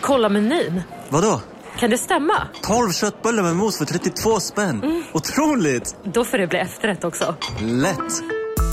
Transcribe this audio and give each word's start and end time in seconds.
Kolla 0.00 0.28
menyn. 0.28 0.82
Vadå? 1.08 1.40
Kan 1.78 1.90
det 1.90 1.98
stämma? 1.98 2.48
12 2.62 2.92
köttbullar 2.92 3.42
med 3.42 3.56
mos 3.56 3.78
för 3.78 3.84
32 3.84 4.40
spänn. 4.40 4.82
Mm. 4.82 5.02
Otroligt! 5.12 5.96
Då 6.04 6.24
får 6.24 6.38
det 6.38 6.46
bli 6.46 6.58
efterrätt 6.58 7.04
också. 7.04 7.34
Lätt! 7.60 8.22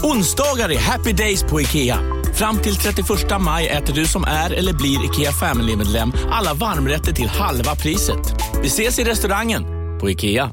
Onsdagar 0.03 0.71
är 0.71 0.79
happy 0.79 1.13
days 1.13 1.43
på 1.43 1.61
IKEA. 1.61 1.99
Fram 2.35 2.57
till 2.57 2.75
31 2.75 3.07
maj 3.39 3.67
äter 3.67 3.93
du 3.93 4.05
som 4.05 4.23
är 4.23 4.53
eller 4.53 4.73
blir 4.73 5.05
IKEA 5.05 5.31
Family-medlem 5.31 6.13
alla 6.31 6.53
varmrätter 6.53 7.13
till 7.13 7.27
halva 7.27 7.75
priset. 7.75 8.19
Vi 8.61 8.67
ses 8.67 8.99
i 8.99 9.03
restaurangen 9.03 9.63
på 9.99 10.09
IKEA. 10.09 10.51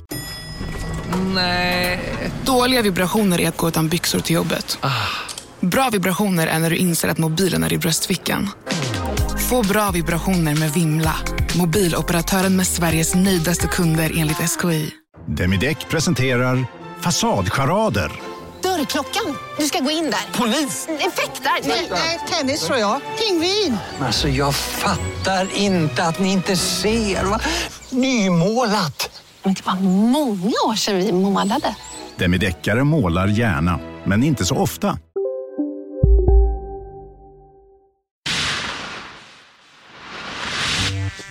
Nej. 1.35 2.01
Dåliga 2.45 2.83
vibrationer 2.83 3.41
är 3.41 3.49
att 3.49 3.57
gå 3.57 3.69
utan 3.69 3.89
byxor 3.89 4.21
till 4.21 4.35
jobbet. 4.35 4.79
Bra 5.61 5.89
vibrationer 5.93 6.47
är 6.47 6.59
när 6.59 6.71
du 6.71 6.77
inser 6.77 7.09
att 7.09 7.19
mobilen 7.19 7.65
är 7.65 7.73
i 7.73 7.79
bröstfickan. 7.79 8.51
Få 9.51 9.63
bra 9.63 9.91
vibrationer 9.91 10.55
med 10.57 10.71
Vimla. 10.71 11.15
Mobiloperatören 11.59 12.57
med 12.57 12.67
Sveriges 12.67 13.15
nöjdaste 13.15 13.67
kunder 13.67 14.13
enligt 14.17 14.37
SKI. 14.51 14.91
Demideck 15.27 15.89
presenterar 15.89 16.67
Fasadcharader. 17.01 18.13
Dörrklockan. 18.63 19.37
Du 19.59 19.65
ska 19.67 19.79
gå 19.81 19.91
in 19.91 20.05
där. 20.05 20.39
Polis? 20.39 20.89
Effektar? 20.89 21.69
Nej, 21.91 22.21
tennis 22.31 22.67
tror 22.67 22.79
jag. 22.79 23.01
Pingvin. 23.19 23.77
Alltså 24.01 24.29
jag 24.29 24.55
fattar 24.55 25.49
inte 25.57 26.05
att 26.05 26.19
ni 26.19 26.33
inte 26.33 26.57
ser. 26.57 27.25
Va? 27.25 27.41
Nymålat. 27.91 29.23
Men 29.43 29.55
det 29.55 29.67
var 29.67 29.75
många 30.11 30.55
år 30.67 30.77
sedan 30.77 30.97
vi 30.97 31.13
målade. 31.13 31.75
Demideckare 32.17 32.85
målar 32.85 33.27
gärna, 33.27 33.81
men 34.05 34.23
inte 34.23 34.45
så 34.45 34.57
ofta. 34.57 34.99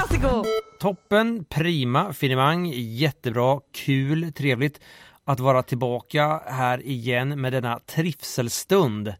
Classico! 0.00 0.44
Toppen, 0.78 1.44
prima, 1.44 2.12
finemang, 2.12 2.72
jättebra, 2.74 3.60
kul, 3.72 4.32
trevligt 4.32 4.80
att 5.24 5.40
vara 5.40 5.62
tillbaka 5.62 6.42
här 6.46 6.86
igen 6.86 7.40
med 7.40 7.52
denna 7.52 7.78
trivselstund. 7.78 9.14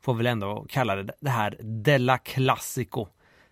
Får 0.00 0.14
väl 0.14 0.26
ändå 0.26 0.66
kalla 0.68 0.96
det 0.96 1.12
det 1.20 1.30
här 1.30 1.58
Della 1.62 2.18
Classico 2.18 3.06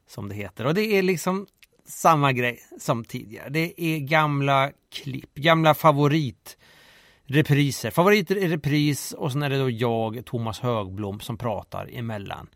som 0.08 0.28
det 0.28 0.34
heter. 0.34 0.66
Och 0.66 0.74
det 0.74 0.98
är 0.98 1.02
liksom 1.02 1.46
samma 1.86 2.32
grej 2.32 2.58
som 2.80 3.04
tidigare. 3.04 3.48
Det 3.48 3.82
är 3.82 3.98
gamla 3.98 4.70
klipp, 4.92 5.34
gamla 5.34 5.74
favoritrepriser. 5.74 7.90
Favoriter 7.90 8.36
i 8.36 8.48
repris 8.48 9.12
och 9.12 9.32
sen 9.32 9.42
är 9.42 9.50
det 9.50 9.58
då 9.58 9.70
jag, 9.70 10.22
Thomas 10.26 10.60
Högblom, 10.60 11.20
som 11.20 11.38
pratar 11.38 11.90
emellan 11.92 12.48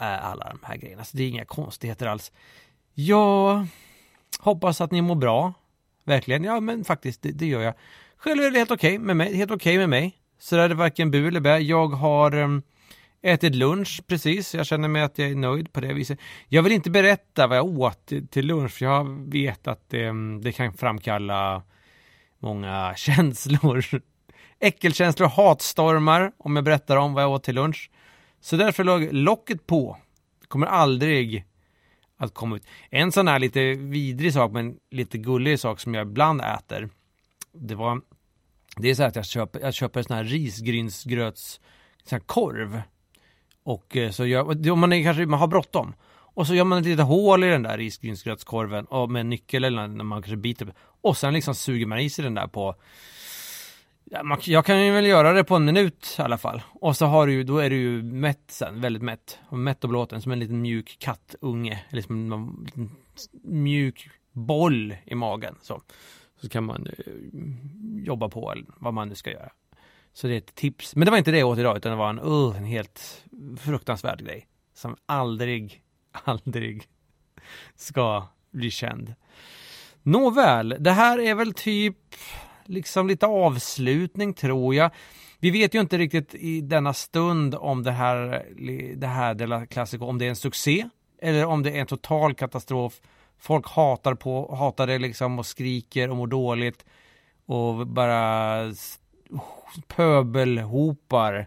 eh, 0.00 0.26
alla 0.26 0.48
de 0.48 0.58
här 0.62 0.76
grejerna. 0.76 1.04
Så 1.04 1.16
det 1.16 1.22
är 1.22 1.28
inga 1.28 1.44
konstigheter 1.44 2.06
alls. 2.06 2.32
Jag 3.00 3.66
hoppas 4.38 4.80
att 4.80 4.90
ni 4.90 5.02
mår 5.02 5.14
bra. 5.14 5.52
Verkligen. 6.04 6.44
Ja, 6.44 6.60
men 6.60 6.84
faktiskt, 6.84 7.22
det, 7.22 7.30
det 7.30 7.46
gör 7.46 7.60
jag. 7.60 7.74
Själv 8.16 8.42
är 8.42 8.50
det 8.50 8.58
helt 8.58 8.70
okej 8.70 8.94
okay 8.94 9.06
med 9.06 9.16
mig. 9.16 9.36
Helt 9.36 9.50
okej 9.50 9.70
okay 9.70 9.78
med 9.78 9.88
mig. 9.88 10.18
Så 10.38 10.56
det 10.56 10.62
är 10.62 10.68
varken 10.68 11.10
bu 11.10 11.28
eller 11.28 11.40
bä. 11.40 11.58
Jag 11.58 11.86
har 11.88 12.34
um, 12.34 12.62
ätit 13.22 13.54
lunch 13.54 14.02
precis. 14.06 14.54
Jag 14.54 14.66
känner 14.66 14.88
mig 14.88 15.02
att 15.02 15.18
jag 15.18 15.30
är 15.30 15.34
nöjd 15.34 15.72
på 15.72 15.80
det 15.80 15.92
viset. 15.92 16.18
Jag 16.48 16.62
vill 16.62 16.72
inte 16.72 16.90
berätta 16.90 17.46
vad 17.46 17.58
jag 17.58 17.66
åt 17.66 18.12
till 18.30 18.46
lunch. 18.46 18.72
För 18.72 18.84
jag 18.84 19.30
vet 19.30 19.66
att 19.66 19.90
det, 19.90 20.12
det 20.42 20.52
kan 20.52 20.72
framkalla 20.72 21.62
många 22.38 22.94
känslor. 22.96 23.84
Äckelkänslor, 24.58 25.28
hatstormar 25.28 26.32
om 26.38 26.56
jag 26.56 26.64
berättar 26.64 26.96
om 26.96 27.14
vad 27.14 27.22
jag 27.22 27.30
åt 27.30 27.44
till 27.44 27.54
lunch. 27.54 27.90
Så 28.40 28.56
därför 28.56 28.84
låg 28.84 29.08
locket 29.12 29.66
på. 29.66 29.96
Kommer 30.48 30.66
aldrig 30.66 31.44
att 32.18 32.34
komma 32.34 32.56
ut. 32.56 32.66
En 32.90 33.12
sån 33.12 33.28
här 33.28 33.38
lite 33.38 33.74
vidrig 33.74 34.32
sak 34.32 34.52
men 34.52 34.76
lite 34.90 35.18
gullig 35.18 35.60
sak 35.60 35.80
som 35.80 35.94
jag 35.94 36.06
ibland 36.06 36.40
äter. 36.40 36.88
Det 37.52 37.74
var 37.74 38.00
Det 38.76 38.90
är 38.90 38.94
så 38.94 39.02
att 39.02 39.16
jag 39.16 39.26
köper, 39.26 39.60
jag 39.60 39.74
köper 39.74 40.02
sån 40.02 40.16
här 40.16 40.24
risgrynsgröts 40.24 41.60
sån 42.04 42.16
här 42.16 42.26
korv. 42.26 42.82
Och 43.62 43.96
eh, 43.96 44.10
så 44.10 44.26
gör 44.26 44.74
man 44.76 44.92
är 44.92 45.04
kanske 45.04 45.26
man 45.26 45.40
har 45.40 45.46
bråttom. 45.46 45.94
Och 46.38 46.46
så 46.46 46.54
gör 46.54 46.64
man 46.64 46.78
ett 46.78 46.84
litet 46.84 47.06
hål 47.06 47.44
i 47.44 47.48
den 47.48 47.62
där 47.62 47.78
risgrynsgrötskorven 47.78 48.84
och 48.84 49.10
med 49.10 49.20
en 49.20 49.30
nyckel 49.30 49.64
eller 49.64 49.86
när 49.86 50.04
man 50.04 50.22
kanske 50.22 50.36
biter. 50.36 50.74
Och 50.78 51.16
sen 51.16 51.34
liksom 51.34 51.54
suger 51.54 51.86
man 51.86 51.98
i 51.98 52.10
sig 52.10 52.24
den 52.24 52.34
där 52.34 52.46
på 52.46 52.74
jag 54.44 54.64
kan 54.64 54.84
ju 54.84 54.92
väl 54.92 55.06
göra 55.06 55.32
det 55.32 55.44
på 55.44 55.56
en 55.56 55.64
minut 55.64 56.16
i 56.18 56.22
alla 56.22 56.38
fall. 56.38 56.62
Och 56.68 56.96
så 56.96 57.06
har 57.06 57.26
du 57.26 57.32
ju, 57.32 57.44
då 57.44 57.58
är 57.58 57.70
du 57.70 57.76
ju 57.76 58.02
mätt 58.02 58.44
sen, 58.46 58.80
väldigt 58.80 59.02
mätt. 59.02 59.38
Och 59.48 59.58
mätt 59.58 59.84
och 59.84 59.90
blåten, 59.90 60.22
som 60.22 60.32
en 60.32 60.38
liten 60.38 60.60
mjuk 60.60 60.96
kattunge. 60.98 61.84
Eller 61.90 62.02
som 62.02 62.32
en 62.32 62.64
liten 62.64 62.90
mjuk 63.42 64.08
boll 64.32 64.96
i 65.04 65.14
magen. 65.14 65.54
Så, 65.62 65.82
så 66.40 66.48
kan 66.48 66.64
man 66.64 66.86
eh, 66.86 67.12
jobba 68.06 68.28
på, 68.28 68.52
eller 68.52 68.64
vad 68.76 68.94
man 68.94 69.08
nu 69.08 69.14
ska 69.14 69.30
göra. 69.30 69.50
Så 70.12 70.26
det 70.26 70.34
är 70.34 70.38
ett 70.38 70.54
tips. 70.54 70.96
Men 70.96 71.04
det 71.04 71.10
var 71.10 71.18
inte 71.18 71.30
det 71.30 71.38
jag 71.38 71.48
åt 71.48 71.58
idag, 71.58 71.76
utan 71.76 71.92
det 71.92 71.98
var 71.98 72.10
en, 72.10 72.20
uh, 72.20 72.56
en 72.56 72.64
helt 72.64 73.24
fruktansvärd 73.60 74.24
grej. 74.24 74.46
Som 74.74 74.96
aldrig, 75.06 75.82
aldrig 76.12 76.88
ska 77.74 78.26
bli 78.50 78.70
känd. 78.70 79.14
Nåväl, 80.02 80.76
det 80.78 80.90
här 80.90 81.20
är 81.20 81.34
väl 81.34 81.54
typ 81.54 82.14
liksom 82.68 83.08
lite 83.08 83.26
avslutning 83.26 84.34
tror 84.34 84.74
jag. 84.74 84.90
Vi 85.38 85.50
vet 85.50 85.74
ju 85.74 85.80
inte 85.80 85.98
riktigt 85.98 86.34
i 86.34 86.60
denna 86.60 86.94
stund 86.94 87.54
om 87.54 87.82
det 87.82 87.92
här, 87.92 88.46
det 88.96 89.06
här 89.06 89.34
Della 89.34 89.66
Classico, 89.66 90.04
om 90.04 90.18
det 90.18 90.24
är 90.24 90.28
en 90.28 90.36
succé 90.36 90.88
eller 91.22 91.44
om 91.44 91.62
det 91.62 91.70
är 91.70 91.80
en 91.80 91.86
total 91.86 92.34
katastrof. 92.34 93.00
Folk 93.38 93.68
hatar 93.68 94.14
på, 94.14 94.54
hatar 94.54 94.86
det 94.86 94.98
liksom 94.98 95.38
och 95.38 95.46
skriker 95.46 96.10
och 96.10 96.16
mår 96.16 96.26
dåligt 96.26 96.84
och 97.46 97.86
bara 97.86 98.72
pöbelhopar 99.86 101.46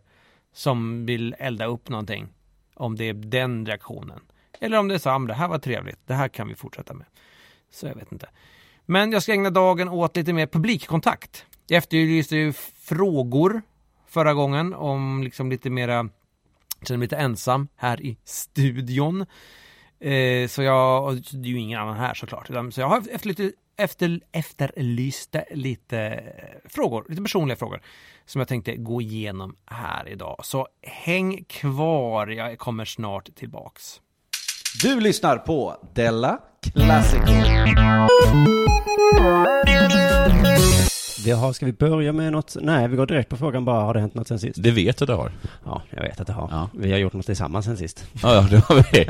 som 0.53 1.05
vill 1.05 1.35
elda 1.39 1.65
upp 1.65 1.89
någonting. 1.89 2.27
Om 2.73 2.95
det 2.95 3.09
är 3.09 3.13
den 3.13 3.65
reaktionen. 3.65 4.19
Eller 4.59 4.77
om 4.77 4.87
det 4.87 4.93
är 4.93 4.99
så, 4.99 5.09
ah, 5.09 5.19
det 5.19 5.33
här 5.33 5.47
var 5.47 5.59
trevligt, 5.59 5.99
det 6.05 6.13
här 6.13 6.27
kan 6.27 6.47
vi 6.47 6.55
fortsätta 6.55 6.93
med. 6.93 7.07
Så 7.71 7.87
jag 7.87 7.95
vet 7.95 8.11
inte. 8.11 8.29
Men 8.85 9.11
jag 9.11 9.23
ska 9.23 9.33
ägna 9.33 9.49
dagen 9.49 9.89
åt 9.89 10.15
lite 10.15 10.33
mer 10.33 10.47
publikkontakt. 10.47 11.45
Jag 11.67 11.77
efterlyste 11.77 12.35
ju 12.35 12.53
frågor 12.83 13.61
förra 14.07 14.33
gången 14.33 14.73
om 14.73 15.23
liksom 15.23 15.49
lite 15.49 15.69
mera, 15.69 16.09
känner 16.87 16.97
mig 16.97 17.05
lite 17.05 17.17
ensam 17.17 17.67
här 17.75 18.01
i 18.01 18.17
studion. 18.23 19.25
Eh, 19.99 20.47
så 20.47 20.63
jag, 20.63 21.15
det 21.31 21.47
är 21.47 21.51
ju 21.51 21.59
ingen 21.59 21.81
annan 21.81 21.97
här 21.97 22.13
såklart. 22.13 22.47
Så 22.73 22.81
jag 22.81 22.87
har 22.87 23.03
efterlyst, 23.11 23.55
efter, 23.77 24.19
efterlyste 24.31 25.45
lite 25.51 26.23
frågor, 26.65 27.05
lite 27.09 27.21
personliga 27.21 27.55
frågor 27.55 27.81
som 28.25 28.39
jag 28.39 28.47
tänkte 28.47 28.75
gå 28.75 29.01
igenom 29.01 29.55
här 29.65 30.09
idag. 30.09 30.39
Så 30.43 30.67
häng 30.81 31.43
kvar, 31.43 32.27
jag 32.27 32.57
kommer 32.57 32.85
snart 32.85 33.35
tillbaks. 33.35 34.01
Du 34.83 34.99
lyssnar 34.99 35.37
på 35.37 35.77
Della 35.93 36.39
Classico. 36.73 37.31
Vi 41.25 41.31
har, 41.31 41.53
ska 41.53 41.65
vi 41.65 41.73
börja 41.73 42.13
med 42.13 42.31
något? 42.31 42.55
Nej, 42.61 42.87
vi 42.87 42.95
går 42.95 43.05
direkt 43.05 43.29
på 43.29 43.37
frågan 43.37 43.65
bara, 43.65 43.81
har 43.81 43.93
det 43.93 43.99
hänt 43.99 44.13
något 44.13 44.27
sen 44.27 44.39
sist? 44.39 44.63
Det 44.63 44.71
vet 44.71 44.99
jag 44.99 45.09
det 45.09 45.13
har. 45.13 45.31
Ja, 45.65 45.81
jag 45.89 46.03
vet 46.03 46.19
att 46.19 46.27
det 46.27 46.33
har. 46.33 46.47
Ja. 46.51 46.69
Vi 46.73 46.91
har 46.91 46.99
gjort 46.99 47.13
något 47.13 47.25
tillsammans 47.25 47.65
sen 47.65 47.77
sist. 47.77 48.05
Ja, 48.23 48.35
ja, 48.35 48.41
det 48.49 48.57
har 48.57 48.85
vi. 48.91 49.09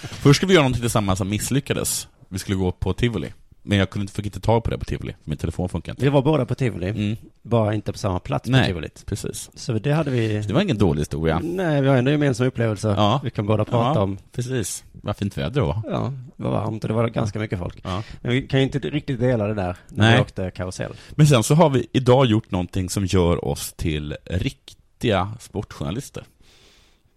Först 0.00 0.36
ska 0.36 0.46
vi 0.46 0.54
göra 0.54 0.68
något 0.68 0.80
tillsammans 0.80 1.18
som 1.18 1.28
misslyckades. 1.28 2.08
Vi 2.28 2.38
skulle 2.38 2.56
gå 2.56 2.72
på 2.72 2.92
Tivoli. 2.92 3.32
Men 3.68 3.78
jag 3.78 3.90
kunde, 3.90 4.12
fick 4.12 4.26
inte 4.26 4.40
tag 4.40 4.64
på 4.64 4.70
det 4.70 4.78
på 4.78 4.84
Tivoli. 4.84 5.14
Min 5.24 5.38
telefon 5.38 5.68
funkar 5.68 5.92
inte. 5.92 6.04
Vi 6.04 6.08
var 6.10 6.22
båda 6.22 6.46
på 6.46 6.54
Tivoli. 6.54 6.88
Mm. 6.88 7.16
Bara 7.42 7.74
inte 7.74 7.92
på 7.92 7.98
samma 7.98 8.18
plats 8.18 8.48
Nej, 8.48 8.60
på 8.60 8.66
Tivolit. 8.66 9.06
precis. 9.06 9.50
Så 9.54 9.72
det 9.72 9.92
hade 9.92 10.10
vi... 10.10 10.40
Det 10.40 10.52
var 10.52 10.60
ingen 10.60 10.78
dålig 10.78 11.00
historia. 11.00 11.40
Nej, 11.44 11.82
vi 11.82 11.88
har 11.88 11.96
ändå 11.96 12.10
gemensamma 12.10 12.48
upplevelser. 12.48 12.88
Ja. 12.88 13.20
Vi 13.24 13.30
kan 13.30 13.46
båda 13.46 13.64
prata 13.64 13.98
ja, 13.98 14.02
om. 14.02 14.18
precis. 14.32 14.84
Vad 14.92 15.16
fint 15.16 15.38
väder 15.38 15.50
det 15.50 15.60
var. 15.60 15.82
Ja, 15.84 16.12
det 16.36 16.42
var 16.42 16.50
varmt 16.50 16.84
och 16.84 16.88
det 16.88 16.94
var 16.94 17.08
ganska 17.08 17.38
mycket 17.38 17.58
folk. 17.58 17.80
Ja. 17.82 18.02
Men 18.20 18.32
vi 18.32 18.42
kan 18.42 18.60
ju 18.60 18.64
inte 18.66 18.78
riktigt 18.78 19.20
dela 19.20 19.46
det 19.46 19.54
där 19.54 19.76
när 19.88 20.04
Nej. 20.04 20.16
vi 20.16 20.22
åkte 20.22 20.50
karusell. 20.50 20.92
Men 21.10 21.26
sen 21.26 21.42
så 21.42 21.54
har 21.54 21.70
vi 21.70 21.86
idag 21.92 22.26
gjort 22.26 22.50
någonting 22.50 22.88
som 22.90 23.06
gör 23.06 23.44
oss 23.44 23.72
till 23.72 24.16
riktiga 24.24 25.32
sportjournalister. 25.40 26.24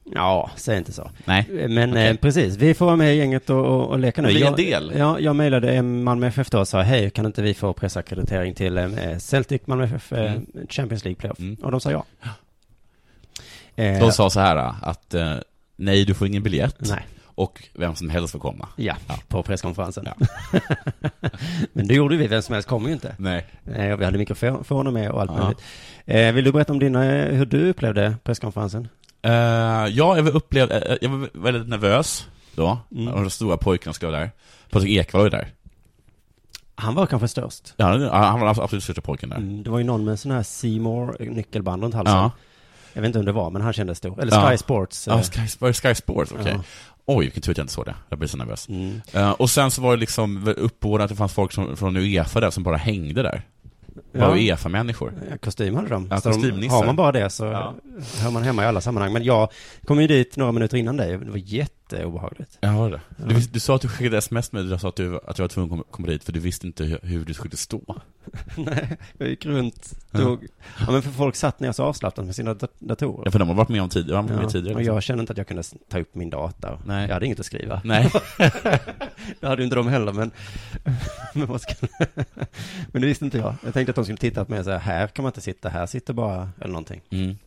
Ja, 0.03 0.51
säg 0.56 0.77
inte 0.77 0.92
så. 0.94 1.12
Nej. 1.25 1.48
Men 1.69 1.89
Okej. 1.92 2.07
eh, 2.07 2.15
precis, 2.15 2.56
vi 2.57 2.74
får 2.74 2.86
vara 2.86 2.95
med 2.95 3.13
i 3.15 3.18
gänget 3.18 3.50
och, 3.50 3.65
och, 3.65 3.89
och 3.89 4.00
leka 4.00 4.21
nu. 4.21 4.27
Bli 4.27 4.42
en 4.42 4.48
Jag- 4.48 4.57
del. 4.57 4.94
Ja, 4.98 5.19
jag 5.19 5.36
mejlade 5.36 5.74
eh, 5.74 5.81
Malmö 5.83 6.27
FF 6.27 6.50
då 6.50 6.59
och 6.59 6.68
sa 6.68 6.81
hej, 6.81 7.09
kan 7.09 7.25
inte 7.25 7.42
vi 7.42 7.53
få 7.53 7.74
pressackreditering 7.74 8.53
till 8.53 8.77
eh, 8.77 8.89
Celtic 9.19 9.62
Malmö 9.65 9.83
FF 9.83 10.12
eh, 10.13 10.31
Mm. 10.31 10.45
Champions 10.69 11.03
League 11.06 11.15
Playoff? 11.19 11.39
Mm. 11.39 11.56
Och 11.56 11.71
de 11.71 11.80
sa 11.81 11.92
ja. 11.92 12.06
Eh, 13.75 14.00
De 14.00 14.12
sa 14.12 14.30
så 14.30 14.39
här 14.39 14.74
att 14.81 15.13
eh, 15.13 15.36
nej, 15.75 16.06
du 16.06 16.13
får 16.13 16.27
ingen 16.27 16.44
biljett. 16.44 16.77
Nej. 16.80 17.07
Och 17.25 17.63
vem 17.74 17.95
som 17.95 18.09
helst 18.09 18.31
får 18.31 18.39
komma. 18.39 18.68
Ja, 18.75 18.95
på 19.27 19.44
presskonferensen. 19.44 20.07
Men 21.74 21.88
det 21.88 21.94
gjorde 21.94 22.18
vi, 22.18 22.27
vem 22.27 22.42
som 22.42 22.53
helst 22.53 22.68
kom 22.69 22.86
ju 22.88 22.94
inte. 22.94 23.15
Nej. 23.18 23.45
Eh, 23.75 23.98
vi 23.98 24.06
hade 24.06 24.18
mikrofoner 24.18 24.92
med 24.92 25.12
och 25.12 25.21
allt 25.21 25.31
Ja. 25.36 25.42
möjligt. 25.44 25.62
Eh, 26.06 26.31
vill 26.33 26.44
du 26.45 26.51
berätta 26.51 26.74
om 26.74 26.80
dina, 26.80 27.06
eh, 27.15 27.36
hur 27.36 27.45
du 27.45 27.69
upplevde 27.69 28.15
presskonferensen? 28.24 28.88
Eh, 29.24 29.32
ja, 29.32 30.16
jag 30.16 30.24
var 30.24 30.32
upplevd, 30.32 30.72
eh, 30.72 30.82
jag 31.02 31.10
var 31.10 31.30
väldigt 31.34 31.68
nervös 31.70 32.28
då. 32.56 32.78
Mm. 32.96 33.06
De 33.24 33.30
stora 33.30 33.58
pojkarna 33.58 33.94
skulle 33.94 34.12
vara 34.12 34.22
där. 34.22 34.32
Patrik 34.70 34.92
Ekwall 34.98 35.20
var 35.20 35.26
ju 35.26 35.30
där. 35.30 35.48
Han 36.76 36.96
var 36.96 37.06
kanske 37.06 37.28
störst. 37.28 37.74
Ja, 37.78 38.10
han 38.14 38.40
var 38.40 38.48
absolut 38.64 38.84
största 38.84 39.02
pojken 39.02 39.30
där. 39.30 39.38
Mm, 39.38 39.64
det 39.64 39.70
var 39.70 39.78
ju 39.78 39.84
någon 39.84 40.06
med 40.06 40.20
sån 40.20 40.32
här 40.32 40.44
Seymour 40.44 41.16
nyckelband 41.20 41.84
runt 41.84 41.96
halsen. 41.96 42.16
Ja. 42.16 42.32
Jag 42.94 43.02
vet 43.02 43.08
inte 43.08 43.20
om 43.20 43.26
det 43.26 43.32
var, 43.32 43.50
men 43.52 43.62
han 43.62 43.74
kändes 43.74 43.98
stor. 43.98 44.22
Eller 44.22 44.32
Ja. 44.38 44.50
Sky 44.50 44.58
Sports. 44.58 45.08
eh, 45.08 45.14
Ja, 45.16 45.24
Sky, 45.24 45.74
Sky 45.74 45.96
Sports, 45.96 46.32
okej. 46.40 46.54
Ja. 46.58 46.64
Oj, 47.06 47.26
vilken 47.26 47.42
tur 47.42 47.52
att 47.52 47.58
jag 47.58 47.64
inte 47.64 47.74
såg 47.74 47.86
det. 47.86 47.96
Jag 48.10 48.20
blev 48.20 48.28
så 48.28 48.38
nervös. 48.38 48.70
Mm. 48.70 49.02
Eh, 49.14 49.32
och 49.32 49.50
sen 49.50 49.72
så 49.72 49.82
var 49.82 49.92
det 49.96 50.00
liksom 50.00 50.48
uppbådat 50.58 51.04
att 51.04 51.10
det 51.10 51.16
fanns 51.16 51.34
folk 51.34 51.52
som, 51.52 51.78
från 51.78 51.98
Uefa 51.98 52.40
där 52.40 52.50
som 52.50 52.64
bara 52.64 52.78
hängde 52.78 53.24
där. 53.24 53.42
Bara 54.14 54.38
Ja. 54.38 54.52
Uefa-människor. 54.54 55.14
Ja, 55.30 55.38
kostym 55.38 55.76
hade 55.76 55.88
de. 55.90 56.08
Ja, 56.12 56.22
Så 56.22 56.30
de 56.30 56.68
har 56.70 56.86
man 56.86 56.96
bara 56.96 57.12
det 57.12 57.30
så 57.30 57.46
Ja. 57.46 57.74
hör 58.22 58.32
man 58.32 58.44
hemma 58.44 58.64
i 58.64 58.66
alla 58.66 58.82
sammanhang. 58.82 59.14
Men 59.14 59.24
jag 59.24 59.50
kom 59.86 60.02
ju 60.02 60.08
dit 60.08 60.38
några 60.38 60.52
minuter 60.52 60.78
innan 60.78 60.98
dig. 60.98 61.18
Det 61.18 61.30
var 61.32 61.38
jätteobehagligt. 61.96 62.58
Ja, 62.62 62.90
det. 62.90 63.02
Du, 63.34 63.40
du 63.40 63.60
sa 63.60 63.76
att 63.76 63.82
du 63.82 63.88
skickade 63.88 64.18
sms 64.18 64.52
med 64.52 64.66
du 64.66 64.78
sa 64.80 64.90
att 64.90 64.96
du, 64.96 65.20
att 65.28 65.36
du 65.36 65.42
var 65.44 65.48
tvungen 65.48 65.80
att 65.80 65.92
komma- 65.92 66.08
dit 66.08 66.24
för 66.24 66.32
du 66.32 66.40
visste 66.40 66.68
inte 66.68 66.84
hur, 66.84 67.00
hur 67.04 67.26
du 67.26 67.34
skulle 67.34 67.58
stå. 67.58 68.02
Nej, 68.58 68.98
jag 69.18 69.30
gick 69.30 69.46
runt, 69.46 69.94
Ja. 70.12 70.20
tog... 70.20 70.48
Ja, 70.80 70.92
men 70.92 71.02
för 71.02 71.12
folk 71.12 71.36
satt 71.36 71.60
ner 71.60 71.72
så 71.72 71.84
avslappnat 71.84 72.26
med 72.26 72.36
sina 72.36 72.54
dat- 72.54 72.80
datorer. 72.80 73.22
Ja, 73.26 73.32
för 73.32 73.40
de 73.40 73.48
har 73.48 73.56
varit 73.56 73.70
med 73.70 73.82
om 73.82 73.90
tidigare, 73.90 74.18
de 74.18 74.28
har 74.28 74.36
varit 74.36 74.44
med 74.44 74.52
tidigare. 74.52 74.74
och 74.76 74.80
liksom. 74.80 74.94
jag 74.96 75.04
kände 75.04 75.22
inte 75.22 75.32
att 75.34 75.38
jag 75.38 75.48
kunde 75.48 75.64
ta 75.90 76.00
upp 76.00 76.16
min 76.16 76.30
data. 76.30 76.80
Nej. 76.86 77.08
Jag 77.08 77.14
hade 77.14 77.26
inget 77.26 77.40
att 77.40 77.46
skriva. 77.46 77.82
Nej. 77.84 78.12
det 79.40 79.48
hade 79.48 79.62
ju 79.62 79.64
inte 79.64 79.76
de 79.76 79.88
heller, 79.88 80.14
men... 80.14 80.32
men, 81.34 81.48
vad 81.48 81.62
ska... 81.62 81.74
men 82.92 83.02
det 83.02 83.08
visste 83.08 83.26
inte 83.26 83.38
jag. 83.38 83.56
Jag 83.64 83.74
tänkte 83.74 83.90
att 83.92 83.96
de 83.96 84.04
skulle 84.06 84.18
titta 84.18 84.46
på 84.46 84.52
mig 84.52 84.60
och 84.60 84.66
säga, 84.66 84.78
här 84.78 85.08
kan 85.08 85.24
man 85.24 85.30
inte 85.30 85.42
sitta, 85.42 85.70
här 85.70 85.86
sitter 85.86 86.14
bara, 86.14 86.50
eller 86.60 86.72
någonting. 86.74 87.02
Mm. 87.10 87.38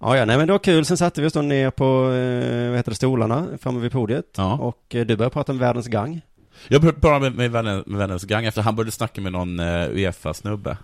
Ja, 0.00 0.16
ja, 0.16 0.24
nej 0.24 0.38
men 0.38 0.46
det 0.46 0.52
var 0.52 0.58
kul. 0.58 0.84
Sen 0.84 0.96
satte 0.96 1.20
vi 1.20 1.26
oss 1.26 1.32
då 1.32 1.42
ner 1.42 1.70
på, 1.70 1.84
eh, 2.12 2.68
vad 2.68 2.76
heter 2.76 2.90
det, 2.90 2.96
stolarna 2.96 3.46
framme 3.60 3.80
vid 3.80 3.92
podiet. 3.92 4.34
Ja. 4.36 4.58
Och 4.58 4.94
eh, 4.94 5.06
du 5.06 5.16
började 5.16 5.32
prata 5.32 5.52
om 5.52 5.58
världens 5.58 5.86
gang. 5.86 6.20
Jag 6.68 6.80
började 6.80 7.00
bara 7.00 7.18
med, 7.18 7.34
med, 7.34 7.50
vännen, 7.50 7.84
med 7.86 7.98
vännens 7.98 8.24
gang 8.24 8.44
efter 8.44 8.62
han 8.62 8.76
började 8.76 8.90
snacka 8.90 9.20
med 9.20 9.32
någon 9.32 9.60
uh, 9.60 9.90
Uefa-snubbe. 9.90 10.76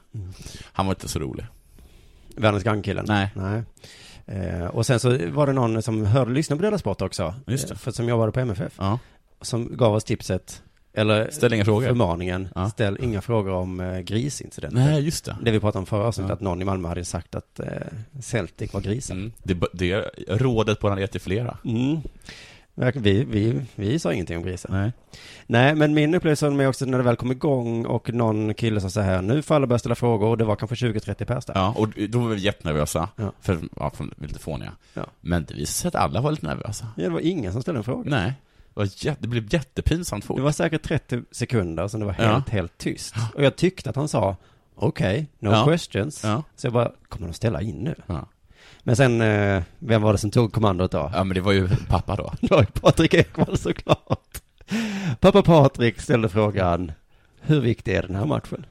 Han 0.73 0.87
var 0.87 0.93
inte 0.93 1.09
så 1.09 1.19
rolig. 1.19 1.47
Världens 2.37 2.65
gang-killen. 2.65 3.05
Nej. 3.09 3.31
Nej. 3.35 3.63
Eh, 4.27 4.67
och 4.67 4.87
sen 4.87 5.01
så 5.01 5.19
var 5.31 5.47
det 5.47 5.53
någon 5.53 5.83
som 5.83 6.07
hörde 6.07 6.33
lyssna 6.33 6.57
på 6.57 6.63
Dela 6.63 6.79
Sport 6.79 7.03
också. 7.03 7.35
Just 7.47 7.69
det. 7.69 7.75
Eh, 7.75 7.79
För 7.79 7.91
som 7.91 8.09
jobbade 8.09 8.33
på 8.33 8.41
MFF. 8.41 8.73
Ja. 8.79 8.99
Som 9.41 9.77
gav 9.77 9.95
oss 9.95 10.05
tipset, 10.05 10.63
eller 10.95 11.31
Ställ 11.31 11.53
inga 11.53 11.65
frågor. 11.65 11.87
förmaningen, 11.87 12.49
Ja. 12.55 12.71
ställ 12.71 12.99
inga 13.03 13.21
frågor 13.21 13.53
om 13.53 13.81
eh, 13.81 13.99
grisincidenten. 14.01 14.85
Nej, 14.85 15.03
just 15.05 15.25
det. 15.25 15.37
Det 15.43 15.51
vi 15.51 15.61
pratade 15.61 15.79
om 15.79 15.87
förra 15.87 16.05
avsnittet, 16.05 16.29
Ja. 16.29 16.35
att 16.35 16.41
någon 16.41 16.63
i 16.63 16.65
Malmö 16.65 16.89
hade 16.89 17.05
sagt 17.05 17.35
att 17.35 17.61
eh, 17.61 17.67
Celtic 18.21 18.73
var 18.75 18.81
grisar. 18.81 19.15
Mm. 19.15 19.33
Det, 19.43 19.61
det 19.73 20.11
rådet 20.29 20.81
på 20.81 20.89
han 20.89 20.99
gett 20.99 21.13
till 21.13 21.21
flera. 21.21 21.57
Mm. 21.65 21.99
Vi, 22.95 23.25
vi, 23.25 23.61
vi 23.75 23.99
sa 23.99 24.13
ingenting 24.13 24.37
om 24.37 24.43
grisar. 24.43 24.71
Nej. 24.73 24.93
Nej, 25.47 25.75
men 25.75 25.95
min 25.95 26.15
upplevelse 26.15 26.51
med 26.51 26.69
också 26.69 26.85
när 26.85 26.99
det 26.99 27.05
väl 27.05 27.17
kom 27.17 27.33
igång 27.33 27.87
och 27.87 28.13
någon 28.15 28.55
kille 28.55 28.81
sa 28.81 28.91
så 28.91 29.01
här, 29.01 29.23
nu 29.23 29.43
får 29.43 29.55
alla 29.55 29.67
börja 29.67 29.79
ställa 29.79 29.95
frågor 29.95 30.27
och 30.29 30.39
det 30.39 30.45
var 30.45 30.57
kanske 30.57 30.77
20-30 30.87 31.25
pers 31.25 31.45
där. 31.45 31.55
Ja, 31.55 31.75
och 31.77 31.89
då 32.09 32.19
var 32.19 32.29
vi 32.29 32.41
jättenervösa. 32.41 33.09
Ja. 33.17 33.33
För, 33.41 33.59
ja, 33.77 33.91
för 33.91 34.09
lite 34.17 34.39
fåniga. 34.39 34.73
Ja. 34.95 35.07
Men 35.21 35.45
det 35.45 35.55
visade 35.55 35.67
sig 35.67 35.89
att 35.89 35.95
alla 35.95 36.21
var 36.21 36.31
lite 36.31 36.47
nervösa. 36.47 36.87
Ja, 36.97 37.03
det 37.03 37.09
var 37.09 37.21
ingen 37.21 37.53
som 37.53 37.63
ställde 37.63 37.79
en 37.81 37.85
fråga. 37.85 38.11
Nej. 38.11 38.33
Det, 38.75 39.17
det 39.21 39.29
blev 39.29 39.55
jättepinsamt 39.55 40.25
fort. 40.25 40.37
Det 40.37 40.43
var 40.43 40.53
säkert 40.53 40.83
30 40.83 41.23
sekunder 41.31 41.89
som 41.89 42.01
det 42.01 42.07
var 42.07 42.15
Ja. 42.19 42.25
helt, 42.33 42.49
helt 42.49 42.79
tyst. 42.79 43.15
Och 43.35 43.43
jag 43.45 43.57
tyckte 43.57 43.91
att 43.91 43.97
han 43.97 44.09
sa, 44.09 44.37
okej, 44.75 45.27
no 45.39 45.51
Ja. 45.51 45.65
questions. 45.67 46.25
Ja. 46.25 46.43
Så 46.57 46.67
jag 46.67 46.73
bara, 46.75 46.93
kommer 47.09 47.27
de 47.27 47.33
ställa 47.33 47.61
in 47.61 47.77
nu? 47.77 47.95
Ja. 48.07 48.29
Men 48.83 48.97
sen, 48.97 49.21
eh, 49.21 49.63
vem 49.79 50.03
var 50.03 50.13
det 50.13 50.19
som 50.19 50.31
tog 50.31 50.53
kommandot 50.53 50.91
då? 50.91 51.11
ja, 51.15 51.25
men 51.25 51.35
det 51.35 51.41
var 51.41 51.53
ju 51.53 51.69
pappa 51.89 52.17
då. 52.17 52.33
Det 52.41 52.51
var 52.51 52.61
ju 52.61 52.67
Patrik 52.67 53.15
Ekwall 53.15 53.59
såklart. 53.59 54.39
Pappa 55.21 55.43
Patrik 55.43 56.01
ställde 56.01 56.29
frågan, 56.29 56.93
hur 57.41 57.61
viktig 57.61 57.95
är 57.95 58.03
den 58.03 58.17
här 58.17 58.25
matchen? 58.27 58.67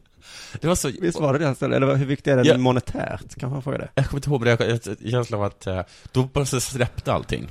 Det 0.61 0.67
var 0.67 0.75
så... 0.75 0.91
Visst 1.01 1.19
var 1.19 1.33
det 1.33 1.39
det 1.39 1.45
han 1.45 1.55
ställde? 1.55 1.75
Eller 1.75 1.95
hur 1.95 2.05
viktig 2.05 2.31
är 2.31 2.35
den 2.35 2.45
Ja. 2.45 2.57
monetärt? 2.57 3.21
Kanske 3.21 3.47
han 3.55 3.61
frågade. 3.61 3.87
Jag 3.95 4.05
kommer 4.05 4.17
inte 4.19 4.29
ihåg, 4.29 4.41
men 4.41 4.49
jag 4.49 4.57
har 4.57 4.65
en 5.01 5.11
känsla 5.11 5.37
av 5.37 5.43
att 5.43 5.67
eh, 5.67 5.81
då 6.11 6.23
bara 6.23 6.45
släppte 6.45 7.13
allting. 7.13 7.47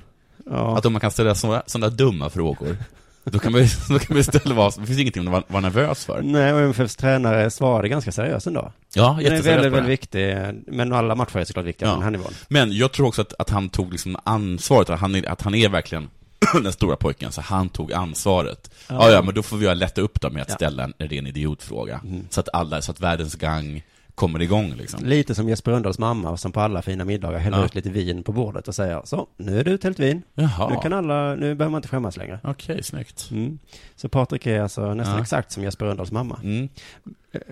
Ja. 0.51 0.79
Att 0.79 0.87
om 0.87 0.93
man 0.93 1.01
kan 1.01 1.11
ställa 1.11 1.35
sådana, 1.35 1.63
sådana 1.67 1.89
dumma 1.91 2.31
frågor, 2.31 2.77
då 3.25 3.39
kan 3.39 3.53
man 3.53 3.63
då 3.89 3.99
kan 3.99 4.17
man 4.17 4.25
ställa 4.25 4.55
vad 4.55 4.75
som- 4.75 4.83
det 4.83 4.87
finns 4.87 4.99
ingenting 5.01 5.35
att 5.35 5.45
vara, 5.51 5.61
nervös 5.61 6.05
för. 6.05 6.23
Nej, 6.23 6.53
och 6.53 6.61
MFFs 6.61 6.97
tränare 6.97 7.51
svarade 7.51 7.89
ganska 7.89 8.13
seriöst 8.13 8.47
ändå. 8.47 8.73
Ja, 8.95 9.19
Den 9.23 9.33
är 9.33 9.43
väldigt, 9.43 9.73
väldigt 9.73 9.91
viktig. 9.91 10.37
Men 10.67 10.93
alla 10.93 11.15
matcher 11.15 11.39
är 11.39 11.45
såklart 11.45 11.67
viktiga 11.67 11.89
Ja. 11.89 11.95
på 11.95 11.97
den 12.01 12.05
här 12.05 12.11
nivån. 12.11 12.33
Men 12.49 12.73
jag 12.73 12.93
tror 12.93 13.07
också 13.07 13.23
att, 13.23 13.35
att 13.39 13.51
han 13.51 13.69
tog 13.69 13.93
liksom 13.93 14.17
ansvaret, 14.25 14.91
att 14.91 15.01
han, 15.01 15.15
är- 15.15 15.29
att 15.29 15.43
han 15.43 15.55
är 15.55 15.69
verkligen 15.69 16.09
den 16.63 16.73
stora 16.73 16.97
pojken, 16.97 17.33
så 17.33 17.41
han 17.41 17.69
tog 17.69 17.93
ansvaret. 17.93 18.71
Ja. 18.89 19.11
Ja, 19.11 19.23
men 19.23 19.35
då 19.35 19.43
får 19.43 19.57
vi 19.57 19.75
lätta 19.75 20.01
upp 20.01 20.21
dem 20.21 20.33
med 20.35 20.43
att 20.43 20.51
ställa 20.51 20.85
en 20.85 20.93
ren 21.09 21.27
idiotfråga. 21.27 22.01
Mm. 22.05 22.25
Så 22.31 22.41
att 22.41 22.49
alla, 22.53 22.83
så 22.83 22.91
att 22.93 23.01
världens 23.01 23.35
gang 23.35 23.83
kommer 24.21 24.43
igång 24.43 24.75
liksom. 24.79 25.05
Lite 25.05 25.35
som 25.35 25.49
Jesper 25.49 25.71
Rönndahls 25.71 25.99
mamma 25.99 26.37
som 26.37 26.53
på 26.53 26.61
alla 26.61 26.83
fina 26.83 27.05
middagar 27.05 27.39
häller 27.39 27.59
Ja. 27.59 27.65
ut 27.65 27.75
lite 27.75 27.91
vin 27.91 28.23
på 28.23 28.33
bordet 28.33 28.69
och 28.69 28.75
säger 28.75 29.03
så, 29.05 29.27
nu 29.37 29.61
är 29.61 29.65
det 29.65 29.71
uthällt 29.71 29.99
vin. 29.99 30.23
Jaha. 30.35 30.69
Nu 30.69 30.77
kan 30.83 30.93
alla, 30.93 31.35
nu 31.35 31.55
behöver 31.55 31.69
man 31.71 31.79
inte 31.79 31.89
skämmas 31.89 32.17
längre. 32.17 32.41
Okej, 32.45 32.83
snyggt. 32.83 33.29
Mm. 33.31 33.59
Så 33.97 34.09
Patrik 34.09 34.47
är 34.47 34.61
alltså 34.63 34.95
nästan 34.95 35.15
Ja. 35.17 35.23
exakt 35.23 35.53
som 35.53 35.63
Jesper 35.63 35.87
Rönndahls 35.87 36.13
mamma. 36.13 36.39
Mm. 36.43 36.69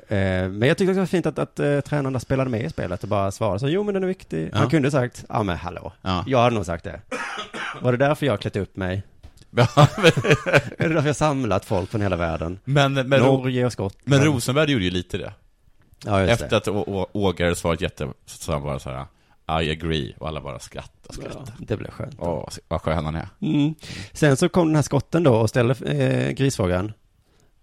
Eh, 0.09 0.51
men 0.59 0.63
jag 0.69 0.79
tyckte 0.79 0.85
också 0.85 0.95
det 0.95 0.99
var 1.01 1.07
fint 1.07 1.27
att, 1.27 1.39
att 1.39 1.61
eh, 1.61 1.81
tränarna 1.81 2.21
spelade 2.21 2.51
med 2.51 2.65
i 2.65 2.71
spelet 2.71 3.03
och 3.03 3.09
bara 3.09 3.31
svarade 3.31 3.59
så, 3.59 3.69
jo 3.69 3.83
men 3.83 3.95
den 3.95 4.03
är 4.03 4.09
viktig. 4.09 4.51
Ja. 4.53 4.59
Han 4.59 4.71
kunde 4.71 4.91
sagt, 4.91 5.25
ja 5.29 5.43
men 5.43 5.57
hallå. 5.57 5.93
Ja. 6.03 6.25
Jag 6.27 6.39
hade 6.39 6.55
nog 6.57 6.67
sagt 6.67 6.85
det. 6.85 7.01
Var 7.83 7.93
det 7.93 7.99
därför 7.99 8.27
jag 8.27 8.41
klätt 8.41 8.57
upp 8.57 8.77
mig? 8.77 9.03
Är 10.79 10.89
det 10.89 10.95
därför 10.95 11.07
jag 11.09 11.17
samlat 11.17 11.65
folk 11.65 11.91
från 11.91 12.01
hela 12.01 12.17
världen? 12.17 12.59
men, 12.65 12.95
men, 12.95 13.21
Norge 13.21 13.67
och 13.67 13.73
Skottland. 13.73 14.03
men 14.05 14.25
Rosenberg 14.25 14.71
gjorde 14.73 14.85
ju 14.85 14.91
lite 14.91 15.19
det. 15.19 15.33
Ja, 16.05 16.21
Efter 16.21 16.49
det. 16.51 16.57
att 16.57 16.69
Å- 16.69 16.85
Å- 16.87 17.07
Åge 17.13 17.45
hade 17.45 17.57
svarat 17.57 17.81
jätte, 17.81 18.09
så 18.27 18.53
han 18.53 18.63
bara 18.63 18.79
så 18.79 18.91
här, 18.91 19.07
I 19.63 19.71
agree, 19.71 20.15
och 20.19 20.29
alla 20.29 20.41
bara 20.41 20.59
skrattade, 20.59 20.95
Ja, 21.09 21.13
skrattade. 21.31 21.53
det 21.59 21.77
blev 21.77 21.91
skönt. 21.91 22.15
Åh, 22.19 22.49
vad 22.69 22.81
skön 22.83 23.05
han 23.05 23.15
är. 23.15 23.29
Mm. 23.41 23.75
Sen 24.13 24.37
så 24.37 24.49
kom 24.49 24.67
den 24.67 24.75
här 24.77 24.83
skotten 24.83 25.23
då 25.23 25.35
och 25.35 25.49
ställde 25.49 25.75
eh, 25.75 26.31
grisfrågan. 26.33 26.93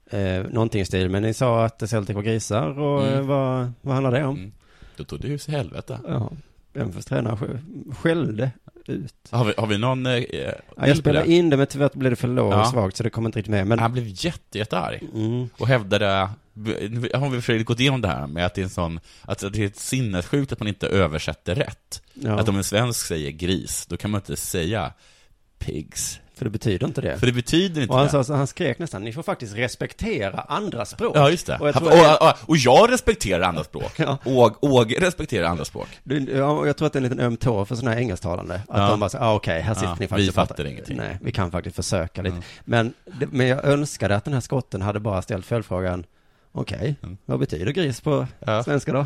Eh, 0.10 0.44
någonting 0.50 0.82
i 0.82 0.86
stil, 0.86 1.10
men 1.10 1.22
ni 1.22 1.34
sa 1.34 1.66
att 1.66 1.90
Celtic 1.90 2.16
var 2.16 2.22
grisar 2.24 2.80
och 2.80 3.02
Mm. 3.08 3.14
eh, 3.20 3.22
vad, 3.26 3.72
vad 3.82 3.94
handlar 3.94 4.12
det 4.12 4.24
om? 4.26 4.36
Mm. 4.38 4.52
Då 4.98 5.04
tog 5.04 5.20
det 5.22 5.28
ju 5.28 5.38
sig 5.38 5.54
helvete. 5.56 6.00
Ja, 6.08 6.32
MFFs 6.74 7.06
tränare 7.06 7.36
sk- 7.36 7.96
skällde 7.96 8.52
ut. 8.90 9.14
Har 9.30 9.46
vi, 9.46 9.54
har 9.58 9.68
vi 9.68 9.78
någon... 9.78 10.06
Eh, 10.06 10.24
Ja, 10.78 10.88
jag 10.88 10.98
spelade 10.98 11.32
in 11.32 11.50
det, 11.50 11.58
men 11.58 11.68
tyvärr 11.68 11.90
blev 11.94 12.10
det 12.12 12.16
för 12.16 12.28
lågt 12.28 12.54
Ja. 12.54 12.62
och 12.62 12.68
svagt 12.68 12.98
så 12.98 13.04
det 13.04 13.10
kom 13.10 13.26
inte 13.26 13.40
riktigt 13.40 13.52
med. 13.52 13.68
Men, 13.68 13.80
Han 13.80 13.92
blev 13.94 14.06
jätte, 14.08 14.58
jättearg. 14.58 15.04
mm, 15.14 15.50
Och 15.58 15.68
hävdade, 15.68 16.30
har 17.14 17.30
vi 17.30 17.42
för 17.42 17.60
gått 17.64 17.80
igenom 17.80 18.02
det 18.02 18.08
här 18.08 18.28
med 18.28 18.46
att 18.46 18.54
det 18.56 18.62
är 18.62 18.64
en 18.64 18.70
sån, 18.70 19.00
att 19.22 19.40
det 19.40 19.58
är 19.60 19.66
ett 19.66 19.76
sinnessjukt 19.80 20.52
att 20.52 20.60
man 20.60 20.68
inte 20.68 20.88
översätter 20.88 21.56
rätt. 21.56 22.02
ja, 22.14 22.40
Att 22.40 22.50
om 22.50 22.58
en 22.58 22.64
svensk 22.64 23.08
säger 23.08 23.32
gris, 23.32 23.86
då 23.90 23.98
kan 23.98 24.12
man 24.12 24.22
inte 24.22 24.36
säga 24.36 24.94
pigs. 25.60 26.20
För 26.38 26.46
det 26.46 26.52
betyder 26.52 26.88
inte 26.88 27.02
det. 27.02 27.20
För 27.20 27.26
det 27.28 27.34
betyder 27.34 27.82
inte 27.82 27.92
Och 27.92 27.98
han, 28.00 28.06
det. 28.08 28.12
sa, 28.12 28.24
så 28.24 28.34
han 28.34 28.48
skrek 28.48 28.80
nästan, 28.80 29.04
ni 29.04 29.14
får 29.14 29.24
faktiskt 29.24 29.56
respektera 29.56 30.40
andra 30.40 30.86
språk. 30.86 31.12
Ja, 31.16 31.30
just 31.30 31.48
det. 31.48 31.58
Och 31.58 31.68
jag, 31.68 31.74
Han- 31.74 31.84
och, 31.88 32.22
och, 32.30 32.34
och 32.50 32.58
jag 32.58 32.92
respekterar 32.92 33.42
andra 33.44 33.64
språk. 33.74 33.94
Ja. 33.98 34.18
Åg, 34.26 34.56
Åge 34.64 34.96
respekterar 35.00 35.48
andra 35.48 35.66
språk. 35.66 35.88
du, 36.04 36.20
ja, 36.38 36.46
och 36.52 36.68
jag 36.68 36.78
tror 36.78 36.86
att 36.88 36.94
det 36.94 36.98
är 37.00 37.04
en 37.04 37.10
liten 37.10 37.20
öm 37.20 37.38
tå 37.38 37.66
för 37.66 37.76
sådana 37.76 37.92
här 37.96 38.02
engelsktalande. 38.02 38.56
Att 38.56 38.82
Ja. 38.82 38.90
de 38.90 39.00
bara 39.00 39.10
säger, 39.10 39.26
ah, 39.26 39.34
okej, 39.36 39.62
här 39.62 39.74
sitter 39.74 39.88
Ja, 39.88 39.96
ni 40.00 40.08
faktiskt 40.08 40.28
vi 40.28 40.32
och 40.32 40.36
pratar." 40.36 40.54
fattar 40.56 40.66
ingenting. 40.70 40.98
Nej, 40.98 41.18
vi 41.22 41.32
kan 41.32 41.52
faktiskt 41.52 41.76
försöka 41.76 42.22
lite. 42.22 42.38
Men, 42.66 42.94
det, 43.20 43.28
men 43.32 43.48
jag 43.48 43.66
önskade 43.66 44.16
att 44.16 44.24
den 44.26 44.34
här 44.34 44.42
skotten 44.42 44.82
hade 44.82 45.00
bara 45.00 45.22
ställt 45.22 45.46
följdfrågan, 45.46 46.04
okej, 46.52 46.96
Mm. 47.04 47.18
vad 47.26 47.40
betyder 47.40 47.72
gris 47.72 48.02
på 48.02 48.28
svenska 48.66 48.92
då? 48.94 49.06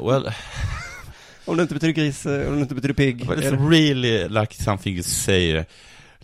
Well, 0.00 0.32
Om 1.44 1.56
det 1.56 1.62
inte 1.62 1.74
betyder 1.74 1.92
gris, 1.92 2.26
eh, 2.26 2.48
om 2.48 2.54
det 2.56 2.60
inte 2.62 2.74
betyder 2.74 2.94
pigg. 2.94 3.26
but 3.26 3.38
it's 3.38 3.70
really 3.70 4.28
like 4.28 4.54
something 4.62 4.94
you 4.94 5.02
say, 5.02 5.64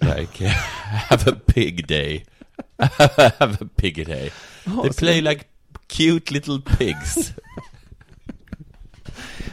like, 0.02 0.36
have 1.10 1.26
a 1.26 1.32
pig 1.32 1.86
day. 1.86 2.24
have 2.80 3.60
a 3.60 3.64
pig 3.76 4.04
day. 4.06 4.30
Ja, 4.66 4.82
They 4.82 4.90
play 4.90 5.20
like 5.20 5.46
cute 5.88 6.30
little 6.30 6.60
pigs. 6.60 7.32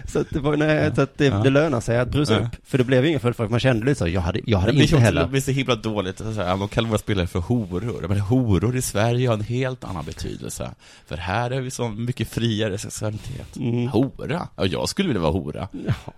Så 0.08 0.20
att 0.20 0.28
det, 0.30 0.40
var, 0.40 0.58
nej, 0.58 0.92
så 0.96 1.02
att 1.02 1.18
det, 1.18 1.30
det 1.30 1.50
lönar 1.50 1.82
sig 1.82 2.00
att 2.00 2.10
brusa 2.10 2.40
upp. 2.40 2.48
För 2.64 2.78
det 2.78 2.84
blev 2.84 3.04
ju 3.04 3.10
ingen 3.10 3.20
följdfråga, 3.20 3.50
man 3.50 3.60
kände 3.60 3.86
lite 3.86 4.00
så, 4.00 4.08
jag 4.08 4.22
hade, 4.22 4.40
jag 4.46 4.58
hade 4.58 4.72
Det 4.72 4.84
inte 4.84 4.98
heller. 4.98 5.22
Det 5.22 5.28
blir 5.28 5.42
så 5.42 5.52
himla 5.52 5.76
dåligt. 5.76 6.18
Så 6.18 6.32
här, 6.32 6.58
de 6.58 6.68
kallar 6.68 6.90
våra 6.90 6.98
spelare 6.98 7.28
för 7.28 7.40
horor. 7.40 8.08
Men 8.08 8.20
horor 8.20 8.76
i 8.76 8.82
Sverige 8.82 9.28
har 9.28 9.34
en 9.34 9.42
helt 9.42 9.84
annan 9.84 10.06
betydelse. 10.06 10.72
För 11.08 11.18
här 11.18 11.52
är 11.52 11.62
vi 11.62 11.72
så 11.72 11.90
mycket 11.90 12.30
friare 12.30 12.78
sexualitet. 12.78 13.58
Mm. 13.58 13.88
Hora? 13.88 14.48
Ja, 14.56 14.66
jag 14.66 14.90
skulle 14.90 15.08
vilja 15.08 15.22
vara 15.22 15.32
hora. 15.32 15.68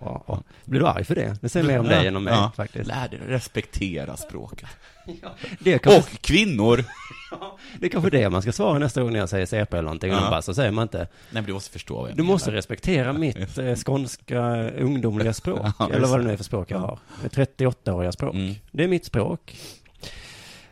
Ja, 0.00 0.42
blir 0.64 0.80
du 0.80 0.86
arg 0.86 1.04
för 1.04 1.14
det? 1.14 1.36
Det 1.40 1.48
säger 1.48 1.66
mer 1.66 1.78
om 1.78 1.86
dig 1.86 2.06
än 2.06 2.16
om 2.16 2.24
mig 2.24 2.48
faktiskt. 2.56 2.86
Lär 2.86 3.08
dig 3.08 3.20
respektera 3.26 4.16
språket. 4.16 4.68
Det 5.60 5.72
är 5.74 5.78
kanske, 5.78 6.00
Och 6.14 6.20
kvinnor! 6.22 6.84
det 7.78 7.86
är 7.86 7.90
kanske 7.90 8.10
det 8.10 8.30
man 8.30 8.42
ska 8.42 8.52
svara 8.52 8.78
nästa 8.78 9.02
gång 9.02 9.12
när 9.12 9.18
jag 9.18 9.28
säger 9.28 9.46
CP 9.46 9.76
eller 9.76 9.82
någonting. 9.84 10.10
Ja. 10.10 10.20
Ja. 10.24 10.30
Bara, 10.30 10.42
så 10.42 10.54
säger 10.54 10.70
man 10.70 10.82
inte, 10.82 10.98
Nej, 10.98 11.08
men 11.30 11.44
du 11.44 11.52
måste 11.52 11.70
förstå 11.70 11.96
vad 12.00 12.10
jag 12.10 12.16
du 12.16 12.22
menar. 12.22 12.34
måste 12.34 12.52
respektera 12.52 13.12
mitt 13.12 13.58
eh, 13.58 13.74
skånska 13.74 14.70
ungdomliga 14.70 15.32
språk. 15.42 15.60
Ja, 15.78 15.90
eller 15.92 16.06
vad 16.06 16.18
det 16.18 16.22
det. 16.22 16.26
nu 16.26 16.32
är 16.32 16.36
för 16.36 16.44
språk 16.44 16.70
jag 16.70 16.78
har. 16.78 16.98
38-åriga 17.30 18.12
språk. 18.12 18.34
Mm. 18.34 18.54
Det 18.72 18.84
är 18.84 18.88
mitt 18.88 19.04
språk. 19.04 19.56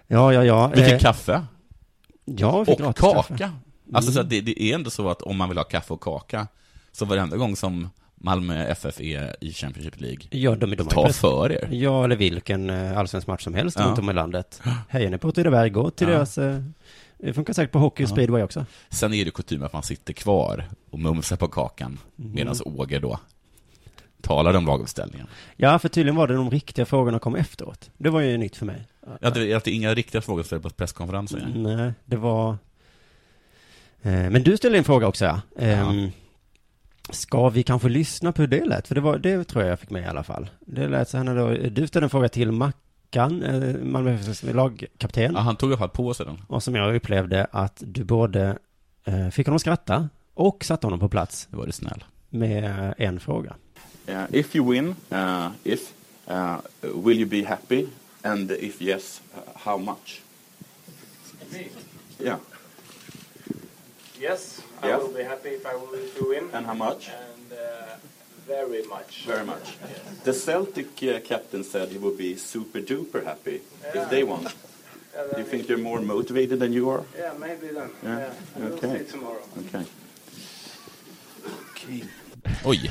Ja, 0.07 0.33
ja, 0.33 0.45
ja. 0.45 0.73
Vi 0.75 0.85
fick 0.85 0.93
eh, 0.93 0.99
kaffe. 0.99 1.45
Ja, 2.25 2.59
vi 2.59 2.64
fick 2.76 2.81
Och 2.87 2.97
kaka. 2.97 3.23
kaffe. 3.37 3.50
Alltså 3.95 4.12
så 4.12 4.19
Mm. 4.19 4.26
att 4.26 4.31
det, 4.31 4.40
det 4.40 4.62
är 4.62 4.75
ändå 4.75 4.90
så 4.90 5.09
att 5.09 5.23
om 5.23 5.37
man 5.37 5.49
vill 5.49 5.59
ha 5.59 5.64
kaffe 5.64 5.93
och 5.93 6.02
kaka, 6.02 6.47
så 6.93 7.05
varenda 7.05 7.37
gång 7.37 7.57
som 7.57 7.90
Malmö 8.19 8.67
FF 8.67 9.01
är 9.01 9.37
i 9.41 9.53
Championship 9.53 10.01
League, 10.01 10.19
Ja, 10.31 10.55
de, 10.55 10.77
de 10.77 10.87
ta 10.89 11.09
för 11.13 11.53
er. 11.53 11.69
Ja, 11.73 12.05
eller 12.05 12.17
vilken 12.17 12.71
eh, 12.71 12.99
allsvensk 12.99 13.27
match 13.27 13.45
som 13.45 13.55
helst 13.55 13.79
Ja. 13.79 13.87
runt 13.87 13.99
om 13.99 14.11
i 14.11 14.13
landet. 14.13 14.63
Hejar 14.89 15.11
ni 15.11 15.19
på 15.19 15.29
Åtvidaberg, 15.29 15.71
gå 15.71 15.91
till 15.91 16.09
Ja. 16.09 16.15
deras... 16.15 16.39
eh, 16.39 16.63
Det 17.19 17.33
funkar 17.35 17.53
säkert 17.53 17.73
på 17.73 17.79
hockey 17.79 18.05
och 18.05 18.09
Ja. 18.11 18.15
speedway 18.15 18.43
också. 18.43 18.67
Sen 18.89 19.15
är 19.15 19.25
det 19.25 19.31
kutym 19.31 19.63
att 19.63 19.73
man 19.73 19.83
sitter 19.83 20.13
kvar 20.13 20.65
och 20.91 20.99
mumsar 20.99 21.37
på 21.37 21.49
kakan, 21.49 21.99
Mm. 22.19 22.33
medan 22.33 22.57
Åger 22.65 23.01
då 23.01 23.19
talar 24.21 24.55
om 24.57 24.67
laguppställningen. 24.67 25.27
Ja, 25.57 25.79
för 25.79 25.89
tydligen 25.89 26.17
var 26.17 26.27
det 26.29 26.35
de 26.35 26.51
riktiga 26.51 26.85
frågorna 26.87 27.19
kom 27.19 27.35
efteråt. 27.37 27.91
Det 27.99 28.11
var 28.11 28.21
ju 28.21 28.37
nytt 28.39 28.57
för 28.57 28.67
mig. 28.67 28.83
Ja, 29.21 29.31
det 29.31 29.55
att 29.55 29.65
det 29.65 29.71
är 29.71 29.75
inga 29.75 29.95
riktiga 29.95 30.21
frågor 30.21 30.43
ställda 30.43 30.69
på 30.69 30.75
presskonferensen. 30.75 31.63
Nej, 31.63 31.93
det 32.05 32.17
var... 32.17 32.51
Eh, 34.03 34.13
Men 34.13 34.43
du 34.43 34.57
ställde 34.57 34.79
en 34.79 34.85
fråga 34.85 35.07
också, 35.07 35.25
ja. 35.25 35.41
Ehm, 35.59 36.11
Ska 37.11 37.49
vi 37.49 37.63
kanske 37.63 37.89
lyssna 37.89 38.33
på 38.33 38.43
hur 38.43 38.49
det 38.49 38.65
lät? 38.65 38.89
För 38.89 38.95
det, 38.95 39.01
var, 39.01 39.19
det 39.19 39.45
tror 39.45 39.65
jag 39.65 39.73
jag 39.73 39.81
fick 39.81 39.91
med 39.91 40.03
i 40.03 40.07
alla 40.07 40.23
fall. 40.23 40.51
Det 40.61 40.89
lät 40.89 41.09
så 41.09 41.17
här 41.17 41.25
när 41.25 41.71
du 41.71 41.87
ställde 41.87 42.07
en 42.07 42.11
fråga 42.11 42.29
till 42.29 42.53
Mackan, 42.53 43.43
eh, 43.43 43.75
Malmö 43.83 44.15
FFs 44.15 44.43
lagkapten. 44.43 45.33
Ja, 45.35 45.41
han 45.41 45.57
tog 45.57 45.71
i 45.71 45.73
alla 45.73 45.79
fall 45.79 45.89
på 45.89 46.15
sig 46.15 46.27
den. 46.27 46.43
Och 46.49 46.63
som 46.63 46.75
jag 46.75 46.97
upplevde 46.97 47.47
att 47.51 47.83
du 47.87 48.05
både 48.05 48.59
eh, 49.05 49.29
fick 49.29 49.47
honom 49.47 49.57
att 49.57 49.61
skratta 49.61 50.09
och 50.35 50.65
satte 50.65 50.87
honom 50.87 51.01
på 51.01 51.09
plats. 51.09 51.49
Det 51.51 51.57
var 51.57 51.67
det 51.67 51.73
snäll. 51.73 52.05
Med 52.31 52.65
eh, 52.65 53.07
en 53.07 53.21
fråga. 53.21 53.55
Uh, 54.09 54.25
if 54.31 54.55
you 54.57 54.73
win, 54.73 54.95
uh, 55.13 55.51
if, 55.65 55.93
uh, 56.31 56.61
will 56.83 57.19
you 57.19 57.27
be 57.27 57.43
happy? 57.43 57.89
And 58.23 58.51
if 58.51 58.81
yes, 58.81 59.21
uh, 59.35 59.41
how 59.55 59.79
much? 59.79 60.23
Yeah. 62.19 62.39
Yes, 64.21 64.63
I 64.83 64.87
Yeah. 64.88 64.99
will 64.99 65.14
be 65.16 65.23
happy 65.25 65.49
if 65.49 65.64
I 65.66 65.75
will 65.75 65.90
we 65.92 66.28
win. 66.28 66.50
And 66.54 66.66
how 66.66 66.75
much? 66.75 67.09
And 67.09 67.52
uh, 67.52 67.59
very 68.47 68.83
much. 68.88 69.25
Very 69.26 69.45
much. 69.45 69.66
The 70.25 70.33
Celtic 70.33 70.87
uh, 71.02 71.21
captain 71.28 71.64
said 71.64 71.88
he 71.88 71.99
would 71.99 72.16
be 72.18 72.37
super 72.37 72.80
duper 72.80 73.25
happy 73.25 73.61
Yeah. 73.83 74.02
if 74.02 74.11
they 74.11 74.25
won. 74.25 74.42
Do 75.35 75.38
you 75.40 75.45
think 75.50 75.66
they're 75.66 75.78
more 75.90 76.00
motivated 76.02 76.59
than 76.61 76.73
you 76.73 76.90
are? 76.90 77.02
Yeah, 77.18 77.33
maybe 77.38 77.66
then. 77.75 77.90
Yeah. 78.04 78.18
Yeah, 78.18 78.30
we'll 78.56 78.73
Okay. 78.75 78.99
see 78.99 79.12
tomorrow. 79.12 79.42
Okay. 79.68 79.85
Okay. 81.71 82.04
Oj! 82.64 82.90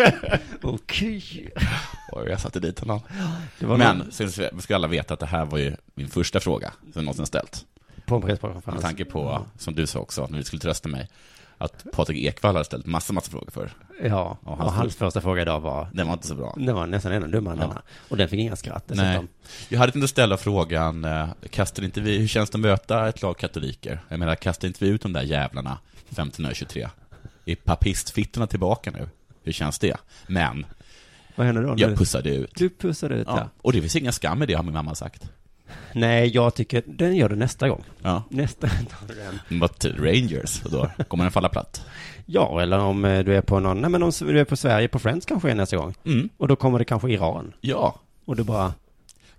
Okej. 0.62 1.50
Oj, 2.12 2.28
jag 2.28 2.40
satte 2.40 2.60
dit 2.60 2.78
honom. 2.80 3.00
Men, 3.58 3.78
någon- 3.78 4.12
sen 4.12 4.60
ska 4.60 4.74
alla 4.74 4.88
veta 4.88 5.14
att 5.14 5.20
det 5.20 5.26
här 5.26 5.44
var 5.44 5.58
ju 5.58 5.76
min 5.94 6.08
första 6.08 6.40
fråga 6.40 6.72
som 6.92 7.04
någonsin 7.04 7.26
ställt. 7.26 7.64
På 8.08 8.16
en 8.16 8.22
presskonferens. 8.22 8.66
Med 8.66 8.80
tanke 8.82 9.04
på, 9.04 9.46
som 9.58 9.74
du 9.74 9.86
sa 9.86 9.98
också, 9.98 10.26
när 10.30 10.38
du 10.38 10.44
skulle 10.44 10.60
trösta 10.60 10.88
mig, 10.88 11.08
att 11.58 11.84
Patrik 11.92 12.24
Ekwall 12.24 12.54
hade 12.54 12.64
ställt 12.64 12.86
massa, 12.86 13.12
massa 13.12 13.30
frågor 13.30 13.50
för. 13.50 13.70
Ja, 14.02 14.38
Och 14.42 14.52
och 14.52 14.58
hans- 14.58 14.74
hans 14.76 14.96
första 14.96 15.20
fråga 15.20 15.42
idag 15.42 15.60
var... 15.60 15.88
Den 15.92 16.06
var 16.06 16.14
inte 16.14 16.26
så 16.26 16.34
bra. 16.34 16.54
Den 16.58 16.74
var 16.74 16.86
nästan 16.86 17.12
ännu 17.12 17.26
dummare 17.28 17.54
än 17.54 17.60
Ja. 17.60 17.66
denna. 17.66 17.82
Och 18.08 18.16
den 18.16 18.28
fick 18.28 18.40
inga 18.40 18.56
skratt 18.56 18.84
Nej. 18.88 18.96
dessutom. 19.06 19.28
Jag 19.68 19.78
hade 19.78 19.92
tänkt 19.92 20.10
ställa 20.10 20.36
frågan, 20.36 21.04
eh, 21.04 21.28
kastar 21.50 21.82
inte 21.84 22.00
vi, 22.00 22.18
hur 22.18 22.26
känns 22.26 22.50
det 22.50 22.56
att 22.56 22.60
möta 22.60 23.08
ett 23.08 23.22
lag 23.22 23.38
katoliker? 23.38 24.00
Jag 24.08 24.18
menar, 24.18 24.34
kastar 24.34 24.68
inte 24.68 24.84
vi 24.84 24.90
ut 24.90 25.02
de 25.02 25.12
där 25.12 25.22
jävlarna 25.22 25.78
1523? 26.10 26.88
Är 27.44 27.54
papistfittorna 27.56 28.46
tillbaka 28.46 28.90
nu? 28.90 29.08
Hur 29.42 29.52
känns 29.52 29.78
det? 29.78 29.96
Men, 30.26 30.66
Vad 31.36 31.46
händer 31.46 31.62
då? 31.62 31.74
jag 31.76 31.96
pussade 31.98 32.34
ut. 32.34 32.50
Du 32.56 32.70
pussade 32.70 33.14
ut, 33.14 33.26
ja. 33.30 33.38
Ja. 33.38 33.48
Och 33.62 33.72
det 33.72 33.80
finns 33.80 33.96
inga 33.96 34.12
skam 34.12 34.42
i 34.42 34.46
det, 34.46 34.54
har 34.54 34.62
min 34.62 34.74
mamma 34.74 34.94
sagt. 34.94 35.30
Nej, 35.92 36.28
jag 36.34 36.54
tycker 36.54 36.82
den 36.86 37.16
gör 37.16 37.28
du 37.28 37.36
nästa 37.36 37.68
gång. 37.68 37.84
Ja. 38.02 38.22
Nästa 38.28 38.68
tar 38.68 39.14
den. 39.14 39.58
Mot 39.58 39.84
Rangers, 39.84 40.64
och 40.64 40.70
då 40.70 40.90
kommer 41.08 41.24
den 41.24 41.32
falla 41.32 41.48
platt. 41.48 41.86
Ja, 42.26 42.62
eller 42.62 42.78
om 42.78 43.04
eh, 43.04 43.24
du 43.24 43.36
är 43.36 43.42
på 43.42 43.60
någon, 43.60 43.80
nej 43.80 43.90
men 43.90 44.02
om 44.02 44.12
du 44.20 44.40
är 44.40 44.44
på 44.44 44.56
Sverige 44.56 44.88
på 44.88 44.98
Friends 44.98 45.26
kanske 45.26 45.50
är 45.50 45.54
nästa 45.54 45.76
gång. 45.76 45.94
Mm. 46.04 46.28
Och 46.36 46.48
då 46.48 46.56
kommer 46.56 46.78
det 46.78 46.84
kanske 46.84 47.10
Iran. 47.10 47.52
Ja. 47.60 48.00
Och 48.24 48.36
du 48.36 48.44
bara, 48.44 48.72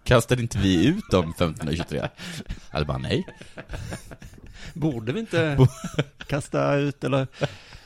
Kastade 0.04 0.42
inte 0.42 0.58
vi 0.58 0.86
ut 0.86 1.10
dem 1.12 1.30
1523? 1.30 2.10
Eller 2.72 2.86
bara 2.86 2.98
nej. 2.98 3.26
borde 4.74 5.12
vi 5.12 5.20
inte 5.20 5.68
kasta 6.28 6.76
ut 6.76 7.04
eller 7.04 7.28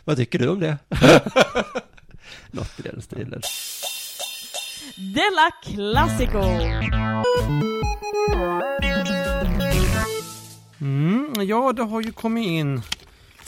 vad 0.03 0.17
tycker 0.17 0.39
du 0.39 0.47
om 0.47 0.59
det? 0.59 0.77
Något 2.51 2.79
i 2.79 2.81
den 2.81 3.01
stilen. 3.01 3.41
Della 4.95 5.51
Classico! 5.63 6.43
Mm, 10.81 11.33
ja, 11.37 11.73
det 11.73 11.83
har 11.83 12.01
ju 12.01 12.11
kommit 12.11 12.47
in 12.47 12.81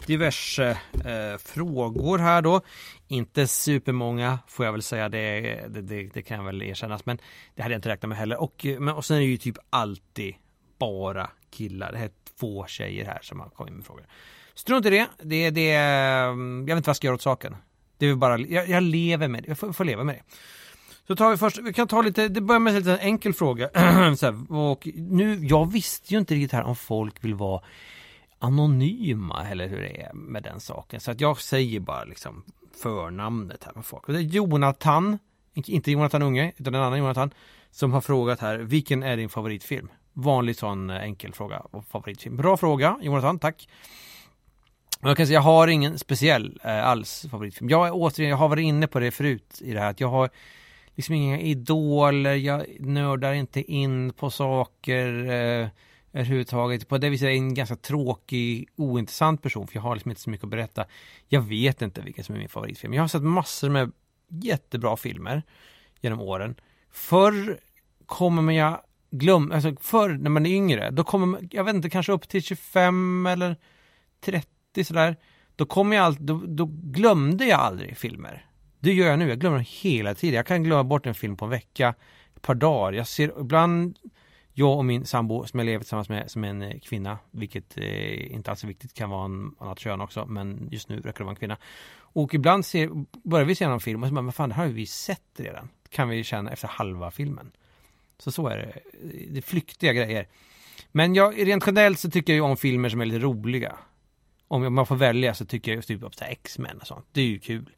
diverse 0.07 0.77
eh, 1.05 1.37
frågor 1.39 2.17
här 2.17 2.41
då. 2.41 2.61
Inte 3.07 3.47
supermånga 3.47 4.39
får 4.47 4.65
jag 4.65 4.73
väl 4.73 4.81
säga, 4.81 5.09
det, 5.09 5.41
det, 5.67 5.81
det, 5.81 6.09
det 6.13 6.21
kan 6.21 6.37
jag 6.37 6.45
väl 6.45 6.61
erkännas, 6.61 7.05
men 7.05 7.17
det 7.55 7.61
hade 7.61 7.73
jag 7.73 7.77
inte 7.77 7.89
räknat 7.89 8.09
med 8.09 8.17
heller. 8.17 8.41
Och, 8.41 8.65
eh, 8.65 8.79
men, 8.79 8.95
och 8.95 9.05
sen 9.05 9.17
är 9.17 9.21
det 9.21 9.27
ju 9.27 9.37
typ 9.37 9.57
alltid 9.69 10.35
bara 10.79 11.29
killar. 11.51 11.91
Det 11.91 11.97
är 11.97 12.09
två 12.39 12.65
tjejer 12.67 13.05
här 13.05 13.19
som 13.21 13.39
har 13.39 13.49
kommit 13.49 13.73
med 13.73 13.85
frågor. 13.85 14.05
Strunt 14.53 14.85
i 14.85 14.89
det, 14.89 15.07
det, 15.21 15.49
det, 15.49 15.71
mm, 15.73 16.65
jag 16.67 16.75
vet 16.75 16.77
inte 16.77 16.87
vad 16.87 16.91
jag 16.91 16.95
ska 16.95 17.07
göra 17.07 17.15
åt 17.15 17.21
saken. 17.21 17.55
Det 17.97 18.05
är 18.05 18.15
bara, 18.15 18.39
jag, 18.39 18.69
jag 18.69 18.83
lever 18.83 19.27
med 19.27 19.43
det, 19.43 19.47
jag 19.47 19.57
får, 19.57 19.73
får 19.73 19.85
leva 19.85 20.03
med 20.03 20.15
det. 20.15 20.23
Så 21.07 21.15
tar 21.15 21.31
vi 21.31 21.38
först, 21.38 21.57
vi 21.57 21.74
kan 21.74 21.88
ta 21.88 22.01
lite, 22.01 22.27
det 22.27 22.41
börjar 22.41 22.59
med 22.59 22.71
en 22.71 22.79
liten 22.79 23.00
enkel 23.00 23.33
fråga. 23.33 23.69
så 24.17 24.25
här, 24.25 24.51
och 24.51 24.88
nu, 24.95 25.45
jag 25.45 25.71
visste 25.71 26.13
ju 26.13 26.19
inte 26.19 26.35
riktigt 26.35 26.51
här 26.51 26.63
om 26.63 26.75
folk 26.75 27.24
vill 27.24 27.35
vara 27.35 27.62
anonyma 28.39 29.47
eller 29.47 29.67
hur 29.67 29.81
det 29.81 30.01
är 30.01 30.13
med 30.13 30.43
den 30.43 30.59
saken. 30.59 31.00
Så 31.00 31.12
att 31.12 31.21
jag 31.21 31.41
säger 31.41 31.79
bara 31.79 32.03
liksom 32.03 32.43
förnamnet 32.81 33.63
här 33.63 33.74
med 33.75 33.85
folk. 33.85 34.07
Och 34.07 34.13
det 34.13 34.19
är 34.19 34.24
Jonathan, 34.24 35.19
inte 35.53 35.91
Jonathan 35.91 36.21
Unge, 36.21 36.51
utan 36.57 36.75
en 36.75 36.81
annan 36.81 37.00
Jonathan, 37.00 37.31
som 37.71 37.93
har 37.93 38.01
frågat 38.01 38.39
här, 38.39 38.57
vilken 38.57 39.03
är 39.03 39.17
din 39.17 39.29
favoritfilm? 39.29 39.89
Vanlig 40.13 40.55
sån 40.55 40.89
eh, 40.89 41.03
enkel 41.03 41.33
fråga, 41.33 41.59
och 41.59 41.85
favoritfilm. 41.85 42.38
Bra 42.38 42.57
fråga, 42.57 43.00
Jonathan, 43.01 43.39
tack. 43.39 43.69
Jag 45.01 45.17
kan 45.17 45.27
säga, 45.27 45.38
jag 45.38 45.41
har 45.41 45.67
ingen 45.67 46.00
speciell 46.00 46.59
eh, 46.63 46.88
alls 46.88 47.25
favoritfilm. 47.31 47.69
Jag 47.69 47.88
är 47.88 47.91
återigen, 47.93 48.29
jag 48.29 48.38
har 48.38 48.50
varit 48.50 48.63
inne 48.63 48.88
på 48.88 49.00
det 49.00 49.12
förut 49.12 49.62
i 49.62 49.74
det 49.74 49.79
här, 49.79 49.89
att 49.89 50.00
jag 50.00 50.07
har 50.07 50.29
liksom 50.95 51.15
inga 51.15 51.39
idoler, 51.39 52.35
jag 52.35 52.65
nördar 52.79 53.33
inte 53.33 53.71
in 53.71 54.13
på 54.13 54.29
saker 54.29 55.29
eh, 55.29 55.67
överhuvudtaget. 56.13 56.87
På 56.87 56.97
det 56.97 57.09
viset 57.09 57.25
är 57.25 57.29
jag 57.29 57.37
en 57.37 57.53
ganska 57.53 57.75
tråkig, 57.75 58.69
ointressant 58.75 59.41
person, 59.41 59.67
för 59.67 59.75
jag 59.75 59.81
har 59.81 59.95
liksom 59.95 60.11
inte 60.11 60.21
så 60.21 60.29
mycket 60.29 60.43
att 60.43 60.49
berätta. 60.49 60.85
Jag 61.27 61.41
vet 61.41 61.81
inte 61.81 62.01
vilken 62.01 62.23
som 62.23 62.35
är 62.35 62.39
min 62.39 62.49
favoritfilm. 62.49 62.93
Jag 62.93 63.03
har 63.03 63.07
sett 63.07 63.23
massor 63.23 63.69
med 63.69 63.91
jättebra 64.27 64.97
filmer 64.97 65.43
genom 66.01 66.21
åren. 66.21 66.55
Förr 66.91 67.59
kommer 68.05 68.41
man 68.41 68.55
jag 68.55 68.81
glömma, 69.11 69.55
alltså 69.55 69.75
förr 69.81 70.09
när 70.09 70.29
man 70.29 70.45
är 70.45 70.49
yngre, 70.49 70.91
då 70.91 71.03
kommer 71.03 71.25
man, 71.25 71.49
jag 71.51 71.63
vet 71.63 71.75
inte, 71.75 71.89
kanske 71.89 72.11
upp 72.11 72.29
till 72.29 72.43
25 72.43 73.25
eller 73.25 73.55
30 74.21 74.83
sådär. 74.83 75.17
Då 75.55 75.65
kommer 75.65 75.95
jag 75.95 76.05
allt, 76.05 76.19
då, 76.19 76.41
då 76.47 76.65
glömde 76.71 77.45
jag 77.45 77.59
aldrig 77.59 77.97
filmer. 77.97 78.45
Det 78.86 78.94
gör 78.94 79.08
jag 79.08 79.20
nu, 79.20 79.30
jag 79.30 79.39
glömmer 79.39 79.58
dem 79.58 79.65
hela 79.70 80.15
tiden. 80.15 80.36
Jag 80.36 80.46
kan 80.46 80.63
glömma 80.63 80.84
bort 80.84 81.06
en 81.06 81.15
film 81.15 81.38
på 81.38 81.46
en 81.46 81.51
vecka, 81.51 81.96
ett 82.36 82.42
par 82.42 82.56
dagar. 82.56 82.94
Jag 82.94 83.08
ser 83.08 83.39
ibland, 83.39 83.98
jag 84.54 84.77
och 84.77 84.86
min 84.86 85.06
sambo 85.06 85.46
som 85.46 85.60
jag 85.60 85.65
lever 85.65 85.80
tillsammans 85.80 86.10
med 86.10 86.32
som 86.32 86.44
är 86.44 86.48
en 86.48 86.62
eh, 86.62 86.80
kvinna, 86.80 87.18
vilket 87.32 87.77
eh, 87.77 88.34
inte 88.34 88.51
alls 88.51 88.63
är 88.63 88.68
viktigt, 88.68 88.94
kan 88.94 89.10
vara 89.10 89.25
en 89.25 89.56
annat 89.60 89.80
kön 89.80 90.01
också, 90.01 90.25
men 90.25 90.68
just 90.72 90.89
nu 90.89 90.96
räcker 90.96 91.18
det 91.18 91.24
vara 91.24 91.32
en 91.32 91.36
kvinna. 91.36 91.58
Och 91.98 92.34
ibland 92.34 92.65
ser, 92.65 92.89
börjar 93.30 93.46
vi 93.46 93.56
se 93.56 93.68
någon 93.68 93.80
film 93.80 94.04
och 94.04 94.10
så 94.10 94.15
bara, 94.15 94.22
men 94.22 94.34
fan 94.34 94.50
det 94.50 94.56
här 94.56 94.65
har 94.65 94.72
vi 94.72 94.86
sett 94.86 95.22
redan. 95.38 95.70
Kan 95.89 96.10
vi 96.10 96.24
känna 96.24 96.51
efter 96.51 96.68
halva 96.68 97.12
filmen. 97.12 97.51
Så 98.18 98.32
så 98.32 98.48
är 98.48 98.58
det. 98.58 98.80
Det 99.30 99.38
är 99.38 99.42
flyktiga 99.42 99.94
grejer. 99.94 100.27
Men 100.92 101.15
jag, 101.15 101.48
rent 101.48 101.63
generellt 101.68 102.00
så 102.00 102.10
tycker 102.10 102.34
jag 102.34 102.38
ju 102.38 102.51
om 102.51 102.58
filmer 102.58 102.89
som 102.89 103.01
är 103.01 103.06
lite 103.06 103.20
roliga. 103.20 103.75
Om 104.48 104.74
man 104.74 104.86
får 104.86 104.96
välja 104.96 105.34
så 105.34 105.46
tycker 105.46 105.72
jag 105.72 105.75
just 105.75 105.88
typ 105.88 106.04
om 106.04 106.12
X-Men 106.22 106.77
och 106.77 106.88
sånt. 106.88 107.06
Det 107.12 107.22
är 107.22 107.25
ju 107.25 107.39
kul 107.39 107.70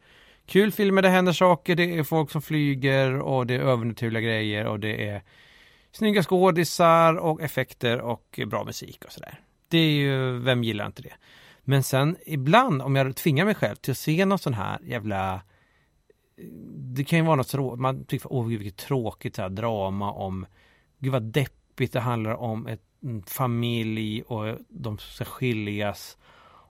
kul 0.48 0.72
filmer, 0.72 1.02
det 1.02 1.10
händer 1.10 1.34
saker, 1.34 1.76
det 1.76 1.98
är 1.98 2.04
folk 2.04 2.32
som 2.32 2.42
flyger 2.42 3.20
och 3.20 3.48
det 3.48 3.56
är 3.56 3.60
övernaturliga 3.60 4.22
grejer 4.22 4.66
och 4.66 4.80
det 4.80 5.10
är 5.10 5.24
snygga 5.92 6.24
skådisar 6.24 7.16
och 7.16 7.42
effekter 7.42 8.02
och 8.02 8.40
bra 8.48 8.64
musik 8.64 9.06
och 9.06 9.12
sådär. 9.12 9.40
Det 9.68 9.78
är 9.78 9.92
ju, 9.92 10.40
vem 10.40 10.64
gillar 10.64 10.86
inte 10.86 11.02
det? 11.02 11.14
Men 11.64 11.84
sen 11.84 12.18
ibland 12.26 12.82
om 12.82 12.96
jag 12.96 13.16
tvingar 13.16 13.46
mig 13.46 13.56
själv 13.56 13.76
till 13.76 13.92
att 13.92 13.98
se 13.98 14.26
någon 14.26 14.40
sån 14.40 14.54
här 14.54 14.80
jävla 14.84 15.42
det 16.76 17.04
kan 17.04 17.20
ju 17.20 17.26
vara 17.26 17.36
något 17.36 17.48
så 17.48 17.76
man 17.76 18.06
tycker, 18.06 18.34
åh 18.34 18.48
gud 18.48 18.60
vilket 18.60 18.78
tråkigt 18.78 19.36
så 19.36 19.42
här, 19.42 19.50
drama 19.50 20.12
om, 20.12 20.46
gud 21.00 21.12
vad 21.12 21.24
deppigt 21.24 21.94
det 21.94 22.00
handlar 22.00 22.34
om 22.34 22.68
ett, 22.68 22.82
en 23.02 23.24
familj 23.24 24.22
och 24.22 24.58
de 24.70 24.98
ska 24.98 25.26
skiljas 25.26 26.18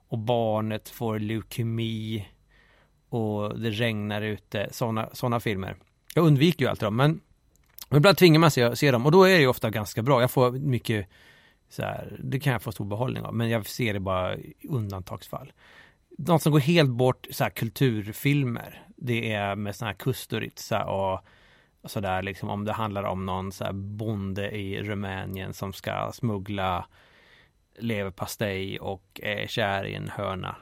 och 0.08 0.18
barnet 0.18 0.88
får 0.88 1.18
leukemi 1.18 2.28
och 3.08 3.60
det 3.60 3.70
regnar 3.70 4.22
ute, 4.22 4.68
sådana 4.70 5.08
såna 5.12 5.40
filmer. 5.40 5.76
Jag 6.14 6.24
undviker 6.24 6.64
ju 6.64 6.70
alltid 6.70 6.86
dem, 6.86 6.96
men 6.96 7.20
ibland 7.94 8.18
tvingar 8.18 8.40
man 8.40 8.50
sig 8.50 8.62
att 8.62 8.78
se 8.78 8.90
dem 8.90 9.06
och 9.06 9.12
då 9.12 9.24
är 9.24 9.34
det 9.34 9.40
ju 9.40 9.46
ofta 9.46 9.70
ganska 9.70 10.02
bra. 10.02 10.20
Jag 10.20 10.30
får 10.30 10.52
mycket 10.52 11.08
så 11.68 11.82
här, 11.82 12.20
det 12.24 12.40
kan 12.40 12.52
jag 12.52 12.62
få 12.62 12.72
stor 12.72 12.84
behållning 12.84 13.22
av, 13.22 13.34
men 13.34 13.48
jag 13.50 13.66
ser 13.66 13.94
det 13.94 14.00
bara 14.00 14.36
i 14.36 14.54
undantagsfall. 14.68 15.52
De 16.18 16.38
som 16.38 16.52
går 16.52 16.60
helt 16.60 16.90
bort, 16.90 17.26
så 17.30 17.44
här, 17.44 17.50
kulturfilmer, 17.50 18.82
det 18.96 19.32
är 19.32 19.56
med 19.56 19.76
sådana 19.76 19.90
här 19.90 19.98
Kusturica 19.98 20.84
och 20.84 21.20
sådär 21.84 22.22
liksom 22.22 22.48
om 22.48 22.64
det 22.64 22.72
handlar 22.72 23.02
om 23.02 23.26
någon 23.26 23.52
så 23.52 23.64
här 23.64 23.72
bonde 23.72 24.50
i 24.50 24.82
Rumänien 24.82 25.54
som 25.54 25.72
ska 25.72 26.10
smuggla 26.14 26.86
leverpastej 27.78 28.80
och 28.80 29.20
är 29.22 29.46
kär 29.46 29.84
i 29.84 29.94
en 29.94 30.08
höna. 30.08 30.56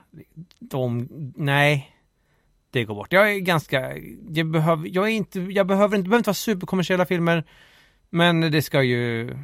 De, 0.59 1.09
nej, 1.37 1.96
det 2.77 2.85
går 2.85 2.95
bort. 2.95 3.13
Jag 3.13 3.33
är 3.33 3.39
ganska, 3.39 3.97
jag 4.29 4.47
behöver, 4.47 4.89
jag 4.93 5.05
är 5.05 5.11
inte, 5.11 5.41
jag 5.41 5.67
behöver 5.67 5.97
inte, 5.97 6.09
behöver 6.09 6.19
inte 6.19 6.29
vara 6.29 6.35
superkommersiella 6.35 7.07
filmer, 7.07 7.45
men 8.11 8.41
det 8.41 8.63
ska 8.63 8.83
ju, 8.83 9.37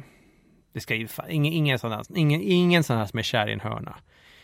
det 0.73 0.79
ska 0.79 0.95
ju, 0.95 1.07
ingen, 1.29 1.53
ingen 1.53 1.79
sån 1.79 1.91
här, 1.91 2.05
ingen, 2.15 2.41
ingen 2.41 2.83
sån 2.83 2.97
här 2.97 3.05
som 3.05 3.19
är 3.19 3.23
kär 3.23 3.49
i 3.49 3.53
en 3.53 3.59
hörna. 3.59 3.95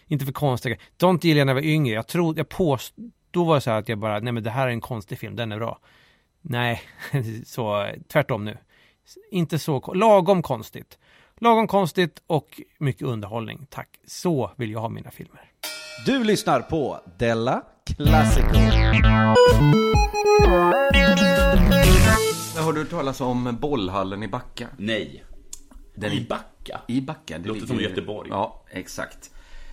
Inte 0.07 0.25
för 0.25 0.31
konstiga 0.31 0.77
Don't 0.99 1.25
gillade 1.25 1.39
jag 1.39 1.45
när 1.45 1.53
jag 1.53 1.61
var 1.61 1.67
yngre. 1.67 1.93
Jag 1.93 2.07
tror, 2.07 2.37
jag 2.37 2.49
påstod, 2.49 3.11
då 3.31 3.43
var 3.43 3.55
det 3.55 3.61
så 3.61 3.71
här 3.71 3.79
att 3.79 3.89
jag 3.89 3.97
bara, 3.97 4.19
nej 4.19 4.33
men 4.33 4.43
det 4.43 4.49
här 4.49 4.67
är 4.67 4.71
en 4.71 4.81
konstig 4.81 5.19
film, 5.19 5.35
den 5.35 5.51
är 5.51 5.57
bra. 5.57 5.79
Nej, 6.41 6.81
så 7.45 7.87
tvärtom 8.07 8.45
nu. 8.45 8.57
Inte 9.31 9.59
så, 9.59 9.93
lagom 9.93 10.41
konstigt. 10.41 10.97
Lagom 11.37 11.67
konstigt 11.67 12.21
och 12.27 12.61
mycket 12.79 13.07
underhållning, 13.07 13.67
tack. 13.69 13.89
Så 14.07 14.51
vill 14.55 14.71
jag 14.71 14.79
ha 14.79 14.89
mina 14.89 15.11
filmer. 15.11 15.51
Du 16.05 16.23
lyssnar 16.23 16.61
på 16.61 16.99
Della 17.17 17.63
Classico. 17.97 18.57
Har 22.57 22.73
du 22.73 22.79
hört 22.79 22.89
talas 22.89 23.21
om 23.21 23.57
bollhallen 23.61 24.23
i 24.23 24.27
Backa? 24.27 24.67
Nej. 24.77 25.23
Den 25.95 26.11
I 26.11 26.25
Backa? 26.29 26.81
I 26.87 27.01
Backa. 27.01 27.37
Det 27.39 27.47
Låter 27.47 27.65
som 27.67 27.79
Göteborg. 27.79 28.29
Ja, 28.31 28.63
exakt. 28.69 29.31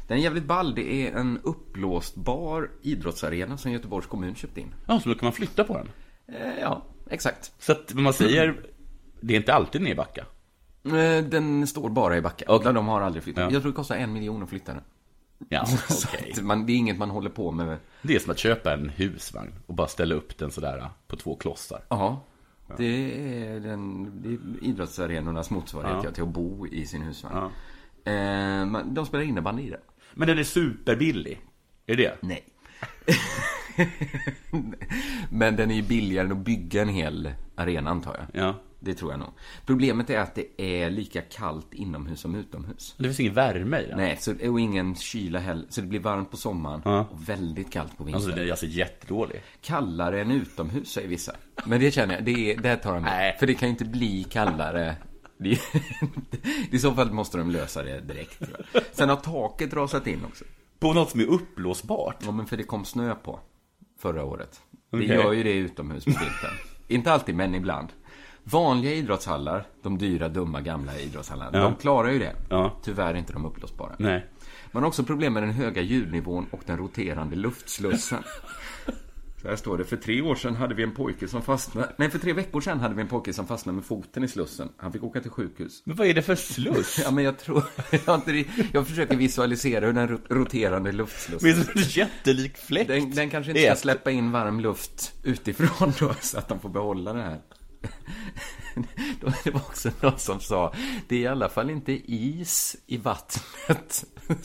Den 0.08 0.18
är 0.18 0.22
jävligt 0.22 0.44
ball. 0.44 0.74
Det 0.74 1.06
är 1.06 1.12
en 1.16 1.40
uppblåsbar 1.42 2.70
idrottsarena 2.82 3.56
som 3.58 3.72
Göteborgs 3.72 4.06
kommun 4.06 4.34
köpt 4.34 4.58
in. 4.58 4.74
Ja, 4.86 5.00
så 5.00 5.08
då 5.08 5.14
kan 5.14 5.26
man 5.26 5.32
flytta 5.32 5.64
på 5.64 5.74
den? 5.76 5.88
Eh, 6.40 6.60
ja, 6.60 6.82
exakt. 7.10 7.52
Så 7.58 7.72
att 7.72 7.94
man 7.94 8.12
säger, 8.12 8.56
det 9.20 9.34
är 9.34 9.36
inte 9.36 9.54
alltid 9.54 9.80
nere 9.82 9.92
i 9.92 9.94
Backa? 9.94 10.26
Eh, 10.84 11.24
Den 11.24 11.66
står 11.66 11.88
bara 11.88 12.16
i 12.16 12.20
Backa. 12.20 12.44
Okej. 12.48 12.72
De 12.72 12.88
har 12.88 13.00
aldrig 13.00 13.24
flyttat. 13.24 13.44
Ja. 13.44 13.50
Jag 13.52 13.62
tror 13.62 13.72
det 13.72 13.76
kostar 13.76 13.96
en 13.96 14.12
miljon 14.12 14.42
att 14.42 14.48
flytta 14.48 14.72
den. 14.72 14.82
Ja, 15.48 15.66
man, 16.42 16.66
det 16.66 16.72
är 16.72 16.76
inget 16.76 16.98
man 16.98 17.10
håller 17.10 17.30
på 17.30 17.50
med. 17.52 17.78
Det 18.02 18.14
är 18.14 18.18
som 18.18 18.30
att 18.30 18.38
köpa 18.38 18.72
en 18.72 18.88
husvagn 18.88 19.54
och 19.66 19.74
bara 19.74 19.88
ställa 19.88 20.14
upp 20.14 20.38
den 20.38 20.50
sådär 20.50 20.90
på 21.08 21.16
två 21.16 21.36
klossar. 21.36 21.80
Ja. 21.88 22.24
Det 22.76 22.84
är, 22.84 23.60
den, 23.60 24.10
det 24.22 24.28
är 24.28 24.68
idrottsarenornas 24.68 25.50
motsvarighet 25.50 26.04
Ja. 26.04 26.10
till 26.10 26.22
att 26.22 26.28
bo 26.28 26.66
i 26.66 26.86
sin 26.86 27.02
husvagn. 27.02 27.36
Ja. 28.04 28.12
Eh, 28.12 28.66
de 28.84 29.06
spelar 29.06 29.24
innebandy 29.24 29.62
i 29.62 29.70
det. 29.70 29.80
Men 30.14 30.28
den 30.28 30.38
är 30.38 30.42
superbillig. 30.44 31.40
Är 31.86 31.96
det? 31.96 32.18
Nej. 32.20 32.44
Men 35.30 35.56
den 35.56 35.70
är 35.70 35.74
ju 35.74 35.82
billigare 35.82 36.26
än 36.26 36.32
att 36.32 36.38
bygga 36.38 36.82
en 36.82 36.88
hel 36.88 37.32
arena 37.54 37.90
antar 37.90 38.26
jag. 38.32 38.42
Ja. 38.44 38.54
Det 38.80 38.94
tror 38.94 39.10
jag 39.10 39.20
nog. 39.20 39.28
Problemet 39.66 40.10
är 40.10 40.18
att 40.18 40.34
det 40.34 40.62
är 40.62 40.90
lika 40.90 41.20
kallt 41.22 41.74
inomhus 41.74 42.20
som 42.20 42.34
utomhus. 42.34 42.94
Det 42.98 43.04
finns 43.04 43.20
ingen 43.20 43.34
värme 43.34 43.78
i 43.80 43.86
den? 43.86 43.96
Nej, 43.98 44.16
så, 44.20 44.50
och 44.50 44.60
ingen 44.60 44.94
kyla 44.94 45.38
heller. 45.38 45.66
Så 45.68 45.80
det 45.80 45.86
blir 45.86 46.00
varmt 46.00 46.30
på 46.30 46.36
sommaren 46.36 46.82
Ja. 46.84 47.06
och 47.10 47.28
väldigt 47.28 47.72
kallt 47.72 47.98
på 47.98 48.04
vintern. 48.04 48.14
Alltså 48.22 48.36
den 48.36 48.46
är 48.46 48.50
alltså 48.50 48.66
jättedålig. 48.66 49.42
Kallare 49.60 50.20
än 50.20 50.30
utomhus 50.30 50.88
säger 50.92 51.08
vissa. 51.08 51.32
Men 51.64 51.80
det 51.80 51.90
känner 51.90 52.14
jag, 52.14 52.24
det, 52.24 52.52
är, 52.52 52.56
det 52.60 52.76
tar 52.76 52.94
de 52.94 53.02
med. 53.02 53.36
För 53.38 53.46
det 53.46 53.54
kan 53.54 53.68
ju 53.68 53.70
inte 53.70 53.84
bli 53.84 54.24
kallare. 54.24 54.96
Det, 55.38 55.58
I 56.70 56.78
så 56.78 56.92
fall 56.94 57.10
måste 57.12 57.38
de 57.38 57.50
lösa 57.50 57.82
det 57.82 58.00
direkt. 58.00 58.42
Sen 58.92 59.08
har 59.08 59.16
taket 59.16 59.74
rasat 59.74 60.06
in 60.06 60.24
också. 60.24 60.44
På 60.78 60.92
något 60.92 61.10
som 61.10 61.20
är 61.20 61.24
uppblåsbart? 61.26 62.16
Ja, 62.24 62.32
men 62.32 62.46
för 62.46 62.56
det 62.56 62.62
kom 62.62 62.84
snö 62.84 63.14
på 63.14 63.40
förra 63.98 64.24
året. 64.24 64.60
Det 64.90 64.96
Okej. 64.96 65.08
gör 65.08 65.32
ju 65.32 65.42
det 65.42 65.52
utomhus 65.52 66.04
på 66.04 66.10
vintern. 66.10 66.54
inte 66.88 67.12
alltid, 67.12 67.34
men 67.34 67.54
ibland. 67.54 67.88
Vanliga 68.50 68.92
idrottshallar, 68.94 69.66
de 69.82 69.98
dyra, 69.98 70.28
dumma, 70.28 70.60
gamla 70.60 70.98
idrottshallarna, 70.98 71.58
Ja. 71.58 71.64
de 71.64 71.76
klarar 71.76 72.10
ju 72.10 72.18
det. 72.18 72.32
Ja. 72.50 72.76
Tyvärr 72.84 73.14
inte 73.14 73.32
de 73.32 73.44
uppblåsbara. 73.46 73.92
Nej. 73.98 74.26
Man 74.72 74.82
har 74.82 74.88
också 74.88 75.04
problem 75.04 75.32
med 75.32 75.42
den 75.42 75.52
höga 75.52 75.82
ljudnivån 75.82 76.46
och 76.50 76.60
den 76.66 76.76
roterande 76.78 77.36
luftslussen. 77.36 78.22
Så 79.42 79.48
här 79.48 79.56
står 79.56 79.78
det. 79.78 79.84
För 79.84 79.96
tre 79.96 80.22
år 80.22 80.34
sedan 80.34 80.56
hade 80.56 80.74
vi 80.74 80.82
en 80.82 80.94
pojke 80.94 81.28
som 81.28 81.42
fastnade... 81.42 81.88
Nej, 81.96 82.10
för 82.10 82.18
tre 82.18 82.32
veckor 82.32 82.60
sedan 82.60 82.80
hade 82.80 82.94
vi 82.94 83.02
en 83.02 83.08
pojke 83.08 83.32
som 83.32 83.46
fastnade 83.46 83.76
med 83.76 83.84
foten 83.84 84.24
i 84.24 84.28
slussen. 84.28 84.68
Han 84.76 84.92
fick 84.92 85.02
åka 85.02 85.20
till 85.20 85.30
sjukhus. 85.30 85.82
Men 85.84 85.96
vad 85.96 86.06
är 86.06 86.14
det 86.14 86.22
för 86.22 86.34
sluss? 86.34 87.00
Ja, 87.04 87.10
men 87.10 87.24
jag 87.24 87.38
tror... 87.38 87.62
Jag, 88.06 88.14
inte, 88.14 88.44
jag 88.72 88.86
försöker 88.86 89.16
visualisera 89.16 89.86
hur 89.86 89.92
den 89.92 90.08
ro- 90.08 90.18
roterande 90.30 90.92
luftslussen... 90.92 91.48
Men 91.50 91.64
som 91.64 91.72
en 91.76 91.82
jättelik 91.82 92.56
fläkt. 92.56 92.88
Den, 92.88 93.10
den 93.10 93.30
kanske 93.30 93.50
inte 93.52 93.62
ska 93.64 93.76
släppa 93.76 94.10
in 94.10 94.32
varm 94.32 94.60
luft 94.60 95.12
utifrån 95.22 95.92
då, 96.00 96.14
så 96.20 96.38
att 96.38 96.48
de 96.48 96.60
får 96.60 96.68
behålla 96.68 97.12
det 97.12 97.22
här. 97.22 97.40
Det 99.44 99.50
var 99.50 99.60
också 99.60 99.90
någon 100.00 100.18
som 100.18 100.40
sa, 100.40 100.74
det 101.08 101.16
är 101.16 101.20
i 101.20 101.26
alla 101.26 101.48
fall 101.48 101.70
inte 101.70 101.92
is 102.12 102.76
i 102.86 102.96
vattnet. 102.96 104.04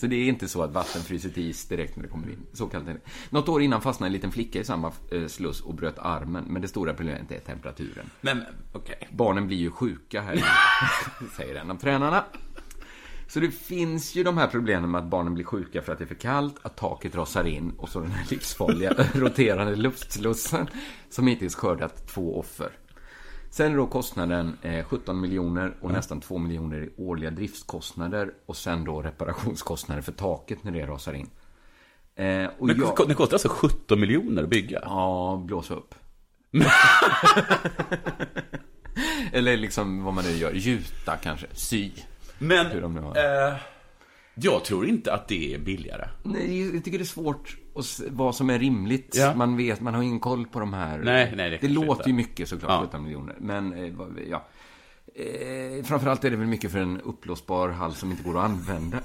Så, 0.00 0.06
det 0.06 0.16
är 0.16 0.28
inte 0.28 0.48
så 0.48 0.62
att 0.62 0.72
vatten 0.72 1.02
fryser 1.02 1.30
till 1.30 1.50
is 1.50 1.68
direkt 1.68 1.96
när 1.96 2.02
det 2.02 2.08
kommer 2.08 2.28
in. 2.28 2.46
Så 2.52 2.66
kallt 2.66 2.86
det. 2.86 2.96
Något 3.30 3.48
år 3.48 3.62
innan 3.62 3.80
fastnade 3.80 4.08
en 4.08 4.12
liten 4.12 4.32
flicka 4.32 4.60
i 4.60 4.64
samma 4.64 4.92
eh, 5.12 5.26
sluss 5.26 5.60
och 5.60 5.74
bröt 5.74 5.98
armen. 5.98 6.44
Men 6.48 6.62
det 6.62 6.68
stora 6.68 6.94
problemet 6.94 7.30
är 7.30 7.38
temperaturen. 7.38 8.10
Men, 8.20 8.42
okej. 8.72 9.08
Barnen 9.10 9.46
blir 9.46 9.56
ju 9.56 9.70
sjuka 9.70 10.20
här, 10.20 10.44
säger 11.36 11.54
en 11.54 11.70
av 11.70 11.76
tränarna. 11.76 12.24
Så 13.32 13.40
det 13.40 13.50
finns 13.50 14.14
ju 14.14 14.24
de 14.24 14.38
här 14.38 14.46
problemen 14.46 14.90
med 14.90 14.98
att 14.98 15.10
barnen 15.10 15.34
blir 15.34 15.44
sjuka 15.44 15.82
för 15.82 15.92
att 15.92 15.98
det 15.98 16.04
är 16.04 16.06
för 16.06 16.14
kallt, 16.14 16.54
att 16.62 16.76
taket 16.76 17.14
rasar 17.14 17.44
in 17.44 17.72
och 17.78 17.88
så 17.88 18.00
den 18.00 18.10
här 18.10 18.26
livsfarliga 18.30 18.92
roterande 19.14 19.76
luftslussen 19.76 20.66
som 21.10 21.26
hittills 21.26 21.54
skördat 21.54 22.06
två 22.08 22.38
offer. 22.38 22.70
Sen 23.50 23.72
är 23.72 23.76
då 23.76 23.86
kostnaden 23.86 24.58
eh, 24.62 24.84
17 24.84 25.20
miljoner 25.20 25.76
och 25.80 25.90
nästan 25.92 26.20
2 26.20 26.38
miljoner 26.38 26.82
i 26.82 26.90
årliga 26.96 27.30
driftskostnader 27.30 28.30
och 28.46 28.56
sen 28.56 28.84
då 28.84 29.02
reparationskostnader 29.02 30.02
för 30.02 30.12
taket 30.12 30.64
när 30.64 30.72
det 30.72 30.86
rasar 30.86 31.12
in. 31.12 31.30
Eh, 32.14 32.46
och 32.58 32.66
Men 32.66 32.78
jag- 32.80 33.08
det 33.08 33.14
kostar 33.14 33.34
alltså 33.34 33.48
17 33.48 34.00
miljoner 34.00 34.42
att 34.42 34.48
bygga? 34.48 34.80
Ja, 34.82 35.42
blåsa 35.46 35.74
upp. 35.74 35.94
Eller 39.32 39.56
liksom 39.56 40.04
vad 40.04 40.14
man 40.14 40.24
nu 40.24 40.30
gör, 40.30 40.52
gjuta 40.52 41.16
kanske, 41.16 41.46
sy. 41.52 41.90
Men, 42.40 42.66
Hur 42.66 42.80
de 42.80 42.94
nu 42.94 43.00
har. 43.00 43.16
eh, 43.48 43.54
jag 44.34 44.64
tror 44.64 44.86
inte 44.86 45.12
att 45.12 45.28
det 45.28 45.54
är 45.54 45.58
billigare. 45.58 46.08
Nej, 46.22 46.74
jag 46.74 46.84
tycker 46.84 46.98
det 46.98 47.02
är 47.02 47.06
svårt 47.06 47.56
att 47.74 48.00
vad 48.08 48.34
som 48.34 48.50
är 48.50 48.58
rimligt. 48.58 49.16
Ja. 49.18 49.34
Man 49.34 49.56
vet, 49.56 49.80
man 49.80 49.94
har 49.94 50.02
ingen 50.02 50.20
koll 50.20 50.46
på 50.46 50.60
de 50.60 50.72
här. 50.74 50.98
Nej, 50.98 51.32
nej, 51.36 51.50
det 51.50 51.58
det 51.60 51.68
låter 51.68 52.08
ju 52.08 52.14
mycket 52.14 52.48
såklart, 52.48 52.70
Ja. 52.70 52.86
17 52.86 53.04
miljoner. 53.04 53.36
Men, 53.40 53.72
eh, 53.72 53.92
ja. 54.30 54.46
Eh, 55.14 55.84
framförallt 55.84 56.24
är 56.24 56.30
det 56.30 56.36
väl 56.36 56.46
mycket 56.46 56.72
för 56.72 56.78
en 56.78 57.00
uppblåsbar 57.00 57.68
hall 57.68 57.94
som 57.94 58.10
inte 58.10 58.22
går 58.22 58.38
att 58.38 58.44
använda. 58.44 58.98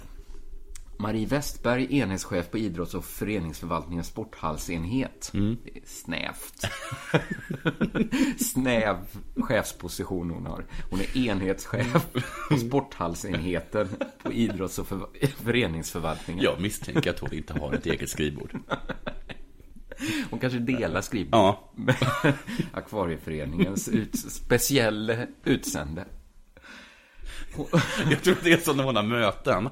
Marie 0.97 1.25
Westberg, 1.25 1.97
enhetschef 1.99 2.51
på 2.51 2.57
idrotts 2.57 2.93
och 2.93 3.05
föreningsförvaltningens 3.05 4.07
sporthallsenhet. 4.07 5.31
Mm. 5.33 5.57
Det 5.63 5.77
är 5.77 5.83
snävt. 5.85 6.65
Snäv 8.43 8.97
chefsposition 9.35 10.29
hon 10.29 10.45
har. 10.45 10.65
Hon 10.89 10.99
är 10.99 11.17
enhetschef 11.17 12.07
på 12.49 12.57
sporthallsenheten 12.57 13.87
på 14.23 14.31
idrotts 14.33 14.79
och 14.79 14.87
för- 14.87 15.07
föreningsförvaltningen. 15.43 16.43
Jag 16.43 16.61
misstänker 16.61 17.09
att 17.09 17.19
hon 17.19 17.33
inte 17.33 17.53
har 17.59 17.73
ett 17.73 17.85
eget 17.85 18.09
skrivbord. 18.09 18.57
Hon 20.29 20.39
kanske 20.39 20.59
delar 20.59 21.01
skrivbord 21.01 21.33
Ja. 21.39 21.71
med 21.75 21.95
Akvarieföreningens 22.73 23.87
ut, 23.89 24.19
speciell 24.19 25.25
utsände. 25.43 26.05
Jag 28.09 28.21
tror 28.23 28.35
det 28.43 28.51
är 28.53 28.57
så 28.57 28.73
när 28.73 28.83
hon 28.83 28.95
har 28.95 29.03
möten, 29.03 29.69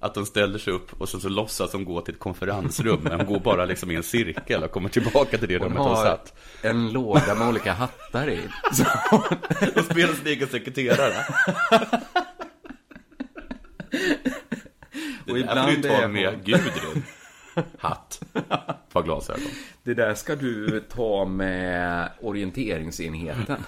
att 0.00 0.14
de 0.14 0.26
ställer 0.26 0.58
sig 0.58 0.72
upp 0.72 1.00
och 1.00 1.08
så, 1.08 1.20
så 1.20 1.28
låtsas 1.28 1.70
de 1.72 1.84
gå 1.84 2.00
till 2.00 2.14
ett 2.14 2.20
konferensrum, 2.20 3.00
men 3.02 3.18
de 3.18 3.24
går 3.26 3.40
bara 3.40 3.64
liksom 3.64 3.90
i 3.90 3.94
en 3.94 4.02
cirkel 4.02 4.62
och 4.62 4.70
kommer 4.70 4.88
tillbaka 4.88 5.38
till 5.38 5.48
det 5.48 5.58
Hon 5.58 5.64
rummet 5.68 5.78
de 5.84 5.96
satt. 5.96 6.34
en 6.62 6.92
låda 6.92 7.34
med 7.34 7.48
olika 7.48 7.72
hattar 7.72 8.28
i. 8.30 8.40
De 9.74 9.82
spelar 9.82 10.14
sin 10.14 10.26
egen 10.26 10.48
sekreterare. 10.48 11.14
Och 15.30 15.38
ibland 15.38 15.60
får 15.74 15.82
du 15.82 15.88
ta 15.88 15.94
är 15.94 16.08
med 16.08 16.28
hon- 16.34 16.42
Gudrun. 16.44 17.02
Hatt. 17.78 18.20
Par 18.92 19.02
glasögon. 19.02 19.42
Det 19.82 19.94
där 19.94 20.14
ska 20.14 20.36
du 20.36 20.80
ta 20.80 21.24
med 21.24 22.08
orienteringsenheten. 22.20 23.64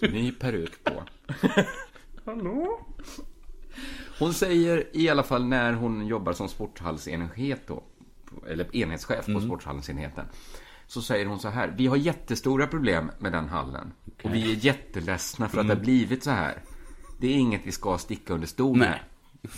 Ny 0.00 0.32
peruk 0.32 0.84
på. 0.84 1.02
Hallå? 2.28 2.80
Hon 4.18 4.34
säger 4.34 4.96
i 4.96 5.08
alla 5.08 5.22
fall 5.22 5.44
när 5.44 5.72
hon 5.72 6.06
jobbar 6.06 6.32
som 6.32 6.48
sporthallsenhet 6.48 7.66
då, 7.66 7.82
eller 8.48 8.76
enhetschef 8.76 9.26
på 9.26 9.40
sporthallsenheten, 9.40 10.26
så 10.86 11.02
säger 11.02 11.26
hon 11.26 11.38
så 11.38 11.48
här. 11.48 11.74
Vi 11.76 11.86
har 11.86 11.96
jättestora 11.96 12.66
problem 12.66 13.10
med 13.18 13.32
den 13.32 13.48
hallen. 13.48 13.92
Och 14.22 14.34
vi 14.34 14.52
är 14.52 14.56
jätteledsna 14.64 15.48
för 15.48 15.60
att 15.60 15.68
det 15.68 15.74
har 15.74 15.80
blivit 15.80 16.24
så 16.24 16.30
här. 16.30 16.62
Det 17.20 17.26
är 17.26 17.34
inget 17.34 17.60
vi 17.64 17.72
ska 17.72 17.98
sticka 17.98 18.34
under 18.34 18.46
stol 18.46 18.78
med. 18.78 18.88
Nej. 18.90 19.02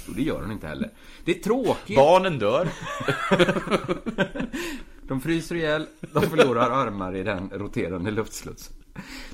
Och 0.09 0.15
det 0.15 0.23
gör 0.23 0.43
hon 0.43 0.53
inte 0.53 0.67
heller. 0.67 0.91
Det 1.25 1.39
är 1.39 1.43
tråkigt. 1.43 1.97
Barnen 1.97 2.39
dör. 2.39 2.69
De 5.09 5.21
fryser 5.21 5.55
ihjäl, 5.55 5.87
de 6.13 6.23
förlorar 6.23 6.71
armar 6.71 7.17
i 7.17 7.23
den 7.23 7.51
roterande 7.51 8.11
luftsluts. 8.11 8.71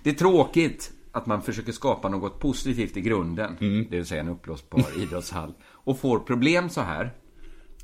Det 0.02 0.10
är 0.10 0.14
tråkigt 0.14 0.92
att 1.16 1.26
man 1.26 1.42
försöker 1.42 1.72
skapa 1.72 2.08
något 2.08 2.40
positivt 2.40 2.96
i 2.96 3.00
grunden, 3.00 3.56
det 3.90 3.96
vill 3.96 4.06
säga 4.06 4.20
en 4.20 4.28
uppblåsbar 4.28 4.98
idrottshall, 5.02 5.54
och 5.64 5.98
får 5.98 6.18
problem 6.18 6.68
så 6.68 6.80
här. 6.80 7.12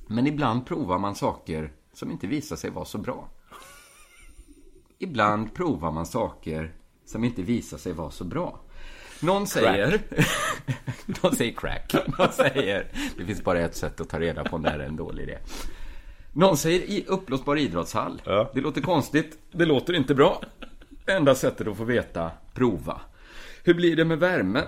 Men 0.06 0.26
ibland 0.26 0.66
provar 0.66 0.98
man 0.98 1.14
saker 1.14 1.72
som 1.92 2.10
inte 2.10 2.26
visar 2.26 2.56
sig 2.56 2.70
vara 2.70 2.84
så 2.84 2.98
bra. 2.98 3.28
Ibland 4.98 5.54
provar 5.54 5.92
man 5.92 6.06
saker 6.06 6.72
som 7.04 7.24
inte 7.24 7.42
visar 7.42 7.78
sig 7.78 7.92
vara 7.92 8.10
så 8.10 8.24
bra. 8.24 8.60
Någon 9.20 9.46
säger... 9.46 10.00
De 11.22 11.36
säger 11.36 11.52
crack. 11.52 11.94
De 12.18 12.28
säger... 12.32 12.86
Det 13.16 13.24
finns 13.24 13.44
bara 13.44 13.60
ett 13.60 13.76
sätt 13.76 14.00
att 14.00 14.08
ta 14.08 14.20
reda 14.20 14.44
på 14.44 14.56
om 14.56 14.62
det 14.62 14.70
här 14.70 14.78
är 14.78 14.86
en 14.86 14.96
dålig 14.96 15.22
idé. 15.22 15.38
Någon 16.32 16.56
säger 16.56 16.80
i 16.80 17.04
uppblåsbar 17.08 17.56
idrottshall. 17.56 18.22
Det 18.54 18.60
låter 18.60 18.80
konstigt. 18.80 19.38
Det 19.52 19.64
låter 19.64 19.92
inte 19.92 20.14
bra. 20.14 20.42
Enda 21.06 21.34
sättet 21.34 21.68
att 21.68 21.76
få 21.76 21.84
veta, 21.84 22.30
prova. 22.54 23.00
Hur 23.64 23.74
blir 23.74 23.96
det 23.96 24.04
med 24.04 24.18
värme? 24.18 24.64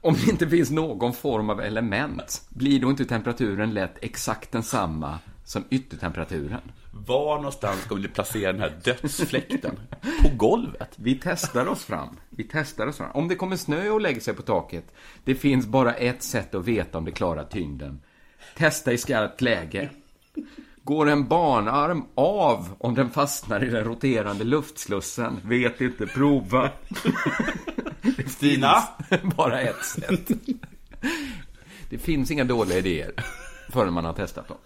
Om 0.00 0.14
det 0.14 0.30
inte 0.30 0.48
finns 0.48 0.70
någon 0.70 1.12
form 1.12 1.50
av 1.50 1.60
element, 1.60 2.42
blir 2.48 2.80
då 2.80 2.90
inte 2.90 3.04
temperaturen 3.04 3.74
lätt 3.74 3.98
exakt 4.00 4.52
densamma 4.52 5.18
som 5.44 5.64
yttertemperaturen? 5.70 6.60
Var 6.92 7.36
någonstans 7.36 7.80
ska 7.80 7.94
vi 7.94 8.08
placera 8.08 8.52
den 8.52 8.60
här 8.60 8.72
dödsfläkten? 8.84 9.80
På 10.22 10.28
golvet? 10.36 10.90
Vi 10.96 11.20
testar 11.22 11.66
oss 11.66 11.84
fram. 11.84 12.16
Vi 12.30 12.44
testar 12.44 12.86
oss 12.86 12.96
fram. 12.96 13.10
Om 13.10 13.28
det 13.28 13.34
kommer 13.34 13.56
snö 13.56 13.90
och 13.90 14.00
lägger 14.00 14.20
sig 14.20 14.34
på 14.34 14.42
taket, 14.42 14.94
det 15.24 15.34
finns 15.34 15.66
bara 15.66 15.94
ett 15.94 16.22
sätt 16.22 16.54
att 16.54 16.64
veta 16.64 16.98
om 16.98 17.04
det 17.04 17.10
klarar 17.10 17.44
tyngden. 17.44 18.00
Testa 18.56 18.92
i 18.92 18.98
skarpt 18.98 19.40
läge. 19.40 19.90
Går 20.82 21.08
en 21.08 21.28
barnarm 21.28 22.04
av 22.14 22.68
om 22.78 22.94
den 22.94 23.10
fastnar 23.10 23.64
i 23.64 23.70
den 23.70 23.84
roterande 23.84 24.44
luftslussen? 24.44 25.40
Vet 25.44 25.80
inte, 25.80 26.06
prova. 26.06 26.70
Det 28.02 28.28
Stina? 28.30 28.74
bara 29.36 29.60
ett 29.60 29.84
sätt. 29.84 30.30
Det 31.90 31.98
finns 31.98 32.30
inga 32.30 32.44
dåliga 32.44 32.78
idéer 32.78 33.12
förrän 33.70 33.92
man 33.92 34.04
har 34.04 34.12
testat 34.12 34.48
dem. 34.48 34.56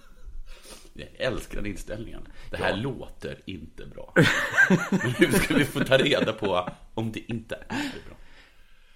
Jag 0.94 1.08
älskar 1.18 1.56
den 1.56 1.66
inställningen. 1.66 2.22
Det 2.50 2.56
här 2.56 2.76
låter 2.76 3.38
inte 3.46 3.86
bra. 3.86 4.12
Men 4.90 5.10
hur 5.18 5.32
ska 5.32 5.54
vi 5.54 5.64
få 5.64 5.80
ta 5.84 5.96
reda 5.98 6.32
på 6.32 6.68
om 6.94 7.12
det 7.12 7.20
inte 7.32 7.54
är 7.54 7.92
bra? 8.08 8.16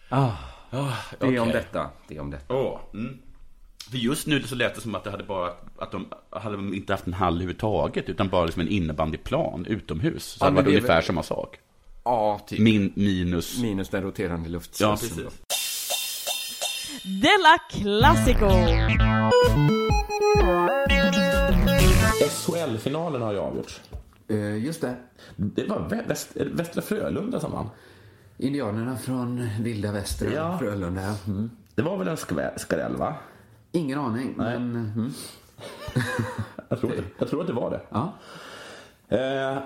Ah, 0.08 0.32
Ah, 0.72 0.96
det 1.20 1.26
är 1.26 1.38
om 1.40 1.48
detta. 1.48 1.90
Det 2.08 2.16
är 2.16 2.20
om 2.20 2.30
detta. 2.30 2.54
Åh, 2.54 2.80
mm. 2.94 3.18
För 3.90 3.96
just 3.96 4.26
nu 4.26 4.42
så 4.42 4.54
lät 4.54 4.74
det 4.74 4.80
som 4.80 4.94
att 4.94 5.04
det 5.04 5.10
hade 5.10 5.24
bara 5.24 5.52
att 5.78 5.92
de 5.92 6.08
hade 6.30 6.76
inte 6.76 6.92
haft 6.92 7.06
en 7.06 7.12
hall 7.12 7.34
överhuvudtaget 7.34 8.08
utan 8.08 8.28
bara 8.28 8.44
liksom 8.44 8.60
en 8.62 8.68
innebandyplan 8.68 9.66
utomhus. 9.66 10.24
Så 10.24 10.44
Ja, 10.44 10.50
det 10.50 10.56
var 10.56 10.62
det 10.62 10.68
är 10.68 10.70
ungefär 10.76 10.94
väl- 10.94 11.04
samma 11.04 11.22
sak. 11.22 11.58
Ja, 12.04 12.40
typ. 12.46 12.58
Min, 12.58 12.92
minus... 12.96 13.58
Minus 13.62 13.88
den 13.88 14.02
roterande 14.02 14.48
Ja, 14.48 14.52
luftslussen. 14.52 15.08
precis. 15.16 15.42
Della 17.04 17.58
Classico! 17.70 18.50
SHL-finalen 22.30 23.22
har 23.22 23.32
ju 23.32 23.38
avgjorts. 23.38 23.80
Eh, 24.28 24.56
just 24.64 24.80
det. 24.80 24.96
Det 25.36 25.66
var 25.66 25.78
Vä- 25.78 26.08
Väst, 26.08 26.28
Västra 26.34 26.82
Frölunda 26.82 27.40
som 27.40 27.52
vann. 27.52 27.68
Indianerna 28.38 28.96
från 28.98 29.48
vilda 29.60 29.92
västern, 29.92 30.32
Ja. 30.32 30.58
Frölunda. 30.58 31.14
Mm. 31.26 31.50
Det 31.74 31.82
var 31.82 31.96
väl 31.98 32.08
en 32.08 32.16
skräll, 32.56 32.96
va? 32.96 33.14
Ingen 33.72 33.98
aning, 33.98 34.34
men... 34.36 34.56
Mm. 34.76 35.12
Jag 36.68 36.80
tror, 36.80 36.90
det, 36.90 37.02
jag 37.18 37.28
tror 37.30 37.40
att 37.40 37.46
det 37.46 37.52
var 37.52 37.70
det. 37.70 37.80
Ja. 37.90 38.12
Eh, 39.10 39.58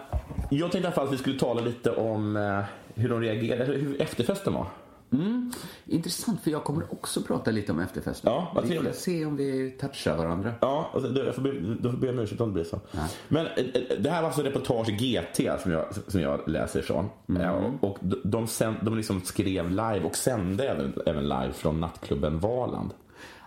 jag 0.51 0.73
tänkte 0.73 0.79
i 0.79 0.85
alla 0.85 0.91
fall 0.93 1.07
att 1.07 1.13
vi 1.13 1.17
skulle 1.19 1.39
tala 1.39 1.61
lite 1.61 1.91
om 1.91 2.37
eh, 2.37 2.61
hur 2.95 3.09
de 3.09 3.21
reagerade, 3.21 3.65
hur 3.65 4.03
efterfesten 4.03 4.55
var. 4.55 4.67
Mm. 5.13 5.53
Intressant, 5.87 6.41
för 6.43 6.51
jag 6.51 6.65
kommer 6.65 6.93
också 6.93 7.23
prata 7.23 7.51
lite 7.51 7.73
om 7.73 7.81
efterfesten. 7.81 8.33
Ja, 8.33 8.53
vad 8.55 8.65
vi 8.65 8.77
får 8.79 8.93
se 8.93 9.25
om 9.25 9.37
vi 9.37 9.71
touchar 9.81 10.17
varandra. 10.17 10.53
Ja, 10.61 10.91
alltså, 10.95 11.25
jag 11.25 11.35
får 11.35 11.43
be, 11.43 11.53
då 11.81 11.91
får 11.91 11.99
be 11.99 12.11
om 12.11 12.19
ursäkt 12.19 12.41
om 12.41 12.49
det 12.49 12.53
blir 12.55 12.65
så. 12.65 12.81
Men 13.29 13.47
eh, 13.47 13.53
eh, 13.57 13.83
det 13.99 14.11
här 14.11 14.21
var 14.23 14.27
alltså 14.29 14.43
reportage 14.43 14.89
GT 14.89 15.61
som 15.63 15.73
jag, 15.73 15.85
som 16.09 16.21
jag 16.21 16.49
läser 16.49 16.81
ifrån. 16.81 17.09
Eh, 17.41 17.51
och- 17.51 17.89
Och 17.91 17.99
de, 18.01 18.21
de, 18.25 18.47
sänd, 18.47 18.77
de 18.83 18.97
liksom 18.97 19.21
skrev 19.21 19.71
live 19.71 20.01
och 20.05 20.17
sände 20.17 20.69
även, 20.69 20.93
även 21.07 21.23
live 21.29 21.53
från 21.53 21.81
nattklubben 21.81 22.39
Valand. 22.41 22.91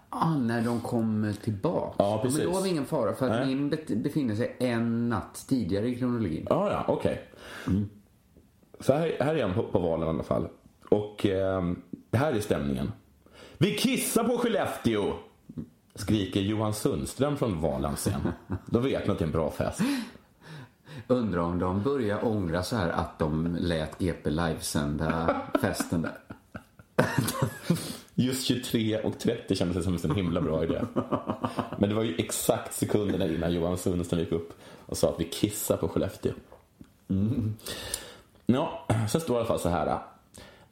Ah, 0.09 0.35
när 0.35 0.61
de 0.61 0.81
kom 0.81 1.33
tillbaka. 1.43 1.95
Ja, 1.97 2.19
precis. 2.23 2.37
Men 2.37 2.47
då 2.47 2.53
har 2.53 2.61
vi 2.63 2.69
ingen 2.69 2.85
fara, 2.85 3.13
för 3.15 3.25
att 3.29 3.47
Nej. 3.47 3.55
min 3.55 3.69
befinner 4.03 4.35
sig 4.35 4.55
en 4.59 5.09
natt 5.09 5.45
tidigare 5.49 5.87
i 5.87 5.95
kronologin. 5.95 6.47
Ja, 6.49 6.71
ja, 6.71 6.93
okej. 6.93 7.29
Så 8.79 8.93
här, 8.93 9.17
här 9.19 9.35
är 9.35 9.43
han 9.43 9.53
på, 9.53 9.63
på 9.63 9.79
valen 9.79 10.07
i 10.07 10.09
alla 10.09 10.23
fall. 10.23 10.47
Och 10.89 11.25
eh, 11.25 11.61
det 12.09 12.17
här 12.17 12.33
är 12.33 12.39
stämningen. 12.39 12.91
Vi 13.57 13.75
kissar 13.75 14.23
på 14.23 14.37
Skellefteå! 14.37 15.13
Skriker 15.95 16.41
Johan 16.41 16.73
Sundström 16.73 17.37
från 17.37 17.61
Valands 17.61 18.01
scen. 18.01 18.31
Då 18.65 18.79
vet 18.79 19.07
man 19.07 19.13
att 19.13 19.19
det 19.19 19.23
är 19.23 19.27
en 19.27 19.31
bra 19.31 19.51
fest. 19.51 19.81
Undrar 21.07 21.41
om 21.41 21.59
de 21.59 21.83
börjar 21.83 22.25
ångra 22.25 22.63
så 22.63 22.75
här 22.75 22.89
att 22.89 23.19
de 23.19 23.55
lät 23.59 23.99
GP 23.99 24.29
livesända 24.29 25.41
festen 25.61 26.01
där. 26.01 26.17
Just 28.19 28.47
23 28.47 28.99
och 28.99 29.19
30 29.19 29.55
kändes 29.55 29.77
det 29.85 29.99
som 29.99 30.11
en 30.11 30.15
himla 30.15 30.41
bra 30.41 30.63
idé. 30.63 30.81
Men 31.77 31.89
det 31.89 31.95
var 31.95 32.03
ju 32.03 32.15
exakt 32.17 32.73
sekunderna 32.73 33.25
innan 33.25 33.53
Johan 33.53 33.77
Sundström 33.77 34.19
gick 34.19 34.31
upp 34.31 34.53
och 34.85 34.97
sa 34.97 35.09
att 35.09 35.19
vi 35.19 35.23
kissar 35.23 35.77
på 35.77 35.87
Skellefteå. 35.87 36.31
Mm. 37.09 37.55
Ja, 38.45 38.87
sen 39.09 39.21
står 39.21 39.33
det 39.33 39.37
i 39.37 39.39
alla 39.39 39.47
fall 39.47 39.59
så 39.59 39.69
här. 39.69 39.99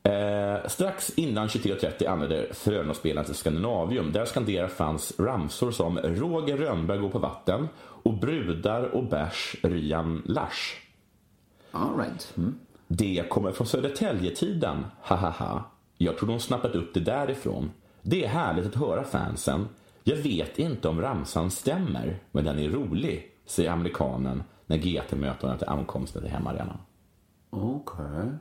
Eh, 0.03 0.67
strax 0.67 1.09
innan 1.15 1.47
23.30 1.47 2.07
anlände 2.07 2.47
Frölunda-spelarna 2.53 3.25
till 3.25 3.35
Skandinavium. 3.35 4.11
Där 4.11 4.25
skanderar 4.25 4.67
fanns 4.67 5.19
ramsor 5.19 5.71
som 5.71 5.97
Roger 5.99 6.57
Rönnberg 6.57 6.99
går 6.99 7.09
på 7.09 7.19
vatten 7.19 7.69
och 7.77 8.13
brudar 8.13 8.83
och 8.83 9.03
bärs 9.03 9.55
Ryan 9.63 10.21
Lars. 10.25 10.81
All 11.71 11.97
right. 11.97 12.33
Mm. 12.37 12.59
Det 12.87 13.29
kommer 13.29 13.51
från 13.51 13.67
Södertäljetiden, 13.67 14.85
hahaha. 15.01 15.63
Jag 15.97 16.17
tror 16.17 16.29
de 16.29 16.39
snappat 16.39 16.75
upp 16.75 16.93
det 16.93 16.99
därifrån. 16.99 17.71
Det 18.01 18.25
är 18.25 18.29
härligt 18.29 18.65
att 18.65 18.75
höra 18.75 19.03
fansen. 19.03 19.67
Jag 20.03 20.15
vet 20.15 20.59
inte 20.59 20.87
om 20.87 21.01
ramsan 21.01 21.51
stämmer, 21.51 22.19
men 22.31 22.45
den 22.45 22.59
är 22.59 22.69
rolig, 22.69 23.31
säger 23.45 23.71
amerikanen 23.71 24.43
när 24.65 24.77
GT 24.77 25.11
möter 25.11 25.41
honom 25.41 25.57
till 25.57 25.67
ankomsten 25.67 26.21
till 26.21 26.31
hemmaarenan. 26.31 26.77
Okej. 27.49 28.31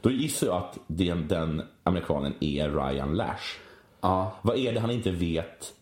Då 0.00 0.10
gissar 0.10 0.46
jag 0.46 0.56
att 0.56 0.78
den, 0.86 1.28
den 1.28 1.62
amerikanen 1.82 2.34
är 2.40 2.70
Ryan 2.70 3.14
Lash. 3.14 3.58
Ja. 4.00 4.36
Vad 4.42 4.56
är 4.56 4.72
det 4.72 4.80
han 4.80 4.90
inte 4.90 5.10
vet 5.10 5.72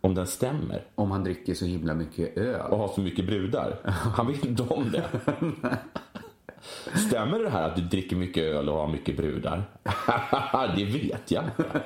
om 0.00 0.14
den 0.14 0.26
stämmer? 0.26 0.84
Om 0.94 1.10
han 1.10 1.24
dricker 1.24 1.54
så 1.54 1.64
himla 1.64 1.94
mycket 1.94 2.36
öl. 2.36 2.70
Och 2.70 2.78
har 2.78 2.88
så 2.88 3.00
mycket 3.00 3.26
brudar. 3.26 3.76
Han 4.16 4.26
vet 4.26 4.44
inte 4.44 4.62
om 4.62 4.90
det. 4.90 5.04
Stämmer 7.08 7.38
det 7.38 7.50
här 7.50 7.62
att 7.62 7.76
du 7.76 7.82
dricker 7.82 8.16
mycket 8.16 8.42
öl 8.44 8.68
och 8.68 8.76
har 8.76 8.88
mycket 8.88 9.16
brudar? 9.16 9.64
det 10.76 10.84
vet 10.84 11.30
jag 11.30 11.44
inte. 11.44 11.80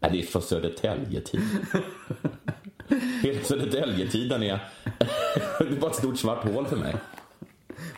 Det 0.00 0.18
är 0.20 0.22
från 0.22 0.42
Södertäljetiden. 0.42 1.66
Hela 3.22 3.44
Södertäljetiden 3.44 4.42
är... 4.42 4.60
det 5.58 5.64
är 5.64 5.80
bara 5.80 5.90
ett 5.90 5.96
stort 5.96 6.18
svart 6.18 6.44
hål 6.44 6.66
för 6.66 6.76
mig. 6.76 6.96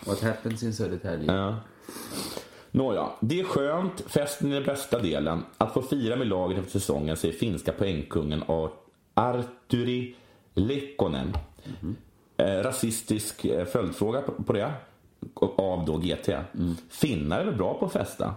What 0.06 0.20
happens 0.22 0.62
in 0.62 0.74
Södertälje? 0.74 1.32
Ja. 1.32 1.56
Nåja, 2.70 3.08
det 3.20 3.40
är 3.40 3.44
skönt, 3.44 4.04
festen 4.06 4.50
är 4.50 4.54
den 4.54 4.64
bästa 4.64 4.98
delen. 4.98 5.42
Att 5.58 5.74
få 5.74 5.82
fira 5.82 6.16
med 6.16 6.26
laget 6.26 6.58
efter 6.58 6.70
säsongen, 6.70 7.16
säger 7.16 7.34
finska 7.34 7.72
poängkungen 7.72 8.42
Ar- 8.46 8.70
Arturi 9.14 10.16
Lekkonen. 10.54 11.32
Eh, 12.36 12.62
rasistisk 12.62 13.44
eh, 13.44 13.64
följdfråga 13.64 14.20
på, 14.20 14.32
på 14.42 14.52
det, 14.52 14.72
av 15.56 15.84
då 15.84 15.96
GT. 15.96 16.28
Finnar 16.88 17.40
är 17.40 17.44
väl 17.44 17.56
bra 17.56 17.74
på 17.74 17.86
att 17.86 17.92
festa? 17.92 18.34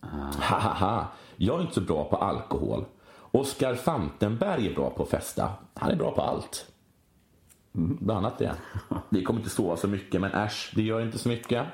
Hahaha, 0.00 1.06
jag 1.36 1.56
är 1.56 1.62
inte 1.62 1.74
så 1.74 1.80
bra 1.80 2.04
på 2.04 2.16
alkohol. 2.16 2.84
Oskar 3.30 3.74
Fantenberg 3.74 4.66
är 4.66 4.74
bra 4.74 4.90
på 4.90 5.02
att 5.02 5.08
festa. 5.08 5.52
Han 5.74 5.90
är 5.90 5.96
bra 5.96 6.10
på 6.10 6.22
allt. 6.22 6.66
Bland 7.72 8.18
annat 8.18 8.38
det. 8.38 8.54
Vi 9.08 9.22
kommer 9.22 9.40
inte 9.40 9.50
sova 9.50 9.76
så 9.76 9.88
mycket, 9.88 10.20
men 10.20 10.32
äsch, 10.32 10.72
det 10.74 10.82
gör 10.82 11.00
inte 11.00 11.18
så 11.18 11.28
mycket. 11.28 11.66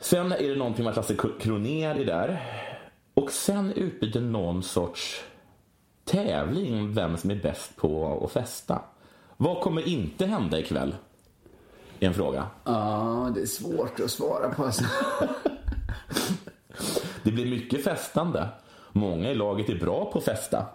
Sen 0.00 0.32
är 0.32 0.48
det 0.48 0.56
någonting 0.56 0.84
med 0.84 0.90
att 0.90 0.96
Lasse 0.96 1.16
Kronér 1.40 1.94
är 1.94 2.04
där. 2.04 2.42
Och 3.14 3.30
sen 3.30 3.72
utbyter 3.72 4.20
någon 4.20 4.62
sorts 4.62 5.24
tävling 6.04 6.92
vem 6.92 7.16
som 7.16 7.30
är 7.30 7.42
bäst 7.42 7.76
på 7.76 8.20
att 8.24 8.32
festa. 8.32 8.82
Vad 9.36 9.60
kommer 9.60 9.88
inte 9.88 10.26
hända 10.26 10.58
ikväll? 10.58 10.94
Är 12.00 12.06
en 12.06 12.14
fråga. 12.14 12.46
Ja, 12.64 13.32
det 13.34 13.40
är 13.40 13.46
svårt 13.46 14.00
att 14.00 14.10
svara 14.10 14.48
på. 14.48 14.64
Alltså. 14.64 14.84
Det 17.22 17.32
blir 17.32 17.46
mycket 17.50 17.84
festande. 17.84 18.48
Många 18.92 19.30
i 19.30 19.34
laget 19.34 19.68
är 19.68 19.78
bra 19.78 20.12
på 20.12 20.18
att 20.18 20.24
festa. 20.24 20.66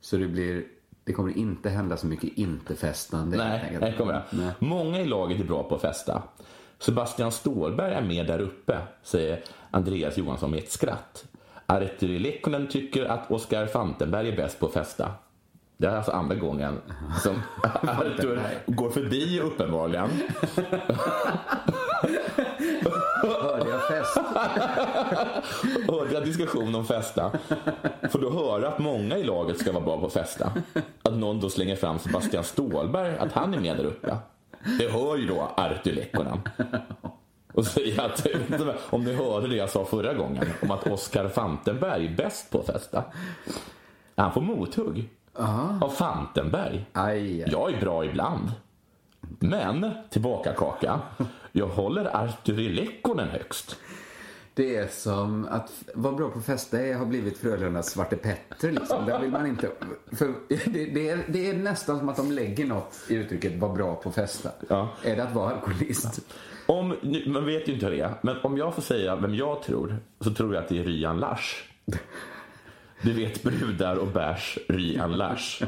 Så 0.00 0.16
det 0.16 0.26
blir... 0.26 0.64
Det 1.04 1.12
kommer 1.12 1.38
inte 1.38 1.70
hända 1.70 1.96
så 1.96 2.06
mycket 2.06 2.38
inte-festande. 2.38 3.36
Nej, 3.36 3.78
det 3.80 3.92
kommer. 3.92 4.22
Nej. 4.30 4.50
Många 4.58 5.00
i 5.00 5.06
laget 5.06 5.40
är 5.40 5.44
bra 5.44 5.62
på 5.62 5.74
att 5.74 5.80
festa. 5.80 6.22
Sebastian 6.78 7.32
Ståhlberg 7.32 7.94
är 7.94 8.02
med 8.02 8.26
där 8.26 8.38
uppe, 8.38 8.78
säger 9.02 9.42
Andreas 9.70 10.16
Johansson 10.16 10.50
med 10.50 10.58
ett 10.58 10.70
skratt. 10.70 11.24
Arturi 11.66 12.18
Lekkonen 12.18 12.68
tycker 12.68 13.04
att 13.04 13.30
Oskar 13.30 13.66
Fantenberg 13.66 14.28
är 14.28 14.36
bäst 14.36 14.60
på 14.60 14.66
att 14.66 14.72
festa. 14.72 15.12
Det 15.80 15.86
är 15.86 15.96
alltså 15.96 16.12
andra 16.12 16.34
gången 16.34 16.80
som 17.22 17.42
Artur 17.82 18.40
går 18.66 18.90
förbi 18.90 19.40
uppenbarligen. 19.40 20.10
Hörde 23.22 23.70
jag 23.70 23.88
fest? 23.88 24.18
Hörde 25.88 26.14
jag 26.14 26.24
diskussion 26.24 26.74
om 26.74 26.86
festa. 26.86 27.32
Får 28.10 28.18
då 28.18 28.30
höra 28.30 28.68
att 28.68 28.78
många 28.78 29.16
i 29.16 29.24
laget 29.24 29.58
ska 29.58 29.72
vara 29.72 29.84
bra 29.84 30.00
på 30.00 30.06
att 30.06 30.12
festa. 30.12 30.52
Att 31.02 31.14
någon 31.14 31.40
då 31.40 31.50
slänger 31.50 31.76
fram 31.76 31.98
Sebastian 31.98 32.44
Ståhlberg, 32.44 33.18
att 33.18 33.32
han 33.32 33.54
är 33.54 33.60
med 33.60 33.76
där 33.76 33.84
uppe. 33.84 34.16
Det 34.78 34.88
hör 34.88 35.16
ju 35.16 35.26
då 35.26 35.50
Artur 35.56 35.92
Lekkonen. 35.92 36.40
Och 37.52 37.66
säger 37.66 38.00
att, 38.00 38.26
om 38.90 39.04
ni 39.04 39.14
hörde 39.14 39.48
det 39.48 39.56
jag 39.56 39.70
sa 39.70 39.84
förra 39.84 40.14
gången, 40.14 40.46
om 40.62 40.70
att 40.70 40.86
Oskar 40.86 41.28
Fantenberg 41.28 42.06
är 42.06 42.16
bäst 42.16 42.50
på 42.50 42.58
att 42.58 42.66
festa. 42.66 43.04
Han 44.16 44.32
får 44.32 44.40
mothugg 44.40 45.08
av 45.80 45.88
Fantenberg. 45.88 46.86
Jag 47.46 47.74
är 47.74 47.80
bra 47.80 48.04
ibland. 48.04 48.52
Men, 49.38 49.90
tillbaka 50.10 50.52
kaka, 50.52 51.00
jag 51.52 51.66
håller 51.66 52.16
Arturi 52.16 52.68
Lekkonen 52.68 53.28
högst. 53.28 53.76
Det 54.54 54.76
är 54.76 54.88
som 54.88 55.48
att 55.50 55.70
vara 55.94 56.14
bra 56.14 56.28
på 56.28 56.40
festa 56.40 56.80
är, 56.80 56.94
har 56.94 57.06
blivit 57.06 57.38
Frölundas 57.38 57.90
Svarte 57.90 58.16
Petter. 58.16 58.72
Liksom. 58.72 59.06
Där 59.06 59.20
vill 59.20 59.30
man 59.30 59.46
inte... 59.46 59.70
För 60.12 60.32
det, 60.48 60.94
det, 60.94 61.08
är, 61.08 61.24
det 61.28 61.50
är 61.50 61.54
nästan 61.54 61.98
som 61.98 62.08
att 62.08 62.16
de 62.16 62.32
lägger 62.32 62.66
något 62.66 62.94
i 63.08 63.14
uttrycket 63.14 63.58
vara 63.58 63.72
bra 63.72 63.94
på 63.94 64.10
festa. 64.10 64.50
Är 65.04 65.16
det 65.16 65.22
att 65.22 65.34
vara 65.34 65.54
alkoholist? 65.54 66.20
Om, 66.66 66.96
man 67.26 67.46
vet 67.46 67.68
ju 67.68 67.72
inte 67.72 67.86
hur 67.86 67.92
det 67.92 68.00
är, 68.00 68.14
men 68.22 68.36
om 68.42 68.58
jag 68.58 68.74
får 68.74 68.82
säga 68.82 69.16
vem 69.16 69.34
jag 69.34 69.62
tror, 69.62 69.96
så 70.20 70.34
tror 70.34 70.54
jag 70.54 70.62
att 70.62 70.68
det 70.68 70.78
är 70.78 70.84
Ryan 70.84 71.20
Lars. 71.20 71.68
Du 73.02 73.12
vet 73.12 73.42
brudar 73.42 73.96
och 73.96 74.08
bärs, 74.08 74.58
Ryan 74.68 75.12
Lars. 75.12 75.62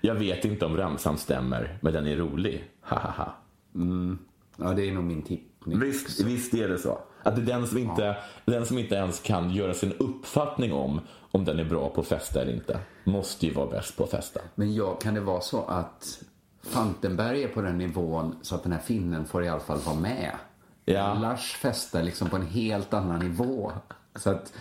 Jag 0.00 0.14
vet 0.14 0.44
inte 0.44 0.66
om 0.66 0.76
ramsan 0.76 1.18
stämmer, 1.18 1.78
men 1.80 1.92
den 1.92 2.06
är 2.06 2.16
rolig. 2.16 2.64
Hahaha. 2.80 3.32
Mm. 3.74 4.18
Ja, 4.56 4.74
det 4.74 4.88
är 4.88 4.92
nog 4.92 5.04
min 5.04 5.22
tippning. 5.22 5.80
Visst, 5.80 6.20
visst 6.20 6.54
är 6.54 6.68
det 6.68 6.78
så. 6.78 6.98
Att 7.22 7.36
det 7.36 7.42
är 7.42 7.46
den 7.46 7.66
som, 7.66 7.78
inte, 7.78 8.16
den 8.44 8.66
som 8.66 8.78
inte 8.78 8.94
ens 8.94 9.20
kan 9.20 9.50
göra 9.50 9.74
sin 9.74 9.92
uppfattning 9.92 10.72
om 10.72 11.00
om 11.30 11.44
den 11.44 11.58
är 11.58 11.64
bra 11.64 11.88
på 11.88 12.00
att 12.00 12.06
festa 12.06 12.42
eller 12.42 12.52
inte, 12.52 12.80
måste 13.04 13.46
ju 13.46 13.52
vara 13.52 13.70
bäst 13.70 13.96
på 13.96 14.04
att 14.04 14.10
festa. 14.10 14.40
Men 14.54 14.74
ja, 14.74 14.94
kan 14.94 15.14
det 15.14 15.20
vara 15.20 15.40
så 15.40 15.64
att 15.64 16.22
Fantenberg 16.62 17.42
är 17.42 17.48
på 17.48 17.62
den 17.62 17.78
nivån 17.78 18.36
så 18.42 18.54
att 18.54 18.62
den 18.62 18.72
här 18.72 18.80
finnen 18.80 19.26
får 19.26 19.44
i 19.44 19.48
alla 19.48 19.60
fall 19.60 19.78
vara 19.78 19.96
med? 19.96 20.30
Ja. 20.84 21.14
Lars 21.14 21.52
festar 21.52 22.02
liksom 22.02 22.30
på 22.30 22.36
en 22.36 22.46
helt 22.46 22.94
annan 22.94 23.18
nivå. 23.18 23.72
Så 24.14 24.30
att 24.30 24.52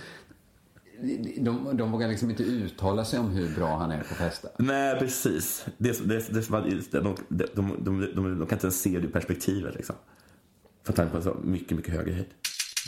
de, 1.37 1.77
de 1.77 1.91
vågar 1.91 2.07
liksom 2.07 2.29
inte 2.29 2.43
uttala 2.43 3.05
sig 3.05 3.19
om 3.19 3.29
hur 3.29 3.55
bra 3.55 3.77
han 3.77 3.91
är 3.91 4.03
på 4.03 4.15
festa. 4.15 4.47
Nej, 4.57 4.99
precis. 4.99 5.65
Det, 5.77 6.07
det, 6.09 6.33
det, 6.33 6.49
de, 6.49 7.15
de, 7.29 7.45
de, 7.53 7.75
de, 7.83 8.39
de, 8.39 8.47
kan 8.47 8.55
inte 8.55 8.67
ens 8.67 8.81
se 8.81 8.89
det 8.89 9.07
i 9.07 9.11
perspektivet. 9.11 9.75
Liksom. 9.75 9.95
För 10.85 10.93
tanke 10.93 11.11
på 11.11 11.17
en 11.17 11.23
så 11.23 11.37
mycket, 11.43 11.77
mycket 11.77 11.93
högre 11.93 12.13
höjd. 12.13 12.27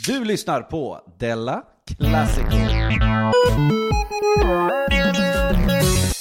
Du 0.06 0.24
lyssnar 0.24 0.62
på 0.62 1.00
Della 1.18 1.62
Classic. 1.98 2.44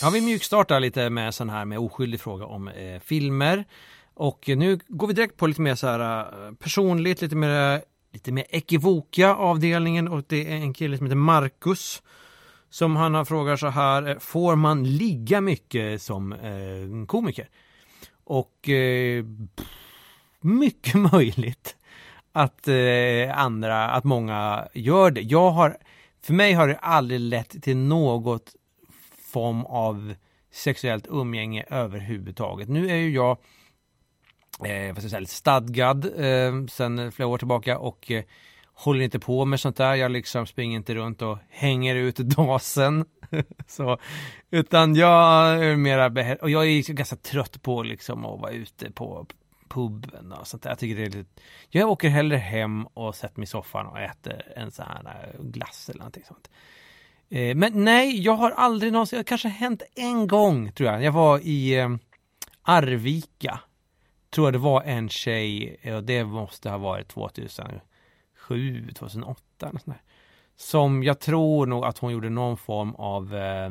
Ja, 0.02 0.10
vi 0.10 0.22
mjukstartar 0.22 0.80
lite 0.80 1.10
med 1.10 1.34
sån 1.34 1.50
här 1.50 1.66
med 1.66 1.80
oskyldig 1.80 2.20
fråga 2.20 2.46
om 2.46 2.68
eh, 2.68 3.00
filmer. 3.00 3.66
Och 4.14 4.48
nu 4.48 4.80
går 4.88 5.08
vi 5.08 5.14
direkt 5.14 5.38
på 5.38 5.48
lite 5.48 5.62
mer 5.62 5.76
så 5.76 5.88
här 5.88 6.20
eh, 6.48 6.54
personligt, 6.54 7.22
lite 7.22 7.36
mer, 7.36 7.82
lite 8.12 8.32
mer 8.32 8.46
ekivoka 8.50 9.36
avdelningen 9.36 10.08
och 10.08 10.24
det 10.28 10.52
är 10.52 10.56
en 10.56 10.74
kille 10.74 10.98
som 10.98 11.06
heter 11.06 11.16
Marcus. 11.16 12.04
Som 12.70 12.96
han 12.96 13.14
har 13.14 13.26
frågat 13.26 13.60
så 13.60 13.68
här, 13.68 14.10
eh, 14.10 14.20
får 14.20 14.56
man 14.56 14.84
ligga 14.84 15.42
mycket 15.42 16.02
som 16.02 16.34
eh, 16.34 17.06
komiker? 17.08 17.50
Och 18.24 18.70
eh, 18.70 19.26
mycket 20.42 20.96
möjligt 21.14 21.76
att 22.32 22.68
eh, 22.68 23.38
andra, 23.38 23.90
att 23.90 24.04
många 24.04 24.68
gör 24.74 25.12
det. 25.12 25.22
Jag 25.22 25.52
har, 25.52 25.78
för 26.22 26.34
mig 26.34 26.54
har 26.54 26.68
det 26.68 26.78
aldrig 26.78 27.20
lett 27.20 27.64
till 27.64 27.78
något 27.78 28.56
form 29.32 29.66
av 29.66 30.14
sexuellt 30.52 31.08
umgänge 31.10 31.66
överhuvudtaget. 31.70 32.70
Nu 32.70 32.90
är 32.90 32.96
ju 32.96 33.10
jag 33.10 33.38
eh, 34.66 34.88
vad 34.88 34.96
ska 34.98 35.04
jag 35.04 35.10
säga, 35.12 35.20
lite 35.20 35.34
stadgad 35.34 36.06
eh, 36.06 36.66
sen 36.70 37.12
flera 37.12 37.28
år 37.28 37.38
tillbaka 37.38 37.78
och 37.80 38.12
eh, 38.12 38.24
håller 38.74 39.02
inte 39.02 39.20
på 39.20 39.46
med 39.46 39.60
sånt 39.60 39.78
där. 39.78 39.96
Jag 39.96 40.12
liksom 40.12 40.46
springer 40.46 40.78
inte 40.78 40.96
runt 40.96 41.22
och 41.22 41.38
hänger 41.50 41.96
ut 41.96 42.16
dasen. 42.18 43.06
så, 43.68 43.98
utan 44.52 44.96
jag 44.96 45.50
är 45.66 45.76
mera 45.76 46.10
behä- 46.10 46.36
och 46.42 46.50
jag 46.50 46.68
är 46.68 46.94
ganska 46.94 47.16
trött 47.16 47.62
på 47.62 47.84
liksom 47.84 48.26
att 48.26 48.40
vara 48.40 48.52
ute 48.52 48.92
på 48.92 49.26
puben 49.70 50.32
och 50.32 50.48
sånt 50.48 50.64
där. 50.64 50.70
Jag 50.70 50.80
tycker 50.80 50.96
det 50.96 51.02
är 51.02 51.10
lite... 51.10 51.42
Jag 51.70 51.90
åker 51.90 52.10
hellre 52.10 52.38
hem 52.38 52.86
och 52.88 53.16
sätter 53.16 53.40
mig 53.40 53.44
i 53.44 53.48
soffan 53.48 53.86
och 53.86 54.00
äter 54.00 54.42
en 54.56 54.72
sån 54.72 54.86
här 54.86 55.30
eh, 55.34 55.44
glass 55.46 55.90
eller 55.90 56.00
någonting 56.00 56.24
sånt. 56.28 56.50
Eh, 57.30 57.56
Men 57.56 57.84
nej, 57.84 58.22
jag 58.22 58.34
har 58.34 58.52
aldrig 58.52 58.92
någonsin, 58.94 59.18
det 59.18 59.24
kanske 59.24 59.48
hänt 59.48 59.82
en 59.96 60.28
gång 60.28 60.72
tror 60.72 60.90
jag. 60.90 61.04
Jag 61.04 61.12
var 61.12 61.40
i 61.40 61.76
eh, 61.80 61.90
Arvika. 62.62 63.60
Tror 64.30 64.48
jag 64.48 64.54
det 64.54 64.58
var 64.60 64.82
en 64.82 65.10
tjej, 65.10 65.78
eh, 65.82 65.96
och 65.96 66.04
det 66.04 66.24
måste 66.24 66.70
ha 66.70 66.78
varit 66.78 67.08
2007, 67.08 67.82
2008 68.96 69.42
eller 69.62 69.80
sånt 69.80 69.86
där. 69.86 70.02
Som 70.56 71.04
jag 71.04 71.20
tror 71.20 71.66
nog 71.66 71.86
att 71.86 71.98
hon 71.98 72.12
gjorde 72.12 72.30
någon 72.30 72.58
form 72.58 72.96
av 72.96 73.36
eh, 73.36 73.70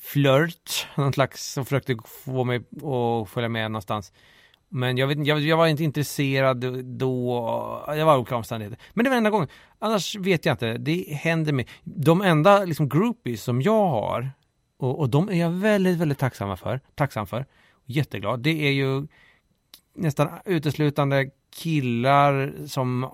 flört, 0.00 0.86
någon 0.96 1.12
slags, 1.12 1.52
som 1.52 1.64
försökte 1.64 1.96
få 2.24 2.44
mig 2.44 2.56
att 2.76 3.28
följa 3.28 3.48
med 3.48 3.70
någonstans. 3.70 4.12
Men 4.68 4.96
jag, 4.98 5.06
vet, 5.06 5.18
inte- 5.18 5.28
jag, 5.28 5.40
jag 5.40 5.56
var 5.56 5.66
inte 5.66 5.84
intresserad 5.84 6.56
då, 6.84 7.84
det 7.94 8.04
var 8.04 8.16
olika 8.16 8.36
omständigheter. 8.36 8.78
Men 8.94 9.04
det 9.04 9.10
var 9.10 9.16
enda 9.16 9.30
gången. 9.30 9.48
Annars 9.78 10.16
vet 10.16 10.44
jag 10.46 10.54
inte, 10.54 10.78
det 10.78 11.14
händer 11.14 11.52
mig. 11.52 11.66
De 11.84 12.22
enda 12.22 12.64
liksom 12.64 12.88
groupies 12.88 13.42
som 13.42 13.62
jag 13.62 13.86
har, 13.88 14.30
och, 14.76 14.98
och 15.00 15.08
de 15.10 15.28
är 15.28 15.34
jag 15.34 15.50
väldigt, 15.50 15.98
väldigt 15.98 16.18
tacksam 16.18 16.56
för, 16.56 16.80
tacksam 16.94 17.26
för, 17.26 17.46
jätteglad, 17.84 18.40
det 18.40 18.68
är 18.68 18.72
ju 18.72 19.06
nästan 19.94 20.28
uteslutande 20.44 21.30
killar 21.54 22.54
som, 22.66 23.10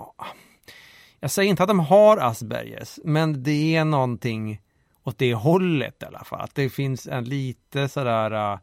jag 1.21 1.31
säger 1.31 1.51
inte 1.51 1.63
att 1.63 1.69
de 1.69 1.81
har 1.81 2.17
Aspergers, 2.17 2.99
men 3.05 3.43
det 3.43 3.77
är 3.77 3.85
någonting 3.85 4.61
åt 5.03 5.19
det 5.19 5.35
hållet 5.35 6.03
i 6.03 6.07
alla 6.07 6.25
fall. 6.25 6.41
Att 6.41 6.55
det 6.55 6.71
finns 6.71 7.07
en 7.07 7.25
lite 7.25 7.89
sådär 7.89 8.53
uh, 8.53 8.59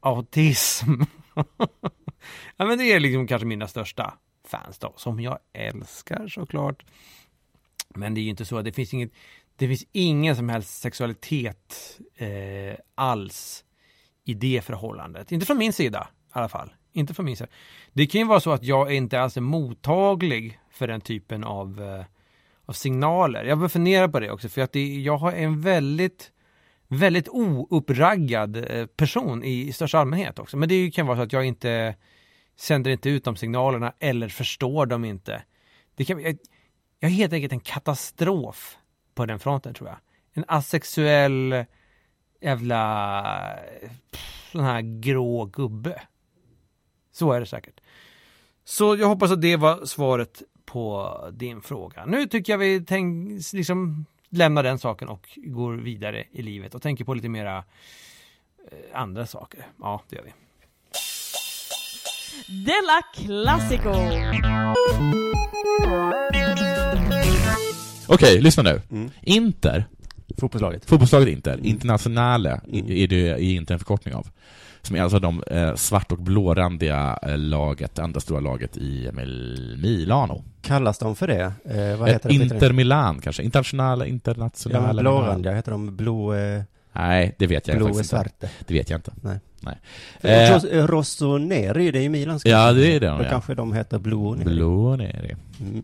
autism. 0.00 0.92
ja 2.56 2.66
men 2.66 2.78
det 2.78 2.92
är 2.92 3.00
liksom 3.00 3.26
kanske 3.26 3.46
mina 3.46 3.68
största 3.68 4.14
fans 4.44 4.78
då, 4.78 4.92
som 4.96 5.20
jag 5.20 5.38
älskar 5.52 6.28
såklart. 6.28 6.84
Men 7.88 8.14
det 8.14 8.20
är 8.20 8.22
ju 8.22 8.30
inte 8.30 8.44
så, 8.44 8.62
det 8.62 8.72
finns 8.72 8.94
inget, 8.94 9.12
det 9.56 9.68
finns 9.68 9.84
ingen 9.92 10.36
som 10.36 10.48
helst 10.48 10.80
sexualitet 10.80 11.98
eh, 12.16 12.78
alls 12.94 13.64
i 14.28 14.34
det 14.34 14.64
förhållandet. 14.64 15.32
Inte 15.32 15.46
från 15.46 15.58
min 15.58 15.72
sida 15.72 16.08
i 16.12 16.30
alla 16.30 16.48
fall. 16.48 16.70
Inte 16.92 17.14
från 17.14 17.26
min 17.26 17.36
sida. 17.36 17.50
Det 17.92 18.06
kan 18.06 18.20
ju 18.20 18.26
vara 18.26 18.40
så 18.40 18.50
att 18.50 18.64
jag 18.64 18.94
inte 18.94 19.20
alls 19.20 19.36
är 19.36 19.40
mottaglig 19.40 20.60
för 20.70 20.86
den 20.86 21.00
typen 21.00 21.44
av, 21.44 21.82
eh, 21.82 22.04
av 22.66 22.72
signaler. 22.72 23.44
Jag 23.44 23.58
bör 23.58 23.68
fundera 23.68 24.08
på 24.08 24.20
det 24.20 24.30
också 24.30 24.48
för 24.48 24.62
att 24.62 24.72
det, 24.72 24.94
jag 24.98 25.16
har 25.16 25.32
en 25.32 25.60
väldigt 25.60 26.32
väldigt 26.88 27.28
ouppraggad 27.28 28.56
eh, 28.56 28.86
person 28.86 29.44
i, 29.44 29.68
i 29.68 29.72
största 29.72 29.98
allmänhet 29.98 30.38
också. 30.38 30.56
Men 30.56 30.68
det 30.68 30.90
kan 30.90 31.06
vara 31.06 31.16
så 31.16 31.22
att 31.22 31.32
jag 31.32 31.44
inte 31.44 31.94
sänder 32.56 32.90
inte 32.90 33.10
ut 33.10 33.24
de 33.24 33.36
signalerna 33.36 33.92
eller 33.98 34.28
förstår 34.28 34.86
dem 34.86 35.04
inte. 35.04 35.42
Det 35.96 36.04
kan, 36.04 36.22
jag, 36.22 36.38
jag 37.00 37.10
är 37.10 37.14
helt 37.14 37.32
enkelt 37.32 37.52
en 37.52 37.60
katastrof 37.60 38.76
på 39.14 39.26
den 39.26 39.38
fronten 39.38 39.74
tror 39.74 39.88
jag. 39.88 39.98
En 40.32 40.44
asexuell 40.48 41.64
jävla 42.40 43.58
pff, 44.10 44.50
sån 44.52 44.64
här 44.64 45.00
grå 45.00 45.44
gubbe. 45.44 46.02
Så 47.12 47.32
är 47.32 47.40
det 47.40 47.46
säkert. 47.46 47.80
Så 48.64 48.96
jag 48.96 49.08
hoppas 49.08 49.30
att 49.30 49.42
det 49.42 49.56
var 49.56 49.84
svaret 49.84 50.42
på 50.64 51.18
din 51.32 51.62
fråga. 51.62 52.06
Nu 52.06 52.26
tycker 52.26 52.52
jag 52.52 52.58
vi 52.58 52.84
tänk, 52.86 53.42
liksom 53.52 54.06
lämnar 54.28 54.62
den 54.62 54.78
saken 54.78 55.08
och 55.08 55.28
går 55.36 55.72
vidare 55.72 56.24
i 56.32 56.42
livet 56.42 56.74
och 56.74 56.82
tänker 56.82 57.04
på 57.04 57.14
lite 57.14 57.28
mera 57.28 57.64
eh, 58.70 59.00
andra 59.00 59.26
saker. 59.26 59.66
Ja, 59.80 60.02
det 60.08 60.16
gör 60.16 60.24
vi. 60.24 60.32
Della 62.64 63.02
Classico! 63.14 63.92
Okej, 68.08 68.40
lyssna 68.40 68.62
nu. 68.62 68.82
Mm. 68.90 69.10
Inter. 69.22 69.84
Fotbollslaget. 70.36 70.84
Fotbollslaget 70.84 71.28
Inter. 71.28 71.60
Internationale 71.62 72.60
i- 72.66 73.02
är 73.04 73.08
det 73.08 73.28
är 73.28 73.36
Inter 73.38 73.74
en 73.74 73.78
förkortning 73.78 74.14
av. 74.14 74.26
Som 74.82 74.96
är 74.96 75.02
alltså 75.02 75.18
de 75.18 75.42
eh, 75.46 75.74
svart 75.74 76.12
och 76.12 76.18
blårandiga 76.18 77.18
eh, 77.22 77.38
laget, 77.38 77.98
andra 77.98 78.20
stora 78.20 78.40
laget 78.40 78.76
i 78.76 79.10
Mil- 79.12 79.78
Milano. 79.82 80.44
Kallas 80.62 80.98
de 80.98 81.16
för 81.16 81.26
det? 81.26 81.52
Eh, 81.64 81.96
vad 81.98 82.08
Eh, 82.08 82.12
heter 82.12 82.28
det? 82.28 82.34
Inter 82.34 82.72
Milan 82.72 83.20
kanske? 83.20 83.42
Internationale, 83.42 84.04
Ja, 84.04 84.08
internationale 84.08 84.86
Milan. 84.88 85.02
blårandiga, 85.02 85.54
heter 85.54 85.70
de 85.72 85.96
blå... 85.96 86.34
Eh, 86.34 86.62
Nej, 86.92 87.34
det 87.38 87.46
vet 87.46 87.68
jag 87.68 87.76
blå 87.76 87.86
faktiskt 87.86 88.12
inte. 88.12 88.16
svarte? 88.24 88.50
Det 88.66 88.74
vet 88.74 88.90
jag 88.90 88.98
inte. 88.98 89.12
Nej. 89.22 89.38
Nej. 89.60 89.78
Eh, 90.20 90.52
Eh, 90.52 90.86
Rossoneri, 90.86 91.90
det 91.90 91.98
är 91.98 92.02
ju 92.02 92.08
Milans 92.08 92.44
Ja, 92.46 92.72
det 92.72 92.86
är 92.86 93.00
det 93.00 93.06
de 93.06 93.18
Då 93.18 93.24
är. 93.24 93.28
kanske 93.30 93.54
de 93.54 93.72
heter 93.72 93.98
Blå 93.98 94.34
Neri. 94.34 94.44
Blå 94.44 94.96
Neri. 94.96 95.36
Mm. 95.60 95.82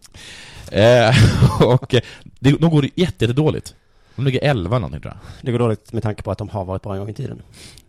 Eh, 0.73 1.15
och 1.75 1.95
eh, 1.95 2.01
det, 2.39 2.51
de 2.61 2.71
går 2.71 2.85
jätte, 2.85 3.01
jättedåligt. 3.01 3.75
De 4.17 4.25
ligger 4.25 4.41
11 4.43 4.79
någonting 4.79 5.01
tror 5.01 5.15
jag. 5.15 5.21
Det 5.43 5.53
går 5.53 5.59
dåligt 5.59 5.93
med 5.93 6.03
tanke 6.03 6.23
på 6.23 6.31
att 6.31 6.39
de 6.39 6.49
har 6.49 6.65
varit 6.65 6.83
bra 6.83 6.93
en 6.93 6.99
gång 6.99 7.09
i 7.09 7.15
tiden. 7.15 7.43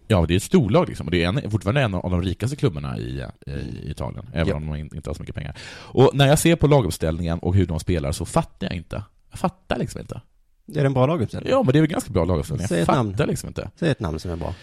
Ja, 0.07 0.25
det 0.27 0.33
är 0.33 0.35
ett 0.35 0.43
storlag 0.43 0.87
liksom. 0.87 1.07
Och 1.07 1.11
det 1.11 1.23
är 1.23 1.27
en, 1.27 1.51
fortfarande 1.51 1.81
en 1.81 1.93
av 1.93 2.11
de 2.11 2.21
rikaste 2.21 2.55
klubbarna 2.55 2.97
i, 2.97 3.25
i, 3.47 3.51
i 3.51 3.91
Italien. 3.91 4.25
Även 4.33 4.47
Ja. 4.47 4.55
om 4.55 4.65
de 4.67 4.75
in- 4.75 4.95
inte 4.95 5.09
har 5.09 5.15
så 5.15 5.21
mycket 5.21 5.35
pengar. 5.35 5.57
Och 5.71 6.09
när 6.13 6.27
jag 6.27 6.39
ser 6.39 6.55
på 6.55 6.67
laguppställningen 6.67 7.39
och 7.39 7.55
hur 7.55 7.65
de 7.65 7.79
spelar 7.79 8.11
så 8.11 8.25
fattar 8.25 8.67
jag 8.67 8.75
inte. 8.75 9.03
Jag 9.31 9.39
fattar 9.39 9.77
liksom 9.77 10.01
inte. 10.01 10.21
Är 10.67 10.73
det 10.73 10.85
en 10.85 10.93
bra 10.93 11.05
laguppställning? 11.07 11.51
Ja, 11.51 11.63
men 11.63 11.73
det 11.73 11.79
är 11.79 11.81
väl 11.81 11.89
ganska 11.89 12.11
bra 12.13 12.25
laguppställning. 12.25 12.67
Säg 12.67 12.77
Jag 12.77 12.85
fattar 12.85 13.03
namn. 13.03 13.15
liksom 13.27 13.47
inte. 13.47 13.69
Säg 13.79 13.89
ett 13.89 13.99
namn 13.99 14.19
som 14.19 14.31
är 14.31 14.35
bra. 14.35 14.53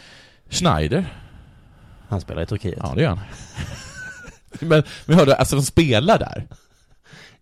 Schneider. 0.51 1.05
Han 2.09 2.21
spelar 2.21 2.43
i 2.43 2.47
Turkiet. 2.47 2.79
Ja, 2.83 2.93
det 2.97 3.03
gör 3.03 3.09
han. 3.09 3.19
men, 4.69 4.83
men 5.07 5.19
hörde, 5.19 5.35
alltså 5.37 5.57
de 5.57 5.63
spelar 5.63 6.19
där? 6.19 6.47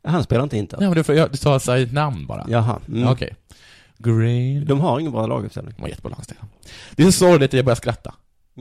Han 0.05 0.25
spelar 0.25 0.43
inte 0.43 0.57
Inter. 0.57 0.79
Nej, 0.81 0.89
men 0.95 1.03
du, 1.03 1.15
jag, 1.15 1.31
du 1.31 1.37
tar 1.37 1.59
sig 1.59 1.83
ett 1.83 1.93
namn 1.93 2.27
bara. 2.27 2.47
Jaha. 2.49 2.81
Mm. 2.89 3.09
Okej. 3.09 3.35
Green. 4.03 4.65
De 4.65 4.81
har 4.81 5.01
ingen 5.01 5.13
bra 5.13 5.27
laguppställning. 5.27 5.75
De 5.77 5.83
var 5.83 5.89
jättebra 5.89 6.11
lagstil. 6.11 6.37
Det 6.97 7.03
är 7.03 7.07
så 7.07 7.13
sorgligt 7.13 7.51
att 7.51 7.55
jag 7.57 7.65
börjar 7.65 7.77
skratta. 7.77 8.15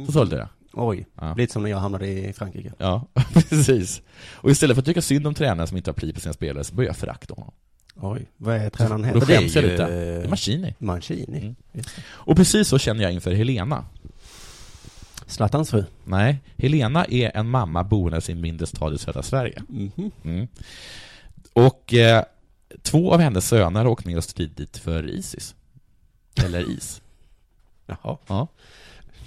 Så 0.05 0.11
sorgligt 0.11 0.33
är 0.33 0.37
det. 0.37 0.49
Oj. 0.73 1.07
Ja. 1.21 1.33
Lite 1.37 1.53
som 1.53 1.63
när 1.63 1.69
jag 1.69 1.77
hamnade 1.77 2.07
i 2.07 2.33
Frankrike. 2.33 2.73
Ja, 2.77 3.05
precis. 3.33 4.01
Och 4.31 4.51
istället 4.51 4.75
för 4.75 4.81
att 4.81 4.85
tycka 4.85 5.01
synd 5.01 5.27
om 5.27 5.33
tränaren 5.33 5.67
som 5.67 5.77
inte 5.77 5.89
har 5.89 5.93
pli 5.95 6.13
på 6.13 6.19
sina 6.19 6.33
spelare 6.33 6.63
så 6.63 6.75
börjar 6.75 6.89
jag 6.89 6.97
förakta 6.97 7.33
honom. 7.33 7.51
Oj. 7.95 8.25
Vad 8.37 8.55
är 8.55 8.69
tränaren 8.69 9.01
Då 9.01 9.07
heter? 9.19 9.25
skäms 9.25 9.55
jag 9.55 9.63
lite. 9.65 9.83
eh, 9.83 9.89
Det 9.89 9.95
är 10.23 10.27
Mancini. 10.27 10.75
Mancini. 10.79 11.37
Mm. 11.39 11.55
Och 12.05 12.35
precis 12.35 12.67
så 12.67 12.77
känner 12.77 13.03
jag 13.03 13.11
inför 13.13 13.31
Helena. 13.31 13.85
Zlatans 15.25 15.69
fru. 15.71 15.83
Nej, 16.05 16.37
Helena 16.57 17.05
är 17.05 17.31
en 17.37 17.49
mamma 17.49 17.83
boende 17.83 18.21
i 18.27 18.31
en 18.31 18.41
mindre 18.41 18.67
stad 18.67 18.93
i 18.93 18.97
södra 18.97 19.23
Sverige. 19.23 19.61
Mhm. 19.69 20.11
Mm. 20.23 20.47
Och 21.53 21.93
eh, 21.93 22.23
två 22.81 23.13
av 23.13 23.19
hennes 23.19 23.47
söner 23.47 23.79
har 23.79 23.87
åkt 23.91 24.05
ner 24.05 24.17
och 24.17 24.23
stridit 24.23 24.77
för 24.77 25.09
Isis. 25.09 25.55
Eller 26.45 26.69
is. 26.69 27.01
Jaha. 27.85 28.17
Ja. 28.27 28.47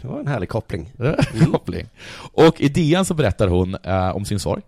Det 0.03 0.09
var 0.09 0.21
en 0.21 0.27
härlig 0.27 0.49
koppling. 0.49 0.93
Koppling. 1.53 1.87
Och 2.33 2.61
i 2.61 2.69
DN 2.69 3.05
så 3.05 3.15
berättar 3.15 3.49
hon 3.49 3.75
eh, 3.75 4.17
om 4.17 4.25
sin 4.25 4.39
sorg. 4.41 4.63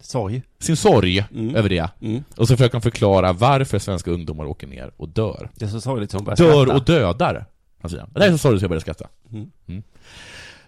Sorg. 0.00 0.42
Sin 0.58 0.76
sorg 0.76 1.18
Mm. 1.34 1.56
över 1.56 1.68
det. 1.68 1.90
Mm. 2.00 2.24
Och 2.36 2.48
så 2.48 2.56
försöker 2.56 2.72
hon 2.74 2.82
förklara 2.82 3.32
varför 3.32 3.78
svenska 3.78 4.10
ungdomar 4.10 4.44
åker 4.44 4.66
ner 4.66 4.90
och 4.96 5.08
dör. 5.08 5.50
Det 5.54 5.64
är 5.64 5.68
så 5.68 5.80
sorgligt 5.80 6.10
som 6.10 6.18
hon 6.18 6.24
börjar 6.24 6.36
Dör 6.36 6.64
skratta. 6.64 6.78
och 6.78 6.84
dödar. 6.84 7.46
Säger. 7.90 8.06
Det 8.14 8.24
är 8.24 8.30
så 8.32 8.38
sorgligt 8.38 8.60
så 8.60 8.64
jag 8.64 8.70
börjar 8.70 8.80
skratta. 8.80 9.08
Mm. 9.32 9.50
Mm. 9.66 9.82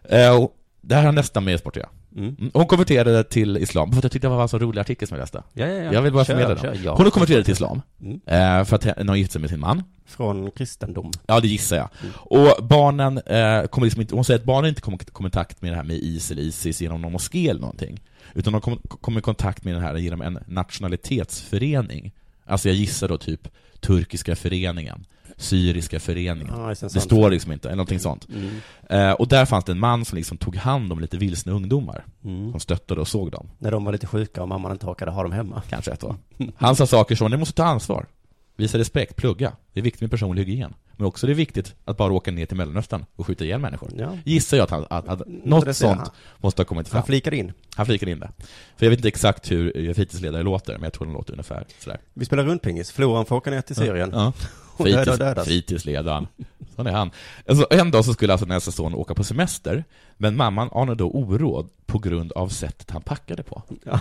Eh, 0.03 0.43
och 0.43 0.57
det 0.87 0.95
här 0.95 1.05
har 1.05 1.13
nästan 1.13 1.45
med 1.45 1.59
sport 1.61 1.77
att 1.77 1.83
göra. 1.83 1.91
Mm. 2.17 2.37
Mm. 2.39 2.51
Hon 2.55 2.67
konverterade 2.67 3.25
till 3.25 3.57
islam, 3.57 3.91
för 3.93 3.99
att 3.99 4.05
jag 4.05 4.13
tyckte 4.13 4.29
det 4.29 4.35
var 4.35 4.43
en 4.43 4.49
så 4.49 4.59
rolig 4.59 4.81
artikel 4.81 5.09
som 5.09 5.17
jag 5.17 5.23
läste. 5.23 5.43
Ja, 5.53 5.67
ja, 5.67 5.73
ja. 5.83 5.93
Jag 5.93 6.03
vill 6.03 6.13
bara 6.13 6.25
Kör, 6.25 6.35
förmedla 6.41 6.71
den. 6.71 6.83
ja. 6.85 6.95
Hon 6.95 7.07
har 7.07 7.11
konverterat 7.11 7.45
till 7.45 7.53
islam, 7.53 7.83
Mm. 8.01 8.21
eh, 8.27 8.65
för 8.65 8.77
att 8.77 8.85
hon 8.99 9.09
har 9.09 9.17
gift 9.17 9.33
sig 9.33 9.41
med 9.41 9.51
sin 9.51 9.61
man. 9.61 9.83
Från 10.07 10.51
kristendom. 10.51 11.11
Ja, 11.27 11.41
det 11.41 11.49
gissar 11.49 11.77
jag. 11.77 11.89
Mm. 12.03 12.13
Och 12.17 12.65
barnen 12.65 13.19
eh, 13.19 13.67
kommer 13.67 13.85
liksom 13.87 14.01
inte, 14.01 14.15
hon 14.15 14.25
säger 14.25 14.41
att 14.41 14.47
barnen 14.47 14.69
inte 14.69 14.81
kommer 14.81 14.99
i 15.03 15.05
kontakt 15.05 15.63
med 15.63 15.73
det 15.73 15.77
här 15.77 15.85
med 15.85 15.97
IS 15.97 16.31
eller 16.31 16.43
ISIS 16.43 16.81
genom 16.83 17.03
någon 17.03 17.13
moské 17.13 17.49
eller 17.49 17.61
någonting. 17.61 18.01
Utan 18.35 18.53
de 18.53 18.61
kommer 18.63 18.79
kom 19.01 19.19
i 19.19 19.21
kontakt 19.21 19.65
med 19.65 19.75
det 19.75 19.81
här 19.81 19.97
genom 19.97 20.21
en 20.23 20.39
nationalitetsförening. 20.47 22.13
Alltså 22.47 22.69
jag 22.69 22.77
gissar 22.77 23.09
då 23.09 23.19
typ 23.19 23.49
turkiska 23.81 24.37
föreningen, 24.37 25.05
syriska 25.37 26.01
föreningen. 26.01 26.55
Ja, 26.57 26.63
en 26.63 26.69
det 26.69 26.91
sån. 26.91 27.01
står 27.01 27.31
liksom 27.31 27.53
inte, 27.53 27.69
eller 27.69 27.77
någonting 27.77 28.01
sånt. 28.01 28.29
Mm. 28.29 28.51
Eh, 28.91 29.13
och 29.13 29.29
där 29.29 29.47
fanns 29.47 29.65
det 29.65 29.73
en 29.73 29.79
man 29.79 30.05
som 30.05 30.17
liksom 30.17 30.37
tog 30.37 30.57
hand 30.57 30.93
om 30.93 31.01
lite 31.01 31.17
vilsna 31.17 31.53
ungdomar. 31.53 32.05
Mm. 32.25 32.51
Som 32.51 32.61
stöttade 32.61 33.01
och 33.01 33.09
såg 33.09 33.31
dem. 33.31 33.51
När 33.59 33.71
de 33.71 33.85
var 33.85 33.93
lite 33.93 34.07
sjuka 34.07 34.43
och 34.43 34.49
mamman 34.49 34.73
inte 34.73 34.87
orkade 34.87 35.11
ha 35.11 35.23
dem 35.23 35.33
hemma. 35.33 35.63
Kanske 35.69 35.91
ett 35.91 36.05
år. 36.05 36.17
Han 36.57 36.77
sa 36.77 36.87
saker 36.87 37.15
som, 37.15 37.31
ni 37.31 37.37
måste 37.37 37.55
ta 37.55 37.65
ansvar. 37.65 38.07
Visa 38.57 38.79
respekt, 38.79 39.17
plugga. 39.17 39.53
Det 39.73 39.81
är 39.81 39.85
viktigt 39.85 40.01
med 40.01 40.11
personlig 40.11 40.45
hygien. 40.45 40.75
Men 40.97 41.07
också 41.07 41.27
det 41.27 41.33
är 41.33 41.35
viktigt 41.35 41.75
att 41.85 41.97
bara 41.97 42.13
åka 42.13 42.31
ner 42.31 42.47
till 42.47 42.57
Mellanöstern 42.57 43.05
och 43.17 43.27
skjuta 43.27 43.45
ihjäl 43.45 43.61
människor. 43.61 43.91
Ja. 43.99 44.19
Gissar 44.25 44.57
jag 44.57 44.65
att, 44.65 44.71
han, 44.71 44.87
att, 44.91 45.09
att 45.09 45.19
det 45.19 45.25
något 45.45 45.77
sånt 45.77 45.99
han. 45.99 46.09
måste 46.39 46.63
ha 46.63 46.67
kommit 46.67 46.89
fram. 46.89 46.99
Han 46.99 47.07
flikade 47.07 47.37
in. 47.37 47.53
Han 47.75 47.87
flikade 47.87 48.13
in 48.13 48.21
det. 48.21 48.31
För 48.77 48.87
jag 48.87 48.91
vet 48.91 48.99
inte 48.99 49.09
exakt 49.09 49.51
hur 49.51 49.89
eh, 49.89 49.95
fritidsledare 49.95 50.43
låter, 50.43 50.73
men 50.73 50.83
jag 50.83 50.93
tror 50.93 51.07
de 51.07 51.13
låter 51.15 51.33
ungefär 51.33 51.65
sådär. 51.79 52.01
Vi 52.15 52.25
spelar 52.25 52.45
rundpingis. 52.45 52.93
Floran 52.93 53.27
får 53.27 53.37
åka 53.37 53.51
ner 53.51 53.61
till 53.61 53.77
Syrien. 53.77 54.11
Ja. 54.13 54.33
Döda 54.79 54.95
Fritids, 55.05 55.19
dödas. 55.19 55.47
fritidsledaren. 55.47 56.27
Sån 56.77 56.87
är 56.87 56.93
han. 56.93 57.11
Alltså, 57.49 57.67
en 57.71 57.91
dag 57.91 58.05
så 58.05 58.13
skulle 58.13 58.33
alltså 58.33 58.47
nästa 58.47 58.71
son 58.71 58.95
åka 58.95 59.15
på 59.15 59.25
semester, 59.25 59.85
men 60.17 60.37
mamman 60.37 60.69
anade 60.73 60.95
då 60.95 61.11
oråd 61.11 61.69
på 61.87 61.99
grund 61.99 62.33
av 62.33 62.49
sättet 62.49 62.91
han 62.91 63.03
packade 63.03 63.43
på. 63.43 63.63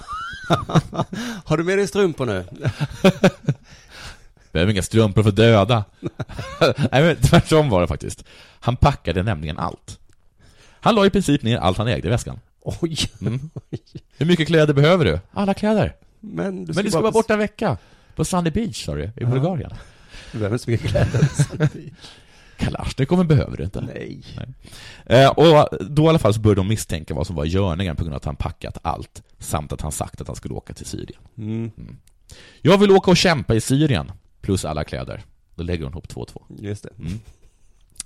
Har 1.45 1.57
du 1.57 1.63
med 1.63 1.77
dig 1.77 1.87
strumpor 1.87 2.25
nu? 2.25 2.45
Behöver 4.51 4.71
inga 4.71 4.81
strumpor 4.83 5.23
för 5.23 5.31
döda. 5.31 5.83
Nej, 6.91 7.03
men 7.03 7.15
tvärtom 7.15 7.69
var 7.69 7.81
det 7.81 7.87
faktiskt. 7.87 8.23
Han 8.59 8.75
packade 8.75 9.23
nämligen 9.23 9.57
allt. 9.59 9.99
Han 10.79 10.95
la 10.95 11.05
i 11.05 11.09
princip 11.09 11.43
ner 11.43 11.57
allt 11.57 11.77
han 11.77 11.87
ägde 11.87 12.07
i 12.07 12.11
väskan. 12.11 12.39
Oj. 12.61 12.97
Mm. 13.21 13.49
Hur 14.17 14.25
mycket 14.25 14.47
kläder 14.47 14.73
behöver 14.73 15.05
du? 15.05 15.19
Alla 15.33 15.53
kläder. 15.53 15.95
Men 16.19 16.65
du 16.65 16.73
Men 16.73 16.85
du 16.85 16.91
ska 16.91 17.01
vara 17.01 17.11
borta 17.11 17.33
en 17.33 17.39
vecka. 17.39 17.77
På 18.15 18.25
Sunny 18.25 18.49
Beach, 18.51 18.85
sa 18.85 18.95
du, 18.95 19.03
i 19.03 19.11
Ja. 19.15 19.27
Bulgarien. 19.27 19.73
Du 20.31 20.37
behöver 20.37 20.55
inte 20.55 20.63
så 20.63 20.71
mycket 20.71 20.89
kläder. 20.89 21.29
Kalasjnikoven 22.57 23.27
behöver 23.27 23.57
du 23.57 23.63
inte. 23.63 23.81
Nej. 23.81 24.21
Eh, 25.05 25.29
och 25.29 25.67
då 25.79 26.03
i 26.03 26.07
alla 26.07 26.19
fall 26.19 26.33
så 26.33 26.39
började 26.39 26.59
de 26.59 26.67
misstänka 26.67 27.13
vad 27.13 27.27
som 27.27 27.35
var 27.35 27.45
görningen 27.45 27.95
på 27.95 28.03
grund 28.03 28.13
av 28.13 28.17
att 28.17 28.25
han 28.25 28.35
packat 28.35 28.77
allt, 28.81 29.23
samt 29.39 29.73
att 29.73 29.81
han 29.81 29.91
sagt 29.91 30.21
att 30.21 30.27
han 30.27 30.35
skulle 30.35 30.53
åka 30.53 30.73
till 30.73 30.85
Syrien. 30.85 31.21
Mm. 31.37 31.71
Jag 32.61 32.77
vill 32.77 32.91
åka 32.91 33.11
och 33.11 33.17
kämpa 33.17 33.55
i 33.55 33.61
Syrien, 33.61 34.11
plus 34.41 34.65
alla 34.65 34.83
kläder. 34.83 35.23
Då 35.55 35.63
lägger 35.63 35.83
hon 35.83 35.93
ihop 35.93 36.07
två 36.07 36.21
och 36.21 36.27
två. 36.27 36.41
Just 36.59 36.83
det. 36.83 36.89
Mm. 36.99 37.19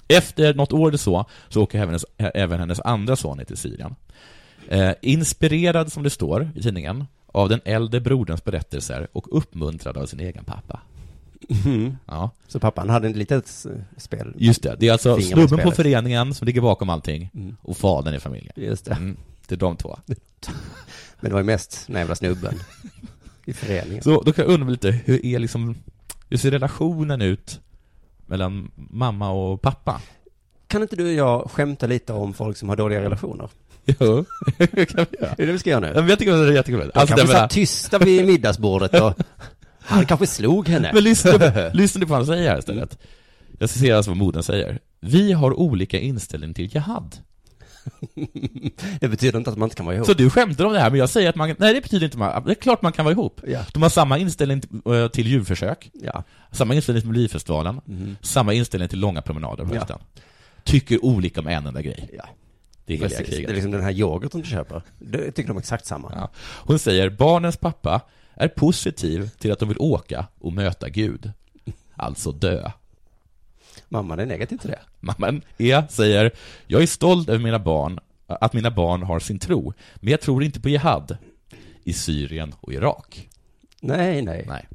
Efter 0.07 0.53
något 0.53 0.73
år 0.73 0.87
eller 0.87 0.97
så, 0.97 1.25
så 1.49 1.63
åker 1.63 1.77
även 1.77 1.89
hennes, 1.89 2.05
även 2.17 2.59
hennes 2.59 2.79
andra 2.79 3.15
son 3.15 3.37
ner 3.37 3.45
till 3.45 3.57
Syrien. 3.57 3.95
Eh, 4.67 4.91
inspirerad, 5.01 5.91
som 5.91 6.03
det 6.03 6.09
står 6.09 6.51
i 6.55 6.61
tidningen, 6.61 7.05
av 7.27 7.49
den 7.49 7.61
äldre 7.65 7.99
broderns 7.99 8.43
berättelser 8.43 9.07
och 9.11 9.37
uppmuntrad 9.37 9.97
av 9.97 10.05
sin 10.05 10.19
egen 10.19 10.43
pappa. 10.43 10.79
Mm. 11.65 11.97
Ja. 12.05 12.29
Så 12.47 12.59
pappan 12.59 12.89
hade 12.89 13.07
ett 13.07 13.15
litet 13.15 13.65
spel? 13.97 14.33
Just 14.37 14.63
det, 14.63 14.75
det 14.79 14.87
är 14.87 14.91
alltså 14.91 15.21
snubben 15.21 15.59
på 15.59 15.71
föreningen 15.71 16.33
som 16.33 16.45
ligger 16.45 16.61
bakom 16.61 16.89
allting 16.89 17.29
Mm. 17.33 17.55
och 17.61 17.77
fadern 17.77 18.13
i 18.15 18.19
familjen. 18.19 18.53
Just 18.55 18.85
det. 18.85 18.91
Mm, 18.91 19.17
det 19.47 19.55
är 19.55 19.59
de 19.59 19.75
två. 19.77 19.99
Men 21.19 21.29
det 21.29 21.33
var 21.33 21.39
ju 21.39 21.45
mest 21.45 21.83
den 21.87 21.95
jävla 21.95 22.15
snubben 22.15 22.59
i 23.45 23.53
föreningen. 23.53 24.03
Så 24.03 24.21
då 24.21 24.33
kan 24.33 24.45
jag 24.45 24.53
undra 24.53 24.69
lite, 24.69 24.91
hur 25.05 25.25
är 25.25 25.39
liksom, 25.39 25.75
hur 26.29 26.37
ser 26.37 26.51
relationen 26.51 27.21
ut 27.21 27.59
mellan 28.25 28.71
mamma 28.75 29.29
och 29.29 29.61
pappa? 29.61 30.01
Kan 30.67 30.81
inte 30.81 30.95
du 30.95 31.05
och 31.07 31.13
jag 31.13 31.51
skämta 31.51 31.87
lite 31.87 32.13
om 32.13 32.33
folk 32.33 32.57
som 32.57 32.69
har 32.69 32.75
dåliga 32.75 33.01
relationer? 33.01 33.49
Jo, 33.99 34.25
det 34.57 34.85
kan 34.85 35.05
vi 35.11 35.17
göra. 35.19 35.31
Är 35.37 35.45
det 35.45 35.51
vi 35.51 35.59
ska 35.59 35.69
göra 35.69 35.79
nu? 35.79 35.91
Men 35.93 36.07
jag 36.07 36.19
tycker 36.19 36.31
det 36.31 36.37
är 36.47 36.51
jättekul. 36.51 36.79
De 36.79 36.99
Alltså, 36.99 37.15
kanske 37.15 37.15
det 37.15 37.27
menar- 37.27 37.39
satt 37.39 37.51
tysta 37.51 37.99
vid 37.99 38.25
middagsbordet 38.25 39.01
och 39.01 39.13
han 39.87 40.05
kanske 40.05 40.27
slog 40.27 40.67
henne. 40.67 40.91
Men 40.93 41.03
lyssna, 41.03 41.31
lyssna 41.73 42.01
på 42.01 42.07
vad 42.07 42.17
han 42.17 42.25
säger 42.25 42.49
här 42.49 42.59
istället. 42.59 42.97
Jag 43.59 43.69
se 43.69 43.91
alltså 43.91 44.11
vad 44.11 44.17
modern 44.17 44.43
säger. 44.43 44.79
Vi 44.99 45.31
har 45.33 45.53
olika 45.59 45.99
inställning 45.99 46.53
till 46.53 46.73
jihad. 46.75 47.15
Det 48.99 49.07
betyder 49.07 49.37
inte 49.37 49.49
att 49.49 49.57
man 49.57 49.65
inte 49.65 49.75
kan 49.75 49.85
vara 49.85 49.95
ihop. 49.95 50.07
Så 50.07 50.13
du 50.13 50.29
skämtar 50.29 50.65
om 50.65 50.73
det 50.73 50.79
här, 50.79 50.89
men 50.89 50.99
jag 50.99 51.09
säger 51.09 51.29
att 51.29 51.35
man, 51.35 51.55
nej 51.59 51.73
det 51.73 51.81
betyder 51.81 52.05
inte 52.05 52.17
man, 52.17 52.43
det 52.45 52.51
är 52.51 52.55
klart 52.55 52.81
man 52.81 52.91
kan 52.91 53.05
vara 53.05 53.11
ihop. 53.13 53.41
Ja. 53.47 53.65
De 53.73 53.81
har 53.83 53.89
samma 53.89 54.17
inställning 54.17 54.61
till, 54.61 54.81
eh, 54.93 55.07
till 55.07 55.27
djurförsök, 55.27 55.89
Ja. 55.93 56.23
samma 56.51 56.73
inställning 56.73 57.01
till 57.01 57.09
Melodifestivalen, 57.11 57.81
Mhm. 57.85 58.17
samma 58.21 58.53
inställning 58.53 58.89
till 58.89 58.99
långa 58.99 59.21
promenader 59.21 59.63
på 59.65 59.75
Ja. 59.75 59.79
hösten. 59.79 59.99
Tycker 60.63 61.05
olika 61.05 61.41
om 61.41 61.47
en 61.47 61.67
enda 61.67 61.81
grej. 61.81 62.09
Ja. 62.17 62.23
Det 62.85 62.93
är 62.93 62.97
Precis. 62.99 63.17
kriget. 63.17 63.45
Det 63.47 63.51
är 63.51 63.55
liksom 63.55 63.71
den 63.71 63.83
här 63.83 63.91
yoghurten 63.91 64.41
du 64.41 64.47
köper. 64.49 64.81
Det 64.99 65.31
tycker 65.31 65.47
de 65.47 65.57
exakt 65.57 65.85
samma. 65.85 66.11
Ja. 66.15 66.29
Hon 66.39 66.79
säger, 66.79 67.09
barnens 67.09 67.57
pappa 67.57 68.01
är 68.37 68.47
positiv 68.47 69.29
till 69.39 69.51
att 69.51 69.59
de 69.59 69.69
vill 69.69 69.77
åka 69.79 70.25
och 70.39 70.53
möta 70.53 70.89
Gud. 70.89 71.31
Alltså 71.95 72.31
dö. 72.31 72.71
Mamman 73.89 74.19
är 74.19 74.25
negativ 74.25 74.57
till 74.57 74.69
det. 74.69 74.79
Mamman 74.99 75.41
E 75.57 75.83
säger, 75.89 76.31
jag 76.67 76.81
är 76.81 76.87
stolt 76.87 77.29
över 77.29 77.39
mina 77.39 77.59
barn, 77.59 77.99
att 78.27 78.53
mina 78.53 78.71
barn 78.71 79.03
har 79.03 79.19
sin 79.19 79.39
tro, 79.39 79.73
men 79.95 80.11
jag 80.11 80.21
tror 80.21 80.43
inte 80.43 80.59
på 80.59 80.69
jihad 80.69 81.17
i 81.83 81.93
Syrien 81.93 82.53
och 82.61 82.73
Irak. 82.73 83.29
Nej, 83.81 84.21
nej. 84.21 84.45
Nej. 84.47 84.67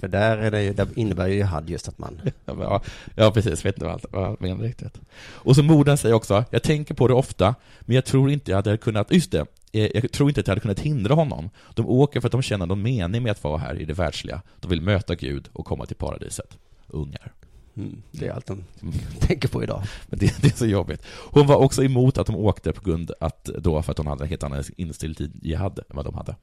För 0.00 0.08
där, 0.08 0.38
är 0.38 0.50
det, 0.50 0.62
ju- 0.62 0.72
där 0.72 0.88
innebär 0.96 1.26
ju 1.26 1.34
jihad 1.34 1.70
just 1.70 1.88
att 1.88 1.98
man... 1.98 2.20
Ja, 2.46 2.82
ja 3.14 3.30
precis, 3.30 3.64
vet 3.64 3.74
inte 3.76 3.86
vad 4.10 4.22
jag 4.22 4.40
menar 4.40 4.62
riktigt. 4.62 5.00
Och 5.20 5.56
så 5.56 5.62
modern 5.62 5.96
säger 5.96 6.14
också, 6.14 6.44
jag 6.50 6.62
tänker 6.62 6.94
på 6.94 7.08
det 7.08 7.14
ofta, 7.14 7.54
men 7.80 7.94
jag 7.94 8.04
tror 8.04 8.30
inte 8.30 8.50
jag 8.50 8.58
hade 8.58 8.76
kunnat, 8.76 9.12
just 9.12 9.30
det, 9.32 9.46
jag 9.72 10.12
tror 10.12 10.28
inte 10.28 10.40
att 10.40 10.46
jag 10.46 10.50
hade 10.52 10.60
kunnat 10.60 10.80
hindra 10.80 11.14
honom. 11.14 11.50
De 11.74 11.86
åker 11.88 12.20
för 12.20 12.28
att 12.28 12.32
de 12.32 12.42
känner 12.42 12.66
någon 12.66 12.82
mening 12.82 13.22
med 13.22 13.32
att 13.32 13.44
vara 13.44 13.58
här 13.58 13.80
i 13.80 13.84
det 13.84 13.94
världsliga. 13.94 14.42
De 14.60 14.68
vill 14.68 14.80
möta 14.80 15.14
Gud 15.14 15.48
och 15.52 15.66
komma 15.66 15.86
till 15.86 15.96
paradiset. 15.96 16.58
Ungar. 16.86 17.32
Mm, 17.76 18.02
det 18.10 18.26
är 18.26 18.32
allt 18.32 18.46
de 18.46 18.64
tänker 19.20 19.48
på 19.48 19.62
idag. 19.62 19.82
Men 20.06 20.18
det, 20.18 20.42
det 20.42 20.48
är 20.48 20.56
så 20.56 20.66
jobbigt. 20.66 21.02
Hon 21.08 21.46
var 21.46 21.56
också 21.56 21.84
emot 21.84 22.18
att 22.18 22.26
de 22.26 22.36
åkte 22.36 22.72
på 22.72 22.90
grund 22.90 23.10
att 23.20 23.44
då 23.44 23.82
för 23.82 23.92
att 23.92 23.98
hon 23.98 24.06
hade 24.06 24.24
en 24.24 24.28
helt 24.28 24.42
annan 24.42 24.64
inställning 24.76 25.14
till 25.14 25.30
jihad 25.42 25.78
än 25.78 25.96
vad 25.96 26.04
de 26.04 26.14
hade. 26.14 26.36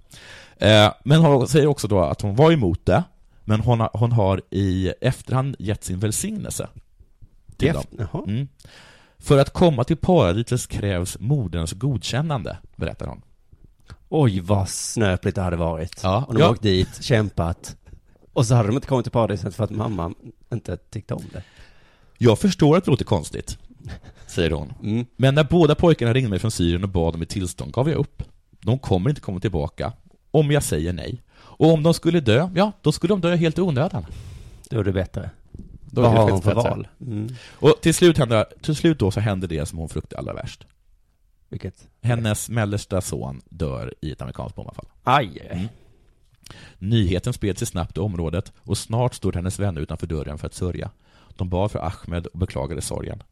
Eh, 0.57 0.93
men 1.03 1.21
hon 1.21 1.47
säger 1.47 1.67
också 1.67 1.87
då 1.87 1.99
att 1.99 2.21
hon 2.21 2.35
var 2.35 2.51
emot 2.51 2.85
det, 2.85 3.03
men 3.43 3.59
hon 3.59 3.79
har, 3.79 3.89
hon 3.93 4.11
har 4.11 4.41
i 4.49 4.93
efterhand 5.01 5.55
gett 5.59 5.83
sin 5.83 5.99
välsignelse 5.99 6.67
till 7.57 7.69
Eft- 7.69 7.97
dem. 8.11 8.23
Mm. 8.27 8.47
För 9.25 9.37
att 9.37 9.49
komma 9.49 9.83
till 9.83 9.97
paradiset 9.97 10.67
krävs 10.67 11.19
moderns 11.19 11.73
godkännande, 11.73 12.57
berättar 12.75 13.07
hon. 13.07 13.21
Oj, 14.09 14.39
vad 14.39 14.69
snöpligt 14.69 15.35
det 15.35 15.41
hade 15.41 15.55
varit. 15.55 15.99
Ja, 16.03 16.25
Om 16.27 16.35
de 16.35 16.41
ja. 16.41 16.49
åkt 16.49 16.61
dit, 16.61 17.03
kämpat. 17.03 17.77
Och 18.33 18.45
så 18.45 18.55
hade 18.55 18.69
de 18.69 18.75
inte 18.75 18.87
kommit 18.87 19.05
till 19.05 19.11
paradiset 19.11 19.55
för 19.55 19.63
att 19.63 19.69
mamman 19.69 20.15
inte 20.53 20.77
tyckte 20.77 21.13
om 21.13 21.23
det. 21.33 21.43
Jag 22.17 22.39
förstår 22.39 22.77
att 22.77 22.85
det 22.85 22.91
låter 22.91 23.05
konstigt, 23.05 23.57
säger 24.27 24.51
hon. 24.51 24.73
Mm. 24.83 25.05
Men 25.15 25.35
när 25.35 25.43
båda 25.43 25.75
pojkarna 25.75 26.13
ringde 26.13 26.29
mig 26.29 26.39
från 26.39 26.51
Syrien 26.51 26.83
och 26.83 26.89
bad 26.89 27.15
om 27.15 27.21
ett 27.21 27.29
tillstånd 27.29 27.73
gav 27.73 27.89
jag 27.89 27.97
upp. 27.97 28.23
De 28.61 28.79
kommer 28.79 29.09
inte 29.09 29.21
komma 29.21 29.39
tillbaka, 29.39 29.93
om 30.31 30.51
jag 30.51 30.63
säger 30.63 30.93
nej. 30.93 31.21
Och 31.35 31.73
om 31.73 31.83
de 31.83 31.93
skulle 31.93 32.19
dö, 32.19 32.49
ja, 32.55 32.71
då 32.81 32.91
skulle 32.91 33.13
de 33.13 33.21
dö 33.21 33.35
helt 33.35 33.57
i 33.57 33.61
onödan. 33.61 34.05
Då 34.69 34.79
är 34.79 34.83
det 34.83 34.93
bättre. 34.93 35.29
Då 35.95 36.01
Vad 36.01 36.11
har 36.11 36.31
hon 36.31 36.41
för 36.41 36.55
val? 36.55 36.87
Mm. 37.01 37.29
Och 37.51 37.81
till 37.81 37.93
slut, 37.93 38.17
hände, 38.17 38.45
till 38.61 38.75
slut 38.75 38.99
då 38.99 39.11
så 39.11 39.19
hände 39.19 39.47
det 39.47 39.65
som 39.65 39.79
hon 39.79 39.89
fruktade 39.89 40.19
allra 40.19 40.33
värst. 40.33 40.65
Vilket? 41.49 41.87
Hennes 42.01 42.49
mellersta 42.49 43.01
son 43.01 43.41
dör 43.49 43.93
i 44.01 44.11
ett 44.11 44.21
amerikanskt 44.21 44.55
bombanfall. 44.55 44.87
Aj. 45.03 45.47
Mm. 45.49 45.67
Nyheten 46.77 47.33
spred 47.33 47.57
sig 47.57 47.67
snabbt 47.67 47.97
i 47.97 47.99
området 47.99 48.53
och 48.57 48.77
snart 48.77 49.13
stod 49.13 49.35
hennes 49.35 49.59
vänner 49.59 49.81
utanför 49.81 50.07
dörren 50.07 50.37
för 50.37 50.47
att 50.47 50.53
sörja. 50.53 50.91
De 51.35 51.49
bad 51.49 51.71
för 51.71 51.79
Ahmed 51.79 52.27
och 52.27 52.39
beklagade 52.39 52.81
sorgen. 52.81 53.23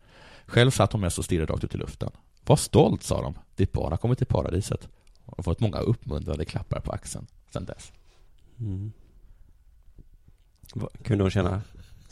Själv 0.45 0.71
satt 0.71 0.91
hon 0.91 1.01
mest 1.01 1.19
och 1.19 1.25
stirrade 1.25 1.53
rakt 1.53 1.63
ut 1.63 1.75
i 1.75 1.77
luften. 1.77 2.11
Var 2.45 2.55
stolt, 2.55 3.03
sa 3.03 3.21
de. 3.21 3.33
Ditt 3.55 3.71
barn 3.71 3.91
har 3.91 3.97
kommit 3.97 4.17
till 4.17 4.27
paradiset. 4.27 4.87
Och 5.25 5.45
fått 5.45 5.59
många 5.59 5.77
uppmuntrande 5.77 6.45
klappar 6.45 6.79
på 6.79 6.91
axeln 6.91 7.27
sedan 7.53 7.65
dess. 7.65 7.91
Mm. 8.59 8.91
Kunde 11.03 11.23
hon 11.23 11.31
känna 11.31 11.61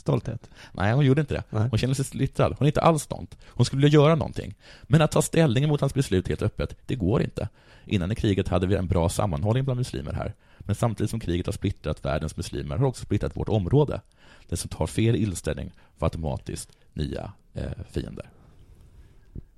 stolthet? 0.02 0.50
Nej, 0.72 0.94
hon 0.94 1.06
gjorde 1.06 1.22
inte 1.22 1.34
det. 1.34 1.44
Nej. 1.50 1.68
Hon 1.70 1.80
kände 1.80 1.96
sig 1.96 2.06
splittrad. 2.06 2.56
Hon 2.58 2.66
är 2.66 2.70
inte 2.70 2.82
alls 2.82 3.04
stolt. 3.04 3.38
Hon 3.48 3.66
skulle 3.66 3.82
vilja 3.82 4.00
göra 4.00 4.16
någonting. 4.16 4.56
Men 4.84 5.02
att 5.02 5.12
ta 5.12 5.22
ställning 5.22 5.68
mot 5.68 5.82
hans 5.82 5.94
beslut 5.94 6.28
helt 6.28 6.42
öppet, 6.42 6.78
det 6.86 6.96
går 6.96 7.22
inte. 7.22 7.50
Innan 7.86 8.12
i 8.12 8.16
kriget 8.16 8.48
hade 8.48 8.68
vi 8.68 8.76
en 8.76 8.88
bra 8.88 9.10
sammanhållning 9.10 9.64
bland 9.64 9.78
muslimer 9.78 10.14
här. 10.14 10.34
Men 10.60 10.76
samtidigt 10.76 11.10
som 11.10 11.20
kriget 11.20 11.46
har 11.46 11.54
splittrat 11.54 12.06
världens 12.06 12.38
muslimer 12.38 12.78
har 12.78 12.86
också 12.86 13.06
splittrat 13.06 13.38
vårt 13.38 13.50
område. 13.50 14.02
Den 14.48 14.58
som 14.58 14.70
tar 14.70 14.88
fel 14.88 15.16
inställning 15.16 15.72
får 15.98 16.06
automatiskt 16.06 16.72
nya 16.94 17.32
eh, 17.54 17.72
fiender. 17.90 18.30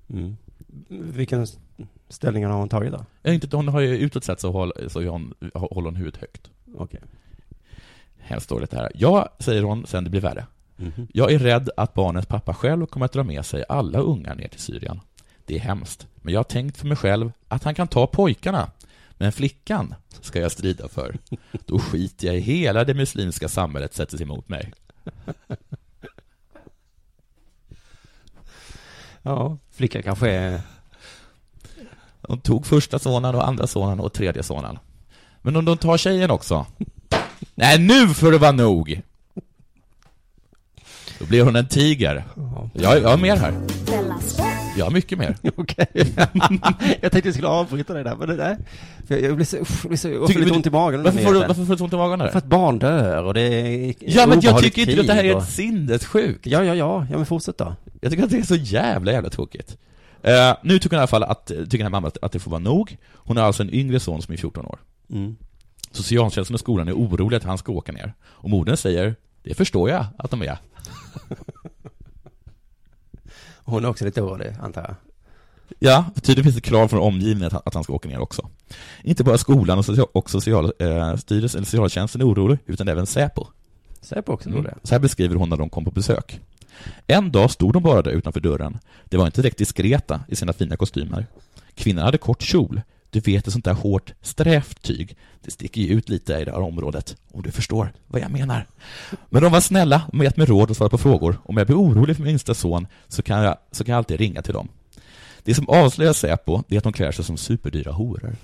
Mm. 0.10 0.38
Vilken 0.88 1.48
ställning 2.10 2.46
har 2.46 2.54
hon 2.54 2.70
tagit 2.70 2.92
då? 2.92 3.06
Jag 3.22 3.34
inte, 3.36 3.56
hon 3.56 3.68
har 3.68 3.80
ju 3.80 3.98
utåt 3.98 4.24
sett 4.24 4.40
så, 4.40 4.52
håll, 4.52 4.72
så 4.88 5.04
hon, 5.04 5.34
håller 5.54 5.88
hon 5.88 5.96
huvudet 5.96 6.22
högt. 6.22 6.52
Okej. 6.76 7.02
Hemskt 8.24 8.50
dåligt 8.50 8.72
det 8.72 8.78
här. 8.78 8.92
Ja, 8.96 9.30
säger 9.40 9.64
hon, 9.64 9.86
sen 9.88 10.04
det 10.04 10.10
blir 10.10 10.22
värre. 10.22 10.46
Mhm. 10.76 11.08
Jag 11.14 11.32
är 11.32 11.40
rädd 11.40 11.70
att 11.78 11.94
barnens 11.94 12.26
pappa 12.26 12.54
själv 12.54 12.86
kommer 12.86 13.06
att 13.06 13.14
dra 13.14 13.24
med 13.24 13.46
sig 13.46 13.64
alla 13.70 14.00
ungar 14.00 14.36
ner 14.36 14.48
till 14.48 14.60
Syrien. 14.60 15.00
Det 15.46 15.56
är 15.56 15.60
hemskt, 15.60 16.08
men 16.16 16.34
jag 16.34 16.40
har 16.40 16.44
tänkt 16.44 16.78
för 16.78 16.88
mig 16.88 16.98
själv 16.98 17.32
att 17.48 17.64
han 17.64 17.76
kan 17.76 17.88
ta 17.88 18.08
pojkarna. 18.08 18.72
Men 19.18 19.32
flickan 19.32 19.96
ska 20.22 20.40
jag 20.40 20.52
strida 20.52 20.88
för. 20.88 21.18
Då 21.66 21.80
skiter 21.80 22.28
jag 22.28 22.36
i 22.36 22.40
hela 22.40 22.84
det 22.84 22.94
muslimska 22.94 23.50
samhället 23.50 23.94
sätter 23.94 24.18
sig 24.18 24.24
emot 24.24 24.50
mig. 24.50 24.74
Ja, 29.22 29.58
flickan 29.72 30.04
kanske 30.04 30.30
är... 30.30 30.62
De 32.22 32.40
tog 32.40 32.66
första 32.66 33.00
sonen 33.00 33.36
och 33.36 33.48
andra 33.48 33.68
sonen 33.68 34.00
och 34.00 34.14
tredje 34.14 34.44
sonen. 34.44 34.80
Men 35.42 35.56
om 35.56 35.66
de 35.66 35.78
tar 35.78 35.98
tjejen 35.98 36.32
också? 36.32 36.66
Nej, 37.56 37.80
nu 37.80 38.08
får 38.08 38.32
det 38.32 38.38
vara 38.38 38.52
nog! 38.52 39.02
Då 41.20 41.26
blir 41.26 41.44
hon 41.44 41.56
en 41.56 41.68
tiger. 41.68 42.24
Jag, 42.74 43.02
jag 43.02 43.10
har 43.10 43.18
mer 43.18 43.36
här. 43.36 43.54
Jag 44.78 44.86
har 44.86 44.92
mycket 44.92 45.18
mer. 45.18 45.38
Okej. 45.56 45.88
jag 47.02 47.12
tänkte 47.12 47.28
jag 47.28 47.34
skulle 47.34 47.48
avbryta 47.48 47.94
det 47.94 48.04
där, 48.04 48.16
men 48.16 48.28
det 48.28 48.36
där... 48.36 48.58
För 49.08 49.18
jag 49.18 49.36
blir 49.36 49.46
så, 49.46 49.58
usch, 49.58 49.88
blir 49.88 49.98
så, 49.98 50.10
jag 50.10 50.20
får 50.20 50.28
Tycker 50.28 50.42
lite 50.42 50.56
ont 50.56 50.66
i 50.66 50.70
magen. 50.70 51.04
Varför 51.04 51.20
får, 51.24 51.34
du, 51.34 51.40
varför 51.40 51.66
får 51.66 51.76
du 51.76 51.84
ont 51.84 51.94
i 51.94 51.96
magen? 51.96 52.20
För 52.20 52.28
Där? 52.28 52.38
att 52.38 52.46
barn 52.46 52.80
dör 52.80 53.24
och 53.24 53.34
det 53.34 53.42
är 53.42 53.94
Ja, 54.00 54.28
men 54.28 54.42
jag 54.42 54.60
tycker 54.64 54.90
inte 54.90 55.02
att 55.02 55.08
det 55.08 55.14
här 55.14 55.24
är 55.24 55.36
och- 55.36 55.42
ett 55.42 55.50
sinnessjukt. 55.50 56.46
Ja, 56.46 56.64
ja, 56.64 56.76
ja, 56.76 57.08
ja, 57.12 57.18
men 57.18 57.26
fortsätt 57.26 57.58
då. 57.58 57.76
Jag 58.02 58.12
tycker 58.12 58.24
att 58.24 58.32
det 58.32 58.38
är 58.38 58.44
så 58.44 58.56
jävla, 58.56 59.12
jävla 59.12 59.30
tråkigt. 59.30 59.78
Eh, 60.24 60.56
nu 60.64 60.80
tycker 60.80 60.90
hon 60.90 60.98
i 60.98 61.02
alla 61.02 61.08
fall 61.08 61.24
att, 61.24 61.48
tycker 61.48 61.78
den 61.78 61.82
här 61.82 61.90
mamman 61.90 62.08
att, 62.08 62.18
att 62.22 62.32
det 62.32 62.40
får 62.40 62.52
vara 62.52 62.62
nog. 62.62 62.98
Hon 63.14 63.38
har 63.38 63.44
alltså 63.44 63.64
en 63.64 63.74
yngre 63.74 64.00
son 64.00 64.22
som 64.22 64.34
är 64.34 64.38
14 64.38 64.66
år. 64.66 64.80
Mm. 65.10 65.36
Socialtjänsten 65.94 66.54
och 66.54 66.60
skolan 66.60 66.88
är 66.88 66.94
oroliga 66.94 67.38
att 67.38 67.44
han 67.44 67.58
ska 67.58 67.72
åka 67.72 67.92
ner. 67.92 68.14
Och 68.24 68.50
modern 68.50 68.78
säger, 68.78 69.16
det 69.44 69.54
förstår 69.54 69.90
jag 69.90 70.06
att 70.18 70.32
de 70.32 70.42
är. 70.42 70.58
Hon 73.66 73.86
är 73.86 73.90
också 73.90 74.06
lite 74.06 74.22
orolig, 74.22 74.56
antar 74.62 74.82
jag. 74.82 74.96
Ja, 75.80 76.06
tydligen 76.22 76.44
finns 76.44 76.56
det 76.56 76.62
krav 76.62 76.88
från 76.88 77.00
omgivningen 77.00 77.60
att 77.66 77.74
han, 77.74 77.84
ska 77.84 77.94
åka 77.94 78.10
ner 78.10 78.20
också. 78.20 78.50
Inte 79.04 79.24
bara 79.24 79.38
skolan 79.38 79.78
och, 79.78 79.86
social, 79.86 80.08
och 80.12 80.30
socialstyrelsen, 80.30 81.58
eller 81.58 81.66
socialtjänsten 81.66 82.22
är 82.22 82.28
orolig, 82.28 82.60
utan 82.66 82.88
även 82.88 83.06
Säpo. 83.06 83.48
Säpo 84.02 84.34
också 84.34 84.50
Mm. 84.50 84.66
Så 84.84 84.96
här 84.96 85.00
beskriver 85.00 85.36
hon 85.36 85.50
när 85.50 85.58
de 85.58 85.70
kom 85.70 85.86
på 85.86 85.92
besök. 85.92 86.42
En 87.08 87.32
dag 87.32 87.52
stod 87.52 87.74
de 87.74 87.84
bara 87.84 88.02
där 88.02 88.12
utanför 88.12 88.40
dörren. 88.40 88.80
Det 89.06 89.18
var 89.18 89.26
inte 89.26 89.42
direkt 89.42 89.58
diskreta 89.58 90.22
i 90.28 90.36
sina 90.36 90.54
fina 90.54 90.78
kostymer. 90.78 91.26
Kvinnan 91.76 92.06
hade 92.06 92.18
kort 92.18 92.42
kjol. 92.42 92.82
Du 93.14 93.20
vet 93.20 93.48
ett 93.48 93.54
sånt 93.54 93.66
där 93.66 93.74
hårt, 93.74 94.14
strävt 94.22 94.82
tyg. 94.82 95.18
Det 95.42 95.52
sticker 95.52 95.82
ju 95.82 95.88
ut 95.88 96.10
lite 96.10 96.34
i 96.34 96.46
det 96.46 96.52
här 96.52 96.60
området, 96.60 97.18
om 97.32 97.42
du 97.42 97.52
förstår 97.52 97.94
vad 98.08 98.22
jag 98.22 98.32
menar. 98.32 98.68
Men 99.30 99.44
de 99.44 99.52
var 99.52 99.62
snälla, 99.62 100.02
har 100.14 100.24
gett 100.24 100.38
mig 100.38 100.48
råd 100.48 100.70
och 100.70 100.76
svarat 100.76 100.92
på 100.92 100.98
frågor. 100.98 101.38
Om 101.44 101.58
jag 101.58 101.68
blir 101.68 101.78
orolig 101.78 102.16
för 102.16 102.24
min 102.24 102.32
yngsta 102.32 102.54
son 102.54 102.88
så 103.08 103.22
kan, 103.22 103.44
jag, 103.44 103.58
så 103.72 103.84
kan 103.84 103.94
jag 103.94 103.98
alltid 103.98 104.20
ringa 104.20 104.42
till 104.42 104.54
dem. 104.54 104.68
Det 105.44 105.56
som 105.56 105.70
avslöjar 105.70 106.14
Säpo, 106.14 106.64
det 106.68 106.76
är 106.76 106.78
att 106.78 106.84
de 106.84 106.94
klär 106.94 107.12
sig 107.12 107.26
som 107.26 107.38
superdyra 107.38 107.92
horor. 107.92 108.36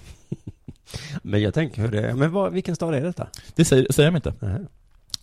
Men 1.22 1.42
jag 1.42 1.54
tänker 1.54 1.82
hur 1.82 1.92
det 1.92 2.02
är. 2.02 2.14
Men 2.14 2.32
vad, 2.32 2.54
vilken 2.54 2.76
stad 2.76 2.96
är 2.96 3.02
detta? 3.02 3.28
Det 3.56 3.66
säger, 3.66 3.88
säger 3.92 4.12
de 4.12 4.16
inte. 4.16 4.34
Nej. 4.40 4.60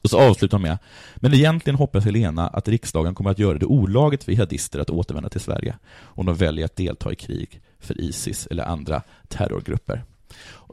Och 0.03 0.11
så 0.11 0.19
avslutar 0.21 0.59
de 0.59 0.63
med, 0.63 0.79
men 1.17 1.35
egentligen 1.35 1.77
hoppas 1.77 2.05
Helena 2.05 2.49
att 2.49 2.69
riksdagen 2.69 3.15
kommer 3.15 3.31
att 3.31 3.39
göra 3.39 3.59
det 3.59 3.67
olagligt 3.67 4.25
för 4.25 4.33
jihadister 4.33 4.79
att 4.79 4.91
återvända 4.91 5.29
till 5.29 5.41
Sverige 5.41 5.77
om 6.03 6.27
de 6.27 6.35
väljer 6.35 6.65
att 6.65 6.77
delta 6.77 7.13
i 7.13 7.17
krig 7.17 7.61
för 7.81 8.01
Isis 8.01 8.47
eller 8.51 8.65
andra 8.65 9.03
terrorgrupper. 9.29 10.05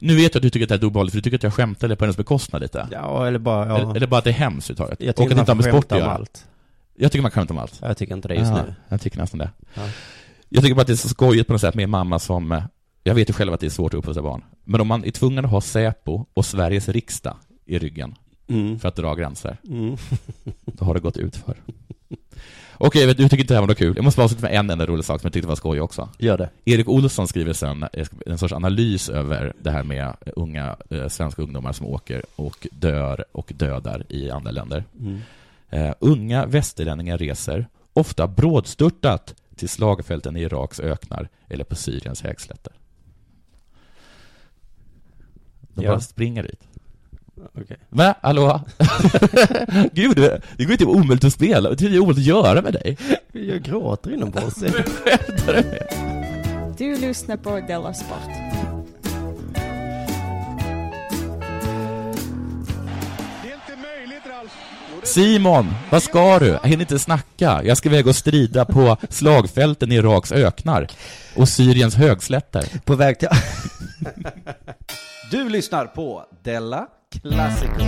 Nu 0.02 0.16
vet 0.16 0.34
jag 0.34 0.40
att 0.40 0.44
du 0.44 0.50
tycker 0.50 0.66
att 0.66 0.70
det 0.70 0.76
här 0.76 0.82
är 0.82 0.88
obehagligt, 0.88 1.14
för 1.14 1.18
du 1.18 1.22
tycker 1.22 1.38
att 1.38 1.44
jag 1.44 1.54
skämtar 1.54 1.96
på 1.96 2.06
hennes 2.06 2.18
bekostnad 2.18 2.62
lite. 2.62 2.88
Ja, 2.92 3.28
eller 3.28 3.40
bara... 3.40 3.68
Ja. 3.68 3.78
Eller, 3.78 3.96
eller 3.96 4.08
bara 4.08 4.18
att 4.18 4.24
det 4.24 4.30
är 4.30 4.34
hemskt 4.34 4.70
överhuvudtaget. 4.70 5.00
Jag 5.02 5.10
Och 5.10 5.16
tycker 5.16 5.24
att 5.24 5.30
det 5.30 5.36
man 5.36 5.58
inte 5.58 5.68
har 5.68 5.72
får 5.72 5.78
med 5.78 5.84
sport 5.84 6.02
om 6.02 6.10
allt. 6.10 6.48
Jag 6.96 7.12
tycker 7.12 7.22
man 7.22 7.32
kan 7.32 7.42
skämta 7.42 7.54
om 7.54 7.60
allt. 7.60 7.80
Jag 7.82 7.98
tycker 7.98 8.14
inte 8.14 8.28
det 8.28 8.36
just 8.36 8.52
Ja, 8.52 8.64
nu. 8.64 8.76
Jag 8.90 9.02
tycker 9.02 9.18
nästan 9.18 9.38
det. 9.38 9.50
Ja. 9.74 9.82
Jag 10.50 10.64
tycker 10.64 10.76
bara 10.76 10.82
att 10.82 10.88
det 10.88 10.94
är 10.94 10.98
så 10.98 11.10
skojigt 11.10 11.48
på 11.48 11.54
något 11.54 11.62
sätt 11.62 11.76
med 11.76 11.84
en 11.84 11.90
mamma 11.90 12.20
som, 12.20 12.52
eh, 12.52 12.64
jag 13.04 13.16
vet 13.16 13.30
ju 13.30 13.34
själv 13.34 13.54
att 13.54 13.60
det 13.60 13.66
är 13.66 13.70
svårt 13.70 13.94
att 13.94 13.98
uppfostra 13.98 14.24
barn, 14.24 14.44
men 14.64 14.82
om 14.82 14.88
man 14.88 15.06
är 15.06 15.12
tvungen 15.12 15.46
att 15.46 15.52
ha 15.52 15.62
Säpo 15.62 16.26
och 16.34 16.46
Sveriges 16.46 16.90
riksdag 16.90 17.36
i 17.66 17.80
ryggen 17.80 18.16
Mm. 18.48 18.80
för 18.80 18.88
att 18.88 18.96
dra 18.96 19.16
gränser, 19.16 19.58
Mm. 19.70 19.96
då 20.66 20.86
har 20.86 20.94
det 20.94 21.00
gått 21.00 21.18
ut 21.18 21.36
för. 21.36 21.56
Okej, 22.78 23.06
vet 23.08 23.18
du 23.18 23.24
tycker 23.24 23.44
inte 23.44 23.54
det 23.54 23.56
här 23.56 23.62
var 23.62 23.68
något 23.68 23.78
kul. 23.78 23.94
Jag 23.96 24.04
måste 24.04 24.18
bara 24.18 24.24
avsluta 24.24 24.42
med 24.42 24.56
en 24.60 24.70
enda 24.70 24.86
rolig 24.86 25.06
sak 25.06 25.22
som 25.22 25.28
jag 25.28 25.34
tyckte 25.34 25.48
var 25.48 25.56
skoj 25.56 25.82
också. 25.82 26.10
Gör 26.20 26.38
det. 26.38 26.50
Erik 26.66 26.88
Olsson 26.90 27.28
skriver 27.28 27.54
sen 27.54 27.84
eh, 27.94 28.08
en 28.26 28.38
sorts 28.38 28.54
analys 28.54 29.10
över 29.10 29.54
det 29.62 29.72
här 29.72 29.84
med 29.84 30.16
unga 30.36 30.76
eh, 30.90 31.08
svenska 31.08 31.42
ungdomar 31.42 31.72
som 31.74 31.86
åker 31.86 32.24
och 32.36 32.68
dör 32.72 33.26
och 33.32 33.54
dödar 33.56 34.06
i 34.10 34.30
andra 34.30 34.52
länder. 34.52 34.84
Mm. 35.00 35.20
Eh, 35.70 35.94
unga 36.00 36.46
västerlänningar 36.46 37.18
reser, 37.18 37.68
ofta 37.94 38.28
brådstörtat, 38.28 39.36
till 39.56 39.70
slagfälten 39.70 40.38
i 40.38 40.42
Iraks 40.42 40.80
öknar 40.80 41.30
eller 41.50 41.64
på 41.64 41.76
Syriens 41.76 42.22
hägslätter. 42.22 42.74
De 45.74 45.84
Ja. 45.84 45.90
bara 45.92 46.00
springer 46.00 46.44
dit. 46.44 46.62
Okej. 47.42 47.78
Va? 47.90 48.16
Hallå? 48.22 48.62
Gud, 49.94 50.18
det 50.58 50.64
går 50.64 50.72
inte 50.72 50.86
omöjligt 50.86 51.24
att 51.24 51.34
spela. 51.34 51.70
Det 51.70 51.86
är 51.86 52.00
omöjligt 52.00 52.18
att 52.18 52.26
göra 52.26 52.62
med 52.62 52.74
dig. 52.74 52.98
Jag 53.32 53.62
gråter 53.62 54.14
inombords. 54.14 54.56
Skämtar 54.56 55.54
du 55.54 55.64
med? 55.64 55.88
Du 56.78 56.98
lyssnar 56.98 57.38
på 57.38 57.60
Della 57.68 57.94
Sport. 57.94 58.32
Simon, 65.04 65.74
vad 65.92 66.04
ska 66.04 66.40
du? 66.40 66.48
Jag 66.48 66.60
hinner 66.64 66.82
inte 66.82 67.00
snacka. 67.00 67.62
Jag 67.64 67.78
ska 67.78 67.90
iväg 67.90 68.08
och 68.08 68.16
strida 68.16 68.66
på 68.66 68.98
slagfälten 69.10 69.92
i 69.92 69.96
Iraks 69.96 70.32
öknar 70.32 70.88
och 71.36 71.50
Syriens 71.50 71.96
högslätter. 71.96 72.66
På 72.86 72.96
väg 72.96 73.20
till... 73.20 73.30
Du 75.32 75.50
lyssnar 75.50 75.86
på 75.86 76.26
Della 76.44 76.88
Classico. 77.22 77.84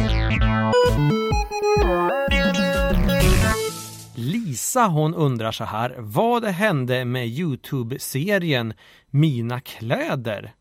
Lisa 4.16 4.88
hon 4.88 5.16
undrar 5.16 5.52
så 5.52 5.64
här, 5.64 5.96
vad 5.98 6.46
hände 6.46 7.06
med 7.06 7.28
Youtube-serien 7.28 8.74
Mina 9.10 9.60
kläder? 9.60 10.54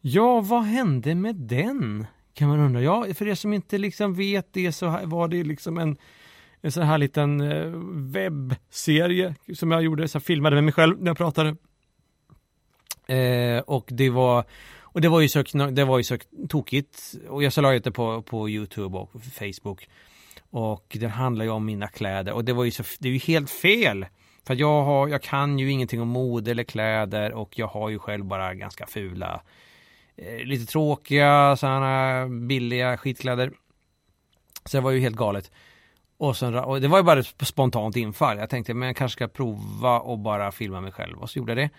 Ja, 0.00 0.40
vad 0.40 0.62
hände 0.62 1.14
med 1.14 1.36
den? 1.36 2.06
Kan 2.34 2.48
man 2.48 2.60
undra. 2.60 2.82
Ja, 2.82 3.06
för 3.14 3.28
er 3.28 3.34
som 3.34 3.52
inte 3.52 3.78
liksom 3.78 4.14
vet 4.14 4.52
det 4.52 4.72
så 4.72 4.88
här 4.88 5.06
var 5.06 5.28
det 5.28 5.44
liksom 5.44 5.78
en, 5.78 5.96
en 6.60 6.72
sån 6.72 6.82
här 6.82 6.98
liten 6.98 7.40
eh, 7.40 7.72
webbserie 7.94 9.34
som 9.54 9.70
jag 9.70 9.82
gjorde, 9.82 10.08
så 10.08 10.16
jag 10.16 10.22
filmade 10.22 10.56
med 10.56 10.64
mig 10.64 10.72
själv 10.72 11.00
när 11.00 11.06
jag 11.06 11.16
pratade. 11.16 11.56
Eh, 13.06 13.60
och 13.60 13.88
det 13.90 14.10
var 14.10 14.44
och 14.98 15.02
det 15.02 15.08
var 15.08 15.20
ju 15.20 15.28
så, 15.28 15.42
det 15.70 15.84
var 15.84 15.98
ju 15.98 16.04
så 16.04 16.16
tokigt 16.48 17.14
och 17.28 17.42
jag 17.42 17.52
så 17.52 17.60
la 17.60 17.74
ut 17.74 17.84
det 17.84 17.92
på, 17.92 18.22
på 18.22 18.48
Youtube 18.48 18.98
och 18.98 19.10
Facebook. 19.32 19.88
Och 20.50 20.96
det 21.00 21.08
handlar 21.08 21.44
ju 21.44 21.50
om 21.50 21.64
mina 21.64 21.88
kläder 21.88 22.32
och 22.32 22.44
det 22.44 22.52
var 22.52 22.64
ju 22.64 22.70
så, 22.70 22.82
det 22.98 23.08
är 23.08 23.12
ju 23.12 23.18
helt 23.18 23.50
fel. 23.50 24.06
För 24.46 24.54
jag, 24.54 24.82
har, 24.84 25.08
jag 25.08 25.22
kan 25.22 25.58
ju 25.58 25.70
ingenting 25.70 26.00
om 26.00 26.08
mode 26.08 26.50
eller 26.50 26.64
kläder 26.64 27.32
och 27.32 27.58
jag 27.58 27.66
har 27.66 27.88
ju 27.88 27.98
själv 27.98 28.24
bara 28.24 28.54
ganska 28.54 28.86
fula, 28.86 29.42
eh, 30.16 30.44
lite 30.44 30.72
tråkiga 30.72 31.56
sådana 31.56 32.26
billiga 32.28 32.96
skitkläder. 32.96 33.52
Så 34.64 34.76
det 34.76 34.80
var 34.80 34.90
ju 34.90 35.00
helt 35.00 35.16
galet. 35.16 35.50
Och, 36.16 36.36
sen, 36.36 36.54
och 36.54 36.80
det 36.80 36.88
var 36.88 36.98
ju 36.98 37.04
bara 37.04 37.20
ett 37.20 37.46
spontant 37.46 37.96
infall. 37.96 38.38
Jag 38.38 38.50
tänkte 38.50 38.74
men 38.74 38.86
jag 38.86 38.96
kanske 38.96 39.16
ska 39.16 39.28
prova 39.28 40.00
och 40.00 40.18
bara 40.18 40.52
filma 40.52 40.80
mig 40.80 40.92
själv 40.92 41.18
och 41.18 41.30
så 41.30 41.38
gjorde 41.38 41.52
jag 41.52 41.58
det. 41.58 41.70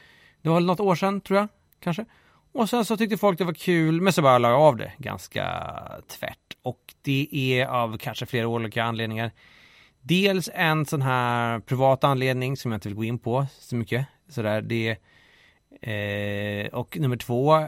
Det 0.42 0.50
var 0.50 0.56
väl 0.56 0.66
något 0.66 0.80
år 0.80 0.96
sedan 0.96 1.22
tror 1.22 1.40
jag, 1.40 1.48
kanske. 1.80 2.06
Och 2.52 2.70
sen 2.70 2.86
så 2.86 2.98
tyckte 2.98 3.18
folk 3.18 3.38
det 3.38 3.44
var 3.44 3.54
kul, 3.54 4.02
men 4.02 4.14
så 4.14 4.22
bara 4.22 4.38
la 4.38 4.50
jag 4.50 4.62
av 4.62 4.78
det 4.78 4.92
ganska 4.98 5.46
tvärt. 6.08 6.58
Och 6.62 6.94
det 7.02 7.28
är 7.32 7.66
av 7.66 7.98
kanske 7.98 8.26
flera 8.26 8.48
olika 8.48 8.84
anledningar. 8.84 9.32
Dels 10.02 10.50
en 10.54 10.86
sån 10.86 11.02
här 11.02 11.60
privat 11.60 12.04
anledning 12.04 12.58
som 12.58 12.72
jag 12.72 12.78
inte 12.78 12.88
vill 12.88 12.96
gå 12.96 13.04
in 13.04 13.20
på 13.20 13.46
så 13.60 13.76
mycket. 13.76 14.06
Sådär, 14.30 14.62
det, 14.62 14.98
eh, 15.82 16.74
och 16.74 16.98
nummer 17.00 17.18
två, 17.18 17.68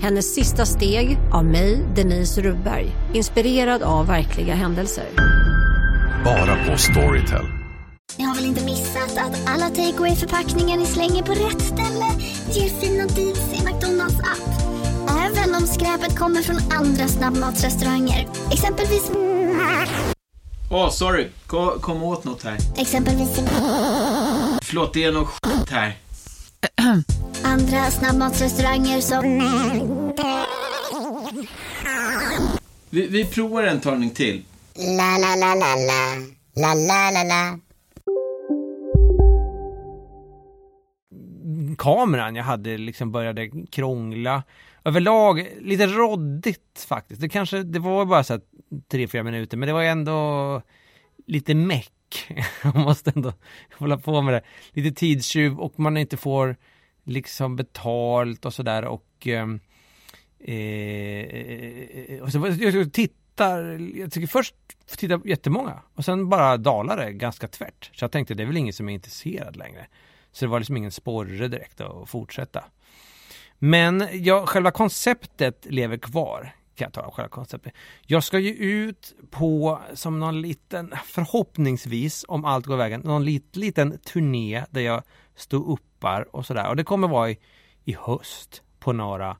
Hennes 0.00 0.34
sista 0.34 0.66
steg 0.66 1.18
av 1.32 1.44
mig, 1.44 1.86
Denise 1.94 2.42
Rubberg. 2.42 2.92
Inspirerad 3.14 3.82
av 3.82 4.06
verkliga 4.06 4.54
händelser. 4.54 5.04
Bara 6.24 6.66
på 6.66 6.78
Storytel. 6.78 7.44
Ni 8.18 8.24
har 8.24 8.34
väl 8.34 8.44
inte 8.44 8.64
missat 8.64 9.18
att 9.18 9.48
alla 9.48 9.68
takeaway 9.68 10.16
förpackningar 10.16 10.76
ni 10.76 10.86
slänger 10.86 11.22
på 11.22 11.32
rätt 11.32 11.62
ställe 11.62 12.06
ger 12.52 12.68
fina 12.68 13.06
deals 13.06 13.52
i 13.52 13.64
McDonalds 13.64 14.20
app. 14.20 14.48
Även 15.10 15.54
om 15.54 15.66
skräpet 15.66 16.18
kommer 16.18 16.42
från 16.42 16.56
andra 16.72 17.08
snabbmatsrestauranger. 17.08 18.28
Exempelvis... 18.52 19.10
Åh, 20.70 20.90
sorry. 20.90 21.28
Kom, 21.46 21.80
kom 21.80 22.02
åt 22.02 22.24
något 22.24 22.42
här. 22.42 22.58
Exempelvis... 22.76 23.40
Förlåt, 24.62 24.94
det 24.94 25.04
är 25.04 25.12
något 25.12 25.28
skit 25.28 25.70
här. 25.70 25.96
Andra 27.46 27.90
snabbmatsrestauranger 27.90 29.00
som... 29.00 29.24
Vi, 32.90 33.06
vi 33.06 33.24
provar 33.24 33.62
en 33.62 33.80
talning 33.80 34.10
till. 34.10 34.42
La, 34.74 35.18
la, 35.18 35.36
la, 35.36 35.54
la, 35.54 35.76
la. 35.76 36.16
La, 36.54 36.74
la, 36.74 37.10
la, 37.10 37.22
la. 37.22 37.58
kameran 41.78 42.36
jag 42.36 42.44
hade 42.44 42.78
liksom 42.78 43.12
började 43.12 43.50
krångla. 43.70 44.42
Överlag 44.84 45.48
lite 45.60 45.86
roddigt 45.86 46.86
faktiskt. 46.88 47.20
Det 47.20 47.28
kanske, 47.28 47.62
det 47.62 47.78
var 47.78 48.04
bara 48.04 48.24
så 48.24 48.32
här 48.32 48.42
tre, 48.90 49.08
fyra 49.08 49.22
minuter, 49.22 49.56
men 49.56 49.66
det 49.66 49.72
var 49.72 49.82
ändå 49.82 50.62
lite 51.26 51.54
meck. 51.54 51.92
Man 52.62 52.82
måste 52.82 53.12
ändå 53.16 53.32
hålla 53.78 53.98
på 53.98 54.22
med 54.22 54.34
det. 54.34 54.42
Lite 54.72 54.96
tidstjuv 54.96 55.60
och 55.60 55.80
man 55.80 55.96
inte 55.96 56.16
får 56.16 56.56
liksom 57.06 57.56
betalt 57.56 58.44
och 58.44 58.54
sådär 58.54 58.84
och 58.84 59.26
ehm, 59.26 59.60
eh, 60.38 62.22
och 62.22 62.32
så, 62.32 62.56
jag 62.58 62.92
tittar, 62.92 63.62
jag 63.98 64.12
tycker 64.12 64.26
först 64.26 64.54
tittar 64.96 65.20
jättemånga 65.24 65.82
och 65.94 66.04
sen 66.04 66.28
bara 66.28 66.56
dalar 66.56 66.96
det 66.96 67.12
ganska 67.12 67.48
tvärt. 67.48 67.90
Så 67.94 68.04
jag 68.04 68.12
tänkte 68.12 68.34
det 68.34 68.42
är 68.42 68.46
väl 68.46 68.56
ingen 68.56 68.72
som 68.72 68.88
är 68.88 68.92
intresserad 68.92 69.56
längre. 69.56 69.86
Så 70.32 70.44
det 70.44 70.48
var 70.48 70.58
liksom 70.58 70.76
ingen 70.76 70.90
sporre 70.90 71.48
direkt 71.48 71.80
att 71.80 72.08
fortsätta. 72.08 72.64
Men 73.58 74.08
ja, 74.12 74.46
själva 74.46 74.70
konceptet 74.70 75.66
lever 75.70 75.96
kvar. 75.96 76.54
Kan 76.74 76.84
jag 76.84 76.92
ta 76.92 77.10
själva 77.10 77.28
konceptet. 77.28 77.72
Jag 78.06 78.24
ska 78.24 78.38
ju 78.38 78.52
ut 78.52 79.14
på 79.30 79.80
som 79.94 80.20
någon 80.20 80.40
liten, 80.40 80.94
förhoppningsvis 81.04 82.24
om 82.28 82.44
allt 82.44 82.66
går 82.66 82.76
vägen, 82.76 83.00
någon 83.00 83.24
lit, 83.24 83.56
liten 83.56 83.98
turné 83.98 84.64
där 84.70 84.80
jag 84.80 85.02
står 85.34 85.70
upp 85.70 85.85
uppar 85.96 86.36
och 86.36 86.46
sådär. 86.46 86.68
Och 86.68 86.76
det 86.76 86.84
kommer 86.84 87.08
vara 87.08 87.30
i, 87.30 87.38
i 87.84 87.96
höst 88.00 88.62
på 88.78 88.92
några 88.92 89.36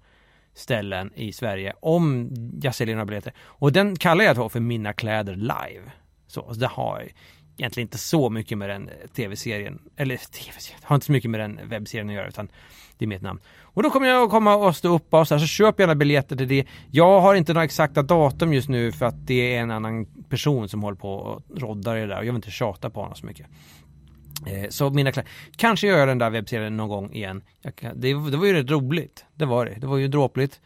ställen 0.54 1.12
i 1.14 1.32
Sverige 1.32 1.72
om 1.80 2.30
jag 2.62 2.74
säljer 2.74 2.94
några 2.94 3.07
biljetter. 3.07 3.32
Och 3.38 3.72
den 3.72 3.96
kallar 3.96 4.24
jag 4.24 4.36
då 4.36 4.48
för 4.48 4.61
Mina 4.61 4.92
kläder 4.92 5.34
live. 5.34 5.92
Så, 6.26 6.54
så 6.54 6.61
det 6.61 6.66
har 6.66 7.09
egentligen 7.59 7.86
inte 7.86 7.98
så 7.98 8.30
mycket 8.30 8.59
med 8.59 8.68
den 8.70 8.88
eh, 8.88 8.94
tv-serien, 9.16 9.78
eller 9.96 10.16
tv-serien, 10.16 10.80
har 10.82 10.94
inte 10.94 11.07
så 11.07 11.12
mycket 11.12 11.30
med 11.30 11.40
den 11.40 11.61
webbserien 11.64 12.09
att 12.09 12.14
göra 12.14 12.28
utan 12.28 12.48
det 12.98 13.04
är 13.04 13.07
mitt 13.07 13.22
namn. 13.22 13.40
Och 13.62 13.82
då 13.82 13.90
kommer 13.90 14.09
jag 14.09 14.22
att 14.22 14.30
komma 14.30 14.57
och 14.57 14.76
stå 14.76 14.94
upp 14.94 15.14
och 15.14 15.28
så, 15.28 15.34
här, 15.34 15.40
så 15.40 15.46
köp 15.46 15.80
gärna 15.80 15.94
biljetter 15.94 16.36
till 16.36 16.48
det. 16.48 16.66
Jag 16.90 17.20
har 17.20 17.34
inte 17.34 17.52
några 17.52 17.64
exakta 17.64 18.02
datum 18.02 18.52
just 18.52 18.68
nu 18.68 18.92
för 18.92 19.07
att 19.07 19.26
det 19.26 19.54
är 19.57 19.61
en 19.61 19.70
annan 19.70 20.07
person 20.28 20.68
som 20.68 20.82
håller 20.82 20.98
på 20.98 21.12
och 21.14 21.42
roddar 21.57 21.96
i 21.96 22.00
det 22.00 22.07
där 22.07 22.18
och 22.18 22.24
jag 22.24 22.32
vill 22.32 22.36
inte 22.36 22.50
tjata 22.50 22.90
på 22.90 23.00
honom 23.00 23.16
så 23.16 23.26
mycket. 23.26 23.46
Eh, 24.47 24.68
så 24.68 24.90
mina 24.90 25.12
kläder, 25.12 25.30
kanske 25.57 25.86
gör 25.86 25.99
jag 25.99 26.09
den 26.09 26.18
där 26.18 26.30
webbserien 26.30 26.76
någon 26.76 26.88
gång 26.88 27.12
igen. 27.12 27.42
Kan, 27.74 28.01
det, 28.01 28.09
det, 28.30 28.36
var 28.36 28.47
ju 28.47 28.53
rätt 28.53 28.70
roligt, 28.70 29.24
det 29.34 29.44
var 29.44 29.66
det, 29.66 29.74
det 29.74 29.86
var 29.86 29.97
ju 29.97 30.09
dråpligt. 30.09 30.61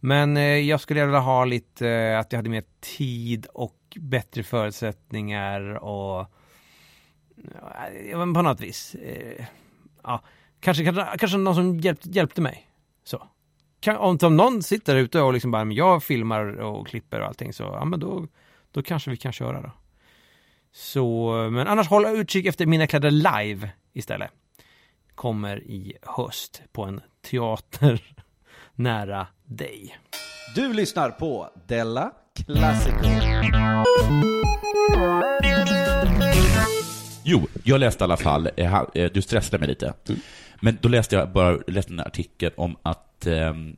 Men 0.00 0.36
eh, 0.36 0.42
jag 0.42 0.80
skulle 0.80 1.04
vilja 1.04 1.20
ha 1.20 1.44
lite, 1.44 1.88
eh, 1.88 2.18
att 2.18 2.32
jag 2.32 2.38
hade 2.38 2.50
mer 2.50 2.64
tid 2.80 3.46
och 3.54 3.76
bättre 3.96 4.42
förutsättningar 4.42 5.60
och 5.84 6.20
eh, 6.20 8.10
ja, 8.10 8.18
på 8.18 8.42
något 8.42 8.60
vis. 8.60 8.94
Eh, 8.94 9.44
ja, 10.02 10.22
Kanske, 10.64 10.84
kanske, 10.84 11.18
kanske 11.18 11.38
någon 11.38 11.54
som 11.54 11.80
hjälpt, 11.80 12.06
hjälpte 12.06 12.40
mig. 12.40 12.70
Så. 13.04 13.28
Kan, 13.80 13.96
om, 13.96 14.18
om 14.22 14.36
någon 14.36 14.62
sitter 14.62 14.96
ute 14.96 15.20
och 15.20 15.32
liksom 15.32 15.50
bara, 15.50 15.64
men 15.64 15.76
jag 15.76 16.02
filmar 16.02 16.60
och 16.60 16.86
klipper 16.86 17.20
och 17.20 17.26
allting 17.26 17.52
så, 17.52 17.62
ja 17.62 17.84
men 17.84 18.00
då, 18.00 18.26
då 18.70 18.82
kanske 18.82 19.10
vi 19.10 19.16
kan 19.16 19.32
köra 19.32 19.60
då. 19.60 19.70
Så, 20.76 21.32
men 21.52 21.66
annars 21.66 21.88
håll 21.88 22.06
utkik 22.06 22.46
efter 22.46 22.66
Mina 22.66 22.86
kläder 22.86 23.10
live 23.10 23.70
istället. 23.92 24.30
Kommer 25.14 25.62
i 25.62 25.96
höst 26.02 26.62
på 26.72 26.82
en 26.84 27.00
teater 27.30 28.02
nära 28.74 29.26
dig. 29.44 29.98
Du 30.54 30.72
lyssnar 30.72 31.10
på 31.10 31.50
Della 31.66 32.12
Classico. 32.34 33.08
Jo, 37.24 37.46
jag 37.64 37.80
läste 37.80 38.02
i 38.02 38.04
alla 38.04 38.16
fall, 38.16 38.50
eh, 38.56 38.82
eh, 38.94 39.10
du 39.14 39.22
stressade 39.22 39.58
mig 39.58 39.68
lite. 39.68 39.94
Men 40.60 40.78
då 40.80 40.88
läste 40.88 41.16
jag 41.16 41.32
bara 41.32 41.58
läste 41.66 41.92
en 41.92 42.00
artikel 42.00 42.52
om 42.56 42.76
att 42.82 43.26
ehm, 43.26 43.76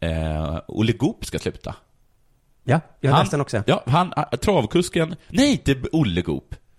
eh, 0.00 0.60
Olle 0.68 0.92
Goop 0.92 1.24
ska 1.24 1.38
sluta. 1.38 1.74
Ja, 2.64 2.80
jag 3.00 3.10
han, 3.10 3.20
läste 3.20 3.36
den 3.36 3.40
också. 3.40 3.62
Ja, 3.66 3.82
han, 3.86 4.12
ah, 4.16 4.36
travkusken, 4.36 5.16
nej 5.28 5.52
inte 5.52 5.76
Olle 5.92 6.22
Goop. 6.22 6.54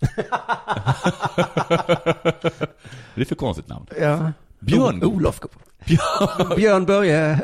det 3.14 3.20
är 3.20 3.24
för 3.24 3.34
konstigt 3.34 3.68
namn. 3.68 3.86
Ja. 4.00 4.32
Björn 4.60 5.00
Goop. 5.00 5.14
Olof 5.14 5.40
Goop. 5.40 5.52
Björn, 5.84 6.56
Björn 6.56 6.84
Börje. 6.84 7.40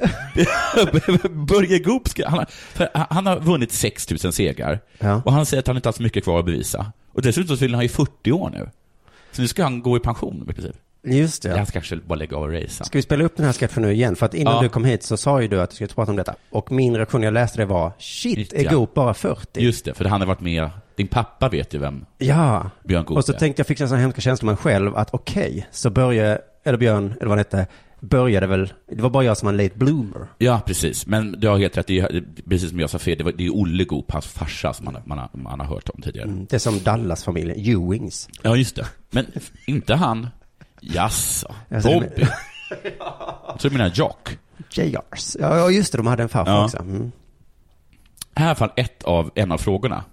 Börje 1.30 1.78
Goop 1.78 2.08
ska, 2.08 2.28
han, 2.28 2.38
har, 2.38 2.46
för 2.50 2.88
han 2.94 3.26
har 3.26 3.40
vunnit 3.40 3.72
6000 3.72 4.32
segrar. 4.32 4.80
Ja. 4.98 5.22
Och 5.24 5.32
han 5.32 5.46
säger 5.46 5.60
att 5.60 5.66
han 5.66 5.76
inte 5.76 5.88
har 5.88 5.92
så 5.92 6.02
mycket 6.02 6.24
kvar 6.24 6.38
att 6.38 6.44
bevisa. 6.44 6.92
Och 7.12 7.22
dessutom 7.22 7.56
så 7.56 7.60
fyller 7.60 7.74
han 7.74 7.84
ju 7.84 7.88
40 7.88 8.32
år 8.32 8.50
nu. 8.50 8.70
Så 9.32 9.42
nu 9.42 9.48
ska 9.48 9.62
han 9.62 9.82
gå 9.82 9.96
i 9.96 10.00
pension 10.00 10.46
i 10.50 10.52
princip. 10.52 10.76
Just 11.04 11.42
det. 11.42 11.56
Han 11.56 11.66
ska 11.66 11.72
kanske 11.72 11.96
bara 11.96 12.14
lägga 12.14 12.36
av 12.36 12.42
och 12.42 12.52
racea. 12.52 12.68
Ska 12.84 12.98
vi 12.98 13.02
spela 13.02 13.24
upp 13.24 13.36
den 13.36 13.46
här 13.46 13.52
sketchen 13.52 13.82
nu 13.82 13.92
igen? 13.92 14.16
För 14.16 14.26
att 14.26 14.34
innan 14.34 14.54
Ja. 14.54 14.62
du 14.62 14.68
kom 14.68 14.84
hit 14.84 15.02
så 15.02 15.16
sa 15.16 15.42
ju 15.42 15.48
du 15.48 15.60
att 15.60 15.70
du 15.70 15.74
skulle 15.74 15.88
prata 15.88 16.10
om 16.10 16.16
detta. 16.16 16.34
Och 16.50 16.72
min 16.72 16.96
reaktion 16.96 17.20
när 17.20 17.26
jag 17.26 17.34
läste 17.34 17.58
det 17.58 17.64
var, 17.66 17.92
shit, 17.98 18.52
är 18.52 18.64
Ja. 18.64 18.70
Goop 18.70 18.94
bara 18.94 19.14
40? 19.14 19.60
Just 19.60 19.84
det, 19.84 19.94
för 19.94 20.04
han 20.04 20.20
har 20.20 20.28
varit 20.28 20.40
med, 20.40 20.70
din 20.96 21.08
pappa 21.08 21.48
vet 21.48 21.74
ju 21.74 21.78
vem 21.78 22.04
Ja. 22.18 22.70
Björn 22.84 23.04
Goop 23.04 23.18
Och 23.18 23.24
så 23.24 23.32
är. 23.32 23.38
tänkte 23.38 23.60
jag, 23.60 23.66
fick 23.66 23.80
jag 23.80 23.88
sådana 23.88 24.02
hemska 24.02 24.20
känslor 24.20 24.46
med 24.46 24.52
mig 24.54 24.62
själv, 24.62 24.96
att 24.96 25.14
okej, 25.14 25.66
så 25.70 25.90
Börje, 25.90 26.38
eller 26.64 26.78
Björn, 26.78 27.04
eller 27.06 27.18
vad 27.20 27.28
han 27.30 27.38
hette, 27.38 27.66
började 28.00 28.46
väl, 28.46 28.72
det 28.92 29.02
var 29.02 29.10
bara 29.10 29.24
jag 29.24 29.36
som 29.36 29.46
var 29.46 29.52
en 29.52 29.56
late 29.56 29.78
bloomer. 29.78 30.26
Ja, 30.38 30.60
precis. 30.66 31.06
Men 31.06 31.32
du 31.40 31.48
har 31.48 31.58
helt 31.58 31.76
rätt, 31.76 31.86
det 31.86 31.98
är, 31.98 32.24
precis 32.48 32.70
som 32.70 32.80
jag 32.80 32.90
sa 32.90 32.98
fel, 32.98 33.18
det, 33.18 33.24
var, 33.24 33.32
det 33.32 33.46
är 33.46 33.50
Olle 33.56 33.84
Goop, 33.84 34.12
hans 34.12 34.26
farsa, 34.26 34.72
som 34.72 34.84
man, 34.84 34.96
man, 35.04 35.18
har, 35.18 35.28
man 35.32 35.60
har 35.60 35.66
hört 35.66 35.88
om 35.88 36.02
tidigare. 36.02 36.28
Mm, 36.28 36.46
Det 36.50 36.56
är 36.56 36.58
som 36.58 36.78
Dallas-familjen, 36.78 37.58
Ewings. 37.58 38.28
Ja, 38.42 38.56
just 38.56 38.76
det. 38.76 38.86
Men 39.10 39.26
inte 39.66 39.94
han. 39.94 40.28
Jaså, 40.84 41.54
Bobby. 41.68 42.06
Jag 43.48 43.58
tror 43.60 43.70
du 43.70 43.76
menar 43.76 43.90
Jock. 43.94 44.38
JRs. 44.70 45.36
Ja, 45.40 45.70
just 45.70 45.92
det, 45.92 45.98
de 45.98 46.06
hade 46.06 46.22
en 46.22 46.28
farfar 46.28 46.52
Ja. 46.52 46.64
också. 46.64 46.78
Mm. 46.78 47.12
Här 48.34 48.44
är 48.44 48.46
i 48.46 48.48
alla 48.48 48.54
fall 48.54 48.70
ett 48.76 49.02
av, 49.02 49.30
en 49.34 49.52
av 49.52 49.58
frågorna. 49.58 50.04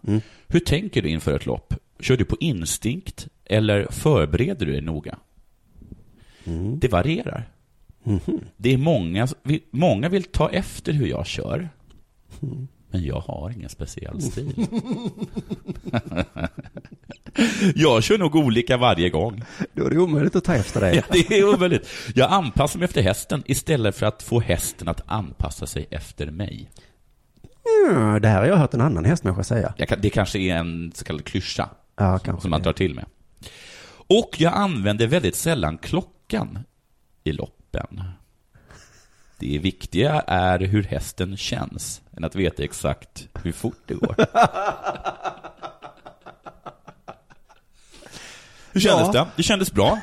Hur 0.47 0.59
tänker 0.59 1.01
du 1.01 1.09
inför 1.09 1.36
ett 1.36 1.45
lopp? 1.45 1.74
Kör 1.99 2.17
du 2.17 2.26
på 2.26 2.38
instinkt 2.39 3.28
eller 3.45 3.88
förbereder 3.91 4.65
du 4.65 4.72
dig 4.72 4.82
noga? 4.82 5.17
Det 6.76 6.88
varierar. 6.88 7.49
Det 8.57 8.74
är 8.74 8.78
många, 8.78 9.28
många 9.72 10.09
vill 10.09 10.24
ta 10.24 10.49
efter 10.49 10.93
hur 10.93 11.07
jag 11.07 11.26
kör. 11.28 11.70
Men 12.92 13.04
jag 13.04 13.20
har 13.20 13.50
ingen 13.50 13.70
speciell 13.70 14.22
stil. 14.32 14.68
jag 17.76 18.04
kör 18.04 18.18
nog 18.18 18.36
olika 18.36 18.78
varje 18.78 19.10
gång. 19.10 19.44
Då 19.74 19.86
är 19.86 19.90
det 19.90 20.00
omöjligt 20.00 20.36
att 20.36 20.44
ta 20.44 20.56
efter 20.56 20.82
dig. 20.82 20.96
Ja, 20.96 21.04
det 21.30 21.40
är 21.40 21.54
omöjligt. 21.54 21.88
Jag 22.16 22.32
anpassar 22.32 22.80
mig 22.80 22.86
efter 22.86 23.02
hästen 23.02 23.44
istället 23.46 23.96
för 23.96 24.06
att 24.06 24.24
få 24.24 24.40
hästen 24.40 24.88
att 24.88 25.02
anpassa 25.06 25.68
sig 25.68 25.88
efter 25.92 26.32
mig. 26.32 26.70
Ja, 27.92 28.20
det 28.20 28.28
här 28.28 28.40
har 28.40 28.46
jag 28.46 28.58
hört 28.58 28.74
en 28.74 28.82
annan 28.82 29.06
hästmänniska 29.06 29.44
säga. 29.44 29.74
Jag 29.78 30.02
det 30.02 30.10
kanske 30.10 30.40
är 30.40 30.56
en 30.56 30.92
så 30.96 31.06
kallad 31.06 31.26
klyscha 31.26 31.70
Ja, 31.96 32.20
som 32.40 32.52
man 32.52 32.62
tar 32.62 32.74
till 32.74 32.96
med. 32.96 33.06
Och 34.08 34.30
jag 34.38 34.54
använder 34.54 35.08
väldigt 35.08 35.36
sällan 35.36 35.78
klockan 35.78 36.60
i 37.24 37.32
loppen. 37.32 38.04
Det 39.40 39.58
viktiga 39.60 40.24
är 40.28 40.60
hur 40.60 40.84
hästen 40.84 41.38
känns, 41.38 42.02
än 42.18 42.24
att 42.24 42.36
veta 42.36 42.64
exakt 42.64 43.28
hur 43.44 43.52
fort 43.52 43.78
det 43.86 43.94
går. 43.94 44.16
Hur 48.72 48.82
kändes 48.82 49.08
Ja. 49.16 49.24
det? 49.24 49.28
Det 49.36 49.44
kändes 49.44 49.72
bra. 49.72 50.00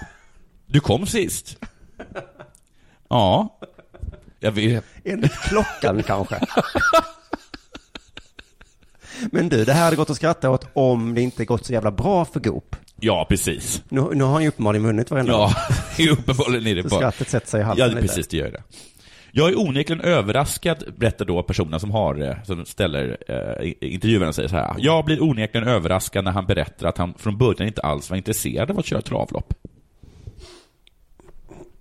Du 0.66 0.80
kom 0.80 1.06
sist. 1.06 1.56
Ja. 3.08 3.58
Jag 4.40 4.52
vet. 4.52 4.84
Enligt 5.04 5.32
klockan 5.32 6.02
kanske. 6.02 6.40
Men 9.32 9.48
du, 9.48 9.64
det 9.64 9.72
här 9.72 9.84
hade 9.84 9.96
gått 9.96 10.10
att 10.10 10.16
skratta 10.16 10.50
åt 10.50 10.66
om 10.72 11.14
det 11.14 11.22
inte 11.22 11.44
gått 11.44 11.66
så 11.66 11.72
jävla 11.72 11.90
bra 11.90 12.24
för 12.24 12.40
Goop. 12.40 12.76
Ja, 13.00 13.26
precis. 13.28 13.82
Nu, 13.88 14.08
nu 14.14 14.24
har 14.24 14.32
han 14.32 14.42
ju 14.42 14.48
uppenbarligen 14.48 14.86
vunnit 14.86 15.10
varenda 15.10 15.32
Ja, 15.32 15.54
uppenbarligen 16.12 16.66
är 16.66 16.74
det 16.74 16.82
Så 16.82 16.88
bara... 16.88 17.00
skrattet 17.00 17.28
sätter 17.30 17.48
sig 17.48 17.60
i 17.60 17.64
halsen 17.64 17.88
Ja, 17.88 17.94
lite. 17.94 18.00
precis, 18.08 18.28
det 18.28 18.36
gör 18.36 18.50
det. 18.50 18.62
Jag 19.38 19.48
är 19.48 19.58
onekligen 19.58 20.00
överraskad, 20.00 20.84
berättar 20.96 21.24
då 21.24 21.42
personen 21.42 21.80
som 21.80 21.90
har, 21.90 22.22
eh, 22.22 22.42
som 22.44 22.64
ställer 22.66 23.16
eh, 23.28 23.72
intervjuaren 23.80 24.32
säger 24.32 24.48
så 24.48 24.56
här. 24.56 24.74
Jag 24.78 25.04
blir 25.04 25.22
onekligen 25.22 25.68
överraskad 25.68 26.24
när 26.24 26.32
han 26.32 26.46
berättar 26.46 26.86
att 26.88 26.98
han 26.98 27.14
från 27.18 27.38
början 27.38 27.68
inte 27.68 27.80
alls 27.80 28.10
var 28.10 28.16
intresserad 28.16 28.70
av 28.70 28.78
att 28.78 28.86
köra 28.86 29.02
travlopp. 29.02 29.54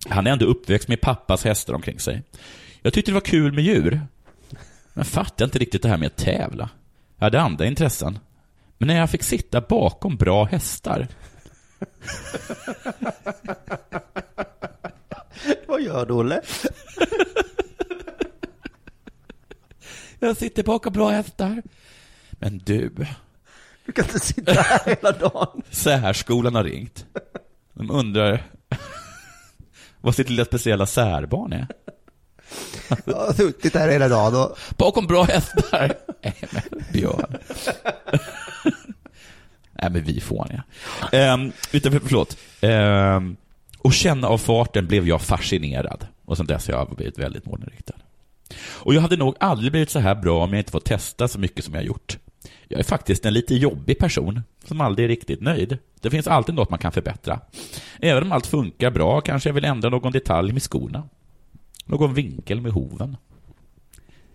Han 0.10 0.28
är 0.28 0.32
ändå 0.32 0.46
uppväxt 0.46 0.88
med 0.88 1.02
pappas 1.02 1.44
hästar 1.44 1.74
omkring 1.74 2.00
sig. 2.00 2.24
Jag 2.82 2.94
tyckte 2.94 3.12
det 3.12 3.14
var 3.14 3.22
kul 3.22 3.54
med 3.54 3.64
djur. 3.64 4.02
Men 4.94 5.06
fattade 5.06 5.44
inte 5.44 5.60
riktigt 5.60 5.82
det 5.82 5.90
här 5.90 5.98
med 5.98 6.08
att 6.08 6.18
tävla. 6.18 6.70
Jag 7.18 7.26
hade 7.26 7.42
andra 7.42 7.66
intressen. 7.66 8.20
Men 8.78 8.88
när 8.88 8.98
jag 8.98 9.10
fick 9.10 9.24
sitta 9.24 9.62
bakom 9.62 10.16
bra 10.16 10.44
hästar 10.46 11.08
Vad 15.68 15.82
gör 15.82 16.06
du, 16.06 16.14
Olle? 16.14 16.42
Jag 20.26 20.38
sitter 20.38 20.64
bakom 20.64 20.94
bra 20.94 21.10
hästar. 21.10 21.64
Men 22.32 22.58
du, 22.58 22.90
Du 23.86 23.92
kan 23.92 24.06
inte 24.06 24.20
sitta 24.20 24.52
här 24.54 24.96
hela 24.96 25.12
dagen. 25.12 25.62
särskolan 25.72 26.56
har 26.56 26.64
ringt. 26.64 27.06
De 27.74 27.92
undrar 27.92 28.44
vad 30.02 30.16
sitt 30.16 30.30
lilla 30.30 30.46
speciella 30.46 30.86
särbarn 30.86 31.54
är. 31.54 31.68
Jag 33.06 33.16
har 33.16 33.34
suttit 33.34 33.74
här 33.76 33.90
hela 33.90 34.08
dagen 34.08 34.36
och... 34.36 34.58
Bakom 34.78 35.08
bra 35.08 35.24
hästar. 35.24 35.94
Nej, 36.22 36.36
men 36.52 36.84
Björn. 36.92 37.38
Nej, 39.72 39.90
men 39.92 40.04
vi 40.04 40.22
fåniga. 40.22 40.64
Um, 41.12 41.52
utan, 41.72 42.00
förlåt. 42.00 42.38
Ehm, 42.62 43.38
och 43.78 43.94
känna 43.94 44.28
av 44.28 44.38
farten 44.38 44.88
blev 44.88 45.08
jag 45.08 45.22
fascinerad. 45.22 46.08
Och 46.26 46.38
sen 46.38 46.46
dess 46.46 46.68
har 46.68 46.74
jag 46.74 46.96
blivit 46.96 47.20
väldigt 47.20 47.46
målinriktad. 47.46 47.96
Och 48.86 48.94
jag 48.94 49.02
hade 49.02 49.18
nog 49.18 49.36
aldrig 49.40 49.72
blivit 49.72 49.90
så 49.90 50.00
här 50.00 50.16
bra 50.16 50.44
om 50.44 50.54
jag 50.54 50.60
inte 50.60 50.72
fått 50.72 50.86
testa 50.86 51.28
så 51.28 51.40
mycket 51.40 51.66
som 51.66 51.74
jag 51.74 51.84
gjort. 51.84 52.18
Jag 52.68 52.80
är 52.80 52.84
faktiskt 52.84 53.26
en 53.26 53.34
lite 53.34 53.56
jobbig 53.56 54.00
person 54.00 54.42
som 54.66 54.82
aldrig 54.82 55.04
är 55.04 55.08
riktigt 55.08 55.42
nöjd. 55.42 55.78
Det 56.02 56.10
finns 56.10 56.28
alltid 56.28 56.56
något 56.56 56.70
man 56.70 56.80
kan 56.80 56.92
förbättra. 56.92 57.40
Även 58.00 58.24
om 58.24 58.32
allt 58.32 58.48
funkar 58.48 58.92
bra 58.92 59.22
kanske 59.22 59.50
jag 59.50 59.54
vill 59.54 59.66
ändra 59.66 59.90
någon 59.90 60.12
detalj 60.12 60.54
med 60.54 60.64
skorna. 60.64 61.10
Någon 61.86 62.14
vinkel 62.14 62.62
med 62.62 62.72
hoven. 62.72 63.18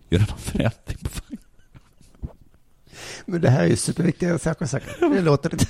Göra 0.09 0.25
någon 0.29 0.37
förändring 0.37 0.97
på 1.03 1.09
vagnen. 1.21 1.45
Men 3.25 3.41
det 3.41 3.49
här 3.49 3.63
är 3.63 3.67
ju 3.67 3.75
superviktiga 3.75 4.39
saker 4.39 4.65
säkert. 4.65 4.99
Det 4.99 5.21
låter 5.21 5.49
lite... 5.49 5.65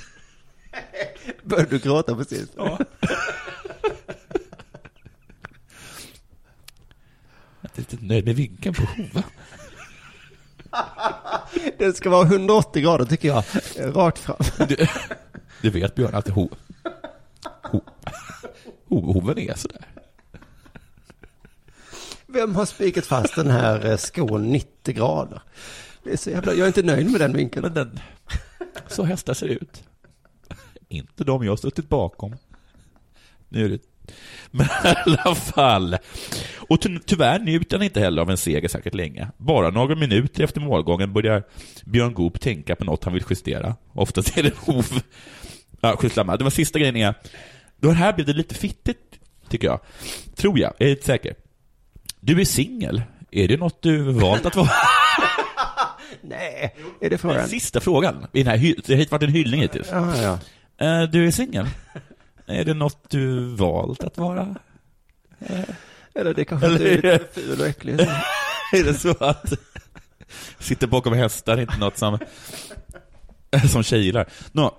Började 1.42 1.70
du 1.70 1.78
gråta 1.78 2.16
precis? 2.16 2.48
Ja. 2.56 2.78
Är 7.74 7.78
lite 7.78 7.96
nöjd 8.00 8.24
med 8.24 8.36
vinkeln 8.36 8.74
på 8.74 8.82
hoven. 8.82 9.22
Den 11.78 11.94
ska 11.94 12.10
vara 12.10 12.26
180 12.26 12.82
grader 12.82 13.04
tycker 13.04 13.28
jag. 13.28 13.44
Rakt 13.78 14.18
fram. 14.18 14.36
Du, 14.68 14.86
du 15.62 15.70
vet 15.70 15.94
Björn 15.94 16.14
att 16.14 16.28
ho, 16.28 16.48
ho, 17.62 17.80
ho, 18.88 19.12
hoven 19.12 19.38
är 19.38 19.54
sådär. 19.54 19.86
Vem 22.26 22.54
har 22.54 22.66
spikat 22.66 23.06
fast 23.06 23.34
den 23.34 23.50
här 23.50 23.90
eh, 23.90 23.96
skon 23.96 24.52
90 24.52 24.94
grader? 24.94 25.42
Det 26.04 26.12
är 26.12 26.16
så 26.16 26.30
jävla... 26.30 26.52
Jag 26.52 26.62
är 26.62 26.66
inte 26.66 26.82
nöjd 26.82 27.10
med 27.10 27.20
den 27.20 27.36
vinkeln. 27.36 27.62
Men 27.62 27.74
den, 27.74 28.00
så 28.88 29.04
hästar 29.04 29.34
ser 29.34 29.46
ut. 29.46 29.84
Inte 30.88 31.24
de 31.24 31.44
jag 31.44 31.52
har 31.52 31.56
suttit 31.56 31.88
bakom. 31.88 32.36
Nu 33.48 33.64
är 33.64 33.68
det... 33.68 33.91
Men 34.50 34.66
i 34.66 34.94
alla 35.04 35.34
fall. 35.34 35.96
Och 36.68 36.80
ty 36.80 36.98
tyvärr 37.06 37.38
njuter 37.38 37.76
han 37.76 37.84
inte 37.84 38.00
heller 38.00 38.22
av 38.22 38.30
en 38.30 38.36
seger 38.36 38.68
särskilt 38.68 38.94
länge. 38.94 39.28
Bara 39.36 39.70
några 39.70 39.94
minuter 39.94 40.44
efter 40.44 40.60
målgången 40.60 41.12
börjar 41.12 41.42
Björn 41.84 42.14
Goop 42.14 42.40
tänka 42.40 42.76
på 42.76 42.84
något 42.84 43.04
han 43.04 43.12
vill 43.14 43.24
justera. 43.30 43.76
Oftast 43.92 44.38
är 44.38 44.42
det 44.42 44.54
hov. 44.58 45.00
Ja, 45.80 45.96
skitsamma. 45.96 46.36
Det 46.36 46.44
var 46.44 46.50
sista 46.50 46.78
grejen 46.78 46.96
är, 46.96 47.14
då 47.80 47.90
här 47.90 48.12
blev 48.12 48.26
det 48.26 48.32
lite 48.32 48.54
fittigt 48.54 48.98
tycker 49.48 49.66
jag. 49.68 49.80
Tror 50.36 50.58
jag, 50.58 50.72
jag 50.78 50.86
är 50.88 50.90
inte 50.92 51.06
säker. 51.06 51.34
Du 52.20 52.40
är 52.40 52.44
singel. 52.44 53.02
Är 53.30 53.48
det 53.48 53.56
något 53.56 53.82
du 53.82 53.98
valt 54.12 54.46
att 54.46 54.56
vara? 54.56 54.70
Nej, 56.22 56.74
är 57.00 57.10
det 57.10 57.18
frågan? 57.18 57.48
Sista 57.48 57.80
frågan. 57.80 58.26
Det 58.32 58.42
har 58.42 59.10
varit 59.10 59.22
en 59.22 59.28
hyllning 59.28 59.60
hittills. 59.60 59.88
Ja, 59.90 60.16
ja. 60.16 60.38
Eh, 60.86 61.02
Du 61.10 61.26
är 61.26 61.30
singel. 61.30 61.66
Är 62.46 62.64
det 62.64 62.74
något 62.74 63.10
du 63.10 63.40
valt 63.40 64.04
att 64.04 64.18
vara? 64.18 64.56
Eller 66.14 66.34
det 66.34 66.44
kanske 66.44 66.72
inte 66.72 67.08
är 67.08 67.20
ful 67.32 67.60
och 67.60 67.66
äcklig. 67.66 68.00
är 68.72 68.84
det 68.84 68.94
så 68.94 69.24
att 69.24 69.52
sitter 70.58 70.86
bakom 70.86 71.12
hästar 71.12 71.56
är 71.56 71.60
inte 71.60 71.78
något 71.78 71.98
som, 71.98 72.18
som 73.70 73.82
tjejer? 73.82 74.26
Nå, 74.52 74.78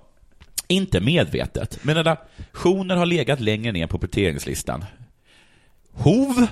inte 0.68 1.00
medvetet, 1.00 1.78
men 1.82 1.94
redaktioner 1.94 2.96
har 2.96 3.06
legat 3.06 3.40
längre 3.40 3.72
ner 3.72 3.86
på 3.86 3.98
prioriteringslistan. 3.98 4.84
Hov, 5.92 6.46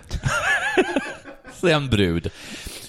sen 1.61 1.91
brud. 1.91 2.31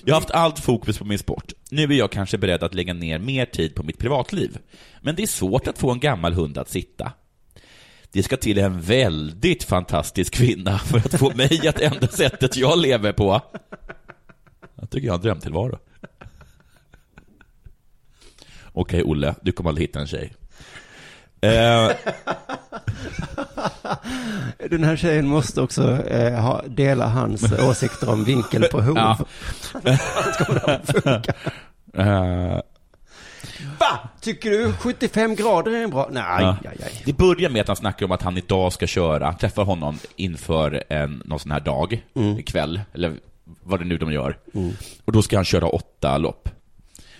Jag 0.05 0.15
har 0.15 0.21
haft 0.21 0.31
allt 0.31 0.59
fokus 0.59 0.97
på 0.97 1.05
min 1.05 1.19
sport. 1.19 1.53
Nu 1.71 1.83
är 1.83 1.97
jag 1.97 2.11
kanske 2.11 2.37
beredd 2.37 2.63
att 2.63 2.73
lägga 2.73 2.93
ner 2.93 3.19
mer 3.19 3.45
tid 3.45 3.75
på 3.75 3.83
mitt 3.83 3.97
privatliv. 3.97 4.57
Men 5.01 5.15
det 5.15 5.23
är 5.23 5.27
svårt 5.27 5.67
att 5.67 5.77
få 5.77 5.91
en 5.91 5.99
gammal 5.99 6.33
hund 6.33 6.57
att 6.57 6.69
sitta. 6.69 7.11
Det 8.13 8.23
ska 8.23 8.37
till 8.37 8.57
en 8.57 8.81
väldigt 8.81 9.63
fantastisk 9.63 10.33
kvinna 10.33 10.79
för 10.79 10.97
att 10.97 11.19
få 11.19 11.31
mig 11.35 11.67
att 11.67 11.79
ändra 11.81 12.07
sättet 12.07 12.57
jag 12.57 12.77
lever 12.79 13.13
på. 13.13 13.41
Jag 14.75 14.89
tycker 14.89 15.07
jag 15.07 15.13
har 15.13 15.17
en 15.17 15.23
drömtillvaro. 15.23 15.79
Okej, 18.73 19.03
Olle, 19.03 19.35
du 19.41 19.51
kommer 19.51 19.69
aldrig 19.69 19.87
hitta 19.87 19.99
en 19.99 20.07
tjej. 20.07 20.33
Eh, 21.41 21.91
Den 24.69 24.83
här 24.83 24.95
tjejen 24.95 25.27
måste 25.27 25.61
också 25.61 26.01
eh, 26.01 26.41
ha, 26.41 26.63
dela 26.67 27.07
hans 27.07 27.51
åsikter 27.51 28.09
om 28.09 28.23
vinkel 28.23 28.63
på 28.63 28.81
hov. 28.81 28.97
Ja. 28.97 29.17
Annars 29.73 30.37
kommer 30.37 30.67
det 30.67 31.01
funka. 31.01 31.33
Va? 31.93 32.63
Tycker 34.23 34.49
du 34.49 34.73
75 34.73 35.35
grader 35.35 35.71
är 35.71 35.83
en 35.83 35.89
bra? 35.89 36.09
Nej, 36.11 36.23
ja. 36.39 36.57
aj, 36.63 36.77
aj. 36.83 37.01
Det 37.05 37.13
börjar 37.13 37.49
med 37.49 37.61
att 37.61 37.67
han 37.67 37.75
snackar 37.75 38.05
om 38.05 38.11
att 38.11 38.21
han 38.21 38.37
idag 38.37 38.73
ska 38.73 38.87
köra, 38.87 39.33
träffar 39.33 39.63
honom 39.63 39.99
inför 40.15 40.83
en, 40.89 41.21
någon 41.25 41.39
sån 41.39 41.51
här 41.51 41.59
dag, 41.59 42.03
ikväll, 42.39 42.81
eller 42.93 43.13
vad 43.63 43.79
det 43.79 43.85
nu 43.85 43.97
de 43.97 44.11
gör. 44.11 44.37
Och 45.05 45.11
då 45.11 45.21
ska 45.21 45.35
han 45.35 45.45
köra 45.45 45.67
åtta 45.67 46.17
lopp. 46.17 46.49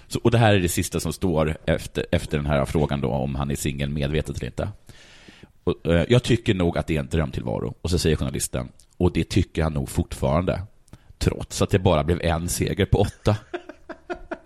Så, 0.07 0.19
och 0.23 0.31
det 0.31 0.37
här 0.37 0.53
är 0.53 0.59
det 0.59 0.69
sista 0.69 0.99
som 0.99 1.13
står 1.13 1.57
efter, 1.65 2.05
efter 2.11 2.37
den 2.37 2.45
här 2.45 2.65
frågan 2.65 3.01
då, 3.01 3.09
om 3.09 3.35
han 3.35 3.51
är 3.51 3.55
singel 3.55 3.89
medvetet 3.89 4.37
eller 4.37 4.45
inte. 4.45 4.69
Och, 5.63 5.87
eh, 5.87 6.05
jag 6.09 6.23
tycker 6.23 6.53
nog 6.53 6.77
att 6.77 6.87
det 6.87 6.95
är 6.95 6.99
en 6.99 7.09
drömtillvaro. 7.09 7.73
Och 7.81 7.89
så 7.89 7.99
säger 7.99 8.15
journalisten, 8.15 8.69
och 8.97 9.13
det 9.13 9.29
tycker 9.29 9.63
han 9.63 9.73
nog 9.73 9.89
fortfarande. 9.89 10.61
Trots 11.17 11.61
att 11.61 11.69
det 11.69 11.79
bara 11.79 12.03
blev 12.03 12.21
en 12.21 12.49
seger 12.49 12.85
på 12.85 12.97
åtta. 12.97 13.37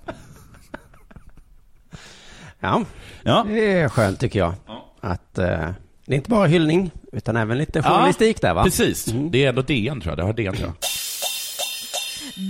Ja, 2.60 2.86
Ja. 3.24 3.46
det 3.48 3.72
är 3.80 3.90
skönt 3.90 4.20
tycker 4.20 4.40
jag. 4.40 4.54
Att 5.02 5.38
eh, 5.38 5.46
det 6.06 6.14
är 6.14 6.16
inte 6.16 6.30
bara 6.30 6.48
hyllning, 6.48 6.92
utan 7.12 7.36
även 7.38 7.58
lite 7.58 7.84
journalistik 7.84 8.42
där 8.42 8.54
va? 8.54 8.64
Precis. 8.64 9.06
Det 9.06 9.44
är 9.46 9.50
ändå 9.50 9.62
DN 9.62 10.02
tror 10.02 10.12
jag. 10.12 10.18
Det 10.18 10.24
har 10.24 10.34
DN 10.34 10.56
tror 10.56 10.68
jag. 10.68 10.76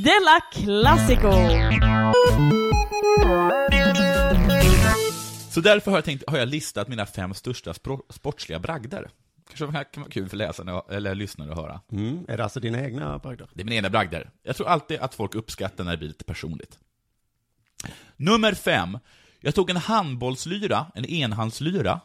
Della 0.03 0.39
Classico! 0.53 1.31
Så 5.51 5.61
därför 5.61 5.91
har 5.91 5.97
jag, 5.97 6.05
tänkt, 6.05 6.23
har 6.29 6.37
jag 6.37 6.47
listat 6.47 6.87
mina 6.87 7.05
fem 7.05 7.33
största 7.33 7.73
sportsliga 8.09 8.59
bragder. 8.59 9.09
Kanske 9.55 9.83
kan 9.93 10.01
vara 10.03 10.11
kul 10.11 10.29
för 10.29 10.37
läsarna 10.37 10.81
eller 10.89 11.15
lyssnare 11.15 11.51
att 11.51 11.57
höra. 11.57 11.81
Mm. 11.91 12.25
Är 12.27 12.37
det 12.37 12.43
alltså 12.43 12.59
dina 12.59 12.81
egna 12.83 13.17
bragder? 13.19 13.47
Det 13.53 13.61
är 13.61 13.65
mina 13.65 13.75
egna 13.75 13.89
bragder. 13.89 14.29
Jag 14.43 14.55
tror 14.55 14.67
alltid 14.67 14.99
att 14.99 15.15
folk 15.15 15.35
uppskattar 15.35 15.83
när 15.83 15.91
det 15.91 15.97
blir 15.97 16.07
lite 16.07 16.23
personligt. 16.23 16.77
Nummer 18.17 18.53
fem. 18.53 18.97
Jag 19.39 19.55
tog 19.55 19.69
en 19.69 19.77
handbollslyra, 19.77 20.85
en 20.95 21.05
enhandslyra, 21.05 21.99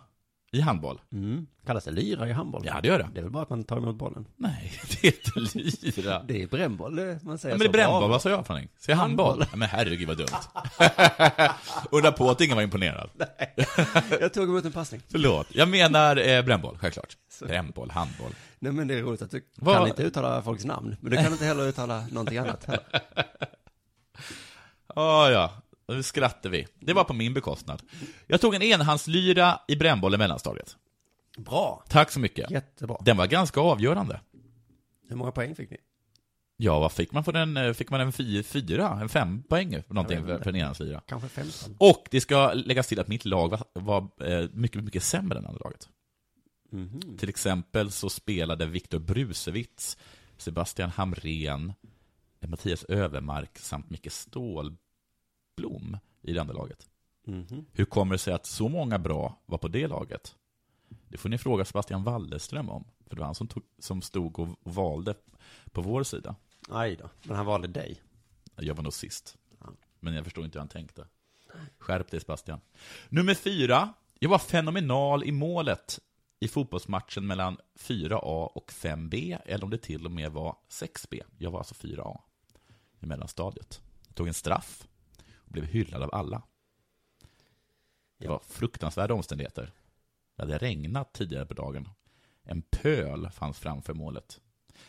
i 0.54 0.60
handboll. 0.60 1.00
Mm. 1.12 1.46
Kallas 1.66 1.84
det 1.84 1.90
lyra 1.90 2.28
i 2.28 2.32
handboll? 2.32 2.62
Ja, 2.66 2.80
det 2.80 2.88
gör 2.88 2.98
det. 2.98 3.08
Det 3.14 3.18
är 3.20 3.22
väl 3.22 3.32
bara 3.32 3.42
att 3.42 3.50
man 3.50 3.64
tar 3.64 3.76
emot 3.76 3.96
bollen? 3.96 4.26
Nej, 4.36 4.72
det 4.88 5.08
heter 5.08 5.56
lyra. 5.96 6.22
Det 6.22 6.42
är 6.42 6.46
brännboll 6.46 6.96
det 6.96 7.18
man 7.22 7.38
säger 7.38 7.54
Ja, 7.54 7.58
men 7.58 7.72
det 7.72 7.78
är 7.78 7.84
brännboll, 7.84 8.10
vad 8.10 8.22
sa 8.22 8.30
jag 8.30 8.46
för 8.46 8.54
någonting? 8.54 8.76
Säger 8.78 8.96
handboll? 8.96 9.26
Handboll. 9.28 9.48
Ja, 9.52 9.56
men 9.56 9.68
herregud 9.68 10.08
vad 10.08 10.16
dumt. 10.16 10.26
Undra 11.90 12.12
på 12.12 12.30
att 12.30 12.40
ingen 12.40 12.56
var 12.56 12.62
imponerad. 12.62 13.10
Jag 14.20 14.32
tog 14.34 14.48
emot 14.48 14.64
en 14.64 14.72
passning. 14.72 15.00
Förlåt. 15.08 15.46
Jag 15.50 15.68
menar 15.68 16.28
eh, 16.28 16.42
brännboll, 16.44 16.78
självklart. 16.78 17.16
Brännboll, 17.40 17.90
handboll. 17.90 18.32
Nej 18.58 18.72
men 18.72 18.88
det 18.88 18.94
är 18.94 19.02
roligt 19.02 19.22
att 19.22 19.30
du 19.30 19.44
Vad- 19.56 19.76
kan 19.76 19.88
inte 19.88 20.02
uttala 20.02 20.42
folks 20.42 20.64
namn. 20.64 20.96
Men 21.00 21.10
du 21.10 21.16
kan 21.16 21.32
inte 21.32 21.44
heller 21.44 21.68
uttala 21.68 22.06
någonting 22.10 22.38
annat 22.38 22.64
heller. 22.64 22.84
Ja, 24.94 25.30
ja. 25.30 25.61
Nu 25.94 26.02
skrattar 26.02 26.50
vi. 26.50 26.66
Det 26.80 26.92
var 26.92 27.04
på 27.04 27.12
min 27.14 27.34
bekostnad. 27.34 27.82
Jag 28.26 28.40
tog 28.40 28.54
en 28.54 28.62
enhandslyra 28.62 29.60
i 29.68 29.76
brännboll 29.76 30.14
i 30.14 30.18
mellanstadiet. 30.18 30.76
Bra. 31.38 31.84
Tack 31.88 32.10
så 32.10 32.20
mycket. 32.20 32.50
Jättebra. 32.50 32.96
Den 33.04 33.16
var 33.16 33.26
ganska 33.26 33.60
avgörande. 33.60 34.20
Hur 35.08 35.16
många 35.16 35.32
poäng 35.32 35.54
fick 35.54 35.70
ni? 35.70 35.76
Ja, 36.56 36.78
vad 36.80 36.92
fick 36.92 37.12
man 37.12 37.24
för 37.24 37.32
den? 37.32 37.56
eh, 37.56 37.72
Fick 37.72 37.90
man 37.90 38.00
en 38.00 38.12
fy- 38.12 38.42
fyra? 38.42 38.98
En 39.00 39.08
fem 39.08 39.42
poäng 39.42 39.82
för 39.86 39.94
någonting 39.94 40.24
för, 40.26 40.48
en 40.48 40.56
enhandslyra? 40.56 41.02
Kanske 41.06 41.28
15. 41.28 41.76
Och 41.78 42.04
det 42.10 42.20
ska 42.20 42.52
läggas 42.52 42.86
till 42.86 43.00
att 43.00 43.08
mitt 43.08 43.24
lag 43.24 43.48
var, 43.50 43.60
var 43.74 44.08
eh, 44.30 44.48
mycket, 44.52 44.84
mycket 44.84 45.02
sämre 45.02 45.38
än 45.38 45.46
andra 45.46 45.60
laget. 45.64 45.88
Mhm. 46.70 47.16
Till 47.18 47.28
exempel 47.28 47.90
så 47.90 48.10
spelade 48.10 48.66
Viktor 48.66 48.98
Brusewitz, 48.98 49.96
Sebastian 50.36 50.90
Hamrén, 50.90 51.72
Mattias 52.46 52.84
Övermark 52.84 53.58
samt 53.58 53.90
Micke 53.90 54.12
Stålblom 55.52 55.96
i 56.22 56.32
det 56.32 56.40
andra 56.40 56.54
laget. 56.54 56.88
Mhm. 57.24 57.66
Hur 57.72 57.84
kommer 57.84 58.14
det 58.14 58.18
sig 58.18 58.34
att 58.34 58.46
så 58.46 58.68
många 58.68 58.98
bra 58.98 59.42
var 59.46 59.58
på 59.58 59.68
det 59.68 59.86
laget? 59.86 60.36
Det 61.08 61.18
får 61.18 61.28
ni 61.28 61.38
fråga 61.38 61.64
Sebastian 61.64 62.04
Wallerström 62.04 62.70
om, 62.70 62.84
för 63.06 63.16
det 63.16 63.20
var 63.20 63.26
han 63.26 63.34
som, 63.34 63.48
tog, 63.48 63.62
som 63.78 64.02
stod 64.02 64.38
och 64.38 64.48
valde 64.62 65.14
på 65.72 65.82
vår 65.82 66.02
sida. 66.02 66.34
Aj 66.68 66.96
då, 66.96 67.10
men 67.22 67.36
han 67.36 67.46
valde 67.46 67.68
dig. 67.68 68.02
Jag 68.56 68.74
var 68.74 68.82
nog 68.82 68.92
sist. 68.92 69.38
Men 70.00 70.14
jag 70.14 70.24
förstår 70.24 70.44
inte 70.44 70.58
hur 70.58 70.60
han 70.60 70.68
tänkte. 70.68 71.06
Skärp 71.78 72.10
dig 72.10 72.20
Sebastian. 72.20 72.60
Nummer 73.08 73.34
fyra. 73.34 73.94
Jag 74.18 74.28
var 74.28 74.38
fenomenal 74.38 75.24
i 75.24 75.32
målet 75.32 76.00
i 76.40 76.48
fotbollsmatchen 76.48 77.26
mellan 77.26 77.56
4A 77.78 78.46
och 78.46 78.72
5B, 78.72 79.38
eller 79.44 79.64
om 79.64 79.70
det 79.70 79.78
till 79.78 80.06
och 80.06 80.12
med 80.12 80.32
var 80.32 80.56
6B. 80.68 81.22
Jag 81.38 81.50
var 81.50 81.58
alltså 81.58 81.74
4A 81.74 82.20
i 83.00 83.06
mellanstadiet. 83.06 83.80
Jag 84.06 84.14
tog 84.14 84.28
en 84.28 84.34
straff 84.34 84.88
blev 85.52 85.64
hyllad 85.64 86.02
av 86.02 86.14
alla. 86.14 86.42
Det 88.18 88.28
var 88.28 88.40
fruktansvärda 88.46 89.14
omständigheter. 89.14 89.72
Det 90.36 90.42
hade 90.42 90.58
regnat 90.58 91.12
tidigare 91.12 91.46
på 91.46 91.54
dagen. 91.54 91.88
En 92.42 92.62
pöl 92.62 93.30
fanns 93.30 93.58
framför 93.58 93.94
målet. 93.94 94.40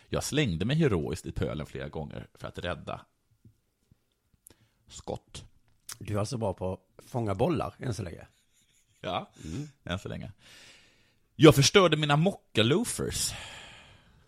Jag 0.10 0.24
slängde 0.24 0.66
mig 0.66 0.76
heroiskt 0.76 1.26
i 1.26 1.32
pölen 1.32 1.66
flera 1.66 1.90
gånger 1.90 2.28
för 2.34 2.48
att 2.48 2.60
rädda 2.60 3.06
skott. 4.88 5.46
Du 6.00 6.14
är 6.14 6.20
alltså 6.20 6.38
bra 6.38 6.54
på 6.54 6.74
att 6.74 7.06
fånga 7.06 7.36
bollar 7.36 7.76
än 7.80 7.94
så 7.94 8.04
länge. 8.04 8.28
Ja, 9.02 9.32
än 9.84 10.00
så 10.00 10.10
länge. 10.10 10.32
Jag 11.36 11.56
förstörde 11.56 11.98
mina 11.98 12.16
mocka-loafers 12.16 13.34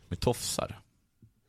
med 0.07 0.19
tofsar 0.19 0.79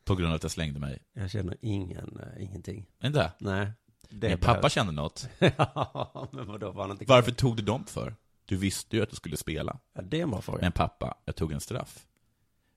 på 0.03 0.15
grund 0.15 0.29
av 0.29 0.35
att 0.35 0.43
jag 0.43 0.51
slängde 0.51 0.79
mig. 0.79 0.99
Jag 1.13 1.31
känner 1.31 1.57
ingen, 1.61 2.19
äh, 2.19 2.43
ingenting. 2.43 2.85
Inte? 3.03 3.31
Nej. 3.39 3.71
Det 4.09 4.19
behövs. 4.19 4.41
pappa 4.41 4.69
kände 4.69 4.91
något. 4.91 5.27
ja, 5.39 6.27
men 6.31 6.47
vadå, 6.47 6.71
var 6.71 6.81
han 6.81 6.91
inte 6.91 7.05
Varför 7.07 7.31
tog 7.31 7.57
du 7.57 7.63
dem 7.63 7.85
för? 7.85 8.15
Du 8.45 8.57
visste 8.57 8.95
ju 8.95 9.03
att 9.03 9.09
du 9.09 9.15
skulle 9.15 9.37
spela. 9.37 9.79
Ja, 9.93 10.01
det 10.01 10.19
är 10.19 10.23
en 10.23 10.31
bra 10.31 10.41
fråga. 10.41 10.59
Men 10.61 10.71
pappa, 10.71 11.17
jag 11.25 11.35
tog 11.35 11.51
en 11.51 11.61
straff. 11.61 12.05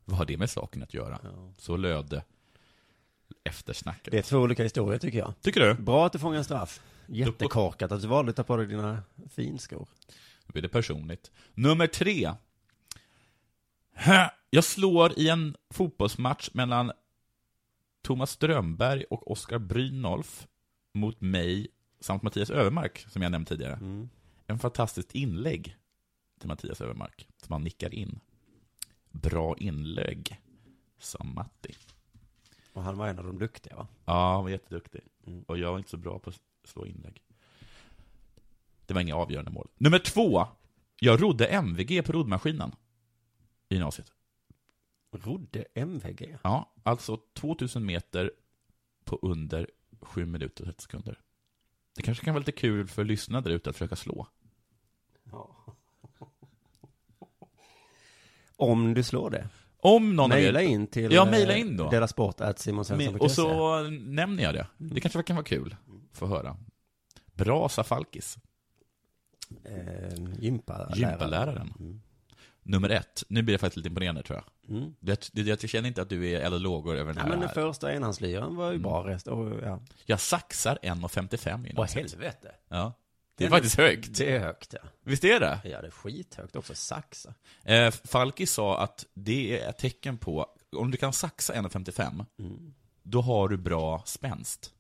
Vad 0.05 0.19
har 0.19 0.25
det 0.25 0.37
med 0.37 0.51
saken 0.51 0.83
att 0.83 0.95
göra? 0.95 1.19
Så 1.59 1.77
löd 1.77 2.23
eftersnacket. 3.45 4.11
Det 4.11 4.19
är 4.19 4.23
två 4.23 4.39
olika 4.39 4.63
historier 4.63 4.99
tycker 4.99 5.19
jag. 5.19 5.35
Tycker 5.41 5.61
du? 5.61 5.75
Bra 5.75 6.07
att 6.07 6.13
du 6.13 6.19
fångar 6.19 6.39
en 6.39 6.45
straff. 6.45 6.81
Jättekorkat 7.07 7.93
att 7.93 8.03
du 8.03 8.09
valde 8.09 8.31
att 8.31 8.37
ta 8.37 8.43
på 8.45 8.57
dig 8.57 8.67
dina 8.67 9.03
finskor. 9.35 9.87
Nu 10.47 10.53
blir 10.53 10.63
det 10.63 10.69
personligt. 10.69 11.31
Nummer 11.55 11.87
tre. 11.87 12.33
Jag 14.51 14.65
slår 14.65 15.19
i 15.19 15.29
en 15.29 15.57
fotbollsmatch 15.71 16.51
mellan 16.53 16.93
Thomas 18.03 18.31
Strömberg 18.31 19.05
och 19.05 19.31
Oskar 19.31 19.59
Brynolf 19.59 20.47
mot 20.93 21.21
mig 21.21 21.69
samt 22.01 22.23
Mattias 22.23 22.51
Övermark, 22.51 23.05
som 23.09 23.23
jag 23.23 23.33
nämnt 23.33 23.49
tidigare. 23.49 24.09
En 24.47 24.59
fantastiskt 24.59 25.15
inlägg 25.15 25.77
till 26.39 26.49
Mattias 26.49 26.81
Övermark, 26.81 27.29
som 27.43 27.53
han 27.53 27.65
nickar 27.65 27.95
in. 27.95 28.21
Bra 29.11 29.57
inlägg, 29.59 30.41
sa 30.99 31.25
Matti. 31.25 31.75
Och 32.73 32.83
han 32.83 32.99
var 32.99 33.09
en 33.09 33.19
av 33.19 33.25
de 33.25 33.39
duktiga 33.39 33.77
va? 33.77 33.89
Ja, 34.05 34.35
han 34.35 34.43
var 34.43 34.51
jätteduktig. 34.51 35.01
Och 35.47 35.59
jag 35.59 35.71
var 35.71 35.79
inte 35.79 35.91
så 35.91 35.97
bra 35.97 36.19
på 36.19 36.31
att 36.31 36.41
slå 36.65 36.87
inlägg. 36.87 37.23
Det 38.87 38.95
var 38.95 39.01
inga 39.01 39.17
avgörande 39.17 39.51
mål. 39.51 39.69
Nummer 39.77 39.99
två. 39.99 40.47
Jag 41.01 41.23
rodde 41.23 41.47
MVG 41.47 42.05
på 42.05 42.13
roddmaskinen 42.13 42.73
i 43.69 43.75
gymnasiet. 43.75 44.13
Rodde 45.13 45.65
MVG? 45.75 46.37
Ja, 46.43 46.73
alltså 46.83 47.21
2000 47.35 47.87
meter 47.87 48.33
på 49.05 49.19
under 49.23 49.71
7 50.03 50.27
minuter 50.27 50.63
och 50.63 50.67
30 50.67 50.83
sekunder. 50.83 51.19
Det 51.97 52.03
kanske 52.03 52.25
kan 52.25 52.35
vara 52.35 52.39
lite 52.41 52.53
kul 52.53 52.89
för 52.89 53.05
lyssnare 53.05 53.43
där 53.43 53.51
ute 53.51 53.71
att 53.71 53.77
försöka 53.77 53.97
slå. 53.97 54.27
Ja. 55.25 55.57
Om 58.57 58.95
du 58.95 59.03
slår 59.03 59.31
det. 59.31 59.49
Om 59.83 60.17
någon 60.17 60.29
Maila 60.29 60.63
in 60.63 60.87
till 60.87 61.13
Ja, 61.13 61.25
maila 61.25 61.57
in 61.57 61.77
då. 61.77 61.91
delasport.simonsvensson.se. 61.91 63.25
Och 63.25 63.31
så 63.31 63.83
nämner 63.91 64.43
jag 64.43 64.55
det. 64.55 64.67
Det 64.79 65.01
kanske 65.01 65.23
kan 65.23 65.37
vara 65.37 65.45
kul 65.47 65.77
att 66.13 66.19
få 66.19 66.27
höra. 66.27 66.57
Bra 67.35 67.69
Safalkis. 67.69 68.39
Eh, 69.65 70.15
gympaläraren. 70.39 70.99
Gympaläraren. 70.99 71.75
Mm. 71.79 72.01
Nummer 72.71 72.89
ett. 72.89 73.25
Nu 73.29 73.43
blir 73.43 73.55
det 73.55 73.59
faktiskt 73.59 73.77
lite 73.77 73.89
imponerande 73.89 74.23
tror 74.23 74.43
jag. 74.67 74.77
Mm. 74.77 74.95
Det, 75.01 75.31
det, 75.33 75.43
jag 75.43 75.61
känner 75.71 75.89
inte 75.89 76.03
att 76.03 76.09
du 76.09 76.29
är 76.31 76.53
och 76.53 76.61
lågor 76.61 76.97
över 76.97 77.07
den 77.13 77.17
Ja, 77.17 77.23
här. 77.23 77.29
men 77.31 77.41
den 77.41 77.49
första 77.49 77.93
enhandslyran 77.95 78.57
var 78.57 78.73
ju 78.73 78.79
bra 78.79 79.07
rest. 79.09 79.27
Och, 79.29 79.53
ja. 79.63 79.81
Jag 80.05 80.21
saxar 80.21 80.79
1,55 80.83 81.49
innan 81.71 81.73
Åh, 81.77 81.87
helvete. 81.95 82.55
Ja. 82.69 82.93
Det 83.37 83.45
är 83.45 83.51
faktiskt 83.51 83.77
högt. 83.77 84.19
Det 84.19 84.37
är 84.37 84.41
högt, 84.41 84.73
ja. 84.83 84.89
Visst 85.03 85.25
är 85.25 85.41
det? 85.41 85.59
Ja, 85.65 85.81
det 85.81 85.87
är 85.87 85.91
skithögt 85.91 86.57
också. 86.57 86.75
Saxa. 86.75 87.35
Eh, 87.65 87.91
Falki 87.91 88.47
sa 88.47 88.79
att 88.79 89.07
det 89.15 89.61
är 89.61 89.69
ett 89.71 89.79
tecken 89.79 90.19
på, 90.19 90.47
om 90.77 90.91
du 90.91 90.97
kan 90.97 91.13
saxa 91.13 91.55
1,55, 91.55 92.25
Mm. 92.39 92.75
då 93.03 93.21
har 93.21 93.49
du 93.49 93.57
bra 93.57 94.03
spänst. 94.07 94.73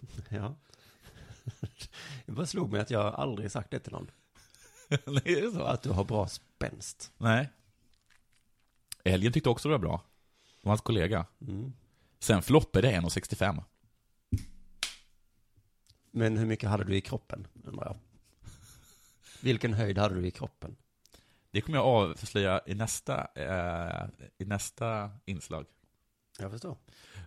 Ja. 0.28 0.54
Det 2.26 2.32
bara 2.32 2.46
slog 2.46 2.72
mig 2.72 2.80
att 2.80 2.90
jag 2.90 3.14
aldrig 3.14 3.50
sagt 3.50 3.70
det 3.70 3.78
till 3.78 3.92
någon. 3.92 4.10
Nej, 4.88 5.22
är 5.38 5.42
det 5.42 5.50
så? 5.52 5.62
Att 5.62 5.82
du 5.82 5.90
har 5.90 6.04
bra 6.04 6.28
spänst. 6.28 6.47
Nej. 7.18 7.48
Älgen 9.04 9.32
tyckte 9.32 9.50
också 9.50 9.68
det 9.68 9.72
var 9.72 9.78
bra. 9.78 10.02
Och 10.62 10.70
hans 10.70 10.80
kollega. 10.80 11.26
Mm. 11.40 11.72
Sen 12.18 12.42
floppade 12.42 12.92
1,65. 12.92 13.62
Men 16.10 16.36
hur 16.36 16.46
mycket 16.46 16.70
hade 16.70 16.84
du 16.84 16.96
i 16.96 17.00
kroppen, 17.00 17.46
undrar 17.64 17.84
jag? 17.84 17.96
Vilken 19.40 19.74
höjd 19.74 19.98
hade 19.98 20.14
du 20.14 20.26
i 20.26 20.30
kroppen? 20.30 20.76
Det 21.50 21.60
kommer 21.60 21.78
jag 21.78 21.86
avslöja 21.86 22.60
i 22.66 22.74
nästa, 22.74 23.28
eh, 23.34 24.08
i 24.38 24.44
nästa 24.44 25.10
inslag. 25.24 25.66
Jag 26.38 26.50
förstår. 26.50 26.76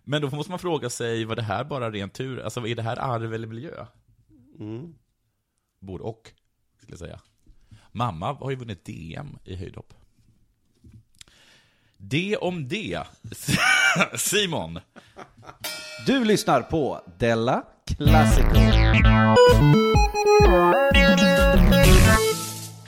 Men 0.03 0.21
då 0.21 0.29
måste 0.29 0.51
man 0.51 0.59
fråga 0.59 0.89
sig, 0.89 1.25
var 1.25 1.35
det 1.35 1.41
här 1.41 1.63
bara 1.63 1.91
ren 1.91 2.09
tur? 2.09 2.39
Alltså, 2.39 2.67
är 2.67 2.75
det 2.75 2.81
här 2.81 2.97
arv 2.97 3.33
eller 3.33 3.47
miljö? 3.47 3.85
Mm. 4.59 4.95
Både 5.79 6.03
och, 6.03 6.31
skulle 6.77 6.91
jag 6.91 6.99
säga. 6.99 7.21
Mamma 7.91 8.33
har 8.33 8.49
ju 8.49 8.55
vunnit 8.55 8.85
DM 8.85 9.37
i 9.43 9.55
höjdhopp. 9.55 9.93
Det 11.97 12.37
om 12.37 12.67
det. 12.67 13.03
Simon. 14.15 14.79
Du 16.05 16.25
lyssnar 16.25 16.61
på 16.61 17.01
Della 17.17 17.63
Classico. 17.85 18.59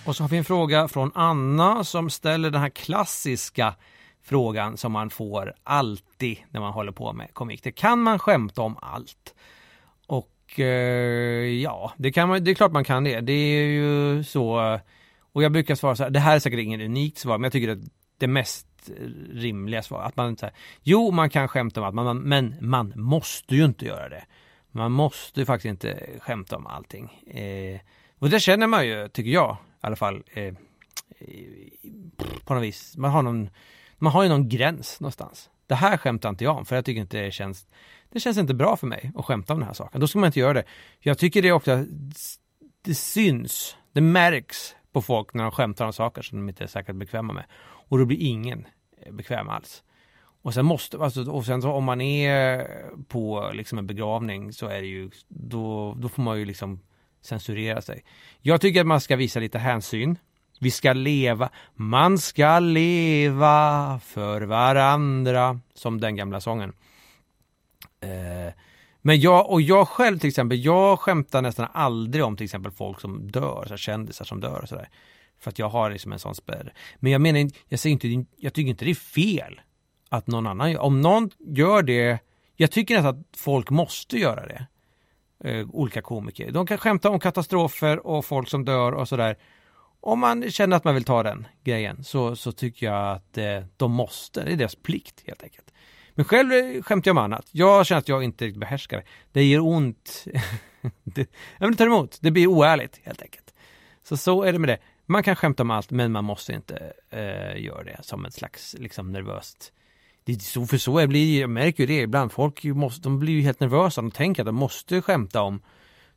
Och 0.06 0.16
så 0.16 0.24
har 0.24 0.30
vi 0.30 0.38
en 0.38 0.45
fråga 0.45 0.88
från 0.88 1.12
Anna 1.16 1.84
som 1.84 2.10
ställer 2.10 2.49
den 2.49 2.62
här 2.62 2.70
klassiska 2.70 3.76
frågan 4.24 4.78
som 4.78 4.91
man 4.91 5.10
får 5.10 5.54
alltid 5.64 6.38
när 6.49 6.62
man 6.62 6.74
håller 6.74 6.91
på 6.91 7.14
med 7.14 7.34
komik. 7.34 7.64
Det 7.64 7.72
kan 7.72 8.01
man 8.01 8.20
skämta 8.20 8.62
om 8.62 8.78
allt? 8.82 9.34
Och 10.54 10.60
ja, 11.62 11.93
det, 11.97 12.12
kan 12.12 12.30
man, 12.30 12.43
det 12.43 12.51
är 12.51 12.56
klart 12.56 12.72
man 12.72 12.84
kan 12.84 13.04
det. 13.04 13.22
Det 13.22 13.34
är 13.34 13.68
ju 13.68 14.24
så. 14.24 14.80
Och 15.34 15.43
jag 15.43 15.51
brukar 15.51 15.76
svara 15.76 15.95
så 15.95 16.04
här, 16.04 16.10
det 16.10 16.20
här 16.20 16.36
är 16.36 16.39
säkert 16.39 16.60
ingen 16.60 16.82
unikt 16.82 17.18
svar, 17.18 17.38
men 17.38 17.43
jag 17.43 17.51
tycker 17.51 17.70
att 17.70 17.80
det 18.18 18.28
mest 18.28 18.68
rimliga 19.34 19.84
svar, 19.84 20.04
att 20.04 20.16
man 20.16 20.38
säger, 20.38 20.56
jo 20.82 21.12
man 21.12 21.30
kan 21.30 21.47
skämta 21.47 21.82
om 21.82 21.86
allt, 21.86 21.95
man, 21.95 22.20
men 22.20 22.56
man 22.62 22.93
måste 22.95 23.56
ju 23.56 23.66
inte 23.66 23.86
göra 23.86 24.10
det. 24.10 24.26
Man 24.72 24.91
måste 24.91 25.39
ju 25.39 25.45
faktiskt 25.45 25.70
inte 25.70 26.10
skämta 26.20 26.58
om 26.58 26.68
allting. 26.68 27.06
Eh, 27.28 27.80
och 28.20 28.30
det 28.30 28.39
känner 28.39 28.68
man 28.68 28.88
ju, 28.88 29.08
tycker 29.08 29.32
jag, 29.32 29.58
i 29.84 29.88
alla 29.88 29.95
fall, 29.95 30.24
eh, 30.34 30.43
eh 30.43 30.54
på 32.45 32.54
något 32.54 32.64
vis. 32.64 32.97
Man 32.97 33.12
har, 33.12 33.22
någon, 33.22 33.49
man 33.97 34.12
har 34.12 34.24
ju 34.24 34.30
någon 34.30 34.49
gräns 34.49 34.99
någonstans. 34.99 35.49
Det 35.68 35.76
här 35.76 35.97
skämtar 35.97 36.30
inte 36.30 36.43
jag 36.43 36.58
om, 36.58 36.66
för 36.66 36.76
jag 36.76 36.86
tycker 36.86 37.01
inte 37.01 37.22
det 37.22 37.32
känns, 37.32 37.68
det 38.14 38.20
känns 38.20 38.38
inte 38.38 38.53
bra 38.53 38.78
för 38.78 38.88
mig 38.88 39.11
att 39.16 39.26
skämta 39.26 39.53
om 39.53 39.59
den 39.59 39.68
här 39.68 39.74
saken. 39.74 40.01
Då 40.01 40.07
ska 40.07 40.20
man 40.20 40.28
inte 40.28 40.39
göra 40.39 40.53
det. 40.53 40.64
Jag 40.99 41.18
tycker 41.18 41.41
det 41.41 41.51
också, 41.51 41.86
det 42.82 42.95
syns, 42.95 43.78
det 43.91 44.01
märks 44.01 44.76
på 44.91 45.01
folk 45.01 45.34
när 45.34 45.43
de 45.43 45.51
skämtar 45.51 45.86
om 45.86 45.93
saker 45.93 46.22
som 46.22 46.38
de 46.38 46.49
inte 46.49 46.64
är 46.64 46.68
säkert 46.68 46.95
bekväma 46.95 47.34
med. 47.34 47.43
Och 47.89 47.97
då 47.97 48.05
blir 48.05 48.18
ingen 48.18 48.66
eh, 49.01 49.14
bekväm 49.14 49.49
alls. 49.49 49.84
Och 50.41 50.53
sen 50.53 50.66
måste, 50.66 50.97
alltså, 50.97 51.32
och 51.32 51.45
sen 51.45 51.61
så 51.61 51.72
om 51.72 51.84
man 51.84 52.01
är 52.01 52.68
på 53.07 53.51
liksom 53.53 53.78
en 53.78 53.88
begravning 53.88 54.53
så 54.53 54.68
är 54.68 54.82
det 54.82 54.88
ju, 54.88 55.09
då, 55.28 55.93
då 55.93 56.09
får 56.09 56.24
man 56.24 56.39
ju 56.39 56.45
liksom 56.45 56.80
censurera 57.22 57.82
sig. 57.82 58.03
Jag 58.41 58.61
tycker 58.61 58.82
att 58.82 58.88
man 58.88 59.01
ska 59.01 59.16
visa 59.16 59.39
lite 59.39 59.59
hänsyn. 59.59 60.18
Vi 60.59 60.72
ska 60.72 60.93
leva, 60.93 61.49
man 61.74 62.18
ska 62.18 62.59
leva 62.59 63.99
för 64.03 64.41
varandra, 64.41 65.59
som 65.74 66.01
den 66.01 66.16
gamla 66.16 66.41
sången. 66.41 66.74
Eh, 68.04 68.54
men 69.01 69.20
jag, 69.20 69.49
och 69.49 69.62
jag 69.62 69.88
själv 69.88 70.20
till 70.20 70.28
exempel, 70.28 70.66
jag 70.66 70.99
skämtar 70.99 71.41
nästan 71.41 71.68
aldrig 71.74 72.24
om 72.24 72.38
till 72.38 72.45
exempel 72.45 72.72
folk 72.72 73.01
som 73.01 73.32
dör, 73.32 73.64
så 73.64 73.70
här, 73.70 73.78
kändisar 73.78 74.26
som 74.26 74.39
dör 74.39 74.62
och 74.62 74.70
sådär. 74.70 74.89
För 75.39 75.49
att 75.49 75.60
jag 75.60 75.70
har 75.70 75.89
liksom 75.89 76.12
en 76.12 76.20
sån 76.20 76.36
spärr. 76.36 76.74
Men 76.99 77.12
jag 77.12 77.22
menar, 77.22 77.49
jag 77.70 77.80
säger 77.80 77.93
inte, 77.93 78.26
jag 78.38 78.54
tycker 78.54 78.70
inte 78.70 78.86
det 78.86 78.91
är 78.91 78.95
fel 78.95 79.62
att 80.10 80.28
någon 80.28 80.47
annan 80.47 80.72
gör. 80.72 80.80
Om 80.80 81.01
någon 81.01 81.30
gör 81.39 81.84
det, 81.84 82.20
jag 82.56 82.72
tycker 82.72 82.95
nästan 82.95 83.20
att 83.20 83.38
folk 83.38 83.70
måste 83.70 84.18
göra 84.18 84.47
det. 84.47 84.68
Eh, 85.43 85.68
olika 85.70 86.01
komiker. 86.01 86.51
De 86.51 86.68
kan 86.68 86.78
skämta 86.78 87.10
om 87.10 87.20
katastrofer 87.20 88.08
och 88.08 88.26
folk 88.26 88.49
som 88.49 88.66
dör 88.66 88.91
och 88.91 89.08
sådär. 89.08 89.38
Om 89.99 90.20
man 90.20 90.51
känner 90.51 90.78
att 90.78 90.84
man 90.84 90.93
vill 90.93 91.04
ta 91.04 91.24
den 91.24 91.47
grejen 91.64 92.04
så, 92.04 92.36
så 92.36 92.51
tycker 92.51 92.86
jag 92.86 93.12
att 93.12 93.38
eh, 93.38 93.64
de 93.78 93.91
måste. 93.91 94.43
Det 94.43 94.51
är 94.51 94.56
deras 94.56 94.76
plikt 94.76 95.24
helt 95.26 95.43
enkelt. 95.43 95.74
Men 96.16 96.26
själv 96.26 96.82
skämtar 96.82 97.09
jag 97.09 97.18
om 97.18 97.24
annat. 97.24 97.49
Jag 97.51 97.86
känner 97.86 97.99
att 97.99 98.07
jag 98.07 98.24
inte 98.24 98.45
riktigt 98.45 98.59
behärskar 98.59 98.97
det. 98.97 99.03
Det 99.32 99.43
ger 99.43 99.59
ont. 99.59 100.26
det, 101.03 101.30
jag 101.59 101.68
vill 101.68 101.78
ta 101.78 101.84
emot. 101.84 102.18
Det 102.22 102.32
blir 102.32 102.47
oärligt 102.47 102.99
helt 103.03 103.22
enkelt. 103.22 103.53
Så 104.03 104.18
så 104.18 104.43
är 104.43 104.53
det 104.53 104.59
med 104.59 104.70
det. 104.70 104.78
Man 105.05 105.24
kan 105.24 105.36
skämta 105.36 105.64
om 105.64 105.72
allt 105.72 105.91
men 105.91 106.11
man 106.11 106.24
måste 106.24 106.53
inte 106.53 106.93
eh, 107.09 107.64
göra 107.64 107.84
det 107.84 107.97
som 108.01 108.26
ett 108.26 108.34
slags 108.34 108.76
liksom 108.80 109.11
nervöst 109.11 109.74
det 110.24 110.34
är 110.34 110.39
så, 110.39 110.66
för 110.66 110.78
så 110.78 110.99
jag, 110.99 111.09
blir, 111.09 111.41
jag 111.41 111.49
märker 111.49 111.84
ju 111.84 111.88
det 111.88 112.01
ibland, 112.01 112.32
folk 112.32 112.64
måste, 112.64 113.01
de 113.01 113.20
blir 113.20 113.34
ju 113.34 113.41
helt 113.41 113.59
nervösa, 113.59 114.01
de 114.01 114.11
tänker 114.11 114.41
att 114.41 114.45
de 114.45 114.55
måste 114.55 115.01
skämta 115.01 115.41
om 115.41 115.61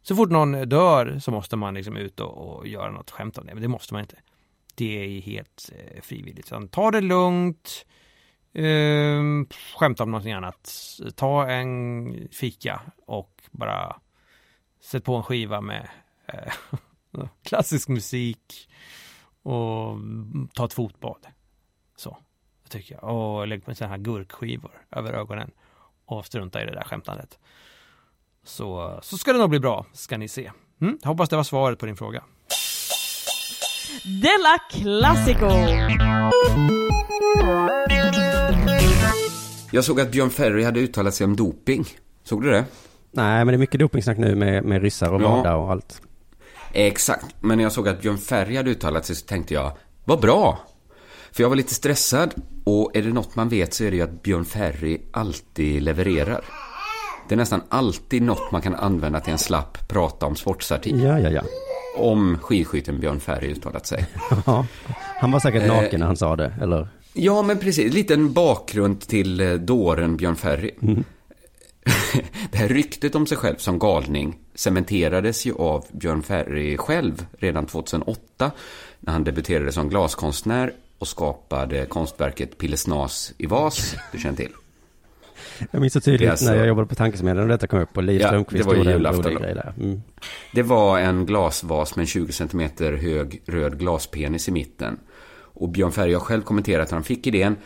så 0.03 0.17
fort 0.17 0.31
någon 0.31 0.69
dör 0.69 1.19
så 1.19 1.31
måste 1.31 1.57
man 1.57 1.75
liksom 1.75 1.97
ut 1.97 2.21
och, 2.21 2.57
och 2.57 2.69
göra 2.69 2.91
något 2.91 3.11
skämt 3.11 3.39
om 3.39 3.47
det, 3.47 3.55
men 3.55 3.63
det 3.63 3.69
måste 3.69 3.95
man 3.95 4.01
inte. 4.01 4.17
Det 4.75 5.05
är 5.05 5.21
helt 5.21 5.71
eh, 5.73 6.03
frivilligt. 6.03 6.47
Så 6.47 6.69
ta 6.71 6.91
det 6.91 7.01
lugnt, 7.01 7.87
eh, 8.65 9.23
skämta 9.77 10.03
om 10.03 10.11
någonting 10.11 10.33
annat, 10.33 10.73
ta 11.15 11.47
en 11.47 12.29
fika 12.33 12.81
och 13.07 13.43
bara 13.51 13.97
sätt 14.81 15.05
på 15.05 15.15
en 15.15 15.23
skiva 15.23 15.61
med 15.61 15.89
eh, 16.27 16.53
klassisk 17.43 17.89
musik 17.89 18.69
och 19.43 19.97
ta 20.55 20.65
ett 20.65 20.73
fotbad. 20.73 21.27
Så. 21.97 22.19
Tycker 22.69 22.95
jag. 22.95 23.05
Och 23.05 23.47
lägg 23.47 23.65
på 23.65 23.75
sådana 23.75 23.95
här 23.95 24.03
gurkskivor 24.03 24.87
över 24.91 25.13
ögonen. 25.13 25.51
Och 26.07 26.27
strunta 26.27 26.63
i 26.63 26.67
det 26.67 26.73
där 26.73 26.85
skämtandet. 26.85 27.39
Så, 28.45 28.99
så 29.03 29.19
ska 29.19 29.33
det 29.33 29.39
nog 29.39 29.51
bli 29.51 29.61
bra, 29.61 29.87
ska 29.93 30.19
ni 30.19 30.29
se. 30.29 30.53
Mm, 30.81 30.99
jag 31.03 31.09
hoppas 31.09 31.29
det 31.29 31.37
var 31.37 31.45
svaret 31.45 31.79
på 31.79 31.87
din 31.87 31.97
fråga. 31.97 32.25
Della 34.05 34.59
Classico! 34.71 35.47
Jag 39.71 39.85
såg 39.85 40.01
att 40.01 40.11
Björn 40.11 40.31
Ferry 40.31 40.65
hade 40.65 40.81
uttalat 40.81 41.15
sig 41.15 41.25
om 41.25 41.37
doping. 41.37 41.87
Såg 42.25 42.43
du 42.43 42.51
det? 42.51 42.65
Nej, 43.13 43.39
men 43.39 43.47
det 43.47 43.55
är 43.55 43.59
mycket 43.59 43.81
dopingsnack 43.81 44.19
nu 44.19 44.35
med, 44.35 44.65
med 44.65 44.83
ryssar 44.83 45.13
och 45.13 45.23
Ja. 45.23 45.37
Wada 45.37 45.57
och 45.57 45.71
allt. 45.71 46.01
Exakt. 46.73 47.27
Men 47.41 47.57
när 47.57 47.63
jag 47.65 47.73
såg 47.73 47.89
att 47.89 48.03
Björn 48.03 48.19
Ferry 48.19 48.57
hade 48.57 48.71
uttalat 48.71 49.07
sig 49.07 49.17
så 49.17 49.27
tänkte 49.27 49.55
jag, 49.55 49.73
vad 50.05 50.21
bra! 50.21 50.59
För 51.33 51.43
jag 51.43 51.49
var 51.49 51.57
lite 51.57 51.75
stressad 51.75 52.35
och 52.65 52.97
är 52.97 53.03
det 53.03 53.09
något 53.13 53.37
man 53.37 53.49
vet 53.49 53.75
så 53.75 53.85
är 53.85 53.91
det 53.91 53.97
ju 53.97 54.03
att 54.03 54.23
Björn 54.23 54.45
Ferry 54.45 55.01
alltid 55.13 55.83
levererar. 55.83 56.45
Det 57.29 57.35
är 57.35 57.37
nästan 57.37 57.63
alltid 57.69 58.23
något 58.23 58.53
man 58.53 58.63
kan 58.63 58.75
använda 58.75 59.21
till 59.21 59.33
en 59.33 59.39
slapp 59.39 59.89
prata 59.89 60.27
om 60.27 60.37
sportsatir. 60.37 61.05
Ja, 61.05 61.19
ja, 61.19 61.31
ja. 61.31 61.43
Om 61.97 62.39
skidskytten 62.43 63.01
Björn 63.01 63.21
Ferry 63.21 63.49
uttalat 63.53 63.87
sig. 63.87 64.07
Ja, 64.47 64.67
han 65.21 65.31
var 65.31 65.41
säkert 65.41 65.63
Eh, 65.63 65.69
naken 65.69 66.01
när 66.01 66.07
han 66.07 66.17
sa 66.17 66.37
det, 66.37 66.53
eller? 66.63 66.89
Ja, 67.19 67.43
men 67.43 67.59
precis. 67.59 67.95
Liten 67.95 68.33
bakgrund 68.33 69.01
till 69.01 69.41
eh, 69.41 69.53
dåren 69.53 70.17
Björn 70.17 70.37
Ferry. 70.37 70.71
det 72.51 72.59
här 72.59 72.69
ryktet 72.69 73.15
om 73.15 73.27
sig 73.27 73.39
själv 73.39 73.57
som 73.57 73.79
galning 73.79 74.39
cementerades 74.55 75.47
ju 75.47 75.55
av 75.55 75.85
Björn 75.93 76.23
Ferry 76.23 76.77
själv 76.77 77.27
redan 77.39 77.67
2008 77.67 78.51
när 79.01 79.13
han 79.13 79.25
debuterade 79.25 79.73
som 79.73 79.89
glaskonstnär 79.89 80.73
och 80.99 81.09
skapade 81.09 81.87
konstverket 81.87 82.59
Pillesnas 82.59 83.33
i 83.39 83.47
vas. 83.47 83.97
Du 84.13 84.19
känner 84.19 84.37
till? 84.37 84.53
Jag 85.71 85.81
minns 85.81 85.93
så 85.93 86.01
tydligt 86.01 86.31
alltså- 86.31 86.47
när 86.47 86.57
jag 86.57 86.67
jobbade 86.67 86.89
på 86.89 86.95
Tankesmedjan 86.95 87.43
och 87.43 87.49
detta 87.49 87.67
kom 87.67 87.81
upp 87.81 87.97
och 87.97 88.03
Liv 88.03 88.21
Ja, 88.21 88.27
Strömquist 88.27 88.65
det 88.65 88.75
var 88.77 88.85
ju 88.85 88.91
julafton. 88.91 89.37
Mm. 89.37 90.03
Det 90.53 90.63
var 90.63 90.99
en 90.99 91.27
glasvas 91.27 91.97
med 91.97 92.03
en 92.03 92.07
20 92.07 92.33
cm 92.33 92.61
hög 92.79 93.43
röd 93.47 93.79
glaspenis 93.79 94.49
i 94.49 94.51
mitten. 94.51 94.99
Och 95.57 95.69
Björn 95.69 95.93
Ferry 95.93 96.13
har 96.13 96.21
själv 96.21 96.43
kommenterat 96.43 96.85
att 96.85 96.91
han 96.91 97.05
fick 97.05 97.27
idén. 97.27 97.57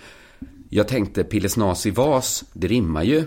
Jag 0.69 0.89
tänkte 0.89 1.25
Pillesnas 1.25 1.87
i 1.87 1.91
vas, 1.91 2.45
det 2.53 2.67
rimmar 2.67 3.03
ju. 3.03 3.25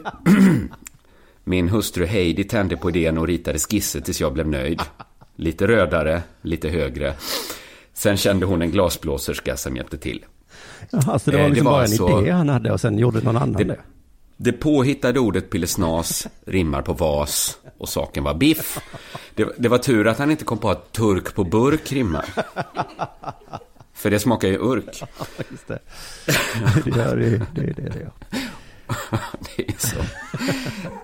Min 1.43 1.69
hustru 1.69 2.05
Heidi 2.05 2.43
tände 2.43 2.77
på 2.77 2.89
idén 2.89 3.17
och 3.17 3.27
ritade 3.27 3.59
skisser 3.59 4.01
tills 4.01 4.21
jag 4.21 4.33
blev 4.33 4.47
nöjd. 4.47 4.81
Lite 5.35 5.67
rödare, 5.67 6.21
lite 6.41 6.69
högre. 6.69 7.13
Sen 7.93 8.17
kände 8.17 8.45
hon 8.45 8.61
en 8.61 8.71
glasblåserska 8.71 9.57
som 9.57 9.75
hjälpte 9.75 9.97
till. 9.97 10.25
Jaha, 10.91 11.19
så 11.19 11.31
det 11.31 11.37
var 11.37 11.43
Eh, 11.43 11.49
liksom 11.49 11.65
bara 11.65 11.75
en 11.75 11.81
alltså- 11.81 12.21
idé 12.21 12.31
han 12.31 12.49
hade 12.49 12.71
och 12.71 12.81
sen 12.81 12.97
gjorde 12.97 13.21
någon 13.21 13.37
annan 13.37 13.53
det. 13.53 13.63
Det, 13.63 13.77
det 14.37 14.51
påhittade 14.51 15.19
ordet 15.19 15.49
pillesnas 15.49 16.27
rimmar 16.45 16.81
på 16.81 16.93
vas 16.93 17.57
och 17.77 17.89
saken 17.89 18.23
var 18.23 18.33
biff. 18.33 18.79
Det, 19.35 19.47
det 19.57 19.69
var 19.69 19.77
tur 19.77 20.07
att 20.07 20.17
han 20.19 20.31
inte 20.31 20.43
kom 20.45 20.57
på 20.57 20.69
att 20.69 20.91
turk 20.91 21.35
på 21.35 21.43
burk 21.43 21.91
rimmar. 21.91 22.25
För 24.03 24.09
det 24.09 24.19
smakar 24.19 24.47
ju 24.47 24.57
urk. 24.57 25.03
Just 25.51 25.67
det. 25.67 25.79
Det 26.83 26.97
gör 26.97 27.15
det, 27.15 27.29
det, 27.29 27.61
det, 27.61 27.89
det 27.89 27.99
gör. 27.99 28.11
det 29.55 29.69
är 29.69 29.75
så. 29.77 29.97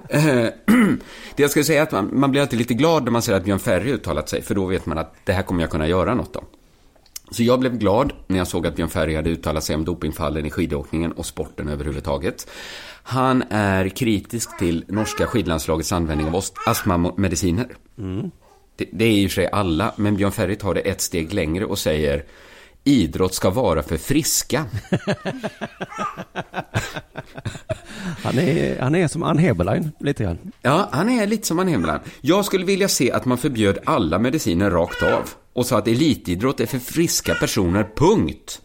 Eh, 0.10 0.50
det 1.36 1.43
jag 1.43 1.52
skulle 1.52 1.66
säga 1.66 1.80
är 1.80 1.84
att 1.84 1.91
man, 1.91 2.10
man 2.14 2.32
blir 2.32 2.41
alltid 2.41 2.60
lite 2.60 2.74
glad 2.74 3.04
när 3.04 3.12
man 3.12 3.22
ser 3.22 3.34
att 3.34 3.43
Björn 3.43 3.60
Ferry 3.60 3.91
uttalat 3.91 4.30
sig, 4.30 4.41
för 4.41 4.56
då 4.56 4.66
vet 4.66 4.86
man 4.86 4.97
att 4.97 5.16
det 5.24 5.34
här 5.34 5.43
kommer 5.43 5.62
jag 5.62 5.70
kunna 5.70 5.88
göra 5.88 6.16
något 6.16 6.36
om. 6.36 6.45
Så 7.32 7.43
jag 7.43 7.60
blev 7.60 7.78
glad 7.78 8.14
när 8.28 8.38
jag 8.38 8.47
såg 8.47 8.68
att 8.68 8.76
Björn 8.76 8.89
Ferry 8.89 9.16
hade 9.16 9.30
uttalat 9.30 9.64
sig 9.64 9.76
om 9.76 9.86
dopingfallen 9.86 10.45
i 10.45 10.52
skidåkningen 10.52 11.12
och 11.12 11.26
sporten 11.26 11.70
överhuvudtaget. 11.70 12.47
Han 13.04 13.43
är 13.50 13.89
kritisk 13.89 14.58
till 14.58 14.86
norska 14.88 15.28
skidlandslagets 15.28 15.91
användning 15.91 16.28
av 16.28 16.43
astmamediciner. 16.66 17.68
Det, 18.76 18.89
det 18.91 19.06
är 19.06 19.12
i 19.12 19.28
och 19.28 19.32
för 19.32 19.36
sig 19.36 19.50
alla, 19.52 19.93
men 19.95 20.16
Björn 20.16 20.32
Ferry 20.32 20.56
tar 20.56 20.74
det 20.74 20.82
ett 20.82 21.02
steg 21.02 21.34
längre 21.34 21.66
och 21.66 21.80
säger 21.80 22.24
idrott 22.90 23.34
ska 23.34 23.50
vara 23.50 23.84
för 23.84 23.98
friska. 23.98 24.66
Han 28.24 28.40
är, 28.40 28.80
han 28.80 28.96
är 28.96 29.08
som 29.08 29.24
Ann 29.24 29.38
Heberlein, 29.38 29.92
lite 30.00 30.24
grann. 30.24 30.38
Ja, 30.62 30.90
han 30.92 31.10
är 31.10 31.28
lite 31.28 31.48
som 31.48 31.60
Ann 31.60 31.68
Hemland. 31.68 32.02
Jag 32.22 32.46
skulle 32.46 32.66
vilja 32.66 32.88
se 32.88 33.12
att 33.12 33.26
man 33.26 33.38
förbjöd 33.38 33.78
alla 33.86 34.20
mediciner 34.20 34.72
rakt 34.72 35.04
av 35.04 35.30
och 35.54 35.66
sa 35.66 35.78
att 35.78 35.88
elitidrott 35.88 36.60
är 36.60 36.66
för 36.66 36.80
friska 36.80 37.36
personer, 37.36 37.90
punkt. 37.96 38.62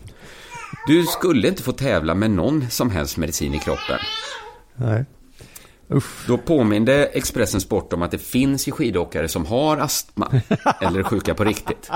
Du 0.87 1.03
skulle 1.03 1.49
inte 1.49 1.63
få 1.63 1.73
tävla 1.73 2.15
med 2.15 2.31
någon 2.31 2.71
som 2.71 2.91
helst 2.91 3.17
medicin 3.17 3.55
i 3.55 3.59
kroppen. 3.59 3.99
Nej. 4.77 5.05
Då 6.27 6.39
påminde 6.39 7.05
Expressen 7.05 7.61
Sport 7.61 7.93
om 7.93 8.03
att 8.03 8.11
det 8.11 8.19
finns 8.19 8.69
ju 8.69 8.73
skidåkare 8.73 9.29
som 9.29 9.47
har 9.47 9.77
astma 9.77 10.33
eller 10.81 10.99
är 10.99 11.03
sjuka 11.03 11.35
på 11.35 11.45
riktigt. 11.45 11.91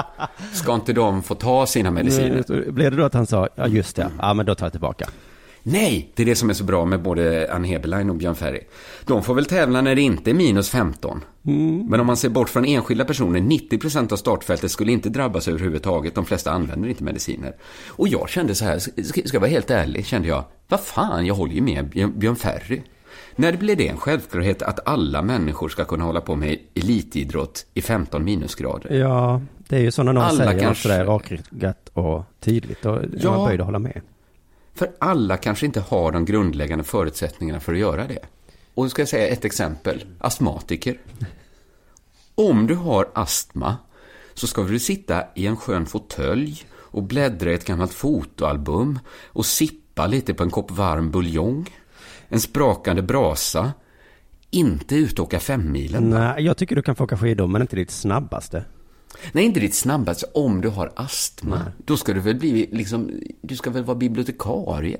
Ska 0.52 0.74
inte 0.74 0.92
de 0.92 1.22
få 1.22 1.34
ta 1.34 1.66
sina 1.66 1.90
mediciner? 1.90 2.70
Blev 2.70 2.90
det 2.90 2.96
då 2.96 3.04
att 3.04 3.14
han 3.14 3.26
sa, 3.26 3.48
ja 3.54 3.66
just 3.66 3.96
det, 3.96 4.10
ja 4.18 4.34
men 4.34 4.46
då 4.46 4.54
tar 4.54 4.66
jag 4.66 4.72
tillbaka. 4.72 5.08
Nej, 5.62 6.12
det 6.14 6.22
är 6.22 6.26
det 6.26 6.34
som 6.34 6.50
är 6.50 6.54
så 6.54 6.64
bra 6.64 6.84
med 6.84 7.02
både 7.02 7.52
Ann 7.52 7.64
Heberlein 7.64 8.10
och 8.10 8.16
Björn 8.16 8.34
Ferry. 8.34 8.60
De 9.04 9.22
får 9.22 9.34
väl 9.34 9.44
tävla 9.44 9.80
när 9.80 9.94
det 9.94 10.02
inte 10.02 10.30
är 10.30 10.34
minus 10.34 10.70
15. 10.70 11.24
Men 11.88 12.00
om 12.00 12.06
man 12.06 12.16
ser 12.16 12.28
bort 12.28 12.48
från 12.48 12.64
enskilda 12.64 13.04
personer, 13.04 13.40
90% 13.40 14.12
av 14.12 14.16
startfältet 14.16 14.70
skulle 14.70 14.92
inte 14.92 15.08
drabbas 15.08 15.48
överhuvudtaget. 15.48 16.14
De 16.14 16.24
flesta 16.24 16.50
använder 16.50 16.88
inte 16.88 17.04
mediciner. 17.04 17.56
Och 17.88 18.08
jag 18.08 18.28
kände 18.28 18.54
så 18.54 18.64
här, 18.64 18.78
ska 19.02 19.22
jag 19.32 19.40
vara 19.40 19.50
helt 19.50 19.70
ärlig, 19.70 20.06
kände 20.06 20.28
jag, 20.28 20.44
vad 20.68 20.80
fan, 20.80 21.26
jag 21.26 21.34
håller 21.34 21.54
ju 21.54 21.60
med 21.60 21.88
Björn 22.18 22.36
Ferry. 22.36 22.82
När 23.40 23.56
blir 23.56 23.76
det 23.76 23.88
en 23.88 23.96
självklarhet 23.96 24.62
att 24.62 24.88
alla 24.88 25.22
människor 25.22 25.68
ska 25.68 25.84
kunna 25.84 26.04
hålla 26.04 26.20
på 26.20 26.36
med 26.36 26.58
elitidrott 26.74 27.66
i 27.74 27.82
15 27.82 28.24
minusgrader? 28.24 28.94
Ja, 28.94 29.40
det 29.68 29.76
är 29.76 29.80
ju 29.80 29.90
så 29.90 30.02
när 30.02 30.12
någon 30.12 30.24
Alla 30.24 30.44
säger 30.44 30.60
kanske- 30.60 30.82
sådär 30.82 31.04
rakryggat 31.04 31.88
och 31.92 32.24
tydligt. 32.40 32.86
Och 32.86 32.96
ja. 32.96 33.08
Ja. 33.16 33.30
man 33.36 33.46
böjd 33.48 33.60
att 33.60 33.66
hålla 33.66 33.78
med. 33.78 34.00
För 34.74 34.90
alla 34.98 35.36
kanske 35.36 35.66
inte 35.66 35.80
har 35.80 36.12
de 36.12 36.24
grundläggande 36.24 36.84
förutsättningarna 36.84 37.60
för 37.60 37.72
att 37.72 37.78
göra 37.78 38.06
det. 38.06 38.18
Och 38.74 38.84
då 38.84 38.88
ska 38.90 39.02
jag 39.02 39.08
säga 39.08 39.28
ett 39.28 39.44
exempel. 39.44 40.04
Astmatiker. 40.18 41.00
Om 42.34 42.66
du 42.66 42.74
har 42.74 43.08
astma 43.14 43.76
så 44.34 44.46
ska 44.46 44.62
du 44.62 44.78
sitta 44.78 45.22
i 45.34 45.46
en 45.46 45.56
skön 45.56 45.86
fåtölj 45.86 46.62
och 46.74 47.02
bläddra 47.02 47.50
i 47.50 47.54
ett 47.54 47.64
gammalt 47.66 47.92
fotoalbum 47.94 48.98
och 49.26 49.46
sippa 49.46 50.06
lite 50.06 50.34
på 50.34 50.42
en 50.42 50.50
kopp 50.50 50.70
varm 50.70 51.10
buljong, 51.10 51.70
en 52.28 52.40
sprakande 52.40 53.02
brasa, 53.02 53.72
inte 54.50 54.96
ut 54.96 55.18
och 55.18 55.24
åka 55.24 55.40
femmilen. 55.40 56.10
Nej, 56.10 56.44
jag 56.44 56.56
tycker 56.56 56.76
du 56.76 56.82
kan 56.82 56.96
få 56.96 57.04
åka 57.04 57.16
skidor, 57.16 57.46
men 57.46 57.62
inte 57.62 57.76
ditt 57.76 57.90
snabbaste. 57.90 58.64
Nej, 59.32 59.44
inte 59.44 59.60
ditt 59.60 59.74
snabbaste. 59.74 60.26
Om 60.34 60.60
du 60.60 60.68
har 60.68 60.92
astma, 60.96 61.72
då 61.86 61.96
ska 61.96 62.12
du 62.12 62.20
väl 62.20 62.36
bli 62.36 62.68
liksom, 62.72 63.10
du 63.40 63.56
ska 63.56 63.70
väl 63.70 63.84
vara 63.84 63.96
bibliotekarie. 63.98 64.98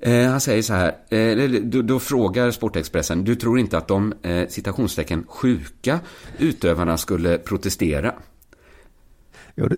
Eh, 0.00 0.30
han 0.30 0.40
säger 0.40 0.62
så 0.62 0.74
här, 0.74 0.94
eh, 1.08 1.48
då, 1.48 1.82
då 1.82 2.00
frågar 2.00 2.50
Sportexpressen, 2.50 3.24
du 3.24 3.34
tror 3.34 3.58
inte 3.58 3.78
att 3.78 3.88
de, 3.88 4.14
eh, 4.22 4.48
citationstecken, 4.48 5.24
sjuka 5.28 6.00
utövarna 6.38 6.96
skulle 6.96 7.38
protestera? 7.38 8.14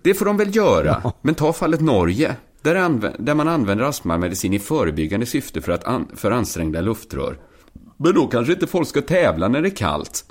Det 0.03 0.13
får 0.13 0.25
de 0.25 0.37
väl 0.37 0.55
göra, 0.55 1.13
men 1.21 1.35
ta 1.35 1.53
fallet 1.53 1.81
Norge, 1.81 2.35
där, 2.65 2.75
anv- 2.75 3.15
där 3.19 3.35
man 3.35 3.47
använder 3.47 3.85
astmamedicin 3.85 4.53
i 4.53 4.59
förebyggande 4.59 5.25
syfte 5.25 5.61
för, 5.61 5.71
att 5.71 5.83
an- 5.83 6.11
för 6.15 6.31
ansträngda 6.31 6.81
luftrör. 6.81 7.37
Men 7.97 8.13
då 8.13 8.27
kanske 8.27 8.53
inte 8.53 8.67
folk 8.67 8.87
ska 8.87 9.01
tävla 9.01 9.47
när 9.47 9.61
det 9.61 9.67
är 9.67 9.75
kallt. 9.75 10.25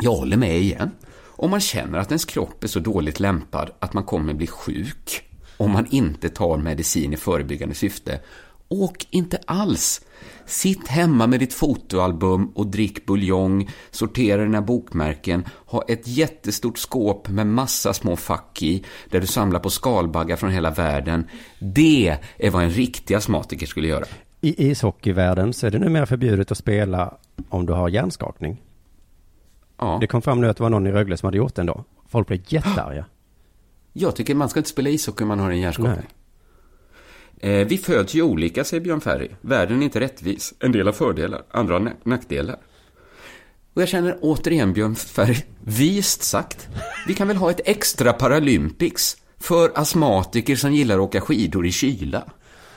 Jag 0.00 0.12
håller 0.14 0.36
med 0.36 0.58
igen. 0.60 0.90
Om 1.20 1.50
man 1.50 1.60
känner 1.60 1.98
att 1.98 2.10
ens 2.10 2.24
kropp 2.24 2.64
är 2.64 2.68
så 2.68 2.80
dåligt 2.80 3.20
lämpad 3.20 3.70
att 3.78 3.92
man 3.92 4.04
kommer 4.04 4.34
bli 4.34 4.46
sjuk 4.46 5.22
om 5.56 5.70
man 5.70 5.86
inte 5.90 6.28
tar 6.28 6.56
medicin 6.58 7.12
i 7.12 7.16
förebyggande 7.16 7.74
syfte, 7.74 8.20
åk 8.68 9.06
inte 9.10 9.38
alls. 9.46 10.00
Sitt 10.46 10.88
hemma 10.88 11.26
med 11.26 11.40
ditt 11.40 11.54
fotoalbum 11.54 12.46
och 12.54 12.66
drick 12.66 13.06
buljong, 13.06 13.70
sortera 13.90 14.42
dina 14.42 14.62
bokmärken, 14.62 15.44
ha 15.66 15.82
ett 15.88 16.08
jättestort 16.08 16.78
skåp 16.78 17.28
med 17.28 17.46
massa 17.46 17.92
små 17.92 18.16
fack 18.16 18.62
i, 18.62 18.84
där 19.10 19.20
du 19.20 19.26
samlar 19.26 19.60
på 19.60 19.70
skalbaggar 19.70 20.36
från 20.36 20.50
hela 20.50 20.70
världen. 20.70 21.24
Det 21.58 22.18
är 22.38 22.50
vad 22.50 22.62
en 22.62 22.70
riktig 22.70 23.14
astmatiker 23.14 23.66
skulle 23.66 23.88
göra. 23.88 24.04
I 24.40 24.70
ishockeyvärlden 24.70 25.52
så 25.52 25.66
är 25.66 25.70
det 25.70 25.78
numera 25.78 26.06
förbjudet 26.06 26.50
att 26.50 26.58
spela 26.58 27.14
om 27.48 27.66
du 27.66 27.72
har 27.72 27.88
hjärnskakning. 27.88 28.62
Ja. 29.78 29.98
Det 30.00 30.06
kom 30.06 30.22
fram 30.22 30.40
nu 30.40 30.48
att 30.48 30.56
det 30.56 30.62
var 30.62 30.70
någon 30.70 30.86
i 30.86 30.92
Rögle 30.92 31.16
som 31.16 31.26
hade 31.26 31.36
gjort 31.36 31.54
det 31.54 31.62
ändå. 31.62 31.84
Folk 32.08 32.26
blev 32.26 32.40
jättearga. 32.48 33.04
Jag 33.92 34.16
tycker 34.16 34.34
man 34.34 34.48
ska 34.48 34.60
inte 34.60 34.70
spela 34.70 34.90
ishockey 34.90 35.22
om 35.24 35.28
man 35.28 35.38
har 35.38 35.50
en 35.50 35.60
hjärnskakning. 35.60 35.94
Eh, 35.96 36.21
vi 37.42 37.78
föds 37.84 38.14
ju 38.14 38.22
olika, 38.22 38.64
säger 38.64 38.80
Björn 38.84 39.00
Ferry. 39.00 39.28
Världen 39.40 39.80
är 39.80 39.84
inte 39.84 40.00
rättvis. 40.00 40.54
En 40.60 40.72
del 40.72 40.86
har 40.86 40.92
fördelar, 40.92 41.42
andra 41.50 41.74
har 41.74 41.80
nack- 41.80 42.04
nackdelar. 42.04 42.56
Och 43.74 43.82
jag 43.82 43.88
känner 43.88 44.18
återigen 44.20 44.72
Björn 44.72 44.94
Ferry, 44.96 45.36
vist 45.64 46.22
sagt. 46.22 46.68
Vi 47.06 47.14
kan 47.14 47.28
väl 47.28 47.36
ha 47.36 47.50
ett 47.50 47.60
extra 47.64 48.12
Paralympics 48.12 49.16
för 49.40 49.72
astmatiker 49.74 50.56
som 50.56 50.72
gillar 50.72 50.94
att 50.94 51.00
åka 51.00 51.20
skidor 51.20 51.66
i 51.66 51.72
kyla. 51.72 52.24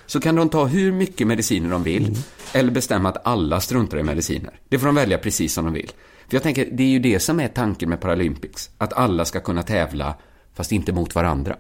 Så 0.05 0.19
kan 0.19 0.35
de 0.35 0.49
ta 0.49 0.65
hur 0.65 0.91
mycket 0.91 1.27
mediciner 1.27 1.69
de 1.69 1.83
vill, 1.83 2.17
eller 2.53 2.71
bestämma 2.71 3.09
att 3.09 3.27
alla 3.27 3.59
struntar 3.59 3.97
i 3.97 4.03
mediciner. 4.03 4.59
Det 4.69 4.79
får 4.79 4.85
de 4.85 4.95
välja 4.95 5.17
precis 5.17 5.53
som 5.53 5.65
de 5.65 5.73
vill. 5.73 5.91
För 6.29 6.35
jag 6.35 6.43
tänker, 6.43 6.69
det 6.71 6.83
är 6.83 6.87
ju 6.87 6.99
det 6.99 7.19
som 7.19 7.39
är 7.39 7.47
tanken 7.47 7.89
med 7.89 8.01
Paralympics. 8.01 8.69
Att 8.77 8.93
alla 8.93 9.25
ska 9.25 9.39
kunna 9.39 9.63
tävla, 9.63 10.15
fast 10.53 10.71
inte 10.71 10.93
mot 10.93 11.15
varandra. 11.15 11.55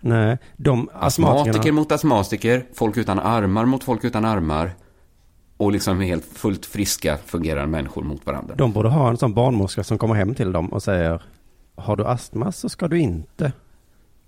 Nej, 0.00 0.38
de 0.56 0.88
Astmatiker 0.92 1.72
mot 1.72 1.92
astmatiker, 1.92 2.66
folk 2.74 2.96
utan 2.96 3.18
armar 3.18 3.64
mot 3.64 3.84
folk 3.84 4.04
utan 4.04 4.24
armar. 4.24 4.70
Och 5.56 5.72
liksom 5.72 6.00
helt 6.00 6.24
fullt 6.24 6.66
friska 6.66 7.18
fungerande 7.26 7.66
människor 7.66 8.02
mot 8.02 8.26
varandra. 8.26 8.54
De 8.54 8.72
borde 8.72 8.88
ha 8.88 9.08
en 9.10 9.16
sån 9.16 9.34
barnmorska 9.34 9.84
som 9.84 9.98
kommer 9.98 10.14
hem 10.14 10.34
till 10.34 10.52
dem 10.52 10.72
och 10.72 10.82
säger 10.82 11.22
Har 11.76 11.96
du 11.96 12.04
astma 12.04 12.52
så 12.52 12.68
ska 12.68 12.88
du 12.88 12.98
inte. 12.98 13.52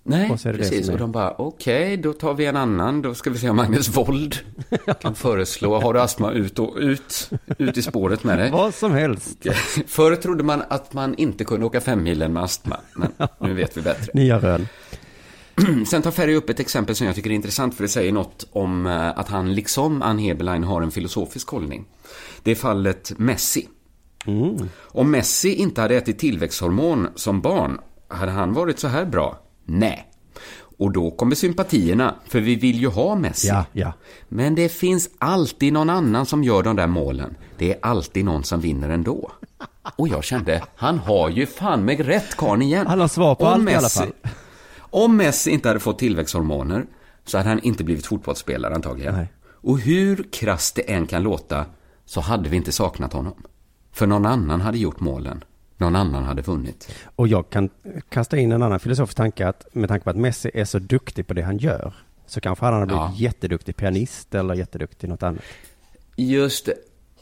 Nej, 0.03 0.31
Och 0.31 0.41
precis. 0.43 0.89
Och 0.89 0.97
de 0.97 1.11
bara, 1.11 1.35
okej, 1.37 1.97
då 1.97 2.13
tar 2.13 2.33
vi 2.33 2.45
en 2.45 2.55
annan. 2.55 3.01
Då 3.01 3.13
ska 3.13 3.29
vi 3.29 3.37
se 3.37 3.49
om 3.49 3.55
Magnus 3.55 3.97
Wold 3.97 4.35
kan 5.01 5.15
föreslå, 5.15 5.79
har 5.79 5.93
du 5.93 6.01
astma, 6.01 6.31
ut 6.31 6.59
och 6.59 6.75
ut, 6.77 7.29
ut 7.57 7.77
i 7.77 7.81
spåret 7.81 8.23
med 8.23 8.37
dig. 8.37 8.51
Vad 8.51 8.73
som 8.73 8.91
helst. 8.91 9.45
Förr 9.87 10.15
trodde 10.15 10.43
man 10.43 10.63
att 10.69 10.93
man 10.93 11.15
inte 11.15 11.43
kunde 11.43 11.65
åka 11.65 11.81
femmilen 11.81 12.33
med 12.33 12.43
astma, 12.43 12.77
men 12.93 13.11
nu 13.39 13.53
vet 13.53 13.77
vi 13.77 13.81
bättre. 13.81 14.11
Nya 14.13 14.39
rön. 14.39 14.67
Sen 15.87 16.01
tar 16.01 16.11
Ferry 16.11 16.35
upp 16.35 16.49
ett 16.49 16.59
exempel 16.59 16.95
som 16.95 17.07
jag 17.07 17.15
tycker 17.15 17.29
är 17.29 17.33
intressant 17.35 17.75
för 17.75 17.83
det 17.83 17.89
säger 17.89 18.11
något 18.11 18.47
om 18.51 18.85
eh, 18.85 19.19
att 19.19 19.27
han 19.29 19.53
liksom 19.55 20.01
Ann 20.01 20.19
Heberlein 20.19 20.63
har 20.63 20.81
en 20.81 20.91
filosofisk 20.91 21.47
hållning. 21.49 21.85
Det 22.43 22.51
är 22.51 22.55
fallet 22.55 23.11
Messi. 23.17 23.67
Om 24.81 25.11
Messi 25.11 25.53
inte 25.55 25.81
hade 25.81 25.95
ätit 25.97 26.19
tillväxthormon 26.19 27.07
som 27.15 27.41
barn, 27.41 27.79
hade 28.07 28.31
han 28.31 28.53
varit 28.53 28.79
så 28.79 28.87
här 28.87 29.05
bra? 29.05 29.39
Nej. 29.65 30.05
Och 30.77 30.91
då 30.91 31.11
kommer 31.11 31.35
sympatierna, 31.35 32.15
för 32.27 32.39
vi 32.39 32.55
vill 32.55 32.79
ju 32.81 32.87
ha 32.87 33.15
Messi. 33.15 33.47
Ja, 33.47 33.65
ja. 33.73 33.93
Men 34.29 34.55
det 34.55 34.69
finns 34.69 35.09
alltid 35.17 35.73
någon 35.73 35.89
annan 35.89 36.25
som 36.25 36.43
gör 36.43 36.63
de 36.63 36.75
där 36.75 36.87
målen. 36.87 37.35
Det 37.57 37.71
är 37.73 37.79
alltid 37.81 38.25
någon 38.25 38.43
som 38.43 38.59
vinner 38.61 38.89
ändå. 38.89 39.31
Och 39.95 40.07
jag 40.07 40.23
kände, 40.23 40.63
han 40.75 40.99
har 40.99 41.29
ju 41.29 41.45
fan 41.45 41.85
med 41.85 41.99
rätt 42.05 42.35
karln 42.37 42.61
igen. 42.61 42.87
Han 42.87 42.99
har 42.99 43.07
svar 43.07 43.35
på 43.35 43.45
Om 43.45 43.53
allt 43.53 43.69
i 43.69 43.73
alla 43.75 43.87
Messi- 43.87 43.99
fall. 43.99 44.13
Om 44.89 45.17
Messi 45.17 45.51
inte 45.51 45.67
hade 45.67 45.79
fått 45.79 45.99
tillväxthormoner 45.99 46.85
så 47.25 47.37
hade 47.37 47.49
han 47.49 47.59
inte 47.59 47.83
blivit 47.83 48.05
fotbollsspelare 48.05 48.75
antagligen. 48.75 49.15
Nej. 49.15 49.27
Och 49.61 49.79
hur 49.79 50.25
krasst 50.31 50.75
det 50.75 50.81
än 50.81 51.07
kan 51.07 51.23
låta 51.23 51.65
så 52.05 52.21
hade 52.21 52.49
vi 52.49 52.55
inte 52.57 52.71
saknat 52.71 53.13
honom. 53.13 53.33
För 53.91 54.07
någon 54.07 54.25
annan 54.25 54.61
hade 54.61 54.77
gjort 54.77 54.99
målen. 54.99 55.43
Någon 55.77 55.95
annan 55.95 56.23
hade 56.23 56.41
vunnit. 56.41 56.95
Och 57.15 57.27
jag 57.27 57.49
kan 57.49 57.69
kasta 58.09 58.37
in 58.37 58.51
en 58.51 58.63
annan 58.63 58.79
filosofisk 58.79 59.17
tanke 59.17 59.47
att 59.47 59.67
med 59.75 59.89
tanke 59.89 60.03
på 60.03 60.09
att 60.09 60.15
Messi 60.17 60.51
är 60.53 60.65
så 60.65 60.79
duktig 60.79 61.27
på 61.27 61.33
det 61.33 61.41
han 61.41 61.57
gör 61.57 61.93
så 62.27 62.41
kanske 62.41 62.65
han 62.65 62.73
hade 62.73 62.85
blivit 62.85 63.01
Ja. 63.01 63.13
jätteduktig 63.17 63.75
pianist 63.75 64.35
eller 64.35 64.53
jätteduktig 64.53 65.09
något 65.09 65.23
annat. 65.23 65.43
Just 66.15 66.65
det. 66.65 66.73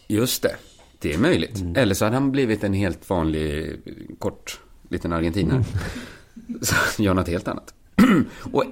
Just 0.07 0.41
det. 0.43 0.55
Det 0.99 1.13
är 1.13 1.17
möjligt. 1.17 1.59
Mm. 1.59 1.75
Eller 1.75 1.93
så 1.93 2.05
hade 2.05 2.15
han 2.17 2.31
blivit 2.31 2.63
en 2.63 2.73
helt 2.73 3.09
vanlig, 3.09 3.75
kort, 4.19 4.59
liten 4.89 5.13
argentinare. 5.13 5.63
Så 6.61 7.03
gör 7.03 7.13
något 7.13 7.27
helt 7.27 7.47
annat. 7.47 7.73
Och 8.51 8.63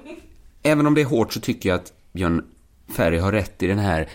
även 0.62 0.86
om 0.86 0.94
det 0.94 1.00
är 1.00 1.04
hårt 1.04 1.32
så 1.32 1.40
tycker 1.40 1.68
jag 1.68 1.76
att 1.76 1.92
Björn 2.12 2.44
Ferry 2.88 3.18
har 3.18 3.32
rätt 3.32 3.62
i 3.62 3.66
den 3.66 3.78
här, 3.78 4.08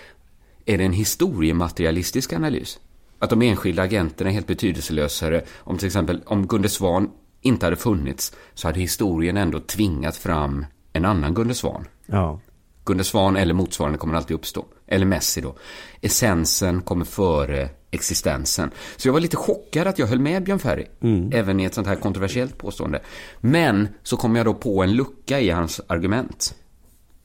är 0.65 0.77
det 0.77 0.83
en 0.83 0.93
historiematerialistisk 0.93 2.33
analys? 2.33 2.79
Att 3.19 3.29
de 3.29 3.41
enskilda 3.41 3.83
agenterna 3.83 4.29
är 4.29 4.33
helt 4.33 4.47
betydelselösare. 4.47 5.43
Om 5.57 5.77
till 5.77 5.87
exempel, 5.87 6.21
om 6.25 6.47
Gunde 6.47 6.69
Svan 6.69 7.09
inte 7.41 7.65
hade 7.65 7.75
funnits 7.75 8.35
så 8.53 8.67
hade 8.67 8.79
historien 8.79 9.37
ändå 9.37 9.59
tvingat 9.59 10.15
fram 10.15 10.65
en 10.93 11.05
annan 11.05 11.33
Gunde 11.33 11.53
Svan. 11.53 11.87
Ja. 12.05 12.39
Gunde 12.85 13.03
Svan 13.03 13.35
eller 13.35 13.53
motsvarande 13.53 13.97
kommer 13.97 14.15
alltid 14.15 14.35
uppstå. 14.35 14.65
Eller 14.87 15.05
Messi 15.05 15.41
då. 15.41 15.55
Essensen 16.01 16.81
kommer 16.81 17.05
före 17.05 17.69
existensen. 17.91 18.71
Så 18.97 19.07
jag 19.07 19.13
var 19.13 19.19
lite 19.19 19.37
chockad 19.37 19.87
att 19.87 19.99
jag 19.99 20.07
höll 20.07 20.19
med 20.19 20.43
Björn 20.43 20.59
Ferry. 20.59 20.85
Även 21.31 21.59
i 21.59 21.63
ett 21.65 21.73
sånt 21.73 21.87
här 21.87 21.95
kontroversiellt 21.95 22.57
påstående. 22.57 23.01
Men 23.39 23.87
så 24.03 24.17
kom 24.17 24.35
jag 24.35 24.45
då 24.45 24.53
på 24.53 24.83
en 24.83 24.91
lucka 24.93 25.39
i 25.39 25.49
hans 25.49 25.81
argument. 25.87 26.55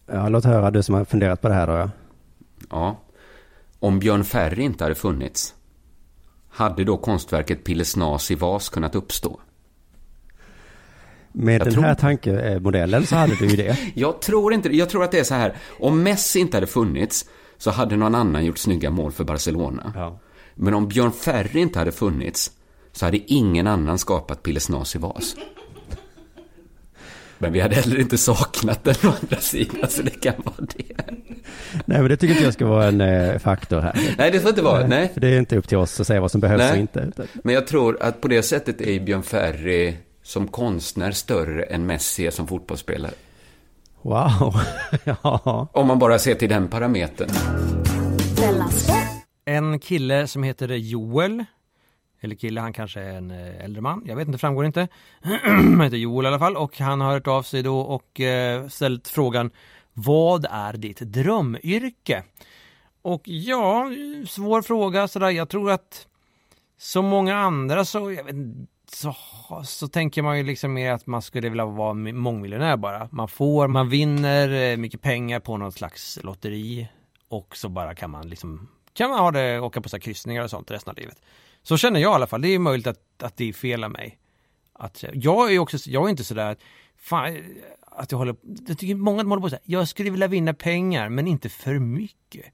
ja, 0.06 0.28
låt 0.28 0.44
höra 0.44 0.70
du 0.70 0.82
som 0.82 0.94
har 0.94 1.04
funderat 1.04 1.40
på 1.42 1.48
det 1.48 1.54
här 1.54 1.66
då. 1.66 1.72
Ja. 1.72 1.90
Ja. 2.70 3.02
Om 3.78 3.98
Björn 3.98 4.24
Ferry 4.24 4.62
inte 4.62 4.84
hade 4.84 4.94
funnits, 4.94 5.54
hade 6.48 6.84
då 6.84 6.96
konstverket 6.96 7.64
Pillesnas 7.64 8.30
i 8.30 8.34
vas 8.34 8.68
kunnat 8.68 8.94
uppstå? 8.94 9.40
Med 11.32 11.60
Jag 11.60 11.66
den 11.66 11.72
tror 11.72 11.82
här 11.82 11.94
tankemodellen 11.94 13.06
så 13.06 13.16
hade 13.16 13.34
du 13.34 13.46
ju 13.46 13.56
det. 13.56 13.78
Jag 13.94 14.22
tror 14.22 14.54
inte. 14.54 14.76
Jag 14.76 14.88
tror 14.90 15.04
att 15.04 15.10
det 15.10 15.18
är 15.18 15.24
så 15.24 15.34
här. 15.34 15.56
Om 15.80 16.02
Messi 16.02 16.38
inte 16.38 16.56
hade 16.56 16.66
funnits 16.66 17.24
så 17.58 17.70
hade 17.70 17.96
någon 17.96 18.14
annan 18.14 18.44
gjort 18.44 18.58
snygga 18.58 18.90
mål 18.90 19.12
för 19.12 19.24
Barcelona. 19.24 19.92
Men 20.58 20.74
om 20.74 20.88
Björn 20.88 21.12
Ferry 21.12 21.60
inte 21.60 21.78
hade 21.78 21.92
funnits 21.92 22.50
så 22.92 23.04
hade 23.04 23.32
ingen 23.32 23.66
annan 23.66 23.98
skapat 23.98 24.42
Pillesnas 24.42 24.94
i 24.96 24.98
vas. 24.98 25.36
Men 27.38 27.52
vi 27.52 27.60
hade 27.60 27.74
heller 27.74 28.00
inte 28.00 28.18
saknat 28.18 28.84
den 28.84 28.94
å 29.04 29.12
andra 29.22 29.36
sidan, 29.40 29.90
så 29.90 30.02
det 30.02 30.10
kan 30.10 30.34
vara 30.44 30.66
det. 30.76 30.96
Nej, 31.84 31.98
men 32.00 32.08
det 32.08 32.16
tycker 32.16 32.32
inte 32.34 32.44
jag 32.44 32.54
ska 32.54 32.66
vara 32.66 32.86
en 32.86 33.00
eh, 33.00 33.38
faktor 33.38 33.80
här. 33.80 34.14
Nej, 34.18 34.30
det 34.30 34.40
får 34.40 34.48
inte 34.48 34.62
vara. 34.62 34.86
Nej. 34.86 35.10
För 35.14 35.20
det 35.20 35.28
är 35.28 35.38
inte 35.38 35.56
upp 35.56 35.68
till 35.68 35.78
oss 35.78 36.00
att 36.00 36.06
säga 36.06 36.20
vad 36.20 36.30
som 36.30 36.40
behövs 36.40 36.58
Nej. 36.58 36.70
och 36.72 36.76
inte. 36.78 37.00
utan- 37.00 37.26
Men 37.44 37.54
jag 37.54 37.66
tror 37.66 38.02
att 38.02 38.20
på 38.20 38.28
det 38.28 38.42
sättet 38.42 38.80
är 38.80 39.00
Björn 39.00 39.22
Ferry 39.22 39.94
som 40.22 40.48
konstnär 40.48 41.10
större 41.12 41.62
än 41.62 41.86
Messi 41.86 42.30
som 42.30 42.46
fotbollsspelare. 42.46 43.12
Wow. 44.02 44.54
ja. 45.04 45.68
Om 45.72 45.86
man 45.86 45.98
bara 45.98 46.18
ser 46.18 46.34
till 46.34 46.48
den 46.48 46.68
parametern. 46.68 47.28
En 49.48 49.78
kille 49.78 50.26
som 50.26 50.42
heter 50.42 50.68
Joel. 50.68 51.44
Eller 52.20 52.34
kille, 52.34 52.60
han 52.60 52.72
kanske 52.72 53.00
är 53.00 53.16
en 53.16 53.30
eh, 53.30 53.64
äldre 53.64 53.82
man. 53.82 54.02
Jag 54.06 54.16
vet 54.16 54.26
inte, 54.26 54.38
framgår 54.38 54.66
inte. 54.66 54.88
han 55.42 55.80
heter 55.80 55.96
Joel 55.96 56.26
i 56.26 56.28
alla 56.28 56.38
fall 56.38 56.56
och 56.56 56.78
han 56.78 57.00
har 57.00 57.12
hört 57.12 57.26
av 57.26 57.42
sig 57.42 57.62
då 57.62 57.80
och 57.80 58.20
eh, 58.20 58.68
ställt 58.68 59.08
frågan 59.08 59.50
Vad 59.92 60.46
är 60.50 60.72
ditt 60.72 61.00
drömyrke? 61.00 62.24
Och 63.02 63.22
ja, 63.28 63.90
svår 64.28 64.62
fråga 64.62 65.08
sådär. 65.08 65.30
Jag 65.30 65.48
tror 65.48 65.70
att 65.70 66.06
som 66.78 67.04
många 67.04 67.36
andra 67.36 67.84
så, 67.84 68.12
jag 68.12 68.24
vet, 68.24 68.36
så, 68.92 69.14
så 69.64 69.88
tänker 69.88 70.22
man 70.22 70.38
ju 70.38 70.44
liksom 70.44 70.72
mer 70.72 70.92
att 70.92 71.06
man 71.06 71.22
skulle 71.22 71.48
vilja 71.48 71.66
vara 71.66 71.94
mångmiljonär 71.94 72.76
bara. 72.76 73.08
Man 73.12 73.28
får, 73.28 73.68
man 73.68 73.88
vinner 73.88 74.72
eh, 74.72 74.76
mycket 74.76 75.02
pengar 75.02 75.40
på 75.40 75.56
något 75.56 75.74
slags 75.74 76.18
lotteri 76.22 76.88
och 77.28 77.56
så 77.56 77.68
bara 77.68 77.94
kan 77.94 78.10
man 78.10 78.28
liksom 78.28 78.68
kan 78.96 79.10
man 79.10 79.18
ha 79.18 79.30
det, 79.30 79.60
åka 79.60 79.80
på 79.80 79.88
så 79.88 79.96
här 79.96 80.00
kryssningar 80.00 80.44
och 80.44 80.50
sånt 80.50 80.70
resten 80.70 80.90
av 80.90 80.96
livet. 80.96 81.22
Så 81.62 81.76
känner 81.76 82.00
jag 82.00 82.12
i 82.12 82.14
alla 82.14 82.26
fall. 82.26 82.42
Det 82.42 82.48
är 82.48 82.58
möjligt 82.58 82.86
att, 82.86 83.22
att 83.22 83.36
det 83.36 83.48
är 83.48 83.52
fel 83.52 83.84
av 83.84 83.90
mig. 83.90 84.18
Att, 84.72 85.04
jag 85.12 85.54
är 85.54 85.58
också, 85.58 85.76
jag 85.90 86.04
är 86.04 86.10
inte 86.10 86.24
sådär 86.24 86.52
att, 86.52 86.58
fan, 86.96 87.44
att 87.80 88.12
jag 88.12 88.18
håller, 88.18 88.36
jag 88.68 88.78
tycker 88.78 88.94
många 88.94 89.22
håller 89.22 89.42
på 89.42 89.50
så 89.50 89.56
här, 89.56 89.62
jag 89.64 89.88
skulle 89.88 90.10
vilja 90.10 90.28
vinna 90.28 90.54
pengar 90.54 91.08
men 91.08 91.26
inte 91.26 91.48
för 91.48 91.78
mycket. 91.78 92.44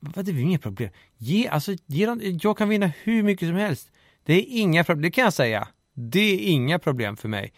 Vad, 0.00 0.24
det 0.24 0.30
är 0.30 0.38
inget 0.38 0.62
problem. 0.62 0.90
Ge, 1.16 1.48
alltså, 1.48 1.74
ge 1.86 2.06
dem, 2.06 2.20
jag 2.42 2.58
kan 2.58 2.68
vinna 2.68 2.90
hur 3.02 3.22
mycket 3.22 3.48
som 3.48 3.56
helst. 3.56 3.90
Det 4.24 4.34
är 4.34 4.44
inga 4.48 4.84
problem, 4.84 5.02
det 5.02 5.10
kan 5.10 5.24
jag 5.24 5.32
säga. 5.32 5.68
Det 5.94 6.34
är 6.34 6.50
inga 6.50 6.78
problem 6.78 7.16
för 7.16 7.28
mig 7.28 7.52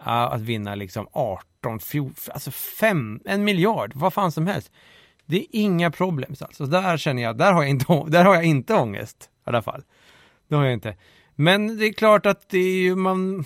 uh, 0.00 0.08
att 0.08 0.40
vinna 0.40 0.74
liksom 0.74 1.08
18, 1.12 1.80
14, 1.80 2.14
alltså 2.34 2.50
5, 2.50 3.20
en 3.24 3.44
miljard, 3.44 3.92
vad 3.94 4.12
fan 4.12 4.32
som 4.32 4.46
helst. 4.46 4.70
Det 5.28 5.36
är 5.36 5.46
inga 5.50 5.90
problem 5.90 6.34
alltså. 6.40 6.66
Där 6.66 6.96
känner 6.96 7.22
jag, 7.22 7.38
där 7.38 7.52
har 7.52 7.62
jag 7.62 7.70
inte, 7.70 8.04
där 8.08 8.24
har 8.24 8.34
jag 8.34 8.44
inte 8.44 8.74
ångest 8.74 9.30
i 9.46 9.48
alla 9.48 9.62
fall. 9.62 9.82
Det 10.48 10.54
har 10.54 10.64
jag 10.64 10.72
inte. 10.72 10.96
Men 11.34 11.78
det 11.78 11.86
är 11.86 11.92
klart 11.92 12.26
att 12.26 12.48
det 12.48 12.58
är 12.58 12.82
ju 12.82 12.96
man, 12.96 13.44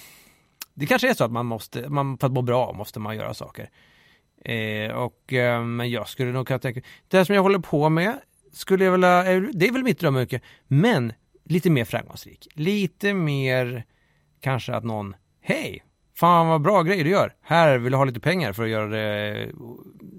det 0.75 0.87
kanske 0.87 1.11
är 1.11 1.15
så 1.15 1.25
att 1.25 1.33
man 1.33 1.47
måste, 1.47 1.89
man, 1.89 2.19
för 2.19 2.27
att 2.27 2.33
må 2.33 2.43
bra 2.43 2.73
måste 2.73 3.01
man 3.01 3.17
göra 3.17 3.35
saker. 3.35 3.71
Eh, 4.45 4.93
och, 4.93 5.33
eh, 5.33 5.65
men 5.65 5.91
jag 5.91 6.09
skulle 6.09 6.33
nog 6.33 6.47
kunna 6.47 6.59
tänka, 6.59 6.81
det 7.09 7.25
som 7.25 7.35
jag 7.35 7.43
håller 7.43 7.59
på 7.59 7.89
med 7.89 8.19
skulle 8.53 8.85
jag 8.85 8.93
vilja, 8.93 9.23
det 9.53 9.69
är 9.69 9.73
väl 9.73 9.83
mitt 9.83 9.99
drömyrke, 9.99 10.41
men 10.67 11.13
lite 11.45 11.71
mer 11.71 11.85
framgångsrik. 11.85 12.49
Lite 12.55 13.15
mer 13.15 13.85
kanske 14.41 14.75
att 14.75 14.85
någon, 14.85 15.15
hej, 15.41 15.85
fan 16.15 16.49
vad 16.49 16.63
bra 16.63 16.83
grejer 16.83 17.05
du 17.05 17.11
gör, 17.11 17.35
här 17.43 17.79
vill 17.79 17.93
du 17.93 17.99
ha 17.99 18.05
lite 18.05 18.21
pengar 18.21 18.53
för 18.53 18.63
att 18.63 18.71
göra 18.71 18.87
det, 18.87 19.49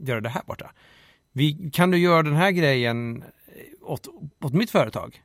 göra 0.03 0.21
det 0.21 0.29
här 0.29 0.43
borta. 0.45 0.71
Vi, 1.33 1.69
kan 1.73 1.91
du 1.91 1.97
göra 1.97 2.23
den 2.23 2.35
här 2.35 2.51
grejen 2.51 3.23
eh, 3.23 3.63
åt, 3.81 4.07
åt 4.41 4.53
mitt 4.53 4.71
företag? 4.71 5.21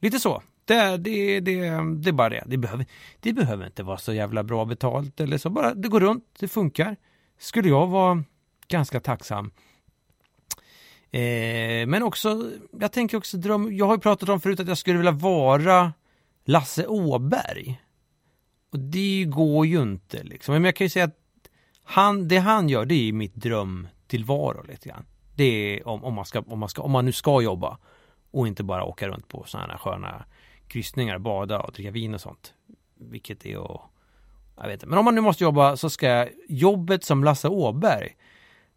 Lite 0.00 0.18
så. 0.18 0.42
Det, 0.64 0.96
det, 0.96 1.40
det, 1.40 1.60
det 1.94 2.08
är 2.08 2.12
bara 2.12 2.28
det. 2.28 2.44
Det 2.46 2.56
behöver, 2.56 2.86
det 3.20 3.32
behöver 3.32 3.66
inte 3.66 3.82
vara 3.82 3.98
så 3.98 4.12
jävla 4.12 4.42
bra 4.42 4.64
betalt 4.64 5.20
eller 5.20 5.38
så. 5.38 5.50
Bara 5.50 5.74
det 5.74 5.88
går 5.88 6.00
runt, 6.00 6.24
det 6.38 6.48
funkar. 6.48 6.96
Skulle 7.38 7.68
jag 7.68 7.86
vara 7.86 8.24
ganska 8.68 9.00
tacksam. 9.00 9.50
Eh, 11.10 11.86
men 11.86 12.02
också, 12.02 12.50
jag 12.80 12.92
tänker 12.92 13.16
också 13.16 13.36
dröm, 13.36 13.76
jag 13.76 13.86
har 13.86 13.94
ju 13.94 14.00
pratat 14.00 14.28
om 14.28 14.40
förut 14.40 14.60
att 14.60 14.68
jag 14.68 14.78
skulle 14.78 14.96
vilja 14.96 15.12
vara 15.12 15.92
Lasse 16.44 16.86
Åberg. 16.86 17.80
Och 18.72 18.78
det 18.78 19.24
går 19.24 19.66
ju 19.66 19.82
inte 19.82 20.22
liksom. 20.22 20.54
Men 20.54 20.64
jag 20.64 20.76
kan 20.76 20.84
ju 20.84 20.88
säga 20.88 21.04
att 21.04 21.18
han, 21.84 22.28
det 22.28 22.38
han 22.38 22.68
gör, 22.68 22.84
det 22.84 22.94
är 22.94 23.12
mitt 23.12 23.34
drömtillvaro 23.34 24.62
lite 24.68 24.88
grann. 24.88 25.04
Det 25.42 25.78
är 25.78 25.88
om, 25.88 26.04
om, 26.04 26.14
man 26.14 26.24
ska, 26.24 26.40
om, 26.40 26.58
man 26.58 26.68
ska, 26.68 26.82
om 26.82 26.90
man 26.90 27.04
nu 27.04 27.12
ska 27.12 27.42
jobba 27.42 27.78
och 28.30 28.48
inte 28.48 28.64
bara 28.64 28.84
åka 28.84 29.08
runt 29.08 29.28
på 29.28 29.44
sådana 29.46 29.72
här 29.72 29.78
sköna 29.78 30.24
kryssningar, 30.68 31.18
bada 31.18 31.60
och 31.60 31.72
dricka 31.72 31.90
vin 31.90 32.14
och 32.14 32.20
sånt. 32.20 32.54
Vilket 33.00 33.46
är 33.46 33.74
att, 33.74 33.80
jag 34.56 34.64
vet 34.64 34.72
inte. 34.72 34.86
Men 34.86 34.98
om 34.98 35.04
man 35.04 35.14
nu 35.14 35.20
måste 35.20 35.44
jobba 35.44 35.76
så 35.76 35.90
ska 35.90 36.28
jobbet 36.48 37.04
som 37.04 37.24
Lasse 37.24 37.48
Åberg 37.48 38.16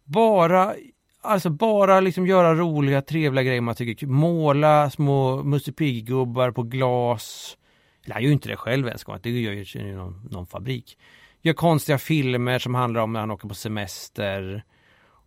bara, 0.04 0.74
alltså 1.20 1.50
bara 1.50 2.00
liksom 2.00 2.26
göra 2.26 2.54
roliga, 2.54 3.02
trevliga 3.02 3.44
grejer 3.44 3.60
man 3.60 3.74
tycker 3.74 3.92
är 3.92 3.96
kul. 3.96 4.08
Måla 4.08 4.90
små 4.90 5.42
Musse 5.42 5.72
Pigg-gubbar 5.72 6.50
på 6.50 6.62
glas. 6.62 7.56
Eller 8.04 8.14
han 8.14 8.22
gör 8.22 8.28
ju 8.28 8.34
inte 8.34 8.48
det 8.48 8.56
själv 8.56 8.86
ens, 8.86 9.04
det 9.22 9.30
gör 9.30 9.52
ju 9.52 9.96
någon, 9.96 10.28
någon 10.30 10.46
fabrik. 10.46 10.98
Gör 11.42 11.54
konstiga 11.54 11.98
filmer 11.98 12.58
som 12.58 12.74
handlar 12.74 13.00
om 13.00 13.12
när 13.12 13.20
han 13.20 13.30
åker 13.30 13.48
på 13.48 13.54
semester 13.54 14.64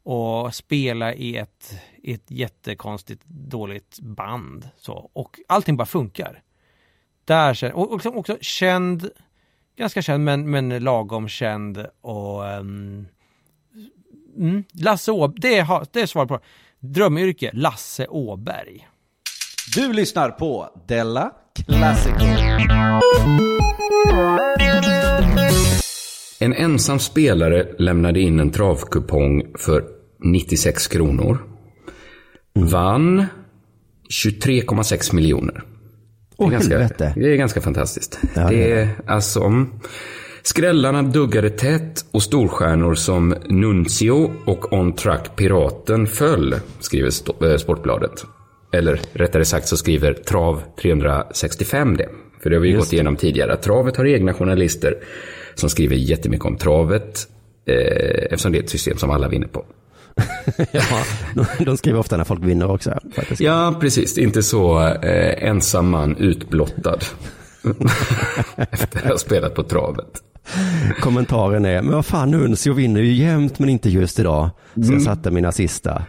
och 0.10 0.56
spela 0.56 1.14
i 1.14 1.38
ett, 1.38 1.74
i 2.04 2.14
ett 2.14 2.32
jättekonstigt 2.32 3.22
dåligt 3.26 4.00
band. 4.00 4.70
Så. 4.78 5.10
Och 5.14 5.40
allting 5.48 5.78
bara 5.78 5.86
funkar. 5.86 6.42
Där, 7.26 7.72
och 7.74 7.94
också, 7.94 8.10
också 8.10 8.38
känd, 8.42 9.10
ganska 9.78 10.02
känd 10.02 10.24
men, 10.24 10.52
men 10.52 10.84
lagom 10.84 11.28
känd 11.28 11.86
och 12.02 12.44
um, 12.44 13.08
mm, 14.38 14.64
Lasse 14.72 15.12
Åberg, 15.12 15.40
det 15.42 15.58
är, 15.58 15.88
det 15.92 16.02
är 16.02 16.06
svar 16.06 16.26
på 16.26 16.40
drömyrke, 16.80 17.52
Lasse 17.54 18.08
Åberg. 18.08 18.88
Du 19.76 19.94
lyssnar 19.94 20.30
på 20.30 20.70
Della 20.88 21.32
Classic. 21.66 22.14
En 26.40 26.54
ensam 26.54 27.00
spelare 27.00 27.76
lämnade 27.80 28.20
in 28.20 28.40
en 28.40 28.52
travkupong 28.52 29.54
för 29.58 29.99
96 30.24 30.88
kronor. 30.88 31.38
Vann 32.54 33.26
23,6 34.24 35.16
miljoner. 35.16 35.64
Åh, 36.38 36.52
ganska, 36.52 36.74
helvete. 36.74 37.14
det 37.16 37.34
är 37.34 37.36
ganska 37.36 37.62
fantastiskt. 37.62 38.20
Ja, 38.36 38.50
det 38.50 38.72
är 38.72 38.78
är 38.78 38.90
alltså... 39.08 39.44
mm, 39.44 39.70
Skrällarna 40.44 41.02
duggade 41.04 41.50
tätt 41.50 42.06
och 42.12 42.24
storstjärnor 42.24 42.96
som 42.96 43.36
Nuncio 43.50 44.32
och 44.46 44.74
On 44.74 44.94
Track 44.94 45.36
Piraten 45.36 46.08
föll, 46.08 46.56
skriver 46.80 47.12
eh, 47.52 47.58
Sportbladet. 47.58 48.26
Eller 48.74 49.02
rättare 49.14 49.46
sagt 49.46 49.68
så 49.68 49.78
skriver 49.78 50.14
Trav 50.14 50.62
365 50.82 51.98
det. 51.98 52.10
För 52.44 52.50
det 52.50 52.56
har 52.56 52.62
vi 52.62 52.68
ju 52.68 52.74
Just 52.74 52.86
gått 52.86 52.94
igenom 52.94 53.16
tidigare. 53.16 53.58
Travet 53.58 53.98
har 53.98 54.06
egna 54.06 54.34
journalister 54.34 54.96
som 55.56 55.70
skriver 55.70 55.96
jättemycket 55.96 56.46
om 56.46 56.58
travet. 56.58 57.28
Eh, 57.68 58.24
eftersom 58.24 58.52
det 58.52 58.58
är 58.58 58.64
ett 58.64 58.70
system 58.70 58.98
som 58.98 59.10
alla 59.10 59.28
vinner 59.28 59.48
på. 59.48 59.66
ja, 60.72 60.84
de, 61.36 61.66
de 61.66 61.78
skriver 61.78 62.00
ofta 62.00 62.18
när 62.18 62.24
folk 62.24 62.44
vinner 62.44 62.72
också. 62.72 63.00
Faktiskt. 63.16 63.42
Ja, 63.42 63.78
precis. 63.82 64.18
Inte 64.18 64.44
så 64.44 64.88
eh, 64.88 65.44
ensam 65.50 65.90
man 65.90 66.18
utblottad. 66.18 67.00
Efter 68.72 69.00
att 69.00 69.06
ha 69.12 69.18
spelat 69.18 69.56
på 69.56 69.64
travet. 69.64 70.08
Kommentaren 71.00 71.66
är, 71.66 71.82
men 71.82 71.94
vad 71.94 72.06
fan 72.06 72.32
Nuncio 72.32 72.74
vinner 72.74 73.02
ju 73.02 73.14
jämt 73.14 73.60
men 73.60 73.70
inte 73.70 73.90
just 73.90 74.20
idag. 74.20 74.50
Så 74.74 74.82
Mm. 74.82 74.94
jag 74.94 75.02
satte 75.02 75.32
mina 75.32 75.52
sista 75.52 76.04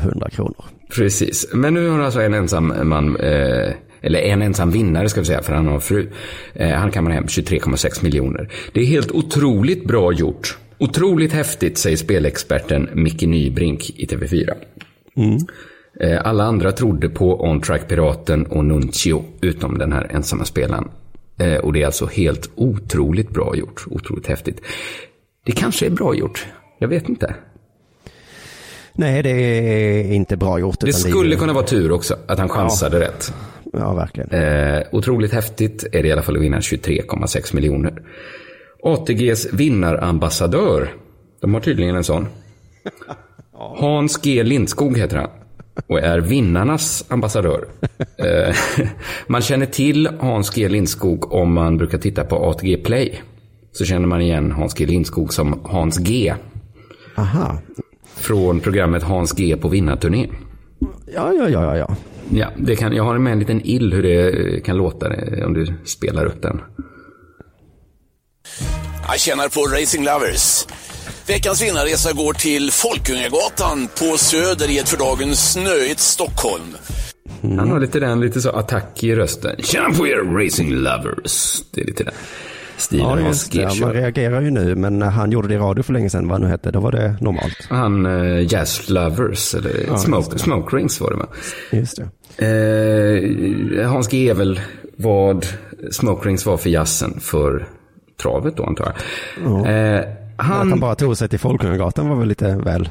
100 0.00 0.30
kronor. 0.30 0.64
Precis. 0.94 1.46
Men 1.52 1.74
nu 1.74 1.88
har 1.88 1.98
alltså 2.00 2.20
en 2.20 2.34
ensam 2.34 2.74
man, 2.88 3.16
eh, 3.16 3.72
eller 4.02 4.18
en 4.18 4.42
ensam 4.42 4.70
vinnare 4.70 5.08
ska 5.08 5.20
vi 5.20 5.26
säga, 5.26 5.42
för 5.42 5.52
han 5.52 5.66
har 5.66 5.80
fru. 5.80 6.10
Eh, 6.54 6.70
han 6.70 6.90
kammar 6.90 7.10
hem 7.10 7.26
23,6 7.26 8.02
miljoner. 8.02 8.52
Det 8.72 8.80
är 8.80 8.84
helt 8.84 9.10
otroligt 9.12 9.86
bra 9.86 10.12
gjort. 10.12 10.58
Otroligt 10.78 11.32
häftigt, 11.32 11.78
säger 11.78 11.96
spelexperten 11.96 12.88
Micke 12.94 13.22
Nybrink 13.22 13.90
i 13.90 14.06
TV4. 14.06 14.52
Eh, 16.00 16.20
alla 16.24 16.44
andra 16.44 16.72
trodde 16.72 17.08
på 17.08 17.40
On 17.44 17.60
Track 17.60 17.88
Piraten 17.88 18.46
och 18.46 18.64
Nuncio, 18.64 19.24
utom 19.40 19.78
den 19.78 19.92
här 19.92 20.06
ensamma 20.10 20.44
spelaren. 20.44 20.88
Eh, 21.38 21.54
och 21.56 21.72
det 21.72 21.82
är 21.82 21.86
alltså 21.86 22.06
helt 22.06 22.50
otroligt 22.54 23.30
bra 23.30 23.56
gjort. 23.56 23.84
Otroligt 23.90 24.26
häftigt. 24.26 24.60
Det 25.46 25.52
kanske 25.52 25.86
är 25.86 25.90
bra 25.90 26.14
gjort. 26.14 26.46
Jag 26.78 26.88
vet 26.88 27.08
inte. 27.08 27.34
Nej, 28.92 29.22
det 29.22 29.30
är 29.30 30.12
inte 30.12 30.36
bra 30.36 30.58
gjort. 30.58 30.80
Det 30.80 30.92
skulle 30.92 31.30
ju- 31.30 31.36
kunna 31.36 31.52
vara 31.52 31.64
tur 31.66 31.92
också, 31.92 32.16
att 32.26 32.38
han 32.38 32.48
chansade 32.48 33.00
rätt. 33.00 33.32
Ja, 33.72 33.94
verkligen. 33.94 34.30
Eh, 34.30 34.82
otroligt 34.92 35.32
häftigt 35.32 35.84
är 35.92 36.02
det 36.02 36.08
i 36.08 36.12
alla 36.12 36.22
fall 36.22 36.36
att 36.36 36.42
vinna 36.42 36.60
23,6 36.60 37.54
miljoner. 37.54 38.02
ATGs 38.86 39.52
vinnarambassadör, 39.52 40.94
de 41.40 41.54
har 41.54 41.60
tydligen 41.60 41.96
en 41.96 42.04
sån. 42.04 42.26
Hans 43.52 44.22
G 44.22 44.42
Lindskog 44.42 44.98
heter 44.98 45.16
han. 45.16 45.30
Och 45.86 46.00
är 46.00 46.18
vinnarnas 46.18 47.04
ambassadör. 47.08 47.64
Eh, 47.98 48.54
man 49.26 49.42
känner 49.42 49.66
till 49.66 50.08
Hans 50.20 50.54
G 50.54 50.68
Lindskog 50.68 51.32
om 51.32 51.52
man 51.52 51.78
brukar 51.78 51.98
titta 51.98 52.24
på 52.24 52.36
ATG 52.36 52.76
Play. 52.76 53.22
Så 53.72 53.84
känner 53.84 54.06
man 54.06 54.20
igen 54.20 54.52
Hans 54.52 54.74
G 54.74 54.86
Lindskog 54.86 55.34
som 55.34 55.60
Hans 55.64 55.98
G. 55.98 56.34
Aha. 57.16 57.58
Från 58.14 58.60
programmet 58.60 59.02
Hans 59.02 59.32
G 59.32 59.56
på 59.56 59.68
vinnarturné. 59.68 60.28
Ja, 61.14 61.32
ja, 61.32 61.48
ja, 61.48 61.76
ja, 61.76 61.96
ja. 62.30 62.48
Det 62.56 62.76
kan, 62.76 62.92
jag 62.92 63.04
har 63.04 63.18
med 63.18 63.32
en 63.32 63.38
liten 63.38 63.60
ill 63.64 63.92
hur 63.92 64.02
det 64.02 64.64
kan 64.64 64.76
låta 64.76 65.14
eh, 65.14 65.46
om 65.46 65.54
du 65.54 65.66
spelar 65.84 66.26
upp 66.26 66.42
den. 66.42 66.60
Jag 69.08 69.20
tjänar 69.20 69.48
på 69.48 69.60
Racing 69.80 70.04
Lovers. 70.04 70.66
Veckans 71.26 71.62
vinnarresa 71.62 72.12
går 72.12 72.32
till 72.32 72.70
Folkungagatan 72.72 73.88
på 73.98 74.18
Söder 74.18 74.70
i 74.70 74.78
ett 74.78 74.88
för 74.88 74.98
dagen 74.98 75.36
snöigt 75.36 76.00
Stockholm. 76.00 76.62
Han 77.42 77.70
har 77.70 77.80
lite 77.80 78.00
den, 78.00 78.20
lite 78.20 78.40
så 78.40 78.50
attack 78.50 79.04
i 79.04 79.14
rösten. 79.14 79.56
Tjena 79.58 79.90
på 79.90 80.06
er 80.06 80.44
racing 80.44 80.72
lovers. 80.74 81.62
Det 81.74 81.80
är 81.80 81.84
lite 81.84 82.04
den 82.04 82.14
stilen 82.76 83.06
Ja, 83.06 83.20
just 83.20 83.52
det. 83.52 83.80
Man 83.80 83.92
reagerar 83.92 84.40
ju 84.42 84.50
nu, 84.50 84.74
men 84.74 84.98
när 84.98 85.10
han 85.10 85.30
gjorde 85.30 85.48
det 85.48 85.54
i 85.54 85.58
radio 85.58 85.82
för 85.82 85.92
länge 85.92 86.10
sedan, 86.10 86.28
vad 86.28 86.40
nu 86.40 86.46
hette, 86.46 86.70
då 86.70 86.80
var 86.80 86.92
det 86.92 87.16
normalt. 87.20 87.66
Han 87.68 88.06
uh, 88.06 88.52
Jazz 88.52 88.88
Lovers, 88.88 89.54
eller 89.54 89.84
Ja, 89.88 89.98
smoke, 89.98 90.32
det. 90.32 90.38
smoke 90.38 90.76
Rings 90.76 91.00
var 91.00 91.10
det 91.10 91.16
va? 91.16 91.26
Just 91.72 91.96
det. 92.36 92.44
Eh, 93.80 93.90
Hans 93.90 94.08
G 94.08 94.28
är 94.28 94.34
väl 94.34 94.60
vad 94.96 95.46
Smoke 95.90 96.28
Rings 96.28 96.46
var 96.46 96.56
för 96.56 96.70
jazzen 96.70 97.20
för 97.20 97.68
travet 98.22 98.56
då 98.56 98.64
antar 98.64 98.84
jag. 98.84 98.94
Ja. 99.52 99.68
Eh, 99.70 99.98
Att 100.36 100.46
han, 100.46 100.70
han 100.70 100.80
bara 100.80 100.94
tog 100.94 101.16
sig 101.16 101.28
till 101.28 101.38
Folkungagatan 101.38 102.08
var 102.08 102.16
väl 102.16 102.28
lite 102.28 102.56
väl... 102.56 102.88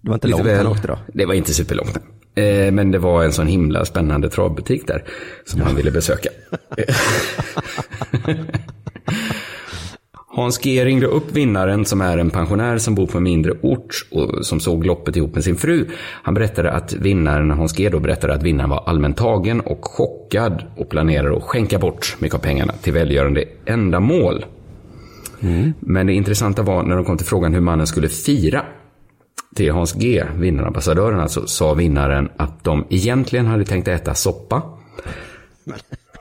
Det 0.00 0.08
var 0.08 0.14
inte 0.14 0.26
Lite 0.26 0.38
långt 0.38 0.50
väl- 0.50 0.56
han 0.56 0.66
åkte 0.66 0.88
då. 0.88 0.98
Det 1.06 1.26
var 1.26 1.34
inte 1.34 1.54
superlångt. 1.54 1.98
Eh, 2.34 2.72
men 2.72 2.90
det 2.90 2.98
var 2.98 3.24
en 3.24 3.32
sån 3.32 3.46
himla 3.46 3.84
spännande 3.84 4.30
travbutik 4.30 4.86
där 4.86 5.04
som 5.46 5.60
han 5.60 5.76
ville 5.76 5.90
besöka. 5.90 6.28
Hans 10.34 10.58
G 10.58 10.84
ringde 10.84 11.06
upp 11.06 11.32
vinnaren 11.32 11.84
som 11.84 12.00
är 12.00 12.18
en 12.18 12.30
pensionär 12.30 12.78
som 12.78 12.94
bor 12.94 13.06
på 13.06 13.18
en 13.18 13.24
mindre 13.24 13.52
ort 13.60 14.06
och 14.10 14.46
som 14.46 14.60
såg 14.60 14.86
loppet 14.86 15.16
ihop 15.16 15.34
med 15.34 15.44
sin 15.44 15.56
fru. 15.56 15.86
Han 15.98 16.34
berättade 16.34 16.72
att 16.72 16.92
vinnaren, 16.92 17.50
Hans 17.50 17.76
G 17.76 17.88
då 17.88 18.00
berättade 18.00 18.34
att 18.34 18.42
vinnaren 18.42 18.70
var 18.70 18.82
allmänt 18.86 19.16
tagen 19.16 19.60
och 19.60 19.84
chockad 19.84 20.64
och 20.76 20.88
planerade 20.88 21.36
att 21.36 21.42
skänka 21.42 21.78
bort 21.78 22.16
mycket 22.18 22.34
av 22.34 22.38
pengarna 22.38 22.72
till 22.72 22.92
välgörande 22.92 23.44
ändamål. 23.64 24.44
Men 25.80 26.06
det 26.06 26.12
intressanta 26.12 26.62
var 26.62 26.82
när 26.82 26.96
de 26.96 27.04
kom 27.04 27.16
till 27.16 27.26
frågan 27.26 27.54
hur 27.54 27.60
mannen 27.60 27.86
skulle 27.86 28.08
fira 28.08 28.64
till 29.54 29.72
Hans 29.72 29.92
G, 29.92 30.24
vinnarambassadören 30.36 31.20
alltså, 31.20 31.46
sa 31.46 31.74
vinnaren 31.74 32.28
att 32.36 32.64
de 32.64 32.84
egentligen 32.90 33.46
hade 33.46 33.64
tänkt 33.64 33.88
äta 33.88 34.14
soppa. 34.14 34.62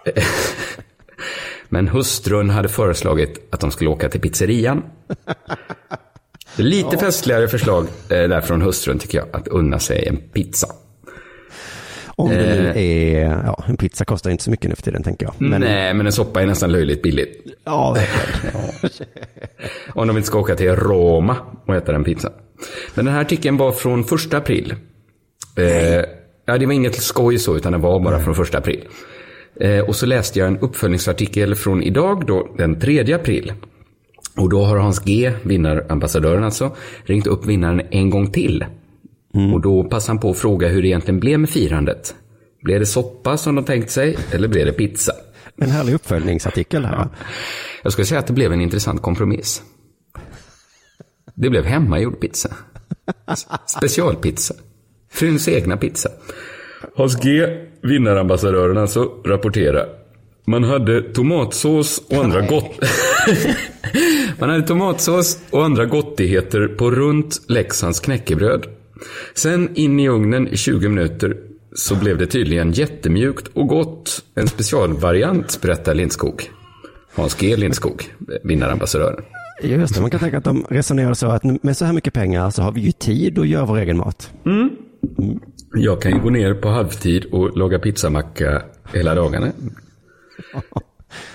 Men 1.74 1.88
hustrun 1.88 2.50
hade 2.50 2.70
föreslagit 2.70 3.48
att 3.52 3.60
de 3.60 3.72
skulle 3.72 3.90
åka 3.90 4.10
till 4.10 4.22
pizzerian. 4.22 4.84
Lite 6.56 6.90
Ja. 6.92 7.00
festligare 7.00 7.48
förslag 7.48 7.84
eh, 7.84 8.08
där 8.10 8.42
från 8.42 8.62
hustrun 8.62 9.00
tycker 9.00 9.18
jag, 9.18 9.28
att 9.34 9.48
unna 9.48 9.80
sig 9.80 10.08
en 10.08 10.18
pizza. 10.18 10.68
Om 12.16 12.30
det 12.30 12.36
nu 12.36 12.68
Eh. 12.70 12.78
är, 12.78 13.44
ja, 13.46 13.64
en 13.68 13.78
pizza 13.78 14.06
kostar 14.06 14.30
inte 14.32 14.44
så 14.44 14.52
mycket 14.52 14.70
nu 14.70 14.76
för 14.76 14.84
tiden 14.84 15.04
tänker 15.04 15.26
jag. 15.26 15.34
Men, 15.38 15.62
Nej, 15.62 15.94
men 15.94 16.06
en 16.06 16.12
soppa 16.12 16.42
är 16.42 16.46
nästan 16.46 16.72
löjligt 16.72 17.02
billigt. 17.02 17.46
Ja, 17.64 17.94
verkligen. 17.94 18.56
Om 19.94 20.08
de 20.08 20.18
inte 20.18 20.28
ska 20.28 20.40
åka 20.40 20.56
till 20.56 20.76
Roma 20.76 21.36
och 21.68 21.76
äta 21.76 21.92
den 21.92 22.04
pizza. 22.04 22.32
Men 22.96 23.06
den 23.06 23.14
här 23.14 23.22
artikeln 23.22 23.58
var 23.58 23.72
från 23.72 24.04
första 24.04 24.38
april. 24.38 24.76
Eh, 25.58 25.66
ja, 26.46 26.58
det 26.58 26.66
var 26.66 26.74
inget 26.74 27.02
skoj 27.04 27.40
så, 27.40 27.58
utan 27.58 27.72
det 27.72 27.78
var 27.78 28.00
bara 28.00 28.20
från 28.20 28.36
första 28.36 28.58
april. 28.58 28.88
Eh, 29.60 29.80
och 29.80 29.96
så 29.96 30.06
läste 30.06 30.40
jag 30.40 30.48
en 30.48 30.58
uppföljningsartikel 30.58 31.56
från 31.56 31.84
idag, 31.84 32.26
då, 32.28 32.56
den 32.58 32.80
3 32.80 33.14
april. 33.14 33.54
Och 34.38 34.50
då 34.50 34.64
har 34.64 34.78
Hans 34.78 35.00
G, 35.00 35.34
vinnarambassadören 35.44 36.44
alltså, 36.44 36.76
ringt 37.04 37.28
upp 37.28 37.46
vinnaren 37.46 37.82
en 37.92 38.10
gång 38.10 38.32
till. 38.32 38.66
Och 39.54 39.62
då 39.62 39.84
passade 39.84 40.12
han 40.12 40.20
på 40.20 40.30
att 40.30 40.38
fråga 40.38 40.68
hur 40.68 40.82
det 40.82 40.88
egentligen 40.88 41.20
blev 41.20 41.40
med 41.40 41.50
firandet. 41.50 42.16
Blev 42.62 42.80
det 42.80 42.86
soppa 42.86 43.38
som 43.38 43.56
de 43.56 43.66
tänkt 43.66 43.92
sig, 43.92 44.18
eller 44.32 44.48
blev 44.48 44.66
det 44.66 44.74
pizza? 44.74 45.14
En 45.56 45.70
härlig 45.70 45.94
uppföljningsartikel 45.94 46.86
här. 46.86 46.98
va? 46.98 47.10
Jag 47.84 47.92
skulle 47.92 48.06
säga 48.06 48.20
att 48.20 48.28
det 48.28 48.34
blev 48.34 48.54
en 48.54 48.62
intressant 48.62 49.02
kompromiss. 49.02 49.64
Det 51.36 51.50
blev 51.50 51.66
hemmagjord 51.66 52.20
pizza. 52.20 52.56
Specialpizza. 53.78 54.54
Fruns 55.12 55.48
egna 55.48 55.78
pizza. 55.78 56.10
Hans 56.96 57.22
G, 57.24 57.48
vinnarambassadören 57.82 58.78
alltså, 58.78 59.12
rapporterar. 59.26 59.86
Man 60.46 60.64
hade 60.64 61.02
tomatsås 61.02 62.04
och 62.10 62.24
andra 62.24 62.42
gott... 62.42 62.80
Man 64.40 64.50
hade 64.50 64.68
tomatsås 64.68 65.40
och 65.50 65.66
andra 65.66 65.86
gottigheter 65.86 66.68
på 66.68 66.92
runt 66.92 67.42
Leksands 67.48 68.00
knäckebröd. 68.00 68.66
Sen 69.34 69.70
in 69.76 70.00
i 70.00 70.10
ugnen 70.10 70.48
i 70.48 70.58
20 70.58 70.90
minuter 70.90 71.38
så 71.76 71.96
blev 71.96 72.18
det 72.18 72.26
tydligen 72.26 72.72
jättemjukt 72.72 73.48
och 73.54 73.68
gott. 73.68 74.24
En 74.36 74.48
specialvariant, 74.48 75.62
berättar 75.62 75.94
Lindskog. 75.94 76.50
Hans 77.16 77.38
G 77.38 77.56
Lindskog, 77.56 78.04
vinnarambassadören. 78.44 79.24
Just 79.64 79.96
det, 79.96 80.02
man 80.02 80.12
kan 80.12 80.20
tänka 80.20 80.38
att 80.38 80.44
de 80.44 80.66
resonerar 80.70 81.14
så 81.14 81.28
att 81.28 81.44
med 81.64 81.78
så 81.78 81.86
här 81.86 81.94
mycket 81.94 82.14
pengar 82.14 82.50
så 82.50 82.62
har 82.62 82.72
vi 82.72 82.82
ju 82.82 82.92
tid 82.92 83.40
att 83.40 83.48
göra 83.48 83.66
vår 83.66 83.78
egen 83.78 83.98
mat. 83.98 84.32
Jag 85.74 86.02
kan 86.02 86.12
ju 86.12 86.20
gå 86.20 86.30
ner 86.30 86.54
på 86.54 86.70
halvtid 86.70 87.26
och 87.26 87.58
laga 87.58 87.80
pizzamacka 87.80 88.62
hela 88.94 89.16
dagarna. 89.16 89.52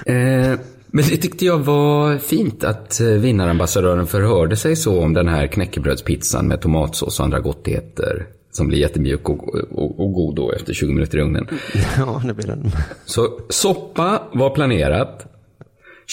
Eh, 0.07 0.59
men 0.87 1.05
det 1.05 1.17
tyckte 1.17 1.45
jag 1.45 1.59
var 1.59 2.19
fint 2.19 2.65
att 2.65 3.01
eh, 3.01 3.07
vinnarambassadören 3.07 4.07
förhörde 4.07 4.57
sig 4.57 4.77
så 4.77 5.03
om 5.03 5.15
den 5.15 5.29
här 5.29 5.47
knäckebrödspizzan 5.47 6.49
med 6.49 6.61
tomatsås 6.61 7.19
och 7.19 7.25
andra 7.25 7.41
gottigheter. 7.41 8.27
Som 8.53 8.69
blir 8.69 8.79
jättemjuk 8.79 9.29
och, 9.29 9.55
och, 9.55 10.01
och 10.01 10.13
god 10.13 10.35
då 10.37 10.53
efter 10.53 10.75
20 10.75 10.93
minuter 10.93 11.19
i 11.19 11.21
ugnen. 11.21 11.49
Ja, 11.97 12.23
det 12.27 12.35
blir 12.35 12.47
den. 12.47 12.71
Så 13.05 13.41
soppa 13.49 14.23
var 14.33 14.51
planerat. 14.51 15.27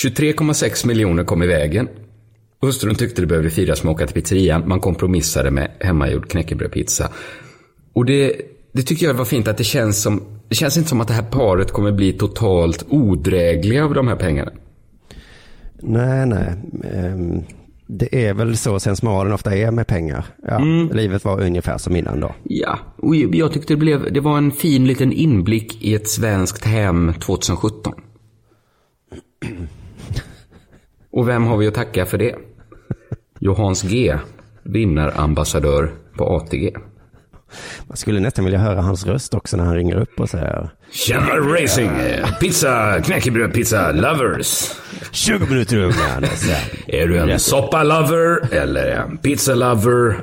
23,6 0.05 0.87
miljoner 0.87 1.23
kom 1.23 1.43
i 1.43 1.47
vägen. 1.47 1.87
Hustrun 2.61 2.95
tyckte 2.95 3.21
det 3.21 3.27
behövde 3.27 3.49
firas 3.49 3.83
med 3.83 3.91
att 3.91 3.95
åka 3.95 4.05
till 4.05 4.21
pizzerian. 4.21 4.67
Man 4.67 4.79
kompromissade 4.79 5.51
med 5.51 5.71
hemmagjord 5.79 6.29
knäckebrödpizza. 6.29 7.09
Och 7.93 8.05
det, 8.05 8.41
det 8.71 8.81
tycker 8.81 9.05
jag 9.05 9.13
var 9.13 9.25
fint 9.25 9.47
att 9.47 9.57
det 9.57 9.63
känns 9.63 10.01
som, 10.01 10.23
det 10.47 10.55
känns 10.55 10.77
inte 10.77 10.89
som 10.89 11.01
att 11.01 11.07
det 11.07 11.13
här 11.13 11.23
paret 11.31 11.71
kommer 11.71 11.91
bli 11.91 12.13
totalt 12.13 12.85
odrägliga 12.89 13.85
av 13.85 13.93
de 13.93 14.07
här 14.07 14.15
pengarna. 14.15 14.51
Nej, 15.79 16.25
nej. 16.25 16.53
Ehm, 16.93 17.41
Det 17.87 18.25
är 18.25 18.33
väl 18.33 18.57
så 18.57 18.79
sensmoralen 18.79 19.33
ofta 19.33 19.55
är 19.55 19.71
med 19.71 19.87
pengar. 19.87 20.25
Ja, 20.47 20.59
Livet 20.93 21.25
var 21.25 21.41
ungefär 21.41 21.77
som 21.77 21.95
innan 21.95 22.19
då. 22.19 22.35
Ja, 22.43 22.79
och 22.97 23.15
jag 23.15 23.51
tyckte 23.53 23.73
det, 23.73 23.77
blev, 23.77 24.13
det 24.13 24.19
var 24.19 24.37
en 24.37 24.51
fin 24.51 24.85
liten 24.87 25.11
inblick 25.11 25.83
i 25.83 25.95
ett 25.95 26.07
svenskt 26.09 26.65
hem 26.65 27.13
2017. 27.13 27.93
Och 31.11 31.27
vem 31.27 31.43
har 31.43 31.57
vi 31.57 31.67
att 31.67 31.73
tacka 31.73 32.05
för 32.05 32.17
det? 32.17 32.35
Johans 33.39 33.83
G, 33.83 34.15
vinnarambassadör 34.63 35.91
på 36.17 36.25
ATG. 36.35 36.71
Man 37.87 37.97
skulle 37.97 38.19
nästan 38.19 38.45
vilja 38.45 38.59
höra 38.59 38.81
hans 38.81 39.05
röst 39.05 39.33
också 39.33 39.57
när 39.57 39.63
han 39.63 39.75
ringer 39.75 39.95
upp 39.95 40.19
och 40.19 40.29
säger 40.29 40.69
Tjena 40.91 41.35
racing! 41.37 41.91
Pizza, 42.39 43.01
knäckebröd, 43.01 43.53
pizza 43.53 43.91
lovers. 43.91 44.71
20 45.11 45.45
minuter 45.45 45.77
ungarna. 45.77 46.27
Är 46.87 47.07
du 47.07 47.17
en 47.17 47.39
soppa-lover 47.39 48.53
eller 48.53 48.87
en 48.87 49.17
pizza-lover? 49.17 50.15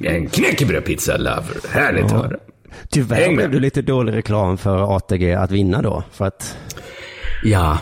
En 0.00 0.28
knäckebröd-pizza-lover. 0.28 1.68
Härligt 1.70 2.04
att 2.04 2.10
höra. 2.12 2.36
Tyvärr 2.90 3.36
blev 3.36 3.50
det 3.50 3.58
lite 3.58 3.82
dålig 3.82 4.12
reklam 4.12 4.58
för 4.58 4.96
ATG 4.96 5.34
att 5.34 5.50
vinna 5.50 5.82
då. 5.82 6.04
För 6.12 6.24
att 6.24 6.56
Ja, 7.44 7.78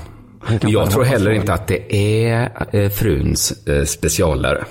jag 0.61 0.91
tror 0.91 1.05
heller 1.05 1.31
inte 1.31 1.53
att 1.53 1.67
det 1.67 1.95
är 2.27 2.51
eh, 2.73 2.91
fruns 2.91 3.67
eh, 3.69 3.85
specialare. 3.85 4.65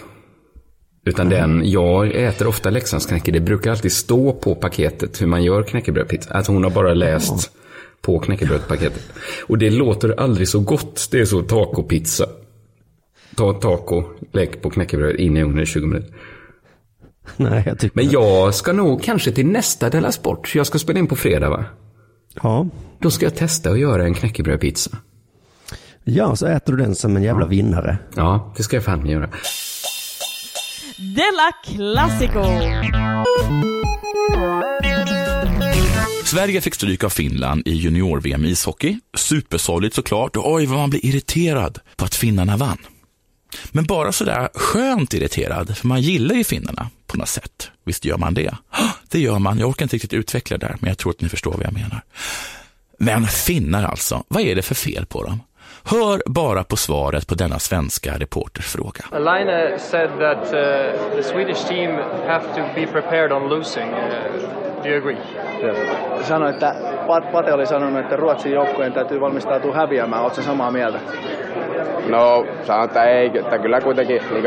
Utan 1.06 1.30
den, 1.30 1.62
jag 1.72 2.16
äter 2.16 2.48
ofta 2.48 2.70
Leksandsknäcke. 2.70 3.32
Det 3.32 3.40
brukar 3.40 3.72
alltid 3.72 3.92
stå 3.92 4.34
på 4.34 4.56
paketet 4.56 5.22
hur 5.22 5.28
man 5.28 5.44
gör 5.44 5.64
knäckebrödpizza. 5.64 6.34
Alltså 6.34 6.52
hon 6.52 6.64
har 6.64 6.72
bara 6.72 6.94
läst 6.94 7.52
på 8.02 8.20
knäckebrödpaketet. 8.20 9.12
Och 9.48 9.58
det 9.58 9.70
låter 9.70 10.20
aldrig 10.20 10.48
så 10.48 10.60
gott. 10.60 11.08
Det 11.12 11.20
är 11.20 11.26
så 11.26 11.42
tacopizza. 11.42 12.26
Ta 13.36 13.54
taco, 13.54 14.04
lägg 14.32 14.62
på 14.62 14.70
knäckebröd, 14.70 15.16
in 15.16 15.38
i 15.38 15.44
ugnen 15.44 15.64
i 15.64 15.66
20 15.66 15.86
minuter. 15.86 16.16
Nej, 17.38 17.64
jag 17.66 17.80
tycker 17.80 17.96
Men 17.96 18.10
jag 18.10 18.56
ska 18.56 18.74
nog 18.74 19.04
kanske 19.04 19.32
till 19.32 19.48
nästa 19.48 19.90
Della 19.90 20.12
Sport. 20.12 20.56
Jag 20.56 20.68
ska 20.68 20.80
spela 20.80 21.00
in 21.00 21.08
på 21.08 21.16
fredag 21.16 21.50
va? 21.50 21.66
Ja. 22.42 22.68
Då 23.00 23.12
ska 23.12 23.26
jag 23.26 23.36
testa 23.36 23.70
att 23.70 23.80
göra 23.80 24.06
en 24.06 24.14
knäckebrödpizza. 24.14 24.98
Ja, 26.04 26.36
så 26.36 26.48
äter 26.48 26.74
du 26.74 26.84
den 26.84 26.96
som 26.96 27.18
en 27.18 27.24
jävla 27.24 27.46
vinnare. 27.46 27.98
Ja, 28.16 28.54
det 28.58 28.64
ska 28.64 28.76
jag 28.76 28.84
fan 28.84 29.06
göra. 29.06 29.30
Della 31.04 31.52
Classico! 31.64 32.44
Sverige 36.26 36.62
fick 36.62 36.76
stryk 36.76 37.04
av 37.04 37.10
Finland 37.10 37.68
i 37.68 37.74
junior-VM 37.74 38.46
i 38.46 38.50
ishockey. 38.50 39.00
Supersorgligt 39.18 39.96
såklart 39.96 40.36
och 40.36 40.54
oj 40.54 40.66
vad 40.66 40.80
man 40.80 40.90
blir 40.90 41.06
irriterad 41.06 41.80
på 41.96 42.06
att 42.06 42.16
finnarna 42.16 42.58
vann. 42.58 42.78
Men 43.72 43.84
bara 43.84 44.12
sådär 44.12 44.50
skönt 44.54 45.14
irriterad, 45.14 45.78
för 45.78 45.88
man 45.88 46.02
gillar 46.02 46.36
ju 46.36 46.44
finnarna 46.44 46.90
på 47.08 47.18
något 47.18 47.30
sätt. 47.30 47.72
Visst 47.86 48.06
gör 48.06 48.18
man 48.18 48.34
det? 48.34 48.58
Det 49.10 49.20
gör 49.20 49.40
man. 49.40 49.60
Jag 49.60 49.70
orkar 49.70 49.86
inte 49.86 49.96
riktigt 49.96 50.14
utveckla 50.14 50.58
det 50.58 50.66
där, 50.68 50.78
men 50.80 50.88
jag 50.88 50.98
tror 50.98 51.12
att 51.12 51.22
ni 51.22 51.30
förstår 51.30 51.52
vad 51.52 51.66
jag 51.66 51.74
menar. 51.74 52.04
Men 53.00 53.28
finnar 53.28 53.84
alltså, 53.84 54.24
vad 54.28 54.42
är 54.42 54.56
det 54.56 54.62
för 54.62 54.76
fel 54.76 55.06
på 55.06 55.24
dem? 55.24 55.40
Hör 55.85 56.22
bara 56.30 56.64
på 56.64 56.76
svaret 56.77 57.27
på 57.27 57.35
denna 57.35 57.60
svenska 57.60 58.18
reporters 58.18 58.65
fråga. 58.65 59.19
Line 59.19 59.80
said 59.80 60.10
that 60.10 60.38
uh, 60.45 61.15
the 61.15 61.23
Swedish 61.23 61.68
team 61.68 61.91
have 62.27 62.43
to 62.55 62.61
be 62.76 62.88
prepared 62.88 63.31
on 63.31 63.49
losing. 63.49 63.89
Uh, 63.93 64.84
do 64.84 64.89
you 64.89 64.97
agree? 64.97 65.18
Sano, 66.23 66.49
että 66.49 66.76
Pat- 67.07 67.31
Pate 67.31 67.53
oli 67.53 67.68
sanonut, 67.68 67.99
että 68.03 68.15
Ruotsin 68.15 68.51
joukkueen 68.51 68.93
täytyy 68.93 69.19
valmistautua 69.22 69.76
häviämään. 69.76 70.23
Oletko 70.23 70.41
samaa 70.41 70.72
mieltä? 70.72 70.99
No, 72.07 72.45
sanon, 72.68 72.85
että 72.85 73.03
ei, 73.03 73.31
että 73.38 73.57
kyllä 73.57 73.81
kuitenkin 73.81 74.22
niin 74.31 74.43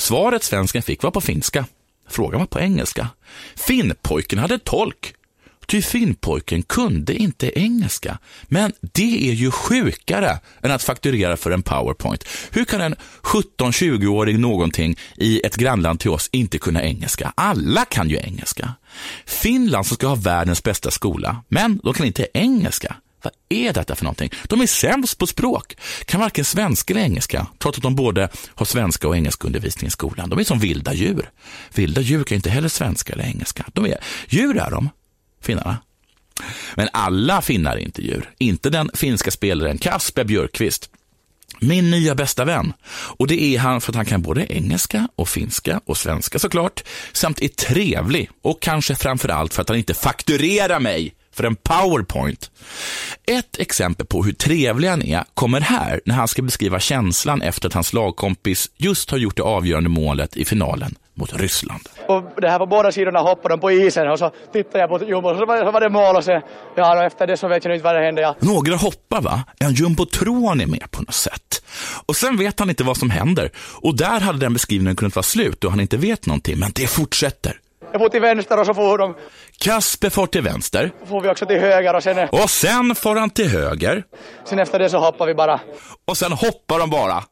Svaret 0.00 0.42
svensken 0.42 0.82
fick 0.82 1.02
var 1.02 1.10
på 1.12 1.20
finska. 1.20 1.64
Frågan 2.10 2.40
var 2.40 2.46
på 2.50 2.58
engelska. 2.58 3.06
Finnpojken 3.66 4.38
hade 4.38 4.58
tolk. 4.70 5.17
Ty 5.70 5.82
finnpojken 5.82 6.62
kunde 6.62 7.14
inte 7.14 7.58
engelska. 7.58 8.18
Men 8.42 8.72
det 8.80 9.28
är 9.30 9.32
ju 9.32 9.50
sjukare 9.50 10.38
än 10.62 10.70
att 10.70 10.82
fakturera 10.82 11.36
för 11.36 11.50
en 11.50 11.62
powerpoint. 11.62 12.24
Hur 12.50 12.64
kan 12.64 12.80
en 12.80 12.94
17-20-åring 13.22 14.40
någonting 14.40 14.96
i 15.16 15.40
ett 15.46 15.56
grannland 15.56 16.00
till 16.00 16.10
oss 16.10 16.28
inte 16.32 16.58
kunna 16.58 16.82
engelska? 16.82 17.32
Alla 17.34 17.84
kan 17.84 18.08
ju 18.08 18.16
engelska. 18.16 18.74
Finland 19.26 19.86
som 19.86 19.94
ska 19.94 20.06
ha 20.06 20.14
världens 20.14 20.62
bästa 20.62 20.90
skola, 20.90 21.44
men 21.48 21.80
de 21.84 21.94
kan 21.94 22.06
inte 22.06 22.26
engelska. 22.34 22.96
Vad 23.22 23.32
är 23.48 23.72
detta 23.72 23.94
för 23.94 24.04
någonting? 24.04 24.30
De 24.48 24.60
är 24.60 24.66
sämst 24.66 25.18
på 25.18 25.26
språk, 25.26 25.76
kan 26.04 26.20
varken 26.20 26.44
svenska 26.44 26.94
eller 26.94 27.02
engelska, 27.02 27.46
trots 27.58 27.78
att 27.78 27.82
de 27.82 27.94
både 27.94 28.28
har 28.54 28.66
svenska 28.66 29.08
och 29.08 29.16
engelska 29.16 29.46
undervisning 29.46 29.88
i 29.88 29.90
skolan. 29.90 30.30
De 30.30 30.38
är 30.38 30.44
som 30.44 30.58
vilda 30.58 30.94
djur. 30.94 31.30
Vilda 31.74 32.00
djur 32.00 32.24
kan 32.24 32.36
inte 32.36 32.50
heller 32.50 32.68
svenska 32.68 33.12
eller 33.12 33.24
engelska. 33.24 33.64
De 33.72 33.86
är 33.86 33.98
djur 34.28 34.56
är 34.56 34.70
de, 34.70 34.90
finnarna. 35.40 35.78
Men 36.74 36.88
alla 36.92 37.42
finnar 37.42 37.76
är 37.76 37.80
inte 37.80 38.02
djur. 38.02 38.30
Inte 38.38 38.70
den 38.70 38.90
finska 38.94 39.30
spelaren 39.30 39.78
Kasper 39.78 40.24
Björkqvist. 40.24 40.90
Min 41.60 41.90
nya 41.90 42.14
bästa 42.14 42.44
vän. 42.44 42.72
Och 42.90 43.26
det 43.26 43.42
är 43.42 43.58
han 43.58 43.80
för 43.80 43.92
att 43.92 43.96
han 43.96 44.06
kan 44.06 44.22
både 44.22 44.52
engelska 44.52 45.08
och 45.16 45.28
finska 45.28 45.80
och 45.84 45.96
svenska 45.96 46.38
såklart. 46.38 46.84
Samt 47.12 47.42
är 47.42 47.48
trevlig 47.48 48.30
och 48.42 48.62
kanske 48.62 48.94
framför 48.94 49.28
allt 49.28 49.54
för 49.54 49.62
att 49.62 49.68
han 49.68 49.78
inte 49.78 49.94
fakturerar 49.94 50.80
mig 50.80 51.14
för 51.32 51.44
en 51.44 51.56
powerpoint. 51.56 52.50
Ett 53.26 53.58
exempel 53.58 54.06
på 54.06 54.24
hur 54.24 54.32
trevlig 54.32 54.88
han 54.88 55.02
är 55.02 55.24
kommer 55.34 55.60
här 55.60 56.00
när 56.04 56.14
han 56.14 56.28
ska 56.28 56.42
beskriva 56.42 56.80
känslan 56.80 57.42
efter 57.42 57.68
att 57.68 57.74
hans 57.74 57.92
lagkompis 57.92 58.70
just 58.76 59.10
har 59.10 59.18
gjort 59.18 59.36
det 59.36 59.42
avgörande 59.42 59.88
målet 59.88 60.36
i 60.36 60.44
finalen 60.44 60.94
mot 61.18 61.32
Ryssland. 61.32 61.88
Och 62.06 62.22
det 62.40 62.48
här 62.50 62.58
på 62.58 62.66
båda 62.66 62.92
sidorna 62.92 63.18
hoppade 63.18 63.52
de 63.54 63.60
på 63.60 63.70
isen 63.70 64.08
och 64.08 64.18
så 64.18 64.30
tittade 64.52 64.78
jag 64.78 64.88
på 64.88 65.04
Jumbo 65.04 65.28
och 65.30 65.36
så 65.38 65.46
var, 65.46 65.64
så 65.64 65.70
var 65.70 65.80
det 65.80 65.88
mål 65.88 66.16
och 66.16 66.24
sen, 66.24 66.42
ja 66.76 66.96
och 66.96 67.04
efter 67.04 67.26
det 67.26 67.36
så 67.36 67.48
vet 67.48 67.64
jag 67.64 67.74
inte 67.74 67.84
vad 67.84 67.94
det 67.94 68.00
hände. 68.04 68.22
Ja. 68.22 68.34
Några 68.40 68.76
hoppar 68.76 69.20
va? 69.20 69.44
En 69.60 69.72
jumbotron 69.74 70.60
är 70.60 70.66
med 70.66 70.90
på 70.90 71.02
något 71.02 71.14
sätt. 71.14 71.62
Och 72.06 72.16
sen 72.16 72.36
vet 72.36 72.58
han 72.60 72.68
inte 72.70 72.84
vad 72.84 72.96
som 72.96 73.10
händer. 73.10 73.50
Och 73.82 73.96
där 73.96 74.20
hade 74.20 74.38
den 74.38 74.52
beskrivningen 74.52 74.96
kunnat 74.96 75.16
vara 75.16 75.22
slut 75.22 75.64
och 75.64 75.70
han 75.70 75.80
inte 75.80 75.96
vet 75.96 76.26
någonting, 76.26 76.58
men 76.58 76.70
det 76.74 76.86
fortsätter. 76.86 77.60
Jag 77.92 78.00
får 78.00 78.08
till 78.08 78.20
vänster 78.20 78.60
och 78.60 78.66
så 78.66 78.74
får 78.74 78.98
de, 78.98 79.14
Kasper 79.58 80.10
får 80.10 80.26
till 80.26 80.42
vänster 80.42 80.92
får 81.08 81.20
vi 81.20 81.28
också 81.28 81.46
till 81.46 81.60
höger 81.60 81.94
och 81.94 82.02
sen, 82.02 82.28
och 82.28 82.50
sen 82.50 82.94
får 82.94 83.16
han 83.16 83.30
till 83.30 83.48
höger 83.48 84.04
sen 84.44 84.58
efter 84.58 84.78
det 84.78 84.90
så 84.90 84.98
hoppar 84.98 85.26
vi 85.26 85.34
bara. 85.34 85.60
och 86.04 86.16
sen 86.16 86.32
hoppar 86.32 86.78
de 86.78 86.90
bara. 86.90 87.24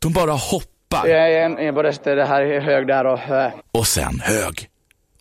De 0.00 0.12
bara 0.12 0.32
hoppar 0.32 0.75
Jag 0.90 1.32
är 1.32 1.44
en, 1.44 1.58
en 1.58 1.74
både 1.74 1.92
det 2.04 2.24
här 2.24 2.42
är 2.42 2.60
hög 2.60 2.86
där 2.86 3.06
och 3.06 3.18
och 3.72 3.86
sen 3.86 4.20
hög. 4.20 4.68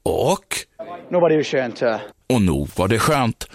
Och, 0.03 0.55
nu 1.09 1.19
var 1.19 1.29
det 1.29 1.35
ju 1.35 1.43
skönt. 1.43 1.81
Och 2.29 2.41
nog 2.41 2.69
var 2.75 2.87
det 2.87 2.99
skönt. 2.99 3.47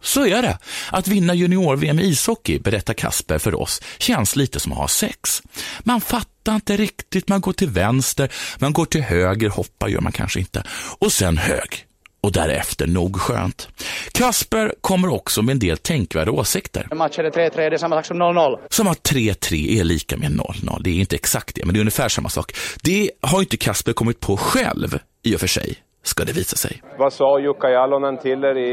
Så 0.00 0.26
är 0.26 0.42
det. 0.42 0.58
Att 0.92 1.08
vinna 1.08 1.34
junior-VM 1.34 1.98
i 1.98 2.02
ishockey, 2.02 2.58
berättar 2.58 2.94
Kasper 2.94 3.38
för 3.38 3.60
oss, 3.60 3.82
känns 3.98 4.36
lite 4.36 4.60
som 4.60 4.72
att 4.72 4.78
ha 4.78 4.88
sex. 4.88 5.42
Man 5.80 6.00
fattar 6.00 6.54
inte 6.54 6.76
riktigt, 6.76 7.28
man 7.28 7.40
går 7.40 7.52
till 7.52 7.70
vänster, 7.70 8.32
man 8.58 8.72
går 8.72 8.84
till 8.84 9.02
höger, 9.02 9.48
hoppar 9.48 9.88
gör 9.88 10.00
man 10.00 10.12
kanske 10.12 10.40
inte. 10.40 10.62
Och 10.98 11.12
sen 11.12 11.38
hög. 11.38 11.86
Och 12.24 12.32
därefter 12.32 12.86
nog 12.86 13.16
skönt. 13.20 13.68
Kasper 14.12 14.72
kommer 14.80 15.08
också 15.14 15.42
med 15.42 15.52
en 15.52 15.58
del 15.58 15.76
tänkvärda 15.78 16.30
åsikter. 16.32 16.88
Matchen 16.94 17.24
är 17.26 17.30
3-3, 17.30 17.56
det 17.56 17.64
är 17.64 17.76
samma 17.76 17.96
sak 17.96 18.04
som 18.04 18.22
0-0. 18.22 18.58
Som 18.68 18.88
att 18.88 18.98
3-3 18.98 19.80
är 19.80 19.84
lika 19.84 20.16
med 20.16 20.30
0-0. 20.30 20.80
Det 20.84 20.90
är 20.90 21.00
inte 21.00 21.16
exakt 21.16 21.54
det, 21.54 21.64
men 21.64 21.74
det 21.74 21.78
är 21.78 21.80
ungefär 21.80 22.08
samma 22.08 22.28
sak. 22.28 22.52
Det 22.82 23.10
har 23.20 23.40
inte 23.40 23.56
Kasper 23.56 23.92
kommit 23.92 24.20
på 24.20 24.36
själv, 24.36 24.98
i 25.22 25.36
och 25.36 25.40
för 25.40 25.46
sig, 25.46 25.74
ska 26.02 26.24
det 26.24 26.32
visa 26.32 26.56
sig. 26.56 26.82
Vad 26.98 27.12
sa 27.12 27.38
Jukka 27.38 27.68
Jalonen 27.70 28.18
till 28.18 28.44
er 28.44 28.56
i, 28.68 28.70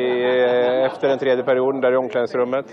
efter 0.86 1.08
den 1.08 1.20
tredje 1.20 1.44
perioden 1.44 1.82
där 1.82 1.94
i 1.94 1.98
omklädningsrummet? 1.98 2.66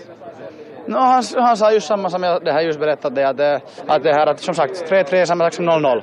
No, 0.87 0.97
han, 0.97 1.23
han 1.35 1.57
sa 1.57 1.71
just 1.71 1.87
samma 1.87 2.09
som 2.09 2.23
jag 2.23 2.45
det 2.45 2.51
här 2.51 2.61
just 2.61 2.79
berättat 2.79 3.15
det, 3.15 3.29
att, 3.29 3.37
det- 3.37 3.61
att 3.87 4.03
det 4.03 4.13
här 4.13 4.27
att 4.27 4.39
som 4.39 4.53
sagt 4.53 4.91
3-3 4.91 5.13
är 5.15 5.25
samma 5.25 5.43
sak 5.43 5.53
som 5.53 5.69
0-0. 5.69 6.01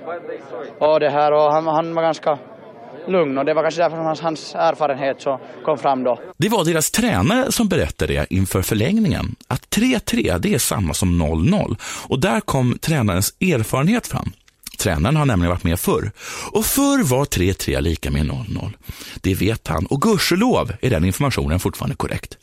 Och 0.79 1.01
det 1.01 1.11
här 1.11 1.33
och 1.33 1.53
han, 1.53 1.67
han 1.67 1.95
var 1.95 2.03
ganska 2.03 2.39
lugn 3.09 3.39
och 3.39 3.45
det 3.45 3.55
var 3.55 3.63
kanske 3.63 3.83
därför 3.83 3.97
hans, 3.97 4.21
hans 4.21 4.55
erfarenhet 4.55 5.23
så 5.23 5.41
kom 5.65 5.79
fram 5.79 6.05
då. 6.05 6.21
Det 6.37 6.49
var 6.49 6.65
deras 6.65 6.91
tränare 6.91 7.53
som 7.53 7.69
berättade 7.69 8.13
det 8.13 8.27
inför 8.31 8.63
förlängningen. 8.63 9.37
Att 9.49 9.63
3-3 9.71 10.39
det 10.39 10.55
är 10.55 10.59
samma 10.59 10.95
som 10.95 11.23
0-0. 11.23 11.77
Och 12.09 12.21
där 12.21 12.41
kom 12.41 12.79
tränarens 12.81 13.35
erfarenhet 13.41 14.07
fram. 14.07 14.33
Tränaren 14.79 15.17
har 15.17 15.27
nämligen 15.27 15.51
varit 15.51 15.65
med 15.65 15.81
förr. 15.81 16.11
Och 16.53 16.65
förr 16.65 17.05
var 17.05 17.25
3-3 17.25 17.81
lika 17.81 18.11
med 18.11 18.23
0-0. 18.23 18.73
Det 19.21 19.35
vet 19.35 19.69
han 19.69 19.87
och 19.87 20.03
gudskelov 20.03 20.73
är 20.81 20.91
den 20.91 21.05
informationen 21.05 21.61
fortfarande 21.61 21.97
korrekt. 21.97 22.39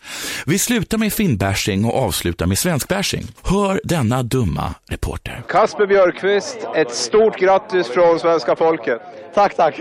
Vi 0.46 0.60
slutar 0.60 0.98
med 0.98 1.14
finnbashing 1.14 1.86
och 1.86 1.96
avslutar 1.96 2.46
med 2.46 2.58
svenskbashing. 2.58 3.28
Hör 3.44 3.82
denna 3.84 4.24
dumma 4.24 4.74
reporter. 4.90 5.44
Kasper 5.50 5.88
Björkqvist, 5.88 6.58
ett 6.76 6.92
stort 6.92 7.40
grattis 7.40 7.88
från 7.88 8.20
svenska 8.20 8.56
folket. 8.56 9.02
Tack, 9.34 9.56
tack. 9.56 9.80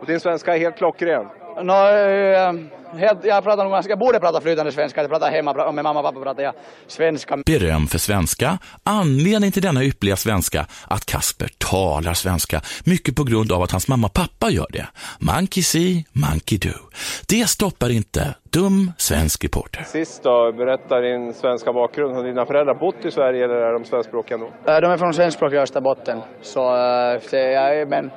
Och 0.00 0.06
din 0.06 0.20
svenska 0.20 0.54
är 0.56 0.58
helt 0.58 0.76
klockren. 0.76 1.26
No, 1.62 1.72
eh, 1.72 2.52
helt, 2.98 3.24
jag 3.24 3.44
pratar 3.44 3.64
nog 3.64 3.84
jag 3.88 3.98
borde 3.98 4.20
prata 4.20 4.40
flytande 4.40 4.72
svenska, 4.72 5.00
jag 5.00 5.10
pratar 5.10 5.30
hemma, 5.30 5.72
med 5.72 5.84
mamma 5.84 6.00
och 6.00 6.06
pappa 6.06 6.20
pratar 6.20 6.42
jag 6.42 6.54
svenska. 6.86 7.36
Beröm 7.46 7.86
för 7.86 7.98
svenska. 7.98 8.58
Anledningen 8.82 9.52
till 9.52 9.62
denna 9.62 9.84
ypperliga 9.84 10.16
svenska 10.16 10.66
att 10.88 11.06
Kasper 11.06 11.48
talar 11.58 12.14
svenska, 12.14 12.60
mycket 12.84 13.16
på 13.16 13.24
grund 13.24 13.52
av 13.52 13.62
att 13.62 13.70
hans 13.70 13.88
mamma 13.88 14.06
och 14.06 14.12
pappa 14.12 14.50
gör 14.50 14.66
det. 14.70 14.86
Monkey 15.18 15.62
see, 15.62 16.04
monkey 16.12 16.58
do. 16.58 16.78
Det 17.28 17.48
stoppar 17.48 17.90
inte 17.90 18.34
dum 18.50 18.92
svensk 18.98 19.44
reporter. 19.44 19.82
Sist 19.82 20.22
då, 20.22 20.52
berätta 20.52 21.00
din 21.00 21.34
svenska 21.34 21.72
bakgrund. 21.72 22.14
Har 22.14 22.24
dina 22.24 22.46
föräldrar 22.46 22.74
bott 22.74 23.04
i 23.04 23.10
Sverige 23.10 23.44
eller 23.44 23.54
är 23.54 23.72
de 23.72 23.84
svenskspråkiga 23.84 24.36
nog? 24.36 24.48
Eh, 24.66 24.80
De 24.80 24.90
är 24.90 24.96
från 24.98 25.14
svenskspråkiga 25.14 25.62
Österbotten, 25.62 26.20
så 26.42 26.60
eh, 26.76 27.20
så 27.30 27.36
jag, 27.36 27.88
men 27.88 28.10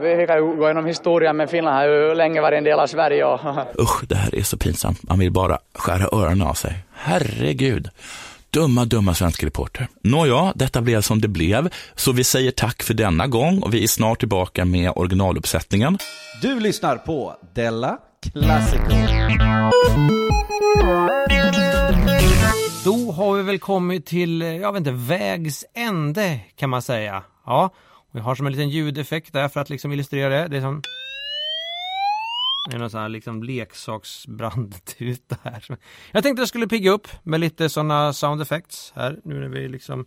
vi 0.00 0.26
kan 0.26 0.36
ju 0.36 0.56
gå 0.56 0.64
igenom 0.64 0.86
historien, 0.86 1.36
men 1.36 1.48
Finland 1.48 1.76
har 1.76 1.84
ju 1.84 2.14
länge 2.14 2.40
varit 2.40 2.58
en 2.58 2.64
del 2.64 2.80
av 2.80 2.86
Sverige 2.86 3.24
och 3.24 3.40
Usch, 3.78 4.04
det 4.08 4.14
här 4.14 4.34
är 4.34 4.42
så 4.42 4.56
pinsamt. 4.56 5.02
Man 5.02 5.18
vill 5.18 5.32
bara 5.32 5.58
skära 5.74 6.08
öronen 6.12 6.42
av 6.42 6.54
sig. 6.54 6.78
Herregud. 6.92 7.88
Dumma, 8.50 8.84
dumma 8.84 9.14
svenska 9.14 9.46
reporter. 9.46 9.88
Nåja, 10.02 10.52
detta 10.54 10.80
blev 10.80 11.00
som 11.00 11.20
det 11.20 11.28
blev, 11.28 11.68
så 11.94 12.12
vi 12.12 12.24
säger 12.24 12.50
tack 12.50 12.82
för 12.82 12.94
denna 12.94 13.26
gång 13.26 13.62
och 13.62 13.74
vi 13.74 13.82
är 13.82 13.88
snart 13.88 14.18
tillbaka 14.18 14.64
med 14.64 14.92
originaluppsättningen. 14.96 15.98
Du 16.42 16.60
lyssnar 16.60 16.96
på 16.96 17.34
Della 17.54 17.98
Classico. 18.32 18.94
Då 22.84 23.12
har 23.12 23.36
vi 23.36 23.42
väl 23.42 23.58
kommit 23.58 24.06
till, 24.06 24.42
eh, 24.42 24.56
jag 24.56 24.72
vet 24.72 24.78
inte, 24.78 24.92
vägs 24.92 25.64
ände 25.74 26.40
kan 26.56 26.70
man 26.70 26.82
säga. 26.82 27.22
Ja, 27.46 27.70
jag 28.12 28.22
har 28.22 28.34
som 28.34 28.46
en 28.46 28.52
liten 28.52 28.68
ljudeffekt 28.68 29.32
där 29.32 29.48
för 29.48 29.60
att 29.60 29.70
liksom 29.70 29.92
illustrera 29.92 30.28
det. 30.28 30.48
Det 30.48 30.56
är 30.56 30.60
som... 30.60 30.82
Det 32.68 32.76
är 32.76 32.78
någon 32.78 32.90
sån 32.90 33.00
här 33.00 33.08
liksom 33.08 33.42
leksaksbrandtuta 33.42 35.36
här. 35.42 35.78
Jag 36.12 36.22
tänkte 36.22 36.40
jag 36.40 36.48
skulle 36.48 36.68
pigga 36.68 36.90
upp 36.90 37.08
med 37.22 37.40
lite 37.40 37.68
sådana 37.68 38.12
sound 38.12 38.42
effects 38.42 38.92
här 38.96 39.20
nu 39.24 39.40
när 39.40 39.48
vi 39.48 39.68
liksom 39.68 40.06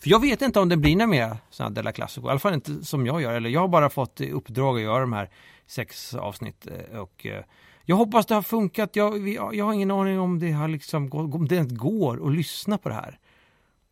För 0.00 0.10
jag 0.10 0.20
vet 0.20 0.42
inte 0.42 0.60
om 0.60 0.68
det 0.68 0.76
blir 0.76 0.96
några 0.96 1.06
mer 1.06 1.36
sådana 1.50 1.74
Della 1.74 1.92
Classico, 1.92 2.26
i 2.26 2.30
alla 2.30 2.38
fall 2.38 2.54
inte 2.54 2.84
som 2.84 3.06
jag 3.06 3.22
gör. 3.22 3.32
Eller 3.32 3.50
jag 3.50 3.60
har 3.60 3.68
bara 3.68 3.90
fått 3.90 4.20
i 4.20 4.30
uppdrag 4.30 4.76
att 4.76 4.82
göra 4.82 5.00
de 5.00 5.12
här 5.12 5.30
sex 5.66 6.14
avsnitt 6.14 6.66
eh, 6.66 6.98
och 6.98 7.26
eh, 7.26 7.44
jag 7.84 7.96
hoppas 7.96 8.26
det 8.26 8.34
har 8.34 8.42
funkat. 8.42 8.96
Jag, 8.96 9.28
jag, 9.28 9.64
har 9.64 9.72
ingen 9.72 9.90
aning 9.90 10.20
om 10.20 10.38
det 10.38 10.52
har 10.52 10.68
liksom, 10.68 11.12
om 11.12 11.48
det 11.48 11.62
går 11.62 12.26
att 12.26 12.34
lyssna 12.34 12.78
på 12.78 12.88
det 12.88 12.94
här. 12.94 13.18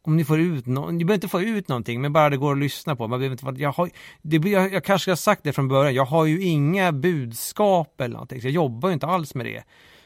Om 0.02 0.16
ni 0.16 0.24
får 0.24 0.40
ut 0.40 0.66
någon, 0.66 0.98
ni 0.98 1.05
behöver 1.05 1.16
inte 1.16 1.28
få 1.28 1.40
ut 1.43 1.68
någonting, 1.68 2.01
men 2.01 2.12
bara 2.12 2.31
det 2.31 2.36
går 2.36 2.52
att 2.52 2.59
lyssna 2.59 2.97
på. 2.97 3.09
Man 3.09 3.18
behöver 3.20 3.35
inte, 3.35 3.44
vara- 3.44 3.56
jag, 3.56 3.72
har, 3.72 3.90
det, 4.22 4.48
jag, 4.48 4.72
jag 4.72 4.85
kanske 4.85 5.10
har 5.10 5.16
sagt 5.16 5.44
det 5.44 5.52
från 5.52 5.68
början, 5.68 5.94
jag 5.94 6.05
har 6.05 6.27
ju 6.27 6.43
inga 6.43 6.93
budskap 6.93 8.01
eller 8.01 8.12
någonting, 8.12 8.40
så 8.40 8.47
jag 8.47 8.52
jobbar 8.52 8.89
ju 8.89 8.93
inte 8.93 9.06
alls 9.06 9.35
med 9.35 9.47
det. 9.47 9.62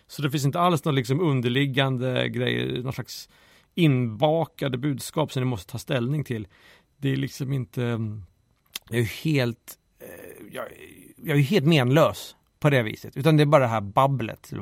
Så 0.07 0.23
det 0.23 0.31
finns 0.31 0.45
inte 0.45 0.61
alls 0.61 0.85
någon 0.85 0.95
liksom 0.95 1.21
underliggande 1.21 2.29
grejer, 2.29 2.83
någon 2.83 2.93
slags 2.93 3.29
inbakade 3.75 4.79
budskap 4.79 5.33
som 5.33 5.43
ni 5.43 5.47
måste 5.47 5.73
ta 5.73 5.79
ställning 5.79 6.25
till. 6.25 6.49
Det 6.97 7.13
är 7.13 7.17
liksom 7.17 7.53
inte, 7.53 7.81
jag 8.91 8.99
är 8.99 9.03
ju 9.03 9.05
helt, 9.05 9.79
eh, 10.01 10.47
jag, 10.53 10.65
jag 11.17 11.31
är 11.31 11.37
ju 11.37 11.43
helt 11.43 11.67
menlös 11.67 12.37
på 12.61 12.71
det 12.71 12.83
viset. 12.83 13.17
Utan 13.17 13.37
det 13.37 13.43
är 13.43 13.47
bara 13.47 13.63
det 13.63 13.69
här 13.69 13.81
babblet. 13.81 14.53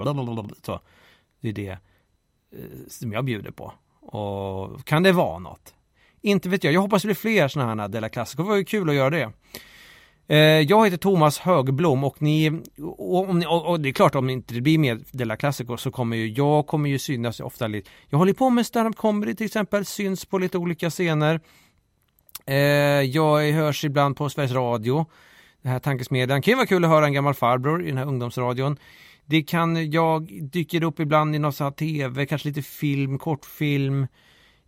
Så, 0.62 0.80
det 1.40 1.48
är 1.48 1.52
det 1.52 1.68
eh, 1.70 1.78
som 2.88 3.12
jag 3.12 3.24
bjuder 3.24 3.50
på. 3.50 3.72
Och 4.02 4.84
kan 4.84 5.02
det 5.02 5.12
vara 5.12 5.38
något? 5.38 5.74
Inte 6.20 6.48
vet 6.48 6.64
jag. 6.64 6.72
Jag 6.72 6.80
hoppas 6.80 7.02
det 7.02 7.06
blir 7.06 7.14
fler 7.14 7.48
sådana 7.48 7.82
här 7.82 7.88
Della 7.88 8.08
Classico. 8.08 8.42
Det 8.42 8.48
var 8.48 8.56
ju 8.56 8.64
kul 8.64 8.88
att 8.88 8.94
göra 8.94 9.10
det. 9.10 9.32
Eh, 10.28 10.38
jag 10.38 10.84
heter 10.84 10.96
Thomas 10.96 11.38
Högblom 11.38 12.04
och 12.04 12.22
ni, 12.22 12.62
och, 12.82 13.28
om 13.28 13.38
ni- 13.38 13.46
och, 13.46 13.66
och 13.66 13.80
det 13.80 13.88
är 13.88 13.92
klart 13.92 14.14
om 14.14 14.26
det 14.26 14.32
inte 14.32 14.60
blir 14.60 14.78
mer 14.78 15.00
Della 15.12 15.36
Classico 15.36 15.76
så 15.76 15.90
kommer 15.90 16.16
ju 16.16 16.28
jag 16.28 16.66
kommer 16.66 16.90
ju 16.90 16.98
synas 16.98 17.40
ofta 17.40 17.66
lite. 17.66 17.90
Jag 18.08 18.18
håller 18.18 18.32
på 18.32 18.50
med 18.50 18.66
stand-up 18.66 18.96
comedy 18.96 19.34
till 19.34 19.46
exempel, 19.46 19.84
syns 19.84 20.24
på 20.24 20.38
lite 20.38 20.58
olika 20.58 20.90
scener. 20.90 21.40
Eh, 22.46 22.54
jag 23.00 23.50
hörs 23.52 23.84
ibland 23.84 24.16
på 24.16 24.28
Sveriges 24.28 24.52
Radio. 24.52 25.06
Det 25.62 25.68
här 25.68 25.78
tankesmedjan. 25.78 26.42
kan 26.42 26.52
ju 26.52 26.56
vara 26.56 26.66
kul 26.66 26.84
att 26.84 26.90
höra 26.90 27.06
en 27.06 27.12
gammal 27.12 27.34
farbror 27.34 27.84
i 27.84 27.88
den 27.88 27.98
här 27.98 28.06
ungdomsradion. 28.06 28.76
Det 29.32 29.42
kan, 29.42 29.90
jag 29.90 30.42
dyker 30.42 30.82
upp 30.82 31.00
ibland 31.00 31.36
i 31.36 31.38
någon 31.38 31.52
sån 31.52 31.64
här 31.64 31.70
tv, 31.70 32.26
kanske 32.26 32.48
lite 32.48 32.62
film, 32.62 33.18
kortfilm. 33.18 34.06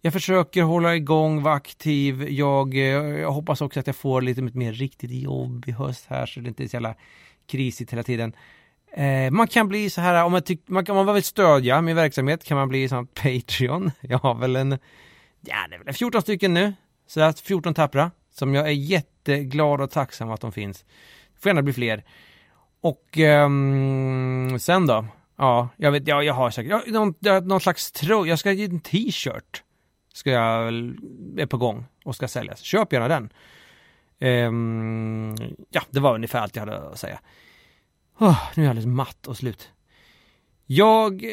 Jag 0.00 0.12
försöker 0.12 0.62
hålla 0.62 0.96
igång, 0.96 1.42
vara 1.42 1.54
aktiv. 1.54 2.28
Jag, 2.30 2.74
eh, 2.74 2.82
jag 3.20 3.30
hoppas 3.30 3.60
också 3.60 3.80
att 3.80 3.86
jag 3.86 3.96
får 3.96 4.22
lite 4.22 4.42
mer 4.42 4.72
riktigt 4.72 5.10
jobb 5.10 5.64
i 5.68 5.72
höst 5.72 6.06
här 6.08 6.26
så 6.26 6.40
det 6.40 6.48
inte 6.48 6.64
är 6.64 6.68
så 6.68 6.76
jävla 6.76 6.94
krisigt 7.46 7.92
hela 7.92 8.02
tiden. 8.02 8.32
Eh, 8.92 9.30
man 9.30 9.46
kan 9.46 9.68
bli 9.68 9.90
så 9.90 10.00
här, 10.00 10.24
om 10.24 10.32
man, 10.32 10.42
tyck, 10.42 10.62
man, 10.66 10.84
kan, 10.84 10.96
om 10.96 11.06
man 11.06 11.14
vill 11.14 11.24
stödja 11.24 11.80
min 11.80 11.96
verksamhet 11.96 12.44
kan 12.44 12.56
man 12.56 12.68
bli 12.68 12.88
sån 12.88 13.06
Patreon. 13.06 13.90
Jag 14.00 14.18
har 14.18 14.34
väl 14.34 14.56
en, 14.56 14.70
ja 15.40 15.56
det 15.70 15.76
är 15.76 15.84
väl 15.84 15.94
14 15.94 16.22
stycken 16.22 16.54
nu. 16.54 16.74
Så 17.06 17.20
att 17.20 17.40
14 17.40 17.74
tappra, 17.74 18.10
som 18.30 18.54
jag 18.54 18.66
är 18.66 18.72
jätteglad 18.72 19.80
och 19.80 19.90
tacksam 19.90 20.30
att 20.30 20.40
de 20.40 20.52
finns. 20.52 20.84
Får 21.40 21.50
gärna 21.50 21.62
bli 21.62 21.72
fler. 21.72 22.04
Och 22.84 23.18
um, 23.18 24.58
sen 24.58 24.86
då? 24.86 25.06
Ja, 25.36 25.68
jag 25.76 25.92
vet, 25.92 26.08
ja, 26.08 26.22
jag 26.22 26.34
har 26.34 26.50
säkert, 26.50 26.70
ja, 26.70 26.82
någon, 26.86 27.14
någon 27.48 27.60
slags 27.60 27.92
tröja, 27.92 28.26
jag 28.26 28.38
ska 28.38 28.52
ge 28.52 28.64
en 28.64 28.80
t-shirt. 28.80 29.62
Ska 30.14 30.30
jag, 30.30 30.74
är 31.36 31.46
på 31.46 31.56
gång 31.56 31.84
och 32.04 32.16
ska 32.16 32.28
säljas. 32.28 32.60
Köp 32.60 32.92
gärna 32.92 33.08
den. 33.08 33.32
Um, 34.20 35.36
ja, 35.70 35.82
det 35.90 36.00
var 36.00 36.14
ungefär 36.14 36.38
allt 36.38 36.56
jag 36.56 36.66
hade 36.66 36.88
att 36.88 36.98
säga. 36.98 37.18
Oh, 38.18 38.38
nu 38.54 38.62
är 38.62 38.66
jag 38.66 38.70
alldeles 38.70 38.96
matt 38.96 39.26
och 39.26 39.36
slut. 39.36 39.70
Jag, 40.66 41.24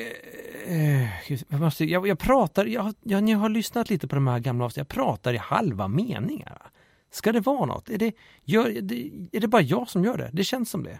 eh, 0.68 1.32
jag, 1.50 1.60
måste, 1.60 1.86
jag, 1.86 2.08
jag 2.08 2.20
pratar, 2.20 2.66
jag, 2.66 2.94
jag, 3.04 3.24
ni 3.24 3.32
har 3.32 3.50
lyssnat 3.50 3.90
lite 3.90 4.08
på 4.08 4.16
de 4.16 4.28
här 4.28 4.40
gamla 4.40 4.66
avsnitten, 4.66 4.86
jag 4.90 5.06
pratar 5.06 5.34
i 5.34 5.38
halva 5.38 5.88
meningar. 5.88 6.72
Ska 7.12 7.32
det 7.32 7.40
vara 7.40 7.66
något? 7.66 7.90
Är 7.90 7.98
det, 7.98 8.12
gör, 8.44 8.82
det, 8.82 9.12
är 9.32 9.40
det 9.40 9.48
bara 9.48 9.62
jag 9.62 9.90
som 9.90 10.04
gör 10.04 10.18
det? 10.18 10.30
Det 10.34 10.44
känns 10.44 10.70
som 10.70 10.84
det. 10.84 11.00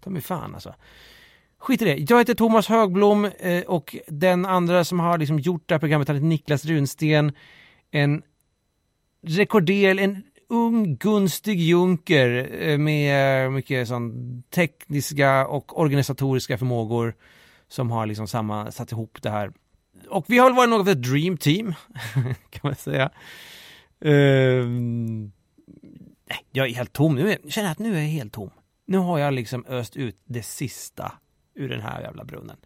Ta 0.00 0.10
mig 0.10 0.22
fan 0.22 0.54
alltså. 0.54 0.74
Skit 1.58 1.82
i 1.82 1.84
det. 1.84 1.96
Jag 1.96 2.18
heter 2.18 2.34
Thomas 2.34 2.68
Högblom 2.68 3.24
eh, 3.24 3.62
och 3.62 3.96
den 4.06 4.46
andra 4.46 4.84
som 4.84 5.00
har 5.00 5.18
liksom 5.18 5.38
gjort 5.38 5.62
det 5.66 5.74
här 5.74 5.78
programmet 5.78 6.08
heter 6.08 6.20
Niklas 6.20 6.64
Runsten. 6.64 7.32
En 7.90 8.22
rekordel, 9.22 9.98
en 9.98 10.22
ung 10.48 10.96
gunstig 10.96 11.60
junker 11.60 12.48
eh, 12.62 12.78
med 12.78 13.52
mycket 13.52 13.88
sån 13.88 14.42
tekniska 14.50 15.46
och 15.46 15.80
organisatoriska 15.80 16.58
förmågor 16.58 17.14
som 17.68 17.90
har 17.90 18.06
liksom 18.06 18.28
samma, 18.28 18.70
satt 18.70 18.92
ihop 18.92 19.18
det 19.22 19.30
här. 19.30 19.52
Och 20.08 20.24
vi 20.28 20.38
har 20.38 20.46
väl 20.46 20.56
varit 20.56 20.70
något 20.70 20.80
av 20.80 20.88
ett 20.88 21.02
dream 21.02 21.36
team, 21.36 21.74
kan 22.50 22.60
man 22.62 22.74
säga. 22.74 23.10
Um, 24.00 25.32
nej, 26.28 26.38
jag 26.52 26.68
är 26.68 26.74
helt 26.74 26.92
tom 26.92 27.14
nu. 27.14 27.36
Jag 27.42 27.52
känner 27.52 27.72
att 27.72 27.78
nu 27.78 27.96
är 27.96 28.00
jag 28.00 28.08
helt 28.08 28.32
tom. 28.32 28.50
Nu 28.88 28.98
har 28.98 29.18
jag 29.18 29.34
liksom 29.34 29.64
öst 29.68 29.96
ut 29.96 30.16
det 30.24 30.42
sista 30.42 31.12
ur 31.54 31.68
den 31.68 31.80
här 31.80 32.00
jävla 32.00 32.24
brunnen. 32.24 32.56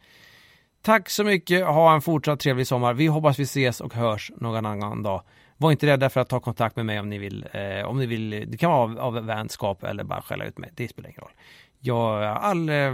Tack 0.82 1.10
så 1.10 1.24
mycket, 1.24 1.66
ha 1.66 1.94
en 1.94 2.02
fortsatt 2.02 2.40
trevlig 2.40 2.66
sommar. 2.66 2.94
Vi 2.94 3.06
hoppas 3.06 3.38
vi 3.38 3.42
ses 3.42 3.80
och 3.80 3.94
hörs 3.94 4.32
någon 4.36 4.66
annan 4.66 5.02
dag. 5.02 5.22
Var 5.56 5.72
inte 5.72 5.86
rädda 5.86 6.10
för 6.10 6.20
att 6.20 6.28
ta 6.28 6.40
kontakt 6.40 6.76
med 6.76 6.86
mig 6.86 7.00
om 7.00 7.08
ni 7.08 7.18
vill. 7.18 7.46
Eh, 7.52 7.84
om 7.84 7.98
ni 7.98 8.06
vill 8.06 8.30
det 8.30 8.58
kan 8.58 8.70
vara 8.70 8.82
av, 8.82 8.98
av 8.98 9.26
vänskap 9.26 9.82
eller 9.82 10.04
bara 10.04 10.22
skälla 10.22 10.44
ut 10.44 10.58
mig. 10.58 10.70
Det 10.74 10.88
spelar 10.88 11.08
ingen 11.08 11.20
roll. 11.20 11.32
Jag 11.78 12.24
all 12.24 12.68
eh, 12.68 12.92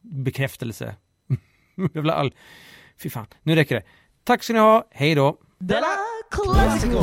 bekräftelse. 0.00 0.96
Jag 1.94 2.02
vill 2.02 2.10
all... 2.10 2.34
Fy 3.02 3.10
fan, 3.10 3.26
nu 3.42 3.54
räcker 3.54 3.74
det. 3.74 3.82
Tack 4.24 4.42
ska 4.42 4.52
ni 4.52 4.58
ha, 4.58 4.88
hej 4.90 5.14
då! 5.14 5.38
Della 5.58 5.96
Classico! 6.30 7.02